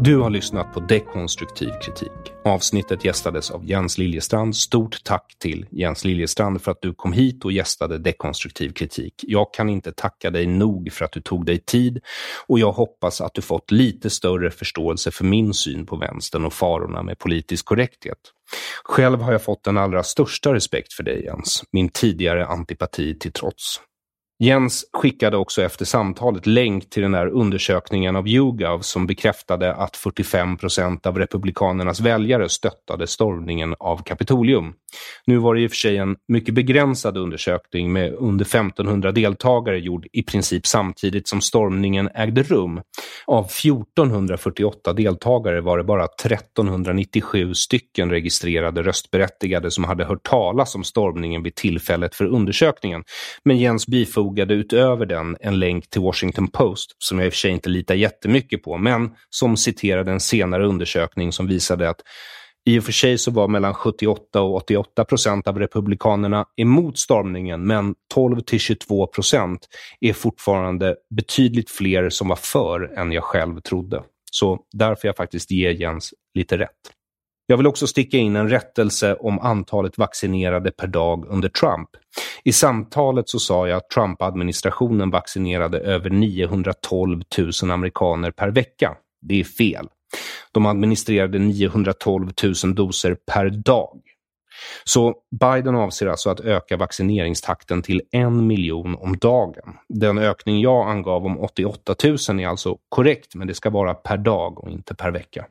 Du 0.01 0.19
har 0.19 0.31
lyssnat 0.31 0.75
på 0.75 0.81
Dekonstruktiv 0.81 1.71
kritik. 1.83 2.33
Avsnittet 2.45 3.05
gästades 3.05 3.51
av 3.51 3.65
Jens 3.65 3.99
Liljestrand. 3.99 4.57
Stort 4.57 5.05
tack 5.05 5.37
till 5.39 5.67
Jens 5.71 6.05
Liljestrand 6.05 6.63
för 6.63 6.71
att 6.71 6.83
du 6.83 6.95
kom 6.95 7.13
hit 7.13 7.45
och 7.45 7.53
gästade 7.53 7.99
Dekonstruktiv 7.99 8.73
kritik. 8.73 9.15
Jag 9.27 9.55
kan 9.55 9.69
inte 9.69 9.93
tacka 9.93 10.31
dig 10.31 10.47
nog 10.47 10.93
för 10.93 11.05
att 11.05 11.13
du 11.13 11.21
tog 11.21 11.47
dig 11.47 11.59
tid 11.59 12.01
och 12.47 12.59
jag 12.59 12.73
hoppas 12.73 13.21
att 13.21 13.35
du 13.35 13.43
fått 13.43 13.71
lite 13.71 14.11
större 14.11 14.51
förståelse 14.51 15.11
för 15.11 15.25
min 15.25 15.55
syn 15.55 15.87
på 15.87 15.97
vänstern 15.97 16.45
och 16.45 16.53
farorna 16.53 17.03
med 17.03 17.19
politisk 17.19 17.65
korrekthet. 17.65 18.19
Själv 18.85 19.21
har 19.21 19.33
jag 19.33 19.43
fått 19.43 19.65
den 19.65 19.79
allra 19.79 20.03
största 20.03 20.55
respekt 20.55 20.93
för 20.93 21.03
dig 21.03 21.25
Jens, 21.25 21.63
min 21.73 21.89
tidigare 21.89 22.47
antipati 22.47 23.19
till 23.19 23.33
trots. 23.33 23.81
Jens 24.41 24.85
skickade 24.93 25.37
också 25.37 25.63
efter 25.63 25.85
samtalet 25.85 26.47
länk 26.47 26.91
till 26.91 27.03
den 27.03 27.13
där 27.13 27.27
undersökningen 27.27 28.17
av 28.17 28.29
YouGov 28.29 28.81
som 28.81 29.07
bekräftade 29.07 29.75
att 29.75 29.97
45 29.97 30.57
procent 30.57 31.07
av 31.07 31.19
republikanernas 31.19 32.01
väljare 32.01 32.49
stöttade 32.49 33.07
stormningen 33.07 33.75
av 33.79 34.03
Kapitolium. 34.03 34.75
Nu 35.27 35.39
var 35.39 35.55
det 35.55 35.61
i 35.61 35.67
och 35.67 35.71
för 35.71 35.77
sig 35.77 35.97
en 35.97 36.17
mycket 36.29 36.55
begränsad 36.55 37.17
undersökning 37.17 37.93
med 37.93 38.15
under 38.15 38.45
1500 38.45 39.13
deltagare 39.13 39.79
gjord 39.79 40.07
i 40.13 40.23
princip 40.23 40.67
samtidigt 40.67 41.29
som 41.29 41.41
stormningen 41.41 42.09
ägde 42.15 42.43
rum. 42.43 42.81
Av 43.27 43.45
1448 43.45 44.93
deltagare 44.93 45.61
var 45.61 45.79
det 45.79 45.85
bara 45.85 46.05
1397 46.05 47.55
stycken 47.55 48.11
registrerade 48.11 48.83
röstberättigade 48.83 49.71
som 49.71 49.85
hade 49.85 50.05
hört 50.05 50.23
talas 50.23 50.75
om 50.75 50.85
stormningen 50.85 51.43
vid 51.43 51.55
tillfället 51.55 52.15
för 52.15 52.25
undersökningen. 52.25 53.05
Men 53.45 53.59
Jens 53.59 53.87
bifogade 53.87 54.55
utöver 54.55 55.07
den 55.07 55.37
en 55.41 55.59
länk 55.59 55.91
till 55.91 56.01
Washington 56.01 56.49
Post 56.49 56.97
som 56.99 57.19
jag 57.19 57.27
i 57.27 57.29
och 57.29 57.33
för 57.33 57.39
sig 57.39 57.51
inte 57.51 57.69
litar 57.69 57.95
jättemycket 57.95 58.63
på, 58.63 58.79
men 58.79 59.11
som 59.31 59.57
citerade 59.57 60.13
en 60.13 60.21
senare 60.21 60.67
undersökning 60.67 61.33
som 61.33 61.47
visade 61.47 61.89
att 61.89 62.01
i 62.69 62.79
och 62.79 62.85
för 62.85 62.93
sig 62.93 63.19
så 63.19 63.31
var 63.31 63.49
mellan 63.49 63.75
78 63.75 64.41
och 64.41 64.55
88 64.55 65.05
procent 65.05 65.49
av 65.49 65.59
republikanerna 65.59 66.47
emot 66.57 66.99
stormningen, 66.99 67.67
men 67.67 67.95
12 68.15 68.41
till 68.41 68.61
22 68.61 69.07
procent 69.07 69.69
är 70.01 70.13
fortfarande 70.13 70.97
betydligt 71.17 71.71
fler 71.71 72.11
som 72.11 72.29
var 72.29 72.37
för 72.37 72.99
än 72.99 73.13
jag 73.13 73.25
själv 73.25 73.61
trodde. 73.61 74.03
Så 74.31 74.59
därför 74.73 75.09
jag 75.09 75.17
faktiskt 75.17 75.51
ge 75.51 75.73
Jens 75.73 76.15
lite 76.35 76.59
rätt. 76.59 76.71
Jag 77.47 77.57
vill 77.57 77.67
också 77.67 77.87
sticka 77.87 78.17
in 78.17 78.37
en 78.37 78.49
rättelse 78.49 79.15
om 79.15 79.39
antalet 79.39 79.99
vaccinerade 79.99 80.71
per 80.71 80.87
dag 80.87 81.27
under 81.29 81.49
Trump. 81.49 81.89
I 82.45 82.53
samtalet 82.53 83.29
så 83.29 83.39
sa 83.39 83.69
jag 83.69 83.77
att 83.77 83.91
Trump-administrationen 83.91 85.11
vaccinerade 85.11 85.79
över 85.79 86.11
912 86.11 87.23
000 87.63 87.71
amerikaner 87.71 88.31
per 88.31 88.49
vecka. 88.49 88.97
Det 89.23 89.41
är 89.41 89.45
fel. 89.45 89.89
De 90.53 90.67
administrerade 90.67 91.39
912 91.39 92.31
000 92.65 92.75
doser 92.75 93.17
per 93.33 93.51
dag. 93.51 94.01
Så 94.85 95.15
Biden 95.41 95.75
avser 95.75 96.07
alltså 96.07 96.31
att 96.31 96.41
öka 96.41 96.77
vaccineringstakten 96.77 97.83
till 97.83 98.03
en 98.11 98.47
miljon 98.47 98.95
om 98.95 99.19
dagen. 99.19 99.77
Den 99.89 100.19
ökning 100.19 100.61
jag 100.61 100.91
angav 100.91 101.27
om 101.27 101.41
88 101.41 101.95
000 102.05 102.41
är 102.41 102.47
alltså 102.47 102.77
korrekt, 102.89 103.35
men 103.35 103.47
det 103.47 103.55
ska 103.55 103.71
vara 103.71 103.95
per 103.95 104.17
dag 104.17 104.65
och 104.65 104.71
inte 104.71 104.95
per 104.95 105.11
vecka. 105.11 105.47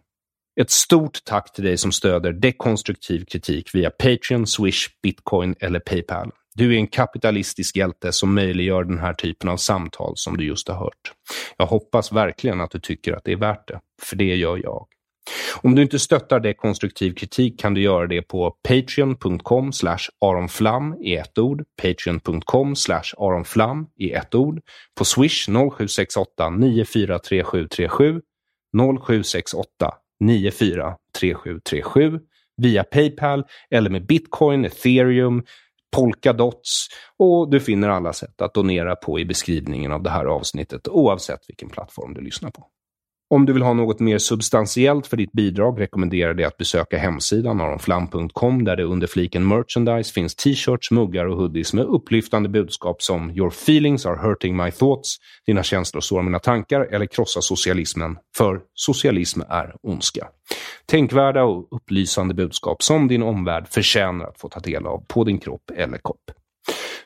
Ett 0.61 0.69
stort 0.69 1.23
tack 1.25 1.53
till 1.53 1.63
dig 1.63 1.77
som 1.77 1.91
stöder 1.91 2.34
dekonstruktiv 2.34 3.25
kritik 3.25 3.75
via 3.75 3.89
Patreon, 3.89 4.47
Swish, 4.47 4.88
Bitcoin 5.03 5.55
eller 5.59 5.79
Paypal. 5.79 6.31
Du 6.57 6.73
är 6.73 6.77
en 6.77 6.88
kapitalistisk 6.88 7.75
hjälte 7.75 8.11
som 8.11 8.35
möjliggör 8.35 8.84
den 8.84 8.99
här 8.99 9.13
typen 9.13 9.49
av 9.49 9.57
samtal 9.57 10.13
som 10.15 10.38
du 10.38 10.45
just 10.45 10.67
har 10.67 10.75
hört. 10.75 11.13
Jag 11.57 11.65
hoppas 11.65 12.11
verkligen 12.11 12.61
att 12.61 12.71
du 12.71 12.79
tycker 12.79 13.13
att 13.13 13.23
det 13.23 13.31
är 13.31 13.38
värt 13.38 13.67
det, 13.67 13.79
för 14.01 14.15
det 14.15 14.35
gör 14.35 14.57
jag. 14.57 14.88
Om 15.61 15.75
du 15.75 15.81
inte 15.81 15.99
stöttar 15.99 16.39
dekonstruktiv 16.39 17.13
kritik 17.13 17.59
kan 17.59 17.73
du 17.73 17.81
göra 17.81 18.07
det 18.07 18.21
på 18.21 18.55
patreon.com 18.67 19.71
aronflam 20.21 20.95
i 21.01 21.15
ett 21.15 21.38
ord, 21.38 21.63
patreon.com 21.81 22.75
aronflam 23.17 23.88
i 23.97 24.11
ett 24.11 24.35
ord, 24.35 24.61
på 24.97 25.05
swish 25.05 25.45
0768 25.45 26.49
943737, 26.49 28.21
0768 28.99 29.93
943737 30.19 32.19
via 32.57 32.84
Paypal 32.84 33.43
eller 33.69 33.89
med 33.89 34.05
bitcoin, 34.05 34.65
ethereum, 34.65 35.43
Polkadots 35.95 36.88
och 37.18 37.51
du 37.51 37.59
finner 37.59 37.89
alla 37.89 38.14
sätt 38.14 38.41
att 38.41 38.53
donera 38.53 38.95
på 38.95 39.19
i 39.19 39.26
beskrivningen 39.26 39.91
av 39.91 40.03
det 40.03 40.09
här 40.09 40.26
avsnittet 40.26 40.88
oavsett 40.88 41.39
vilken 41.47 41.69
plattform 41.69 42.14
du 42.14 42.22
lyssnar 42.22 42.49
på. 42.49 42.68
Om 43.29 43.45
du 43.45 43.53
vill 43.53 43.61
ha 43.61 43.73
något 43.73 43.99
mer 43.99 44.17
substantiellt 44.17 45.07
för 45.07 45.17
ditt 45.17 45.31
bidrag 45.31 45.81
rekommenderar 45.81 46.27
jag 46.27 46.37
dig 46.37 46.45
att 46.45 46.57
besöka 46.57 46.97
hemsidan 46.97 47.61
aronflam.com 47.61 48.63
där 48.63 48.75
det 48.75 48.83
under 48.83 49.07
fliken 49.07 49.47
merchandise 49.47 50.13
finns 50.13 50.35
t-shirts, 50.35 50.91
muggar 50.91 51.25
och 51.25 51.37
hoodies 51.37 51.73
med 51.73 51.85
upplyftande 51.85 52.49
budskap 52.49 53.01
som 53.01 53.31
“Your 53.31 53.47
feelings 53.47 54.05
are 54.05 54.15
hurting 54.15 54.57
my 54.57 54.71
thoughts”, 54.71 55.17
“Dina 55.45 55.63
känslor 55.63 56.01
sårar 56.01 56.23
mina 56.23 56.39
tankar” 56.39 56.81
eller 56.81 57.05
“Krossa 57.05 57.41
socialismen” 57.41 58.17
för 58.37 58.59
socialism 58.73 59.41
är 59.41 59.75
ondska. 59.81 60.27
Tänkvärda 60.85 61.43
och 61.43 61.67
upplysande 61.75 62.33
budskap 62.33 62.83
som 62.83 63.07
din 63.07 63.23
omvärld 63.23 63.67
förtjänar 63.67 64.25
att 64.25 64.39
få 64.39 64.49
ta 64.49 64.59
del 64.59 64.85
av 64.85 65.05
på 65.07 65.23
din 65.23 65.39
kropp 65.39 65.71
eller 65.75 65.97
kopp. 65.97 66.31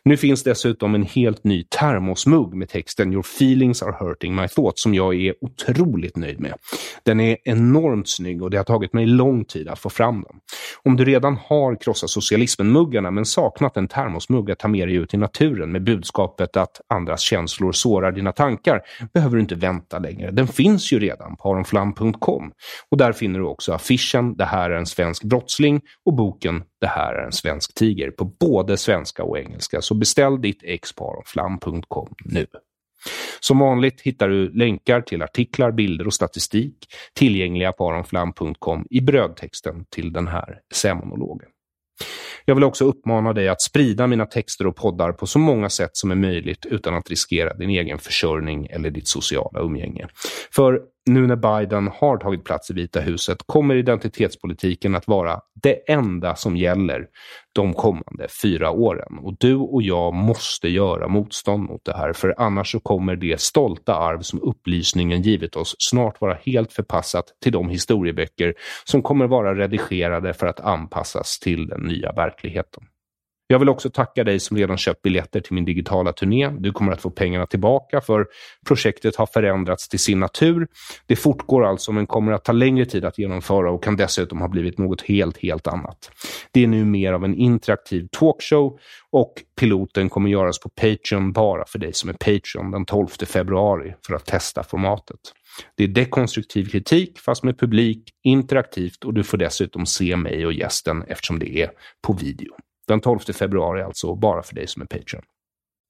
Nu 0.04 0.18
finns 0.18 0.44
dessutom 0.44 0.96
en 0.96 1.04
helt 1.04 1.44
ny 1.44 1.64
termosmugg 1.64 2.54
med 2.54 2.70
texten 2.70 3.14
“Your 3.14 3.26
feelings 3.26 3.84
are 3.84 3.96
hurting 4.00 4.36
my 4.36 4.48
thoughts” 4.48 4.84
som 4.84 4.94
jag 4.94 5.16
är 5.16 5.34
otroligt 5.42 6.18
nöjd 6.18 6.40
med. 6.40 6.54
Den 7.06 7.20
är 7.20 7.38
enormt 7.44 8.10
snygg 8.10 8.44
och 8.44 8.50
det 8.50 8.58
har 8.58 8.64
tagit 8.64 8.94
mig 8.94 9.06
lång 9.06 9.46
tid 9.46 9.68
att 9.68 9.80
få 9.80 9.90
fram 9.90 10.22
den. 10.22 10.36
Om 10.84 10.96
du 10.98 11.06
redan 11.06 11.38
har 11.46 11.82
krossat 11.82 12.10
socialismen-muggarna 12.10 13.12
men 13.12 13.26
saknat 13.26 13.78
en 13.78 13.88
termosmugg 13.88 14.52
att 14.52 14.60
ta 14.60 14.68
med 14.68 14.88
dig 14.88 14.96
ut 14.96 15.14
i 15.14 15.18
naturen 15.18 15.72
med 15.72 15.84
budskapet 15.84 16.58
att 16.58 16.82
andras 16.90 17.22
känslor 17.22 17.72
sårar 17.72 18.12
dina 18.12 18.32
tankar 18.32 18.82
behöver 19.14 19.36
du 19.36 19.42
inte 19.42 19.56
vänta 19.56 20.00
längre. 20.00 20.32
Den 20.32 20.48
finns 20.48 20.94
ju 20.94 21.00
redan 21.00 21.36
på 21.36 21.52
aronflam.com 21.52 22.52
och 22.90 22.98
där 22.98 23.12
finner 23.12 23.40
du 23.40 23.46
också 23.46 23.74
affischen 23.74 24.38
“Det 24.38 24.46
här 24.46 24.70
är 24.70 24.76
en 24.76 24.86
svensk 24.86 25.24
brottsling” 25.24 25.82
och 26.06 26.14
boken 26.14 26.64
“Det 26.82 26.88
här 26.88 27.14
är 27.14 27.26
en 27.26 27.32
svensk 27.32 27.74
tiger” 27.74 28.12
på 28.12 28.26
både 28.26 28.78
svenska 28.78 29.24
och 29.24 29.40
engelska 29.40 29.82
så 29.82 29.94
beställ 29.94 30.41
ditt 30.41 30.64
ex 30.64 30.94
på 30.94 31.12
aronflam.com 31.12 32.14
nu. 32.26 32.48
Som 33.40 33.60
vanligt 33.60 34.02
hittar 34.02 34.30
du 34.30 34.52
länkar 34.52 35.02
till 35.02 35.22
artiklar, 35.22 35.72
bilder 35.72 36.08
och 36.08 36.14
statistik 36.14 36.76
tillgängliga 37.14 37.72
på 37.72 37.90
aronflam.com 37.90 38.88
i 38.90 39.02
brödtexten 39.02 39.86
till 39.90 40.14
den 40.14 40.28
här 40.28 40.60
essämonologen. 40.72 41.49
Jag 42.45 42.56
vill 42.56 42.64
också 42.64 42.86
uppmana 42.86 43.34
dig 43.34 43.49
att 43.49 43.62
sprida 43.62 44.08
mina 44.08 44.26
texter 44.26 44.68
och 44.68 44.76
poddar 44.76 45.12
på 45.12 45.28
så 45.28 45.40
många 45.40 45.70
sätt 45.70 45.90
som 45.94 46.12
är 46.12 46.16
möjligt 46.16 46.66
utan 46.66 46.95
att 46.95 47.10
riskera 47.10 47.53
din 47.53 47.70
egen 47.70 47.98
försörjning 47.98 48.68
eller 48.68 48.90
ditt 48.90 49.08
sociala 49.08 49.60
umgänge. 49.60 50.08
För 50.52 50.82
nu 51.06 51.28
när 51.28 51.36
Biden 51.36 51.88
har 51.88 52.18
tagit 52.18 52.44
plats 52.44 52.69
i 52.69 52.73
Vita 52.73 52.99
huset 52.99 53.38
kommer 53.45 53.76
identitetspolitiken 53.76 54.95
att 54.95 55.07
vara 55.07 55.40
det 55.64 55.91
enda 55.91 56.36
som 56.36 56.57
gäller 56.57 57.07
de 57.53 57.73
kommande 57.73 58.28
fyra 58.41 58.72
åren. 58.72 59.18
Och 59.18 59.36
du 59.40 59.56
och 59.56 59.82
jag 59.82 60.14
måste 60.14 60.69
göra 60.69 61.07
motstånd 61.07 61.64
mot 61.64 61.86
det 61.86 61.94
här, 61.94 62.14
för 62.14 62.36
annars 62.38 62.72
så 62.72 62.80
kommer 62.80 63.15
det 63.15 63.41
stolta 63.41 63.95
arv 63.95 64.22
som 64.22 64.41
upplysningen 64.41 65.22
givit 65.22 65.56
oss 65.56 65.76
snart 65.80 66.22
vara 66.22 66.38
helt 66.45 66.73
förpassat 66.73 67.26
till 67.44 67.52
de 67.52 67.69
historieböcker 67.69 68.53
som 68.84 69.02
kommer 69.02 69.28
vara 69.28 69.56
redigerade 69.56 70.34
för 70.34 70.48
att 70.48 70.60
anpassas 70.60 71.40
till 71.40 71.68
den 71.68 71.82
nya 71.82 72.11
verkligheten. 72.11 72.84
Jag 73.52 73.60
vill 73.60 73.69
också 73.69 73.90
tacka 73.90 74.23
dig 74.23 74.40
som 74.40 74.57
redan 74.57 74.78
köpt 74.78 75.02
biljetter 75.02 75.41
till 75.41 75.53
min 75.53 75.65
digitala 75.65 76.14
turné. 76.14 76.49
Du 76.49 76.72
kommer 76.72 76.91
att 76.91 77.02
få 77.02 77.10
pengarna 77.10 77.45
tillbaka 77.45 78.02
för 78.02 78.28
projektet 78.68 79.15
har 79.15 79.26
förändrats 79.26 79.90
till 79.90 79.99
sin 79.99 80.19
natur. 80.19 80.68
Det 81.06 81.15
fortgår 81.15 81.65
alltså 81.65 81.91
men 81.91 82.07
kommer 82.07 82.32
att 82.32 82.45
ta 82.45 82.52
längre 82.52 82.86
tid 82.86 83.06
att 83.06 83.18
genomföra 83.18 83.72
och 83.72 83.84
kan 83.84 83.95
dessutom 83.95 84.41
ha 84.41 84.48
blivit 84.48 84.78
något 84.78 85.02
helt, 85.02 85.38
helt 85.38 85.68
annat. 85.68 86.11
Det 86.52 86.64
är 86.64 86.68
nu 86.68 86.86
mer 86.86 87.14
av 87.14 87.26
en 87.26 87.36
interaktiv 87.36 88.07
talkshow 88.11 88.80
och 89.11 89.34
piloten 89.60 90.10
kommer 90.10 90.30
göras 90.30 90.60
på 90.60 90.69
Patreon 90.69 91.32
bara 91.32 91.65
för 91.65 91.80
dig 91.80 91.94
som 91.94 92.10
är 92.10 92.14
Patreon 92.14 92.72
den 92.72 92.86
12 92.86 93.07
februari 93.07 93.94
för 94.07 94.14
att 94.14 94.26
testa 94.26 94.64
formatet. 94.64 95.19
Det 95.78 95.84
är 95.84 95.88
dekonstruktiv 95.88 96.65
kritik 96.65 97.19
fast 97.19 97.44
med 97.44 97.60
publik, 97.60 98.03
interaktivt 98.23 99.03
och 99.03 99.14
du 99.14 99.23
får 99.23 99.38
dessutom 99.38 99.86
se 99.86 100.15
mig 100.15 100.45
och 100.45 100.53
gästen 100.53 101.03
eftersom 101.07 101.40
det 101.40 101.61
är 101.61 101.72
på 102.02 102.14
video. 102.14 102.56
Den 102.91 103.01
12 103.01 103.19
februari 103.19 103.81
alltså, 103.81 104.15
bara 104.15 104.43
för 104.43 104.55
dig 104.55 104.68
som 104.68 104.81
är 104.81 104.85
Patreon. 104.85 105.23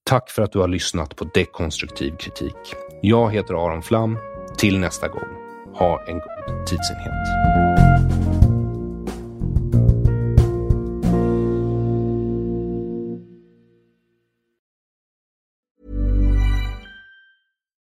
Tack 0.10 0.30
för 0.30 0.42
att 0.42 0.52
du 0.52 0.60
har 0.60 0.68
lyssnat 0.68 1.16
på 1.16 1.26
dekonstruktiv 1.26 2.16
kritik. 2.16 2.56
Jag 3.02 3.32
heter 3.32 3.54
Aron 3.54 3.82
Flam. 3.82 4.18
Till 4.58 4.80
nästa 4.80 5.08
gång, 5.08 5.28
ha 5.74 6.06
en 6.08 6.14
god 6.14 6.68
tidsenhet. 6.68 7.14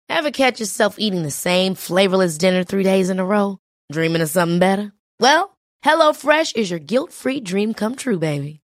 Ever 0.08 0.30
catch 0.30 0.60
yourself 0.60 0.94
eating 0.98 1.22
the 1.22 1.30
same 1.30 1.74
flavorless 1.74 2.38
dinner 2.38 2.64
three 2.64 2.84
days 2.84 3.10
in 3.10 3.20
a 3.20 3.24
row? 3.24 3.58
Dreaming 3.92 4.22
of 4.22 4.30
something 4.30 4.58
better? 4.58 4.92
Well, 5.20 5.56
HelloFresh 5.84 6.56
is 6.56 6.70
your 6.70 6.80
guilt-free 6.80 7.40
dream 7.40 7.74
come 7.74 7.96
true, 7.96 8.18
baby. 8.18 8.61